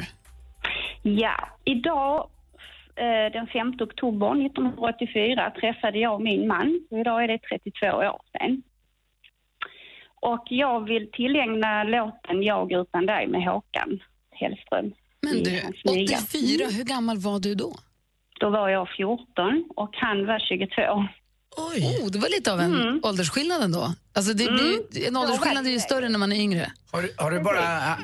Ja, 1.03 1.37
idag 1.65 2.29
eh, 2.97 3.33
den 3.33 3.47
5 3.47 3.73
oktober 3.81 4.47
1984 4.47 5.53
träffade 5.61 5.99
jag 5.99 6.23
min 6.23 6.47
man. 6.49 6.81
Idag 6.91 7.25
är 7.25 7.29
det 7.29 7.39
32 7.39 7.87
år 7.87 8.21
sedan. 8.33 8.63
Och 10.21 10.45
jag 10.51 10.89
vill 10.89 11.11
tillägna 11.13 11.85
låten 11.85 12.43
Jag 12.43 12.73
utan 12.73 13.07
dig 13.07 13.27
med 13.29 13.43
Håkan 13.45 13.99
Hellström. 14.31 14.93
Men 15.23 15.43
du, 15.43 15.61
hans 15.65 15.85
nya. 15.85 16.17
84, 16.19 16.67
hur 16.77 16.85
gammal 16.85 17.19
var 17.19 17.39
du 17.41 17.55
då? 17.55 17.77
Då 18.45 18.51
var 18.51 18.69
jag 18.69 18.89
14 18.97 19.65
och 19.77 19.91
han 19.93 20.27
var 20.27 20.39
22. 20.39 21.09
Oj. 21.57 21.99
Oh, 22.03 22.11
det 22.11 22.19
var 22.19 22.29
lite 22.29 22.53
av 22.53 22.61
en 22.61 22.75
Mm. 22.75 23.01
åldersskillnad 23.03 23.63
ändå. 23.63 23.95
Alltså 24.15 24.33
det 24.33 24.45
blir, 24.53 25.09
en 25.09 25.17
åldersskillnad 25.17 25.67
är 25.67 25.71
ju 25.71 25.81
större 25.81 26.09
när 26.09 26.19
man 26.19 26.33
är 26.33 26.37
yngre. 26.37 26.73
Har, 26.93 27.03
du- 27.03 27.15
har 27.19 27.31
du 27.31 27.41
bara 27.41 27.61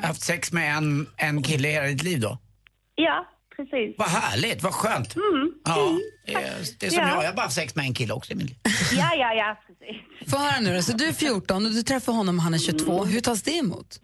haft 0.07 0.21
sex 0.21 0.51
med 0.51 0.77
en, 0.77 1.07
en 1.17 1.43
kille 1.43 1.67
i 1.69 1.71
hela 1.71 1.85
ditt 1.87 2.03
liv 2.03 2.19
då? 2.19 2.37
Ja, 2.95 3.27
precis. 3.55 3.95
Vad 3.97 4.07
härligt, 4.07 4.63
vad 4.63 4.73
skönt. 4.73 5.15
Mm. 5.15 5.51
Ja, 5.65 5.97
det 6.25 6.33
är, 6.33 6.51
det 6.79 6.85
är 6.85 6.89
som 6.89 6.99
Ja. 7.03 7.09
jag. 7.09 7.23
Jag 7.23 7.29
har 7.29 7.35
bara 7.35 7.41
haft 7.41 7.55
sex 7.55 7.75
med 7.75 7.85
en 7.85 7.93
kille 7.93 8.13
också 8.13 8.31
i 8.31 8.35
mitt. 8.35 8.59
Ja, 8.91 9.15
ja, 9.15 9.33
ja, 9.33 9.57
precis. 9.67 10.31
Få 10.31 10.37
höra 10.37 10.59
nu 10.59 10.75
då. 10.75 10.81
Så 10.81 10.93
du 10.97 11.05
är 11.07 11.13
14 11.13 11.65
och 11.65 11.71
du 11.71 11.83
träffar 11.83 12.13
honom 12.13 12.37
och 12.37 12.43
han 12.43 12.53
är 12.53 12.57
22. 12.59 13.05
Hur 13.05 13.21
tas 13.21 13.41
det 13.41 13.51
emot? 13.57 13.99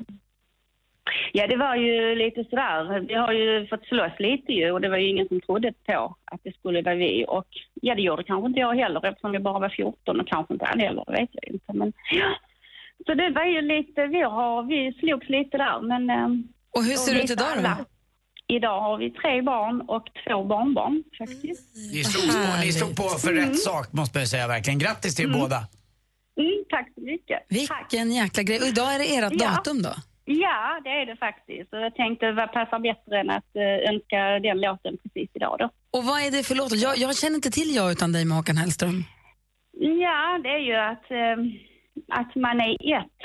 Ja, 1.33 1.47
det 1.47 1.57
var 1.57 1.75
ju 1.75 2.15
lite 2.15 2.43
sådär. 2.43 2.99
Vi 2.99 3.13
har 3.13 3.31
ju 3.33 3.67
fått 3.67 3.85
slåss 3.85 4.11
lite 4.19 4.51
ju 4.53 4.71
och 4.71 4.81
det 4.81 4.89
var 4.89 4.97
ju 4.97 5.07
ingen 5.09 5.27
som 5.27 5.41
trodde 5.41 5.73
på 5.85 6.15
att 6.25 6.41
det 6.43 6.55
skulle 6.59 6.81
vara 6.81 6.95
vi. 6.95 7.25
Och 7.27 7.47
ja, 7.81 7.95
det 7.95 8.01
gjorde 8.01 8.23
kanske 8.23 8.47
inte 8.47 8.59
jag 8.59 8.75
heller 8.75 9.05
eftersom 9.05 9.33
jag 9.33 9.43
bara 9.43 9.59
var 9.59 9.69
14 9.69 10.19
och 10.19 10.27
kanske 10.27 10.53
inte 10.53 10.65
han 10.65 10.79
heller, 10.79 11.03
det 11.07 11.11
vet 11.11 11.29
jag 11.33 11.53
inte. 11.53 11.73
Men 11.73 11.93
ja. 12.11 12.29
Så 13.05 13.13
det 13.13 13.29
var 13.29 13.45
ju 13.45 13.61
lite, 13.61 14.05
vi, 14.07 14.21
har, 14.21 14.63
vi 14.63 14.93
slogs 14.99 15.29
lite 15.29 15.57
där 15.57 15.79
men... 15.81 16.09
ehm, 16.09 16.47
Och 16.71 16.83
hur 16.83 16.93
ser 16.95 17.13
det 17.15 17.23
ut 17.23 17.31
idag 17.31 17.47
då? 17.63 17.85
Idag 18.49 18.81
har 18.81 18.97
vi 18.97 19.11
tre 19.11 19.41
barn 19.41 19.81
och 19.81 20.07
två 20.27 20.43
barnbarn 20.43 21.03
faktiskt. 21.17 21.75
Ni 21.93 22.03
stod, 22.03 22.31
på, 22.33 22.61
ni 22.65 22.71
stod 22.71 22.95
på 22.95 23.03
för 23.03 23.33
rätt 23.33 23.59
sak 23.59 23.93
måste 23.93 24.17
man 24.19 24.27
säga 24.27 24.47
verkligen. 24.47 24.79
Grattis 24.79 25.15
till 25.15 25.29
er 25.29 25.33
båda. 25.39 25.57
Mm, 26.39 26.63
tack 26.69 26.87
så 26.95 27.01
mycket. 27.01 27.39
Vilken 27.49 28.11
jäkla 28.11 28.43
grej. 28.43 28.59
Och 28.61 28.67
idag 28.67 28.95
är 28.95 28.99
det 28.99 29.05
ert 29.17 29.33
Ja. 29.41 29.49
datum 29.49 29.81
då? 29.81 29.89
Ja, 30.29 30.81
det 30.83 30.89
är 30.89 31.05
det 31.05 31.15
faktiskt. 31.17 31.73
Och 31.73 31.79
jag 31.79 31.95
tänkte 31.95 32.31
vad 32.31 32.51
passar 32.51 32.79
bättre 32.79 33.19
än 33.19 33.29
att 33.29 33.55
eh, 33.55 33.91
önska 33.93 34.17
den 34.47 34.61
låten 34.61 34.97
precis 35.03 35.29
idag 35.33 35.55
då. 35.59 35.69
Och 35.97 36.03
vad 36.05 36.21
är 36.25 36.31
det 36.31 36.43
för 36.47 36.55
låt? 36.55 36.71
Jag, 36.75 36.97
jag 36.97 37.17
känner 37.17 37.35
inte 37.35 37.51
till 37.51 37.75
Jag 37.75 37.91
utan 37.91 38.11
dig 38.11 38.25
med 38.25 38.37
Håkan 38.37 38.57
Hellström. 38.57 39.03
Ja, 39.79 40.39
det 40.43 40.49
är 40.49 40.59
ju 40.69 40.75
att, 40.75 41.11
eh, 41.11 41.37
att 42.19 42.35
man 42.35 42.61
är 42.61 42.97
ett, 42.97 43.19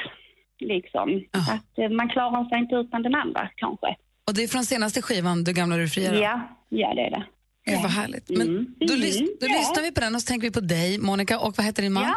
liksom. 0.61 1.23
Att 1.33 1.79
eh, 1.79 1.89
man 1.89 2.09
klarar 2.09 2.49
sig 2.49 2.59
inte 2.59 2.75
utan 2.75 3.03
den 3.03 3.15
andra, 3.15 3.51
kanske. 3.57 3.97
Och 4.27 4.35
det 4.35 4.43
är 4.43 4.49
från 4.49 4.65
senaste 4.65 5.03
skivan, 5.03 5.45
Du 5.45 5.53
gamla 5.53 5.77
du 5.77 5.89
fria? 5.89 6.13
då? 6.13 6.19
Ja, 6.19 6.41
ja 6.69 6.95
det 6.95 7.01
är 7.07 7.11
det. 7.11 7.25
Gud 7.67 7.83
vad 7.83 7.91
härligt. 7.91 8.31
Men 8.31 8.47
då, 8.81 8.95
lys- 8.95 9.37
då 9.41 9.47
Mm, 9.47 9.59
lyssnar 9.59 9.83
vi 9.83 9.93
på 9.93 10.01
den 10.01 10.15
och 10.15 10.21
så 10.21 10.27
tänker 10.29 10.47
vi 10.49 10.53
på 10.53 10.61
dig, 10.61 10.99
Monica, 10.99 11.39
och 11.39 11.55
vad 11.57 11.67
heter 11.67 11.83
din 11.83 11.93
man? 11.93 12.03
Ja. 12.03 12.17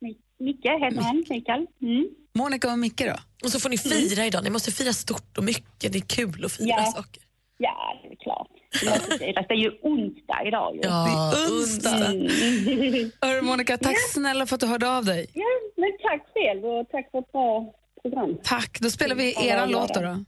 Mi- 0.00 0.44
Micke 0.44 0.64
heter 0.64 1.02
han, 1.02 1.24
Mikael. 1.30 1.66
Mm. 1.82 2.08
Monica 2.34 2.72
och 2.72 2.78
Micke 2.78 2.98
då? 3.06 3.14
Och 3.44 3.50
så 3.50 3.60
får 3.60 3.68
ni 3.70 3.78
fira 3.78 4.26
idag. 4.26 4.44
Ni 4.44 4.50
måste 4.50 4.70
fira 4.70 4.92
stort 4.92 5.38
och 5.38 5.44
mycket. 5.44 5.92
Det 5.92 5.98
är 5.98 6.02
kul 6.02 6.44
att 6.44 6.52
fira 6.52 6.68
Ja. 6.68 6.84
saker. 6.96 7.22
Ja, 7.60 8.00
det 8.02 8.08
är 8.08 8.16
klart. 8.16 8.48
Det 9.18 9.50
är 9.54 9.54
ju 9.54 9.70
onsdag 9.82 10.42
idag 10.46 10.74
ju. 10.74 10.80
Ja, 10.82 11.32
Det 11.34 11.40
är 11.42 11.58
onsdag. 11.58 12.06
Mm. 12.06 13.10
Hörru 13.20 13.42
Monica, 13.42 13.78
tack 13.78 13.96
snälla 14.12 14.46
för 14.46 14.54
att 14.54 14.60
du 14.60 14.66
hörde 14.66 14.90
av 14.96 15.04
dig. 15.04 15.26
Ja, 15.32 15.44
men 15.76 15.90
tack 16.02 16.22
själv 16.34 16.64
och 16.64 16.88
tack 16.90 17.10
för 17.10 17.18
ett 17.18 17.32
bra 17.32 17.72
program. 18.02 18.38
Tack, 18.42 18.80
då 18.80 18.90
spelar 18.90 19.14
vi 19.16 19.32
Ja, 19.34 19.42
era 19.42 19.60
jag 19.60 19.70
låt 19.70 19.94
då. 19.94 20.24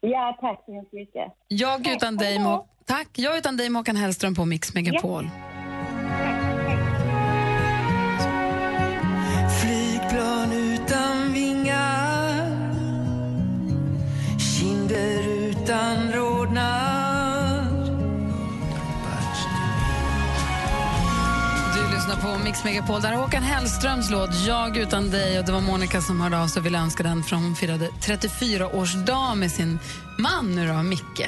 Ja, 0.00 0.38
tack 0.40 0.62
så 0.66 0.72
hemskt 0.74 0.92
mycket. 0.92 1.32
Jag 1.48 1.88
utan 1.88 2.16
dig, 2.16 2.38
tack. 2.86 3.08
Jag 3.12 3.38
utan 3.38 3.56
dig, 3.56 3.68
Håkan 3.68 3.96
Hellström 3.96 4.34
på 4.34 4.44
Mix 4.44 4.74
Megapol. 4.74 5.20
Flygplan 5.22 5.51
utan 10.86 11.32
vingar 11.32 12.46
Kinder 14.38 15.28
utan 15.28 16.12
rodnad 16.12 17.72
Du 21.74 21.94
lyssnar 21.94 22.16
på 22.22 22.44
Mix 22.44 22.64
Megapol. 22.64 23.00
Där 23.00 23.12
är 23.12 23.16
Håkan 23.16 23.42
Hellströms 23.42 24.10
låt 24.10 24.30
Jag 24.46 24.76
utan 24.76 25.10
dig. 25.10 25.38
Och 25.38 25.44
Det 25.44 25.52
var 25.52 25.60
Monica 25.60 26.00
som 26.00 26.20
hörde 26.20 26.38
av 26.38 26.48
sig 26.48 26.60
och 26.60 26.66
ville 26.66 26.78
önska 26.78 27.02
den 27.02 27.22
för 27.22 27.36
hon 27.36 27.56
firade 27.56 27.88
34-årsdag 27.88 29.34
med 29.34 29.50
sin 29.50 29.78
man 30.18 30.54
nu 30.54 30.68
då, 30.68 30.82
Micke. 30.82 31.26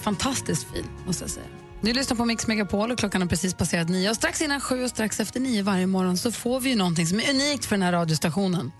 Fantastiskt 0.00 0.72
fin, 0.72 0.86
måste 1.06 1.24
jag 1.24 1.30
säga. 1.30 1.59
Du 1.82 1.92
lyssnar 1.92 2.16
på 2.16 2.24
Mix 2.24 2.46
Megapol 2.46 2.90
och 2.90 2.98
klockan 2.98 3.20
har 3.22 3.28
precis 3.28 3.54
passerat 3.54 3.88
nio. 3.88 4.10
Och 4.10 4.16
strax 4.16 4.42
innan 4.42 4.60
sju 4.60 4.84
och 4.84 4.90
strax 4.90 5.20
efter 5.20 5.40
nio 5.40 5.62
varje 5.62 5.86
morgon 5.86 6.16
så 6.16 6.32
får 6.32 6.60
vi 6.60 6.70
ju 6.70 6.76
någonting 6.76 7.06
som 7.06 7.20
är 7.20 7.30
unikt 7.30 7.64
för 7.64 7.76
den 7.76 7.82
här 7.82 7.92
radiostationen. 7.92 8.72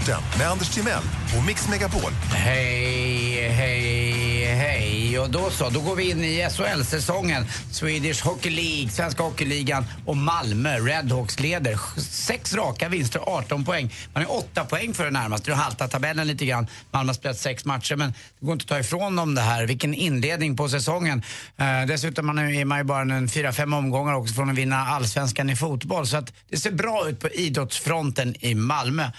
Sporten 0.00 0.22
med 0.38 0.48
Anders 0.50 0.68
Timell 0.68 1.02
och 1.38 1.44
Mix 1.46 1.68
Megapol. 1.68 2.12
Hej, 2.32 3.48
hej, 3.48 4.44
hej. 4.44 5.18
Och 5.18 5.30
då 5.30 5.50
så, 5.50 5.70
då 5.70 5.80
går 5.80 5.96
vi 5.96 6.10
in 6.10 6.24
i 6.24 6.48
SHL-säsongen. 6.50 7.46
Swedish 7.70 8.24
Hockey 8.24 8.50
League, 8.50 8.90
Svenska 8.90 9.22
Hockeyligan 9.22 9.84
och 10.06 10.16
Malmö 10.16 10.78
Redhawks 10.78 11.40
leder. 11.40 12.00
Sex 12.00 12.54
raka 12.54 12.88
vinster 12.88 13.20
18 13.26 13.64
poäng. 13.64 13.94
Man 14.14 14.22
är 14.22 14.32
åtta 14.32 14.64
poäng 14.64 14.94
för 14.94 15.04
det 15.04 15.10
närmaste. 15.10 15.50
Du 15.50 15.54
haltar 15.54 15.88
tabellen 15.88 16.26
lite 16.26 16.46
grann. 16.46 16.66
Malmö 16.90 17.10
har 17.10 17.14
spelat 17.14 17.38
sex 17.38 17.64
matcher 17.64 17.96
men 17.96 18.14
det 18.40 18.46
går 18.46 18.52
inte 18.52 18.62
att 18.62 18.68
ta 18.68 18.78
ifrån 18.78 19.16
dem 19.16 19.34
det 19.34 19.40
här. 19.40 19.66
Vilken 19.66 19.94
inledning 19.94 20.56
på 20.56 20.68
säsongen. 20.68 21.22
Eh, 21.56 21.86
dessutom 21.86 22.28
är 22.38 22.64
man 22.64 22.78
ju 22.78 22.84
bara 22.84 23.00
en 23.00 23.28
fyra, 23.28 23.52
fem 23.52 23.74
omgångar 23.74 24.14
också 24.14 24.34
från 24.34 24.50
att 24.50 24.56
vinna 24.56 24.76
allsvenskan 24.76 25.50
i 25.50 25.56
fotboll. 25.56 26.06
Så 26.06 26.16
att 26.16 26.32
det 26.48 26.56
ser 26.56 26.72
bra 26.72 27.08
ut 27.08 27.20
på 27.20 27.28
idrottsfronten 27.28 28.34
i 28.40 28.54
Malmö. 28.54 29.10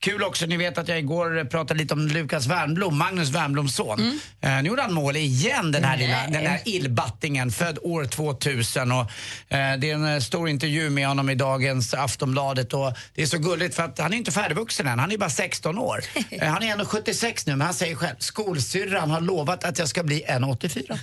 Kul 0.00 0.22
också, 0.22 0.46
ni 0.46 0.56
vet 0.56 0.78
att 0.78 0.88
jag 0.88 0.98
igår 0.98 1.44
pratade 1.44 1.80
lite 1.80 1.94
om 1.94 2.08
Lukas 2.08 2.46
Wernbloom, 2.46 2.98
Magnus 2.98 3.30
Wernbloms 3.30 3.74
son. 3.74 4.20
Eh, 4.40 4.62
nu 4.62 4.68
gjorde 4.68 4.82
han 4.82 4.92
mål 4.92 5.16
igen, 5.16 5.72
den 5.72 5.84
här, 5.84 5.96
lilla, 5.96 6.26
den 6.26 6.46
här 6.46 6.60
illbattingen, 6.64 7.50
född 7.50 7.78
år 7.82 8.04
2000. 8.04 8.92
Och, 8.92 9.00
eh, 9.00 9.06
det 9.48 9.90
är 9.90 9.94
en 9.94 10.14
eh, 10.14 10.20
stor 10.20 10.48
intervju 10.48 10.90
med 10.90 11.08
honom 11.08 11.30
i 11.30 11.34
dagens 11.34 11.94
Aftonbladet. 11.94 12.72
Och 12.72 12.92
det 13.14 13.22
är 13.22 13.26
så 13.26 13.38
gulligt 13.38 13.74
för 13.74 13.82
att 13.82 13.98
han 13.98 14.12
är 14.12 14.16
inte 14.16 14.32
färdigvuxen 14.32 14.86
än, 14.86 14.98
han 14.98 15.12
är 15.12 15.18
bara 15.18 15.30
16 15.30 15.78
år. 15.78 16.00
Eh, 16.30 16.48
han 16.48 16.62
är 16.62 16.76
1,76 16.76 17.42
nu, 17.46 17.56
men 17.56 17.60
han 17.60 17.74
säger 17.74 17.94
själv, 17.94 18.16
skolsyrran 18.18 19.10
har 19.10 19.20
lovat 19.20 19.64
att 19.64 19.78
jag 19.78 19.88
ska 19.88 20.02
bli 20.02 20.24
1,84. 20.28 20.98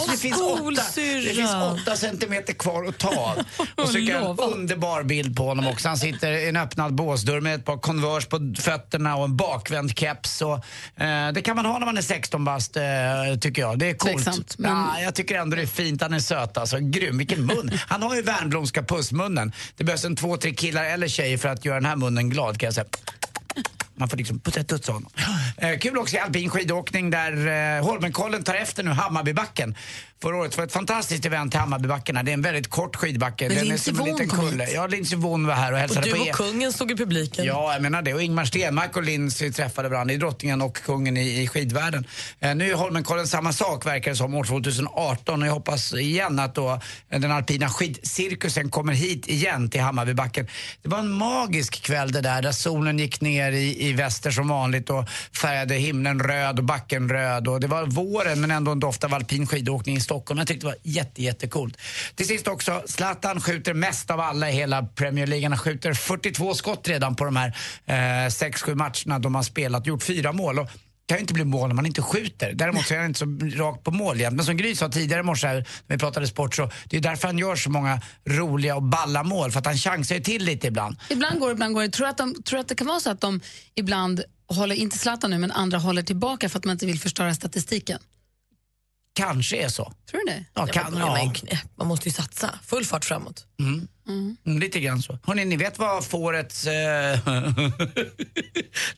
Så 0.00 0.10
det 0.10 0.16
finns, 0.16 0.40
åtta, 0.40 0.82
det 0.96 1.34
finns 1.34 1.54
åtta 1.54 1.96
centimeter 1.96 2.52
kvar 2.52 2.84
att 2.84 2.98
ta 2.98 3.08
av. 3.08 3.38
Och 3.84 3.88
så 3.88 3.98
jag 3.98 4.30
en 4.30 4.38
underbar 4.38 5.02
bild 5.02 5.36
på 5.36 5.44
honom 5.44 5.66
också. 5.66 5.88
Han 5.88 5.98
sitter 5.98 6.32
i 6.32 6.48
en 6.48 6.56
öppnad 6.56 6.94
båsdörr 6.94 7.40
med 7.40 7.54
ett 7.54 7.64
par 7.64 7.76
Converse 8.20 8.54
på 8.56 8.62
fötterna 8.62 9.16
och 9.16 9.24
en 9.24 9.36
bakvänd 9.36 9.98
keps. 9.98 10.42
Och, 10.42 10.54
eh, 11.02 11.32
det 11.32 11.42
kan 11.42 11.56
man 11.56 11.66
ha 11.66 11.78
när 11.78 11.86
man 11.86 11.96
är 11.98 12.02
16 12.02 12.44
bast, 12.44 12.76
eh, 12.76 12.82
tycker 13.40 13.62
jag. 13.62 13.78
Det 13.78 13.90
är 13.90 13.94
coolt. 13.94 14.14
Tveksamt, 14.24 14.58
men- 14.58 14.70
ja, 14.70 15.00
jag 15.00 15.14
tycker 15.14 15.38
ändå 15.38 15.56
det 15.56 15.62
är 15.62 15.66
fint. 15.66 16.02
Han 16.02 16.14
är 16.14 16.18
söt 16.20 16.56
alltså. 16.58 16.78
Grym. 16.80 17.18
Vilken 17.18 17.46
mun. 17.46 17.70
Han 17.88 18.02
har 18.02 18.14
ju 18.14 18.22
Wernbloomska 18.22 18.82
pussmunnen. 18.82 19.52
Det 19.76 19.84
behövs 19.84 20.04
en 20.04 20.16
två, 20.16 20.36
tre 20.36 20.54
killar 20.54 20.84
eller 20.84 21.08
tjejer 21.08 21.38
för 21.38 21.48
att 21.48 21.64
göra 21.64 21.74
den 21.76 21.86
här 21.86 21.96
munnen 21.96 22.30
glad 22.30 22.58
kan 22.60 22.66
jag 22.66 22.74
säga. 22.74 22.86
Man 23.98 24.08
får 24.08 24.16
liksom 24.16 24.38
putta 24.40 24.64
tutsa 24.64 24.92
honom. 24.92 25.10
Eh, 25.56 25.78
kul 25.78 25.98
också 25.98 26.16
i 26.16 26.18
alpin 26.18 26.50
skidåkning 26.50 27.10
där 27.10 27.32
eh, 27.78 27.84
Holmenkollen 27.84 28.42
tar 28.44 28.54
efter 28.54 28.82
nu 28.82 28.90
Hammarbybacken. 28.90 29.74
Förra 30.22 30.36
året 30.36 30.56
var 30.56 30.64
ett 30.64 30.72
fantastiskt 30.72 31.24
event 31.26 31.50
till 31.52 31.60
Hammarbybackarna. 31.60 32.22
Det 32.22 32.30
är 32.30 32.32
en 32.32 32.42
väldigt 32.42 32.70
kort 32.70 32.96
skidbacke. 32.96 33.48
Men 33.48 33.56
Den 33.56 33.64
är 33.66 33.68
Lindsey 33.68 33.94
som 33.94 34.04
en 34.06 34.12
Vonn 34.12 34.28
kom 34.28 34.38
kulle. 34.50 34.64
hit. 34.64 34.74
Ja, 34.74 34.86
Lindsey 34.86 35.18
Vonn 35.18 35.46
var 35.46 35.54
här 35.54 35.68
och 35.72 35.74
Och 35.74 35.80
hälsade 35.80 36.06
du 36.06 36.12
på 36.12 36.20
och 36.20 36.26
er. 36.26 36.32
kungen 36.32 36.72
stod 36.72 36.90
i 36.90 36.96
publiken. 36.96 37.44
Ja, 37.44 37.72
jag 37.72 37.82
menar 37.82 38.02
det. 38.02 38.14
Och 38.14 38.22
Ingmar 38.22 38.44
Stenmark 38.44 38.96
och 38.96 39.02
Lindsey 39.02 39.52
träffade 39.52 39.88
varandra 39.88 40.14
i 40.14 40.16
drottningen 40.16 40.62
och 40.62 40.76
kungen 40.76 41.16
i, 41.16 41.42
i 41.42 41.48
skidvärlden. 41.48 42.06
Eh, 42.40 42.54
nu 42.54 42.70
är 42.70 42.74
Holmenkollen 42.74 43.26
samma 43.28 43.52
sak 43.52 43.86
verkar 43.86 44.10
det 44.10 44.16
som 44.16 44.34
år 44.34 44.44
2018 44.44 45.42
och 45.42 45.48
jag 45.48 45.52
hoppas 45.54 45.94
igen 45.94 46.38
att 46.38 46.54
då 46.54 46.80
eh, 47.10 47.20
den 47.20 47.32
alpina 47.32 47.68
skidcirkusen 47.68 48.70
kommer 48.70 48.92
hit 48.92 49.28
igen 49.28 49.70
till 49.70 49.80
Hammarbybacken. 49.80 50.48
Det 50.82 50.88
var 50.88 50.98
en 50.98 51.10
magisk 51.12 51.82
kväll 51.82 52.12
det 52.12 52.20
där, 52.20 52.42
där 52.42 52.52
solen 52.52 52.98
gick 52.98 53.20
ner 53.20 53.52
i, 53.52 53.88
i 53.88 53.92
väster 53.92 54.30
som 54.30 54.48
vanligt 54.48 54.90
och 54.90 55.04
färgade 55.40 55.74
himlen 55.74 56.20
röd 56.20 56.58
och 56.58 56.64
backen 56.64 57.08
röd 57.08 57.48
och 57.48 57.60
det 57.60 57.66
var 57.66 57.84
våren 57.86 58.40
men 58.40 58.50
ändå 58.50 58.72
en 58.72 58.80
doft 58.80 59.04
av 59.04 59.14
alpin 59.14 59.46
skidåkning 59.46 59.96
i 59.96 60.00
Stockholm. 60.06 60.38
Jag 60.38 60.48
tyckte 60.48 60.66
det 60.66 60.70
var 60.70 60.78
jätte, 60.82 61.22
jättecoolt. 61.22 61.78
Till 62.14 62.26
sist 62.26 62.48
också, 62.48 62.82
Zlatan 62.86 63.40
skjuter 63.40 63.74
mest 63.74 64.10
av 64.10 64.20
alla 64.20 64.50
i 64.50 64.52
hela 64.52 64.82
Premier 64.82 65.26
League. 65.26 65.48
Han 65.48 65.58
skjuter 65.58 65.94
42 65.94 66.54
skott 66.54 66.88
redan 66.88 67.16
på 67.16 67.24
de 67.24 67.36
här 67.36 67.56
eh, 67.86 67.94
6-7 68.28 68.74
matcherna 68.74 69.18
de 69.18 69.34
har 69.34 69.42
spelat, 69.42 69.86
gjort 69.86 70.02
fyra 70.02 70.32
mål. 70.32 70.58
Och 70.58 70.66
det 71.06 71.08
kan 71.08 71.18
ju 71.18 71.20
inte 71.20 71.34
bli 71.34 71.44
mål 71.44 71.70
om 71.70 71.76
man 71.76 71.86
inte 71.86 72.02
skjuter. 72.02 72.52
Däremot 72.52 72.86
så 72.86 72.94
är 72.94 72.98
han 72.98 73.06
inte 73.06 73.18
så 73.18 73.38
rakt 73.62 73.84
på 73.84 73.90
mål 73.90 74.20
jämt. 74.20 74.36
Men 74.36 74.44
som 74.44 74.56
Gry 74.56 74.74
sa 74.74 74.88
tidigare 74.88 75.20
i 75.20 75.22
morse 75.22 75.46
när 75.46 75.64
vi 75.86 75.98
pratade 75.98 76.26
sport 76.26 76.54
så 76.54 76.70
det 76.84 76.96
är 76.96 77.00
därför 77.00 77.28
han 77.28 77.38
gör 77.38 77.56
så 77.56 77.70
många 77.70 78.00
roliga 78.28 78.76
och 78.76 78.82
balla 78.82 79.22
mål. 79.22 79.52
För 79.52 79.58
att 79.58 79.66
han 79.66 79.76
chansar 79.76 80.14
ju 80.14 80.20
till 80.20 80.44
lite 80.44 80.66
ibland. 80.66 80.96
Ibland 81.10 81.40
går 81.40 81.46
det, 81.46 81.52
ibland 81.52 81.74
går 81.74 81.82
det. 81.82 81.88
Tror 81.88 82.06
du 82.06 82.10
att, 82.10 82.18
de, 82.18 82.42
tror 82.42 82.60
att 82.60 82.68
det 82.68 82.74
kan 82.74 82.86
vara 82.86 83.00
så 83.00 83.10
att 83.10 83.20
de 83.20 83.40
ibland 83.74 84.22
håller, 84.48 84.74
inte 84.74 84.98
Zlatan 84.98 85.30
nu, 85.30 85.38
men 85.38 85.52
andra 85.52 85.78
håller 85.78 86.02
tillbaka 86.02 86.48
för 86.48 86.58
att 86.58 86.64
man 86.64 86.72
inte 86.72 86.86
vill 86.86 87.00
förstöra 87.00 87.34
statistiken? 87.34 87.98
Kanske 89.16 89.56
är 89.56 89.68
så. 89.68 89.92
Tror 90.10 90.20
du 90.26 90.32
det? 90.32 90.44
Ja, 90.54 90.66
kan, 90.66 90.96
ja. 90.98 91.14
men, 91.14 91.34
knä, 91.34 91.60
man 91.76 91.86
måste 91.86 92.08
ju 92.08 92.12
satsa. 92.12 92.58
Full 92.66 92.84
fart 92.84 93.04
framåt. 93.04 93.46
Mm. 93.60 93.88
Mm, 94.08 94.36
lite 94.60 94.80
grann 94.80 95.02
så. 95.02 95.18
Hörrni, 95.22 95.44
ni 95.44 95.56
vet 95.56 95.78
vad 95.78 96.04
fårets... 96.04 96.66
Eh, 96.66 97.18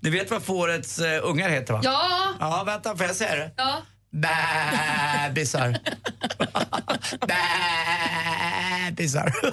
ni 0.00 0.10
vet 0.10 0.30
vad 0.30 0.42
fårets 0.42 0.98
eh, 0.98 1.20
ungar 1.24 1.48
heter 1.48 1.72
va? 1.72 1.80
Ja! 1.84 2.34
Ja, 2.40 2.62
vänta, 2.66 2.96
får 2.96 3.06
jag 3.06 3.16
säga 3.16 3.36
det? 3.36 3.52
Ja. 3.56 3.82
Bäbisar. 4.10 5.78
Bäbisar. 8.86 9.34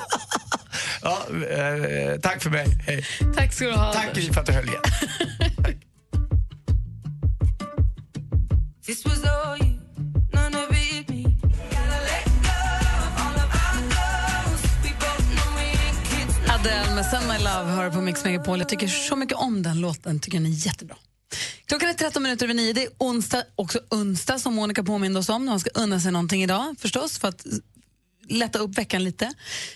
ja, 1.01 1.27
eh, 1.49 2.19
tack 2.19 2.43
för 2.43 2.49
mig. 2.49 2.67
Hej. 2.87 3.05
Tack 3.35 3.53
ska 3.53 3.65
du 3.65 3.71
ha. 3.71 3.93
Tack 3.93 4.15
Gry 4.15 4.33
för 4.33 4.41
att 4.41 4.47
du 4.47 4.53
höll 4.53 4.67
igen. 4.67 4.81
Med 16.95 17.05
Send 17.05 17.27
My 17.27 17.37
Love 17.37 17.71
hör 17.71 17.91
på 17.91 18.01
Mix 18.01 18.23
Megapol. 18.23 18.59
Jag 18.59 18.69
tycker 18.69 18.87
så 18.87 19.15
mycket 19.15 19.37
om 19.37 19.63
den 19.63 19.81
låten. 19.81 20.19
tycker 20.19 20.37
den 20.37 20.47
är 20.47 20.65
jättebra. 20.65 20.95
Klockan 21.65 21.89
är 21.89 21.93
13 21.93 22.23
minuter 22.23 22.45
över 22.45 22.53
9. 22.53 22.73
Det 22.73 22.83
är 22.83 22.89
onsdag, 22.97 23.43
också 23.55 23.79
onsdag 23.89 24.39
som 24.39 24.53
Monica 24.53 24.83
påminde 24.83 25.19
oss 25.19 25.29
om. 25.29 25.45
Man 25.45 25.59
ska 25.59 25.69
unna 25.73 25.99
sig 25.99 26.11
någonting 26.11 26.43
idag 26.43 26.75
förstås 26.79 27.17
för 27.17 27.27
att 27.27 27.45
lätta 28.29 28.59
upp 28.59 28.77
veckan 28.77 29.03
lite. 29.03 29.33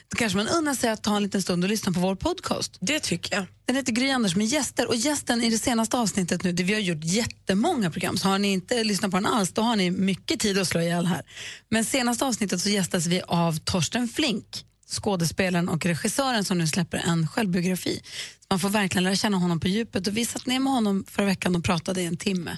Då 0.10 0.16
kanske 0.16 0.38
man 0.38 0.48
unnar 0.48 0.74
sig 0.74 0.90
att 0.90 1.04
ta 1.04 1.16
en 1.16 1.24
liten 1.24 1.42
stund 1.42 1.64
och 1.64 1.70
lyssna 1.70 1.92
på 1.92 2.00
vår 2.00 2.16
podcast. 2.16 2.78
Det 2.80 3.00
tycker 3.00 3.36
jag. 3.36 3.46
Den 3.66 3.76
heter 3.76 3.92
Gry 3.92 4.10
Anders 4.10 4.36
med 4.36 4.48
gäster 4.48 4.88
och 4.88 4.96
gästen 4.96 5.44
i 5.44 5.50
det 5.50 5.60
senaste 5.60 5.98
avsnittet 5.98 6.44
nu, 6.44 6.52
det 6.52 6.64
vi 6.64 6.74
har 6.74 6.82
gjort 6.82 7.04
jättemånga 7.04 7.92
program, 7.92 8.18
så 8.18 8.28
har 8.28 8.40
ni 8.40 8.52
inte 8.52 8.84
lyssnat 8.84 9.12
på 9.12 9.18
den 9.18 9.26
alls, 9.26 9.52
då 9.52 9.62
har 9.62 9.76
ni 9.76 9.92
mycket 9.92 10.40
tid 10.40 10.60
att 10.60 10.68
slå 10.68 10.82
ihjäl 10.82 11.06
här. 11.06 11.22
Men 11.70 11.86
senaste 11.86 12.26
avsnittet 12.26 12.62
så 12.62 12.70
gästas 12.70 13.06
vi 13.06 13.22
av 13.28 13.60
Torsten 13.60 14.08
Flink, 14.08 14.66
skådespelaren 14.90 15.70
och 15.70 15.86
regissören 15.86 16.44
som 16.44 16.58
nu 16.58 16.68
släpper 16.68 16.98
en 16.98 17.28
självbiografi. 17.28 18.02
Så 18.40 18.46
man 18.50 18.60
får 18.60 18.70
verkligen 18.70 19.04
lära 19.04 19.16
känna 19.16 19.38
honom 19.38 19.60
på 19.60 19.68
djupet 19.68 20.08
och 20.08 20.18
vi 20.18 20.26
satt 20.26 20.46
ner 20.46 20.60
med 20.60 20.74
honom 20.74 21.06
förra 21.08 21.26
veckan 21.26 21.56
och 21.56 21.64
pratade 21.64 22.02
i 22.02 22.06
en 22.06 22.18
timme. 22.18 22.58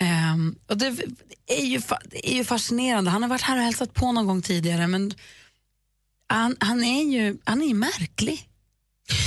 Ehm, 0.00 0.56
och 0.66 0.78
det, 0.78 0.86
är 1.46 1.64
ju, 1.64 1.80
det 2.04 2.32
är 2.32 2.36
ju 2.36 2.44
fascinerande. 2.44 3.10
Han 3.10 3.22
har 3.22 3.28
varit 3.28 3.42
här 3.42 3.56
och 3.56 3.62
hälsat 3.62 3.94
på 3.94 4.12
någon 4.12 4.26
gång 4.26 4.42
tidigare 4.42 4.86
men 4.86 5.14
han, 6.28 6.56
han 6.60 6.84
är 6.84 7.04
ju 7.04 7.38
han 7.44 7.62
är 7.62 7.74
märklig. 7.74 8.48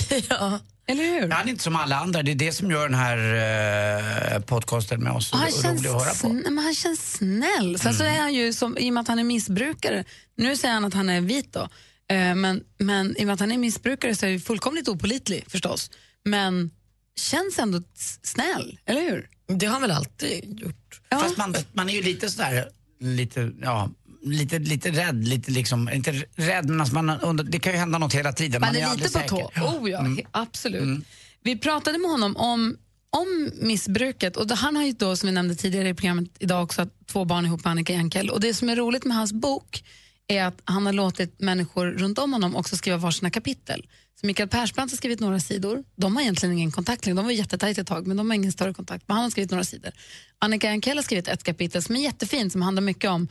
ja. 0.29 0.59
Eller 0.89 1.03
hur? 1.03 1.29
Han 1.29 1.47
är 1.47 1.51
inte 1.51 1.63
som 1.63 1.75
alla 1.75 1.95
andra. 1.95 2.23
Det 2.23 2.31
är 2.31 2.35
det 2.35 2.51
som 2.51 2.71
gör 2.71 2.89
den 2.89 2.99
här 2.99 3.17
eh, 4.35 4.41
podcasten 4.41 5.03
med 5.03 5.11
oss 5.11 5.31
Och 5.31 5.37
han, 5.37 5.51
känns 5.51 5.81
rolig 5.81 5.89
att 5.89 6.05
höra 6.05 6.13
på. 6.13 6.27
Mm. 6.27 6.55
men 6.55 6.63
han 6.63 6.75
känns 6.75 7.13
snäll. 7.13 7.79
Sen 7.79 7.93
så 7.93 8.03
är 8.03 8.19
han 8.19 8.33
ju, 8.33 8.53
som, 8.53 8.77
i 8.77 8.89
och 8.89 8.93
med 8.93 9.01
att 9.01 9.07
han 9.07 9.19
är 9.19 9.23
missbrukare, 9.23 10.03
nu 10.35 10.57
säger 10.57 10.73
han 10.73 10.85
att 10.85 10.93
han 10.93 11.09
är 11.09 11.21
vit 11.21 11.53
då, 11.53 11.69
men, 12.15 12.63
men 12.77 13.17
i 13.17 13.21
och 13.23 13.25
med 13.27 13.33
att 13.33 13.39
han 13.39 13.51
är 13.51 13.57
missbrukare 13.57 14.15
så 14.15 14.25
är 14.25 14.31
han 14.31 14.39
fullkomligt 14.39 14.87
opolitlig 14.87 15.43
förstås. 15.47 15.91
Men 16.25 16.71
känns 17.15 17.59
ändå 17.59 17.81
snäll, 18.23 18.79
eller 18.85 19.01
hur? 19.01 19.29
Det 19.47 19.65
har 19.65 19.73
han 19.73 19.81
väl 19.81 19.91
alltid 19.91 20.59
gjort. 20.59 21.01
Fast 21.11 21.37
man, 21.37 21.55
man 21.73 21.89
är 21.89 21.93
ju 21.93 22.01
lite 22.03 22.29
sådär, 22.29 22.69
lite, 22.99 23.51
ja, 23.61 23.89
lite, 24.23 24.59
lite 24.59 24.91
rädd, 24.91 25.27
lite 25.27 25.51
liksom, 25.51 25.89
inte 25.89 26.11
rädd 26.35 26.69
men 26.69 26.81
alltså 26.81 26.95
man 26.95 27.09
undrar, 27.09 27.45
det 27.45 27.59
kan 27.59 27.73
ju 27.73 27.79
hända 27.79 27.97
något 27.97 28.13
hela 28.13 28.33
tiden. 28.33 28.61
Man 28.61 28.75
är 28.75 28.85
aldrig 28.85 29.07
lite 29.07 29.19
på 29.19 29.35
säker. 29.35 29.61
tå. 29.61 29.67
Oh 29.79 29.89
ja, 29.89 29.99
Mm. 29.99 30.25
absolut. 30.31 31.05
Vi 31.43 31.57
pratade 31.57 31.97
med 31.97 32.11
honom 32.11 32.37
om, 32.37 32.77
om 33.09 33.51
missbruket 33.61 34.37
och 34.37 34.51
han 34.51 34.75
har 34.75 34.83
ju 34.83 34.91
då, 34.91 35.15
som 35.15 35.27
vi 35.27 35.33
nämnde 35.33 35.55
tidigare 35.55 35.89
i 35.89 35.93
programmet 35.93 36.29
idag 36.39 36.63
också, 36.63 36.87
två 37.07 37.25
barn 37.25 37.45
ihop 37.45 37.63
med 37.63 37.71
Annika 37.71 37.93
Jänkel. 37.93 38.29
Och 38.29 38.39
det 38.41 38.53
som 38.53 38.69
är 38.69 38.75
roligt 38.75 39.05
med 39.05 39.17
hans 39.17 39.33
bok 39.33 39.83
är 40.29 40.43
att 40.43 40.61
han 40.65 40.85
har 40.85 40.93
låtit 40.93 41.39
människor 41.39 41.85
runt 41.85 42.19
om 42.19 42.33
honom 42.33 42.55
också 42.55 42.77
skriva 42.77 42.97
varsina 42.97 43.29
kapitel. 43.29 43.87
Så 44.21 44.27
Mikael 44.27 44.49
Persbrandt 44.49 44.93
har 44.93 44.97
skrivit 44.97 45.19
några 45.19 45.39
sidor. 45.39 45.83
De 45.95 46.15
har 46.15 46.21
egentligen 46.21 46.57
ingen 46.57 46.71
kontakt 46.71 47.05
längre. 47.05 47.15
De 47.15 47.25
var 47.25 47.31
jättetajta 47.31 47.81
ett 47.81 47.87
tag, 47.87 48.07
men 48.07 48.17
de 48.17 48.29
har 48.29 48.35
ingen 48.35 48.51
större 48.51 48.73
kontakt. 48.73 49.03
Men 49.07 49.15
han 49.15 49.23
har 49.23 49.31
skrivit 49.31 49.51
några 49.51 49.63
sidor. 49.63 49.91
Annika 50.39 50.67
Jankell 50.67 50.97
har 50.97 51.03
skrivit 51.03 51.27
ett 51.27 51.43
kapitel 51.43 51.83
som 51.83 51.95
är 51.95 51.99
jättefint, 51.99 52.51
som 52.51 52.61
handlar 52.61 52.81
mycket 52.81 53.09
om 53.09 53.27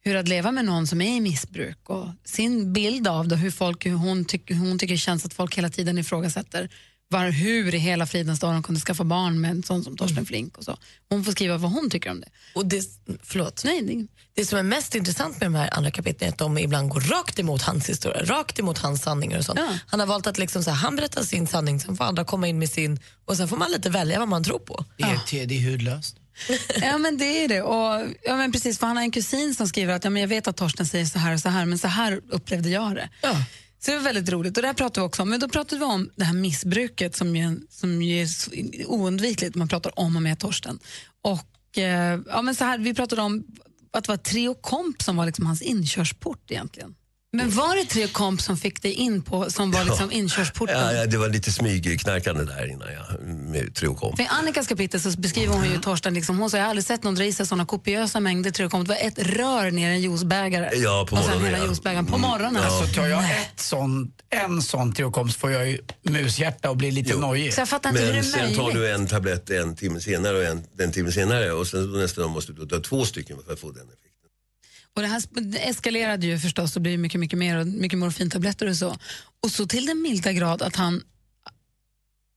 hur 0.00 0.16
att 0.16 0.28
leva 0.28 0.52
med 0.52 0.64
någon 0.64 0.86
som 0.86 1.00
är 1.00 1.16
i 1.16 1.20
missbruk 1.20 1.90
och 1.90 2.08
sin 2.24 2.72
bild 2.72 3.08
av 3.08 3.28
det, 3.28 3.36
hur, 3.36 3.50
folk, 3.50 3.86
hur, 3.86 3.92
hon, 3.92 4.24
tyck, 4.24 4.50
hur 4.50 4.56
hon 4.56 4.78
tycker 4.78 4.94
det 4.94 4.98
känns 4.98 5.24
att 5.24 5.34
folk 5.34 5.58
hela 5.58 5.68
tiden 5.68 5.98
ifrågasätter 5.98 6.68
var, 7.08 7.30
hur 7.30 7.74
i 7.74 7.78
hela 7.78 8.06
fridens 8.06 8.40
dag 8.40 8.52
de 8.54 8.62
kunde 8.62 8.80
skaffa 8.80 9.04
barn 9.04 9.40
med 9.40 9.50
en 9.50 9.62
sån 9.62 9.84
som 9.84 9.96
Torsten 9.96 10.26
Flink. 10.26 10.58
Och 10.58 10.64
så. 10.64 10.76
Hon 11.08 11.24
får 11.24 11.32
skriva 11.32 11.56
vad 11.56 11.70
hon 11.70 11.90
tycker 11.90 12.10
om 12.10 12.20
det. 12.20 12.28
Och 12.54 12.66
det, 12.66 12.84
förlåt. 13.22 13.62
Nej, 13.64 13.82
det, 13.82 14.06
det 14.42 14.46
som 14.46 14.58
är 14.58 14.62
mest 14.62 14.94
intressant 14.94 15.40
med 15.40 15.46
de 15.46 15.54
här 15.54 15.74
andra 15.74 15.90
kapitlen 15.90 16.28
är 16.28 16.32
att 16.32 16.38
de 16.38 16.58
ibland 16.58 16.88
går 16.88 17.00
rakt 17.00 17.38
emot 17.38 17.62
hans 17.62 17.88
historia, 17.88 18.24
rakt 18.24 18.58
emot 18.58 18.78
hans 18.78 19.02
sanningar 19.02 19.38
och 19.38 19.44
sånt. 19.44 19.60
Han 19.86 20.00
har 20.00 20.06
valt 20.06 20.26
att 20.26 20.38
liksom 20.38 20.64
så 20.64 20.70
här, 20.70 20.76
han 20.76 20.96
berättar 20.96 21.22
sin 21.22 21.46
sanning, 21.46 21.80
sen 21.80 21.96
får 21.96 22.04
andra 22.04 22.24
komma 22.24 22.48
in 22.48 22.58
med 22.58 22.70
sin 22.70 23.00
och 23.24 23.36
sen 23.36 23.48
får 23.48 23.56
man 23.56 23.70
lite 23.70 23.90
välja 23.90 24.18
vad 24.18 24.28
man 24.28 24.44
tror 24.44 24.58
på. 24.58 24.84
Det 24.96 25.02
är, 25.04 25.18
te- 25.26 25.44
det 25.44 25.54
är 25.66 25.70
hudlöst. 25.70 26.16
ja 26.80 26.98
men 26.98 27.18
det 27.18 27.44
är 27.44 27.48
det. 27.48 27.62
Och, 27.62 28.06
ja, 28.24 28.36
men 28.36 28.52
precis, 28.52 28.78
för 28.78 28.86
han 28.86 28.96
har 28.96 29.02
en 29.04 29.10
kusin 29.10 29.54
som 29.54 29.68
skriver 29.68 29.94
att 29.94 30.04
ja, 30.04 30.10
men 30.10 30.20
jag 30.22 30.28
vet 30.28 30.48
att 30.48 30.56
Torsten 30.56 30.86
säger 30.86 31.06
så 31.06 31.18
här 31.18 31.34
och 31.34 31.40
så 31.40 31.48
här, 31.48 31.66
men 31.66 31.78
så 31.78 31.88
här 31.88 32.20
upplevde 32.30 32.68
jag 32.70 32.94
det. 32.94 33.08
Så 33.78 33.90
det 33.90 33.96
var 33.96 34.04
väldigt 34.04 34.28
roligt 34.28 34.56
och 34.56 34.62
det 34.62 34.66
här 34.66 34.74
pratade 34.74 35.00
vi 35.00 35.08
också 35.08 35.22
om. 35.22 35.30
Men 35.30 35.40
då 35.40 35.48
pratade 35.48 35.78
vi 35.78 35.84
om 35.84 36.10
det 36.16 36.24
här 36.24 36.34
missbruket 36.34 37.16
som 37.16 37.36
ju, 37.36 37.60
som 37.70 38.02
ju 38.02 38.22
är 38.22 38.28
oundvikligt. 38.86 39.54
Man 39.54 39.68
pratar 39.68 39.98
om 39.98 40.16
och 40.16 40.22
med 40.22 40.38
Torsten. 40.38 40.78
Och, 41.22 41.78
eh, 41.78 42.20
ja, 42.26 42.42
men 42.42 42.54
så 42.54 42.64
här, 42.64 42.78
vi 42.78 42.94
pratade 42.94 43.22
om 43.22 43.44
att 43.90 44.04
det 44.04 44.08
var 44.12 44.16
Trio 44.16 44.54
Komp 44.54 45.02
som 45.02 45.16
var 45.16 45.26
liksom 45.26 45.46
hans 45.46 45.62
inkörsport 45.62 46.50
egentligen. 46.50 46.94
Men 47.32 47.50
var 47.50 47.76
det 47.76 47.84
Trio 47.84 48.08
Komp 48.08 48.40
som 48.40 48.56
fick 48.56 48.82
dig 48.82 48.92
in 48.92 49.22
på, 49.22 49.50
som 49.50 49.70
var 49.70 49.84
liksom 49.84 50.12
inkörsporten? 50.12 50.80
Ja, 50.80 50.92
ja, 50.92 51.06
det 51.06 51.16
var 51.16 51.28
lite 51.28 51.52
smygknarkande 51.52 52.44
där 52.44 52.66
innan 52.66 52.88
jag 52.92 53.26
med 53.26 53.74
Triokom. 53.74 54.16
För 54.16 54.22
I 54.22 54.26
Annikas 54.26 54.66
kapitel 54.66 55.00
så 55.00 55.10
beskriver 55.20 55.54
hon 55.54 55.64
ju 55.64 55.78
Torsten, 55.78 56.14
liksom, 56.14 56.38
hon 56.38 56.50
sa 56.50 56.56
jag 56.56 56.64
har 56.64 56.70
aldrig 56.70 56.84
sett 56.84 57.02
någon 57.02 57.14
dra 57.14 57.24
i 57.24 57.32
sig 57.32 57.46
såna 57.46 57.66
kopiösa 57.66 58.20
mängder 58.20 58.50
Trio 58.50 58.68
Komp. 58.68 58.88
Det 58.88 58.94
var 58.94 59.00
ett 59.00 59.18
rör 59.18 59.70
ner 59.70 59.90
i 59.90 59.94
en 59.94 60.00
juicebägare. 60.00 60.70
Ja, 60.76 61.06
på 61.10 61.16
och 61.16 61.22
sen 61.22 61.30
morgonen, 61.30 61.46
hela 61.46 61.58
ja. 61.58 61.64
juicebägaren 61.64 62.06
på 62.06 62.18
morgonen. 62.18 62.56
Alltså 62.56 62.94
tar 62.94 63.06
jag 63.06 63.24
ett 63.24 63.60
sån, 63.60 64.12
en 64.30 64.62
sån 64.62 64.92
triokomst 64.92 65.36
får 65.40 65.50
jag 65.50 65.70
ju 65.70 65.78
mushjärta 66.02 66.70
och 66.70 66.76
blir 66.76 66.92
lite 66.92 67.16
nojig. 67.16 67.54
Så 67.54 67.60
jag 67.60 67.68
fattar 67.68 67.90
inte 67.90 68.02
hur 68.02 68.08
det 68.08 68.12
Men 68.12 68.40
är 68.40 68.46
sen 68.48 68.54
tar 68.54 68.72
du 68.72 68.92
en 68.92 69.06
tablett 69.06 69.50
en 69.50 69.76
timme 69.76 70.00
senare 70.00 70.36
och 70.36 70.44
en, 70.44 70.64
en 70.78 70.92
timme 70.92 71.12
senare 71.12 71.52
och 71.52 71.66
sen 71.66 71.92
nästa 71.92 72.20
dag 72.20 72.30
måste 72.30 72.52
du 72.52 72.66
ta 72.66 72.80
två 72.80 73.04
stycken 73.04 73.36
för 73.46 73.52
att 73.52 73.60
få 73.60 73.70
den 73.70 73.82
effekten. 73.82 74.15
Och 74.96 75.02
det 75.02 75.08
här 75.08 75.22
eskalerade 75.56 76.26
ju 76.26 76.38
förstås 76.38 76.76
och 76.76 76.82
blev 76.82 76.98
mycket, 76.98 77.20
mycket 77.20 77.38
mer 77.38 77.56
och 77.56 77.66
mycket 77.66 77.98
morfintabletter 77.98 78.68
och 78.68 78.76
så. 78.76 78.96
Och 79.42 79.50
så 79.50 79.66
till 79.66 79.86
den 79.86 80.02
milda 80.02 80.32
grad 80.32 80.62
att 80.62 80.76
han 80.76 81.02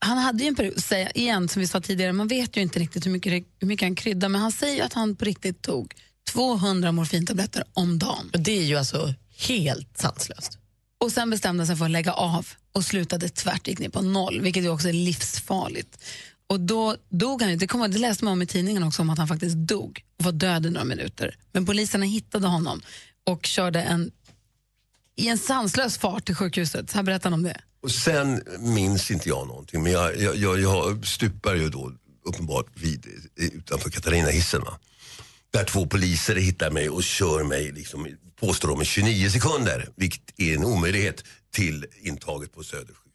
han 0.02 0.18
hade 0.18 0.44
ju 0.44 0.48
en 0.48 0.56
period, 0.56 0.84
säga, 0.84 1.12
igen 1.12 1.50
som 1.50 1.60
vi 1.60 1.68
sa 1.68 1.82
tidigare, 1.82 2.14
man 2.14 2.28
vet 2.28 2.58
ju 2.58 2.62
inte 2.62 2.80
riktigt 2.80 3.06
hur 3.06 3.12
mycket, 3.12 3.46
hur 3.60 3.68
mycket 3.68 3.86
han 3.86 3.96
kryddar 3.96 4.30
men 4.30 4.42
han 4.42 4.52
säger 4.52 4.84
att 4.86 4.94
han 4.94 5.16
på 5.16 5.26
riktigt 5.26 5.62
tog 5.62 5.94
200 6.34 6.92
morfintabletter 6.92 7.64
om 7.74 8.00
dagen. 8.00 8.30
Och 8.34 8.40
det 8.40 8.58
är 8.58 8.64
ju 8.64 8.76
alltså 8.76 9.14
helt 9.38 9.98
sanslöst. 9.98 10.58
Och 10.98 11.12
sen 11.12 11.30
bestämde 11.30 11.62
han 11.62 11.68
sig 11.68 11.76
för 11.76 11.86
att 11.86 11.92
lägga 11.92 12.14
av 12.14 12.48
och 12.72 12.86
slutade 12.86 13.30
tvärt, 13.30 13.68
gick 13.68 13.80
ner 13.80 13.90
på 13.90 14.02
noll, 14.02 14.42
vilket 14.42 14.64
ju 14.64 14.70
också 14.70 14.90
är 14.90 14.94
livsfarligt. 14.94 16.04
Och 16.50 16.60
då 16.60 16.96
dog 17.10 17.42
han 17.42 17.52
ju, 17.52 17.58
det, 17.58 17.68
kom, 17.68 17.92
det 17.92 17.98
läste 17.98 18.26
man 18.26 18.34
om 18.34 18.42
i 18.42 18.46
tidningen 18.46 18.84
också, 18.84 19.02
om 19.02 19.10
att 19.10 19.18
han 19.18 19.28
faktiskt 19.28 19.56
dog 19.56 20.04
och 20.20 20.26
var 20.26 20.32
död 20.32 20.66
i 20.66 20.70
några 20.70 20.86
minuter. 20.86 21.38
Men 21.52 21.66
poliserna 21.66 22.06
hittade 22.06 22.48
honom 22.48 22.82
och 23.24 23.46
körde 23.46 23.82
en, 23.82 24.12
i 25.16 25.28
en 25.28 25.38
sanslös 25.38 25.98
fart 25.98 26.26
till 26.26 26.36
sjukhuset. 26.36 26.90
Så 26.90 26.96
här 26.96 27.04
berättar 27.04 27.30
han 27.30 27.34
om 27.34 27.44
det. 27.44 27.62
Och 27.82 27.92
sen 27.92 28.44
minns 28.60 29.12
inte 29.12 29.30
jag 29.30 29.48
någonting 29.48 29.84
men 29.84 29.92
jag, 29.92 30.22
jag, 30.22 30.36
jag, 30.36 30.60
jag 30.60 31.08
stupar 31.08 31.56
ju 31.56 31.70
då 31.70 31.92
uppenbart 32.26 32.68
vid, 32.74 33.06
utanför 33.36 33.90
Katarina-hissen. 33.90 34.62
Va? 34.62 34.80
Där 35.52 35.64
två 35.64 35.86
poliser 35.86 36.36
hittar 36.36 36.72
mig 36.72 36.90
och 36.90 37.04
kör 37.04 37.44
mig, 37.44 37.72
liksom, 37.72 38.08
påstår 38.40 38.70
de, 38.70 38.82
i 38.82 38.86
29 38.86 39.30
sekunder. 39.30 39.90
Vilket 39.96 40.40
är 40.40 40.56
en 40.56 40.66
omöjlighet 40.66 41.24
till 41.52 41.86
intaget 42.02 42.54
på 42.54 42.64
Södersjukhuset. 42.64 43.09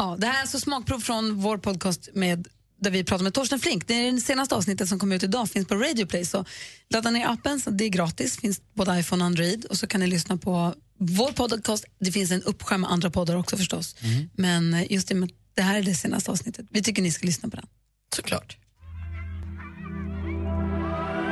Ja, 0.00 0.16
det 0.18 0.26
här 0.26 0.36
är 0.36 0.40
alltså 0.40 0.60
smakprov 0.60 1.00
från 1.00 1.34
vår 1.40 1.58
podcast 1.58 2.08
med 2.14 2.48
där 2.80 2.90
vi 2.90 3.04
pratar 3.04 3.22
med 3.24 3.34
Torsten 3.34 3.60
Flink. 3.60 3.86
Det 3.88 3.94
är 3.94 4.12
det 4.12 4.20
senaste 4.20 4.54
avsnittet 4.54 4.88
som 4.88 4.98
kommer 4.98 5.16
ut 5.16 5.22
idag, 5.22 5.48
finns 5.50 5.68
på 5.68 5.74
Radio 5.74 6.06
Play. 6.06 6.24
Så 6.24 6.44
ladda 6.90 7.10
ner 7.10 7.26
appen, 7.28 7.60
så 7.60 7.70
det 7.70 7.84
är 7.84 7.88
gratis, 7.88 8.36
finns 8.36 8.60
både 8.74 9.00
iPhone 9.00 9.22
och 9.24 9.26
Android. 9.26 9.64
Och 9.64 9.76
så 9.78 9.86
kan 9.86 10.00
ni 10.00 10.06
lyssna 10.06 10.36
på 10.36 10.74
vår 10.98 11.32
podcast. 11.32 11.84
Det 11.98 12.12
finns 12.12 12.30
en 12.30 12.42
uppskärm 12.42 12.80
med 12.80 12.90
andra 12.92 13.10
poddar 13.10 13.36
också 13.36 13.56
förstås. 13.56 13.96
Men 14.34 14.74
eh, 14.74 14.92
just 14.92 15.08
det, 15.08 15.14
med- 15.14 15.30
det 15.54 15.62
här 15.62 15.78
är 15.78 15.82
det 15.82 15.94
senaste 15.94 16.30
avsnittet. 16.30 16.66
Vi 16.70 16.82
tycker 16.82 17.02
ni 17.02 17.10
ska 17.12 17.26
lyssna 17.26 17.48
på 17.48 17.56
den. 17.56 17.66
Såklart. 18.16 18.56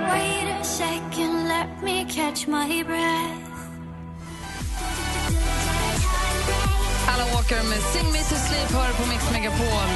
Wait 0.08 0.60
a 0.60 0.64
second, 0.64 1.48
let 1.48 1.82
me 1.84 2.06
catch 2.14 2.46
my 2.46 2.84
breath. 2.84 3.48
Alan 7.14 7.28
Walker 7.34 7.62
med 7.62 7.78
Sing 7.92 8.12
Me 8.12 8.18
To 8.18 8.34
Sleep 8.48 8.70
hör 8.70 8.92
på 8.92 9.06
Mix 9.06 9.22
Megapol. 9.32 9.88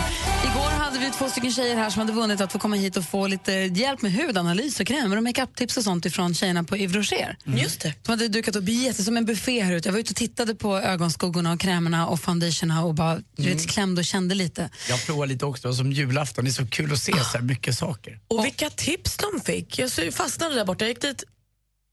Igår 0.44 0.70
hade 0.70 0.98
vi 0.98 1.10
två 1.10 1.28
stycken 1.28 1.52
tjejer 1.52 1.76
här 1.76 1.90
som 1.90 2.00
hade 2.00 2.12
vunnit 2.12 2.40
att 2.40 2.52
få 2.52 2.58
komma 2.58 2.76
hit 2.76 2.96
och 2.96 3.04
få 3.04 3.26
lite 3.26 3.52
hjälp 3.52 4.02
med 4.02 4.12
hudanalys 4.12 4.80
och 4.80 4.86
krämer 4.86 5.16
och 5.16 5.22
makeup-tips 5.22 5.76
och 5.76 5.84
sånt 5.84 6.06
ifrån 6.06 6.34
tjejerna 6.34 6.64
på 6.64 6.76
Yves 6.76 6.96
Rocher. 6.96 7.36
Just 7.44 7.80
det. 7.80 7.94
De 8.02 8.12
hade 8.12 8.28
dukat 8.28 8.56
upp 8.56 8.68
jätte 8.68 9.02
som 9.02 9.16
en 9.16 9.24
buffé 9.24 9.60
här 9.60 9.72
ute. 9.72 9.88
Jag 9.88 9.92
var 9.92 10.00
ute 10.00 10.10
och 10.10 10.16
tittade 10.16 10.54
på 10.54 10.78
ögonskuggorna 10.78 11.52
och 11.52 11.60
krämerna 11.60 12.06
och 12.08 12.20
foundationerna 12.20 12.84
och 12.84 12.94
bara 12.94 13.20
du 13.36 13.42
vet, 13.42 13.68
klämde 13.68 14.00
och 14.00 14.04
kände 14.04 14.34
lite. 14.34 14.70
Jag 14.88 15.06
provar 15.06 15.26
lite 15.26 15.46
också, 15.46 15.62
det 15.62 15.68
var 15.68 15.74
som 15.76 15.92
julafton. 15.92 16.44
Det 16.44 16.50
är 16.50 16.52
så 16.52 16.66
kul 16.66 16.92
att 16.92 16.98
se 16.98 17.12
så 17.12 17.38
här 17.38 17.40
mycket 17.40 17.78
saker. 17.78 18.18
Och 18.28 18.44
vilka 18.44 18.70
tips 18.70 19.16
de 19.16 19.40
fick. 19.40 19.78
Jag 19.78 20.14
fastnade 20.14 20.54
där 20.54 20.64
borta. 20.64 20.84
Jag 20.84 20.88
gick 20.88 21.02
dit 21.02 21.24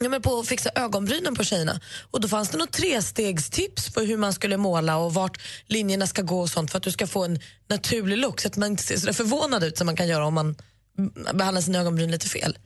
jag 0.05 0.11
med 0.11 0.23
på 0.23 0.39
att 0.39 0.47
fixa 0.47 0.69
ögonbrynen 0.75 1.35
på 1.35 1.43
tjejerna. 1.43 1.79
Och 2.11 2.21
då 2.21 2.27
fanns 2.27 2.49
det 2.49 2.57
något 2.57 2.71
trestegstips 2.71 3.93
på 3.93 4.01
hur 4.01 4.17
man 4.17 4.33
skulle 4.33 4.57
måla 4.57 4.97
och 4.97 5.13
vart 5.13 5.41
linjerna 5.65 6.07
ska 6.07 6.21
gå 6.21 6.41
och 6.41 6.49
sånt 6.49 6.71
för 6.71 6.77
att 6.77 6.83
du 6.83 6.91
ska 6.91 7.07
få 7.07 7.25
en 7.25 7.39
naturlig 7.67 8.17
look 8.17 8.41
så 8.41 8.47
att 8.47 8.57
man 8.57 8.71
inte 8.71 8.83
ser 8.83 8.97
så 8.97 9.13
förvånad 9.13 9.63
ut 9.63 9.77
som 9.77 9.85
man 9.85 9.95
kan 9.95 10.07
göra 10.07 10.25
om 10.25 10.33
man 10.33 10.55
mm, 10.97 11.13
behandlar 11.33 11.61
sina 11.61 11.79
ögonbryn 11.79 12.11
lite 12.11 12.27
fel. 12.27 12.57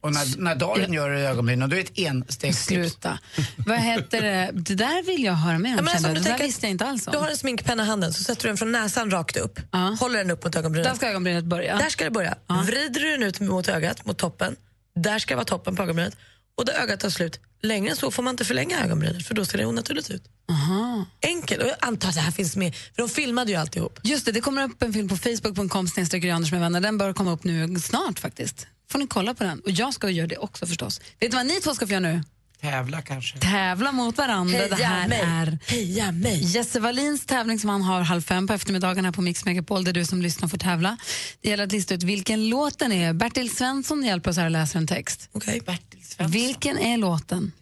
Och 0.00 0.12
när, 0.12 0.40
när 0.40 0.54
Darin 0.54 0.92
gör 0.92 1.10
ögonbrynen, 1.10 1.70
då 1.70 1.76
är 1.76 1.80
det 1.80 1.86
ett 1.86 1.98
enstegstips. 1.98 2.64
Sluta. 2.64 3.18
Vad 3.66 3.78
heter 3.78 4.22
det? 4.22 4.50
Det 4.52 4.74
där 4.74 5.02
vill 5.02 5.24
jag 5.24 5.32
höra 5.32 5.58
mer 5.58 5.70
om. 5.70 5.76
Ja, 5.76 5.82
men 5.82 5.94
alltså, 5.94 6.12
det 6.12 6.20
där 6.20 6.38
visste 6.38 6.66
jag 6.66 6.70
inte 6.70 6.86
alls 6.86 7.06
om. 7.06 7.12
Du 7.12 7.18
har 7.18 7.28
en 7.28 7.36
sminkpenna 7.36 7.82
i 7.82 7.86
handen 7.86 8.12
så 8.12 8.24
sätter 8.24 8.42
du 8.42 8.48
den 8.48 8.56
från 8.56 8.72
näsan 8.72 9.10
rakt 9.10 9.36
upp. 9.36 9.60
Håller 10.00 10.18
den 10.18 10.30
upp 10.30 10.44
mot 10.44 10.56
ögonbrynet. 10.56 10.90
Där 10.90 10.96
ska 10.96 11.08
ögonbrynet 11.08 11.44
börja. 11.44 11.76
Där 11.76 11.88
ska 11.88 12.04
det 12.04 12.10
börja. 12.10 12.36
Vrider 12.66 13.00
du 13.00 13.10
den 13.10 13.22
ut 13.22 13.40
mot 13.40 13.68
ögat, 13.68 14.06
mot 14.06 14.18
toppen. 14.18 14.56
Där 14.94 15.18
ska 15.18 15.36
vara 15.36 15.44
toppen 15.44 15.76
på 15.76 15.82
ögonbrynet. 15.82 16.16
Och 16.54 16.64
där 16.64 16.72
ögat 16.72 17.00
tar 17.00 17.10
slut. 17.10 17.40
Längre 17.62 17.90
än 17.90 17.96
så 17.96 18.10
får 18.10 18.22
man 18.22 18.34
inte 18.34 18.44
förlänga 18.44 18.84
ögonbrynet 18.84 19.26
för 19.26 19.34
då 19.34 19.44
ser 19.44 19.58
det 19.58 19.66
onaturligt 19.66 20.10
ut. 20.10 20.22
Aha. 20.50 21.04
Enkelt. 21.22 21.62
Och 21.62 21.68
jag 21.68 21.76
antar 21.80 22.08
att 22.08 22.14
det 22.14 22.20
här 22.20 22.30
finns 22.30 22.56
med, 22.56 22.74
för 22.74 23.02
de 23.02 23.08
filmade 23.08 23.50
ju 23.50 23.56
alltihop. 23.56 23.98
Just 24.02 24.26
det, 24.26 24.32
det 24.32 24.40
kommer 24.40 24.64
upp 24.64 24.82
en 24.82 24.92
film 24.92 25.08
på 25.08 25.16
facebook.com 25.16 25.86
Anders 26.32 26.52
med 26.52 26.60
vänner. 26.60 26.80
Den 26.80 26.98
bör 26.98 27.12
komma 27.12 27.32
upp 27.32 27.44
nu 27.44 27.78
snart 27.78 28.18
faktiskt. 28.18 28.66
Får 28.90 28.98
ni 28.98 29.06
kolla 29.06 29.34
på 29.34 29.44
den. 29.44 29.60
Och 29.60 29.70
jag 29.70 29.94
ska 29.94 30.10
göra 30.10 30.26
det 30.26 30.36
också 30.36 30.66
förstås. 30.66 31.00
Vet 31.20 31.30
du 31.30 31.36
vad 31.36 31.46
ni 31.46 31.60
två 31.60 31.74
ska 31.74 31.86
få 31.86 31.92
göra 31.92 32.00
nu? 32.00 32.22
Tävla 32.60 33.02
kanske. 33.02 33.38
Tävla 33.38 33.92
mot 33.92 34.18
varandra. 34.18 34.58
Heja 34.58 34.76
det 34.76 34.84
här 34.84 35.08
mig. 35.08 35.20
är 35.20 35.58
Heja 35.66 36.12
mig. 36.12 36.44
Jesse 36.44 36.80
Wallins 36.80 37.26
tävling 37.26 37.58
som 37.58 37.70
han 37.70 37.82
har 37.82 38.00
halv 38.00 38.22
fem 38.22 38.46
på 38.46 38.52
eftermiddagen 38.52 39.04
här 39.04 39.12
på 39.12 39.22
Mix 39.22 39.44
Megapol 39.44 39.84
där 39.84 39.92
du 39.92 40.04
som 40.04 40.22
lyssnar 40.22 40.48
får 40.48 40.58
tävla. 40.58 40.96
Det 41.40 41.48
gäller 41.48 41.64
att 41.64 41.72
lista 41.72 41.94
ut 41.94 42.02
vilken 42.02 42.48
låt 42.48 42.78
den 42.78 42.92
är. 42.92 43.12
Bertil 43.12 43.56
Svensson 43.56 44.04
hjälper 44.04 44.30
oss 44.30 44.36
här 44.36 44.44
och 44.44 44.50
läser 44.50 44.78
en 44.78 44.86
text. 44.86 45.28
Okay. 45.32 45.60
Bertil 45.60 46.04
Svensson. 46.04 46.32
Vilken 46.32 46.78
är 46.78 46.96
låten? 46.98 47.52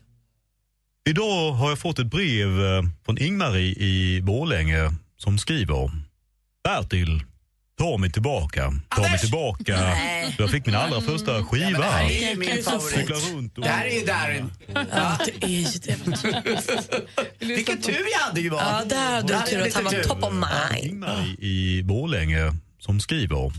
Idag 1.09 1.53
har 1.53 1.69
jag 1.69 1.79
fått 1.79 1.99
ett 1.99 2.07
brev 2.07 2.49
eh, 2.49 2.83
från 3.05 3.19
Ingmarie 3.19 3.75
i 3.75 4.23
Borlänge 4.23 4.91
som 5.16 5.39
skriver 5.39 5.91
Bertil, 6.65 7.23
ta 7.79 7.97
mig 7.97 8.13
tillbaka, 8.13 8.73
ta 8.89 9.03
mig 9.03 9.19
tillbaka. 9.19 9.77
Nej. 9.81 10.35
Jag 10.39 10.51
fick 10.51 10.67
min 10.67 10.75
allra 10.75 11.01
första 11.01 11.45
skiva. 11.45 11.79
det 11.79 11.85
här 11.85 12.11
är 12.11 12.31
ju 12.31 12.37
min 12.37 12.63
favorit. 12.63 13.11
Runt 13.11 13.59
och... 13.59 13.65
Det 13.65 13.71
här 13.71 13.87
är 13.87 14.01
ju 14.01 14.07
Darin. 14.07 14.51
Ja, 14.91 15.19
det 15.25 15.45
är 15.45 15.49
ju 15.49 15.79
det. 15.79 15.97
Vilken 17.47 17.83
tur 17.83 18.07
jag 18.13 18.19
hade 18.19 18.41
Johan. 18.41 18.61
Ja, 18.67 18.85
där 18.85 19.11
hade 19.11 19.45
du 19.45 19.51
tur 19.51 19.67
att 19.67 19.75
han 19.75 19.85
var 19.85 20.03
top 20.03 20.23
of 20.25 20.33
mind. 20.33 21.05
I 21.39 21.83
Borlänge 21.83 22.53
som 22.79 23.01
skriver 23.01 23.53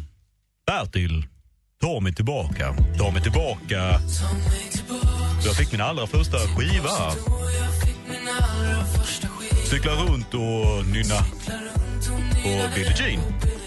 Bertil, 0.68 1.26
Ta 1.82 2.00
mig 2.00 2.14
tillbaka, 2.14 2.76
ta 2.98 3.12
mig 3.12 3.22
tillbaka. 3.22 4.02
Jag 5.46 5.56
fick 5.56 5.72
min 5.72 5.82
allra 5.82 6.08
första 6.08 6.38
skiva. 6.38 7.12
Cykla 9.66 9.91
runt 9.91 10.34
och 10.34 10.86
nynna 10.88 11.20
på 12.44 12.76
Billie 12.76 12.94
Jean. 12.98 13.22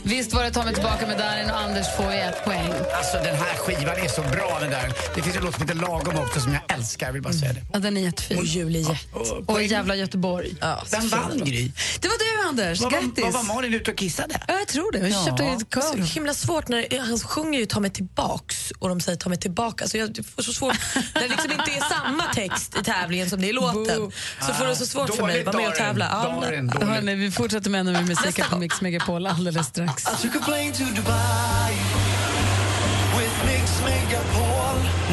Visst 0.04 0.32
var 0.32 0.44
det 0.44 0.50
Ta 0.50 0.64
mig 0.64 0.74
tillbaka 0.74 1.06
med 1.06 1.18
Darin 1.18 1.50
och 1.50 1.60
Anders 1.60 1.86
får 1.96 2.12
ju 2.12 2.18
ett 2.18 2.44
poäng. 2.44 2.72
Alltså 2.96 3.16
den 3.16 3.34
här 3.36 3.56
skivan 3.56 3.96
är 3.96 4.08
så 4.08 4.22
bra 4.22 4.58
den 4.60 4.70
där. 4.70 4.92
Det 5.14 5.22
finns 5.22 5.36
en 5.36 5.44
låt 5.44 5.54
som 5.54 5.62
heter 5.62 5.74
Lagom 5.74 6.16
också 6.18 6.40
som 6.40 6.52
jag 6.52 6.62
älskar, 6.78 7.06
jag 7.06 7.12
vill 7.12 7.22
bara 7.22 7.32
säga 7.32 7.52
det. 7.52 7.60
Ja, 7.72 7.78
den 7.78 7.96
är 7.96 8.00
jättefin. 8.00 8.38
Och 8.38 8.44
Julie 8.44 8.98
Och 9.46 9.62
jävla 9.62 9.94
Göteborg. 9.96 10.54
Ja, 10.60 10.84
Den 10.90 11.08
vann 11.08 11.38
Gry. 11.44 11.70
Det 12.00 12.08
var 12.08 12.18
du 12.18 12.48
Anders, 12.48 12.80
var, 12.80 12.90
grattis. 12.90 13.24
vad 13.24 13.32
var 13.32 13.42
Malin 13.54 13.74
ute 13.74 13.90
och 13.90 13.96
kissade? 13.98 14.40
Ja, 14.48 14.54
jag 14.58 14.68
tror 14.68 14.92
det. 14.92 14.98
Jag 14.98 15.08
Ja. 15.10 15.24
köpte 15.26 15.44
ett 15.44 15.84
Så 15.84 15.96
kör. 15.96 16.02
himla 16.14 16.34
svårt 16.34 16.68
när 16.68 17.00
han 17.06 17.18
sjunger 17.18 17.58
ju 17.58 17.66
ta 17.66 17.80
mig 17.80 17.90
tillbaks 17.90 18.72
och 18.78 18.88
de 18.88 19.00
säger 19.00 19.18
ta 19.18 19.28
mig 19.28 19.38
tillbaka. 19.38 19.88
Så 19.88 19.96
jag 19.98 20.18
får 20.36 20.42
så 20.42 20.52
svårt 20.52 20.76
det 21.14 21.28
liksom 21.28 21.50
inte 21.52 21.70
är 21.70 21.88
samma 21.94 22.24
text 22.34 22.76
i 22.80 22.84
tävlingen 22.84 23.30
som 23.30 23.40
det 23.40 23.46
är 23.46 23.50
i 23.50 23.52
låten. 23.52 24.12
Så 24.46 24.54
får 24.54 24.66
det 24.66 24.76
så 24.76 24.86
svårt 24.86 25.14
för 25.16 25.26
mig 25.26 25.40
att 25.40 25.46
vara 25.46 25.56
med 25.56 25.68
och 25.68 25.74
tävla. 25.74 26.08
Ja, 26.12 26.40
men- 26.50 26.68
Hörrni, 26.88 27.14
vi 27.14 27.30
fortsätter 27.30 27.70
med 27.70 27.80
ännu 27.80 27.92
mer 27.92 28.02
musik 28.02 28.44
på 28.50 28.58
Mix 28.58 28.80
Megapol 28.80 29.26
alldeles 29.26 29.66
strax. 29.66 29.91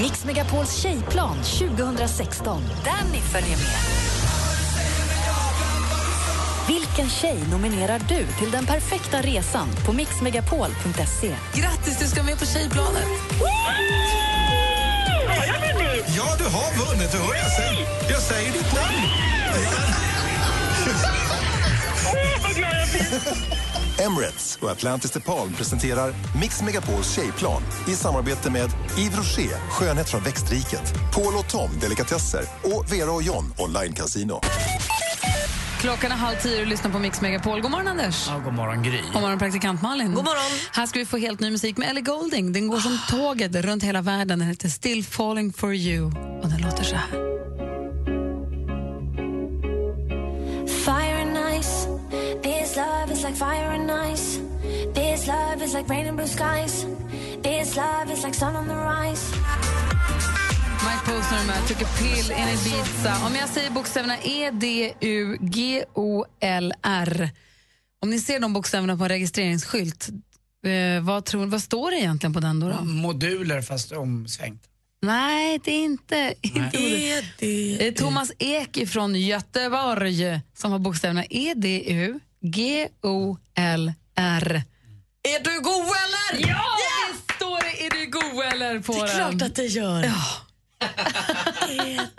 Mix 0.02 0.26
Megapols 0.26 0.82
tjejplan 0.82 1.38
2016. 1.44 2.62
Danny 2.86 3.22
följer 3.22 3.58
med. 3.58 3.80
Vilken 6.68 7.10
tjej 7.10 7.38
nominerar 7.52 8.00
du 8.00 8.26
till 8.40 8.52
den 8.52 8.66
perfekta 8.66 9.22
resan 9.22 9.68
på 9.86 9.94
mixmegapol.se? 9.94 11.36
Grattis, 11.54 12.00
du 12.00 12.08
ska 12.08 12.24
med 12.24 12.40
på 12.40 12.46
tjejplanet. 12.46 13.04
Ja, 16.18 16.36
du 16.38 16.44
har 16.44 16.86
vunnit. 16.86 17.12
Du 17.12 17.18
hör 17.18 17.36
jag 17.36 17.52
sen. 17.52 17.76
Jag 18.10 18.22
säger 18.22 18.52
ditt 18.52 18.74
namn. 18.74 19.10
Emirates 24.06 24.58
och 24.62 24.70
Atlantis 24.70 25.12
DePaul 25.12 25.50
presenterar 25.54 26.14
Mix 26.42 26.62
Megapols 26.62 27.16
tjejplan 27.16 27.62
i 27.88 27.92
samarbete 27.92 28.52
med 28.52 28.70
Yves 28.98 29.18
Rocher, 29.18 29.58
skönhet 29.70 30.10
från 30.10 30.24
växtriket, 30.24 30.94
Paul 31.16 31.34
och 31.38 31.50
Tom, 31.50 31.70
delikatesser 31.82 32.42
och 32.64 32.94
Vera 32.94 33.12
och 33.12 33.24
John, 33.24 33.54
online 33.58 33.94
casino. 33.94 34.42
Klockan 35.82 36.12
är 36.12 36.16
halv 36.16 36.36
tio 36.38 36.56
och 36.56 36.60
du 36.60 36.66
lyssnar 36.66 36.92
på 36.92 37.00
Mix 37.00 37.22
Megapol. 37.22 37.62
God 37.62 37.72
morgon, 37.72 37.88
Anders. 37.88 38.28
Ja, 38.28 38.40
god 38.46 38.54
morgon 38.54 38.84
Gry. 38.84 39.02
God 39.14 39.22
morgon, 39.22 39.40
praktikant 39.40 39.82
Malin. 39.82 40.14
God 40.14 40.26
morgon. 40.26 40.60
Här 40.72 40.86
ska 40.86 41.00
vi 41.00 41.06
få 41.06 41.18
helt 41.18 41.40
ny 41.40 41.52
musik 41.52 41.78
med 41.78 41.90
Ellie 41.90 42.02
Golding. 42.02 42.54
Den 42.54 42.68
går 42.68 42.80
som 42.80 43.00
tåget 43.10 43.56
runt 43.56 43.84
hela 43.84 44.02
världen. 44.02 44.40
Den 44.40 44.48
heter 44.48 44.70
Still 44.70 45.04
falling 45.06 45.54
for 45.54 45.74
you 45.74 46.06
och 46.42 46.50
den 46.50 46.62
låter 46.62 46.84
så 46.84 46.96
här. 46.96 47.10
Fire 50.68 51.22
and 51.22 51.62
ice. 51.64 51.99
This 53.30 53.42
love 53.42 53.54
is 53.54 53.62
like 53.62 53.62
fire 53.62 53.72
and 53.72 53.92
ice. 54.12 54.40
This 54.94 55.28
love 55.28 55.66
is 55.66 55.74
like 55.74 55.90
rain 55.90 56.08
and 56.08 56.18
blue 56.18 56.28
skies. 56.28 56.86
This 57.44 57.76
love 57.76 58.14
is 58.14 58.24
like 58.24 58.34
sun 58.34 58.56
on 58.56 58.68
the 58.68 58.76
rise. 58.76 59.36
Mike 60.84 61.06
Posner 61.06 61.48
med 61.48 61.68
Took 61.68 61.82
a 61.82 61.90
pill 61.98 62.32
in 62.32 62.48
Ibiza. 62.48 63.26
Om 63.26 63.36
jag 63.36 63.50
säger 63.50 63.72
bokstäverna 63.72 64.18
E, 64.24 64.52
D, 64.52 64.94
U, 65.02 65.38
G, 65.42 65.84
O, 65.94 66.26
L, 66.40 66.74
R. 66.84 67.30
Om 68.02 68.10
ni 68.10 68.20
ser 68.20 68.40
de 68.40 68.54
bokstäverna 68.54 68.98
på 68.98 69.04
en 69.04 69.10
registreringsskylt, 69.10 70.10
eh, 70.66 71.04
vad, 71.04 71.26
tror, 71.26 71.46
vad 71.46 71.62
står 71.62 71.92
det 71.92 71.98
egentligen 71.98 72.34
på 72.34 72.40
den 72.40 72.60
då? 72.60 72.70
då? 72.70 72.84
Moduler 72.84 73.62
fast 73.62 73.92
omsvängt. 73.92 74.64
Nej, 75.02 75.60
det 75.64 75.72
är 75.72 75.84
inte, 75.84 76.34
inte 76.42 76.78
E, 76.78 77.22
D, 77.40 77.76
Det 77.80 77.88
är 77.88 77.92
Thomas 77.92 78.32
Ek 78.40 78.90
från 78.90 79.16
Göteborg 79.16 80.42
som 80.54 80.72
har 80.72 80.80
bokstäverna 80.80 81.26
E, 81.26 81.54
D, 81.56 81.84
U, 81.88 82.20
G, 82.42 82.88
O, 83.04 83.38
L, 83.56 83.94
R. 84.16 84.64
Är 85.24 85.44
du 85.44 85.62
god 85.62 85.86
eller? 85.86 86.50
Ja, 86.50 86.64
visst 87.12 87.36
står 87.36 87.60
det 87.62 87.86
Är 87.86 87.90
du 87.90 88.12
god 88.12 88.44
eller 88.54 88.80
på 88.80 88.94
Det 88.94 89.00
är 89.00 89.06
den. 89.08 89.16
klart 89.40 89.42
att 89.50 89.56
det 89.56 89.66
gör. 89.66 90.04
Ja. 90.04 90.24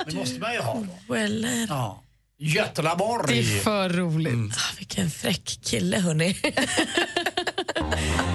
Det 0.07 0.15
måste 0.15 0.41
man 0.41 0.53
ju 0.55 0.61
ha. 0.61 0.85
God 1.09 1.17
eller? 1.19 1.67
Ja. 1.69 2.03
Götelaborg. 2.39 3.43
Det 3.43 3.57
är 3.57 3.61
för 3.61 3.89
roligt. 3.89 4.57
Ah, 4.57 4.75
vilken 4.79 5.11
fräck 5.11 5.59
kille, 5.65 5.99
hörni. 5.99 6.37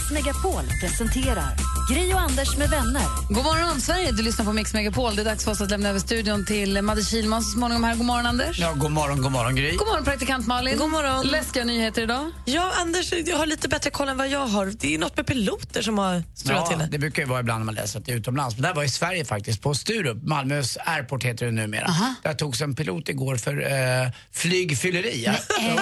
Mix 0.00 0.10
Megapol 0.10 0.64
presenterar 0.78 1.54
Gry 1.90 2.14
och 2.14 2.20
Anders 2.20 2.56
med 2.56 2.70
vänner. 2.70 3.02
God 3.28 3.44
morgon, 3.44 3.80
Sverige. 3.80 4.12
Du 4.12 4.22
lyssnar 4.22 4.44
på 4.44 4.52
Mix 4.52 4.74
Megapol. 4.74 5.16
Det 5.16 5.22
är 5.22 5.24
dags 5.24 5.44
för 5.44 5.50
oss 5.52 5.60
att 5.60 5.70
lämna 5.70 5.88
över 5.88 5.98
studion 5.98 6.46
till 6.46 6.82
Madde 6.82 7.02
Kihlman 7.04 7.42
så 7.42 7.50
småningom 7.50 7.84
här. 7.84 7.94
God 7.94 8.06
morgon, 8.06 8.26
Anders. 8.26 8.58
Ja, 8.58 8.72
god 8.72 8.90
morgon, 8.90 9.22
god 9.22 9.32
morgon 9.32 9.56
Gry. 9.56 9.76
God 9.76 9.86
morgon, 9.88 10.04
praktikant 10.04 10.46
Malin. 10.46 10.78
God 10.78 10.90
morgon. 10.90 11.26
Läskiga 11.26 11.64
nyheter 11.64 12.02
idag. 12.02 12.30
Ja, 12.44 12.72
Anders 12.80 13.12
jag 13.26 13.36
har 13.36 13.46
lite 13.46 13.68
bättre 13.68 13.90
koll 13.90 14.08
än 14.08 14.16
vad 14.16 14.28
jag 14.28 14.46
har. 14.46 14.72
Det 14.80 14.94
är 14.94 14.98
något 14.98 15.16
med 15.16 15.26
piloter 15.26 15.82
som 15.82 15.98
har 15.98 16.22
strulat 16.34 16.66
till 16.66 16.76
Ja, 16.80 16.84
det. 16.84 16.90
det 16.92 16.98
brukar 16.98 17.22
ju 17.22 17.28
vara 17.28 17.40
ibland 17.40 17.60
när 17.60 17.66
man 17.66 17.74
läser 17.74 17.98
att 17.98 18.06
det 18.06 18.12
är 18.12 18.16
utomlands. 18.16 18.56
Men 18.56 18.62
det 18.62 18.68
här 18.68 18.74
var 18.74 18.84
i 18.84 18.88
Sverige 18.88 19.24
faktiskt, 19.24 19.62
på 19.62 19.74
Sturup. 19.74 20.22
Malmös 20.22 20.78
airport 20.84 21.24
heter 21.24 21.46
det 21.46 21.52
numera. 21.52 21.94
Där 22.22 22.34
togs 22.34 22.60
en 22.62 22.74
pilot 22.74 23.08
igår 23.08 23.36
för 23.36 23.72
eh, 23.72 24.08
flygfylleri. 24.32 25.24
Ja. 25.26 25.32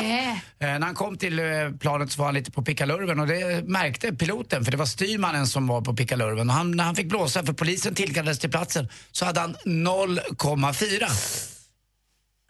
Äh. 0.02 0.30
Eh, 0.60 0.68
när 0.78 0.80
han 0.86 0.94
kom 0.94 1.16
till 1.16 1.39
eh, 1.39 1.44
planet 1.80 2.12
så 2.12 2.18
var 2.18 2.26
han 2.26 2.35
lite 2.35 2.51
på 2.51 2.62
pickalurven 2.62 3.20
och 3.20 3.26
det 3.26 3.68
märkte 3.68 4.12
piloten 4.12 4.64
för 4.64 4.72
det 4.72 4.76
var 4.78 4.86
styrmannen 4.86 5.47
som 5.47 5.66
var 5.66 5.80
på 5.80 5.94
pickalurven. 5.98 6.50
Och 6.50 6.56
han, 6.56 6.70
när 6.70 6.84
han 6.84 6.94
fick 6.94 7.08
blåsa 7.08 7.44
för 7.44 7.52
polisen 7.52 7.94
tillkallades 7.94 8.38
till 8.38 8.50
platsen 8.50 8.88
så 9.12 9.24
hade 9.24 9.40
han 9.40 9.56
0,4. 9.64 11.04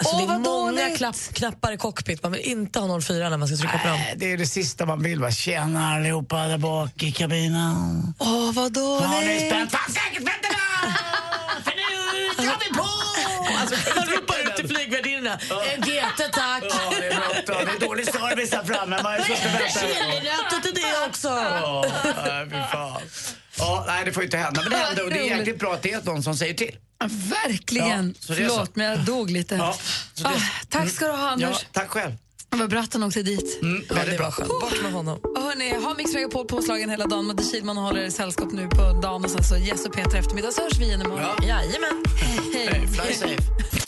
Alltså, 0.01 0.15
Åh, 0.17 0.19
det 0.19 0.25
är 0.25 0.27
vad 0.29 0.41
många 0.41 0.73
dåligt. 0.83 0.97
knapp, 0.99 1.17
knappar 1.33 1.73
i 1.73 1.77
cockpit. 1.77 2.23
Man 2.23 2.33
vill 2.33 2.41
inte 2.41 2.79
ha 2.81 3.01
04 3.01 3.29
när 3.29 3.37
man 3.37 3.49
ska 3.49 3.57
trycka 3.57 3.79
på 3.79 3.89
dem. 3.89 3.97
Nej, 3.97 4.15
det 4.17 4.33
är 4.33 4.37
det 4.39 4.47
sista 4.47 4.87
man 4.87 5.03
vill. 5.03 5.21
Va? 5.21 5.31
Tjena 5.31 5.95
allihopa 5.95 6.37
där 6.47 6.59
bak 6.59 7.03
i 7.03 7.13
kabinen. 7.13 8.15
Åh, 8.19 8.53
vad 8.53 8.73
dåligt. 8.73 9.07
Har 9.09 9.21
ni 9.23 9.47
spänt 9.47 9.71
fast 9.73 9.93
säkerhetsbältena? 9.95 10.59
För 11.65 11.73
nu 11.81 12.45
drar 12.47 12.59
vi 12.65 12.77
på! 12.79 12.89
Alltså, 13.61 13.75
ropar 14.01 14.39
ut 14.43 14.48
till 14.59 14.69
flygvärdinnorna. 14.77 15.39
En 15.75 15.81
GT 15.81 16.33
tack! 16.33 16.63
Ja, 16.71 16.93
det 17.01 17.07
är 17.07 17.15
bråttom. 17.45 17.65
Det 17.67 17.85
är 17.85 17.89
dålig 17.89 18.07
service 18.07 18.53
här 18.53 18.65
framme. 18.65 19.01
Man 19.03 19.15
är 19.15 19.19
så. 19.19 19.35
Chilinötter 19.79 20.61
till 20.63 20.75
det 20.75 21.07
också! 21.09 21.29
Ja, 21.29 21.85
nej, 22.27 22.47
fy 22.51 22.73
fan. 22.73 23.03
Ja, 23.59 23.85
nej, 23.87 24.05
det 24.05 24.13
får 24.13 24.23
ju 24.23 24.27
inte 24.27 24.37
hända. 24.37 24.61
Men 24.63 24.71
det 24.71 24.77
hände 24.77 25.03
och 25.03 25.11
det 25.11 25.19
är 25.19 25.37
jäkligt 25.39 25.59
bra 25.59 25.75
att 25.75 25.83
det 25.83 25.93
är 25.93 26.03
någon 26.03 26.23
som 26.23 26.35
säger 26.37 26.55
till. 26.55 26.77
Ja, 27.01 27.09
verkligen. 27.45 28.15
Ja, 28.19 28.35
Förlåt, 28.35 28.77
men 28.77 28.87
jag 28.87 28.99
dog 28.99 29.31
lite. 29.31 29.55
Ja, 29.55 29.75
ah, 30.25 30.31
tack 30.69 30.91
ska 30.91 31.07
du 31.07 31.13
ha, 31.13 31.19
Ja, 31.19 31.31
Anders. 31.31 31.67
tack 31.73 31.89
själv. 31.89 32.13
Vad 32.51 32.71
bra 32.71 32.81
att 32.81 32.93
han 32.93 33.03
åkte 33.03 33.23
dit. 33.23 33.59
Mm, 33.63 33.85
Ja, 33.89 33.97
det 34.11 34.19
var 34.19 34.31
skönt. 34.31 34.49
Bort 34.49 34.83
med 34.83 34.93
honom. 34.93 35.21
Och 35.37 35.43
hörni, 35.43 35.75
ha 35.85 35.95
Mix 35.95 36.15
Megapol 36.15 36.47
påslagen 36.47 36.91
hela 36.91 37.07
dagen. 37.07 37.27
Madde 37.27 37.43
Kihlman 37.43 37.77
håller 37.77 38.01
er 38.01 38.11
sällskap 38.11 38.53
nu 38.53 38.69
på 38.69 39.01
dagen 39.03 39.25
och 39.25 39.31
sen 39.31 39.45
så 39.45 39.57
Jess 39.57 39.87
och 39.87 39.93
Peter 39.93 40.19
eftermiddag. 40.19 40.53
Så 40.53 40.63
hörs 40.63 40.79
vi 40.79 40.85
igen 40.85 41.01
imorgon. 41.03 41.25
Ja. 41.41 41.47
Jajamän. 41.47 42.05
Hey, 42.55 42.87
fly 42.87 43.15
safe. 43.15 43.88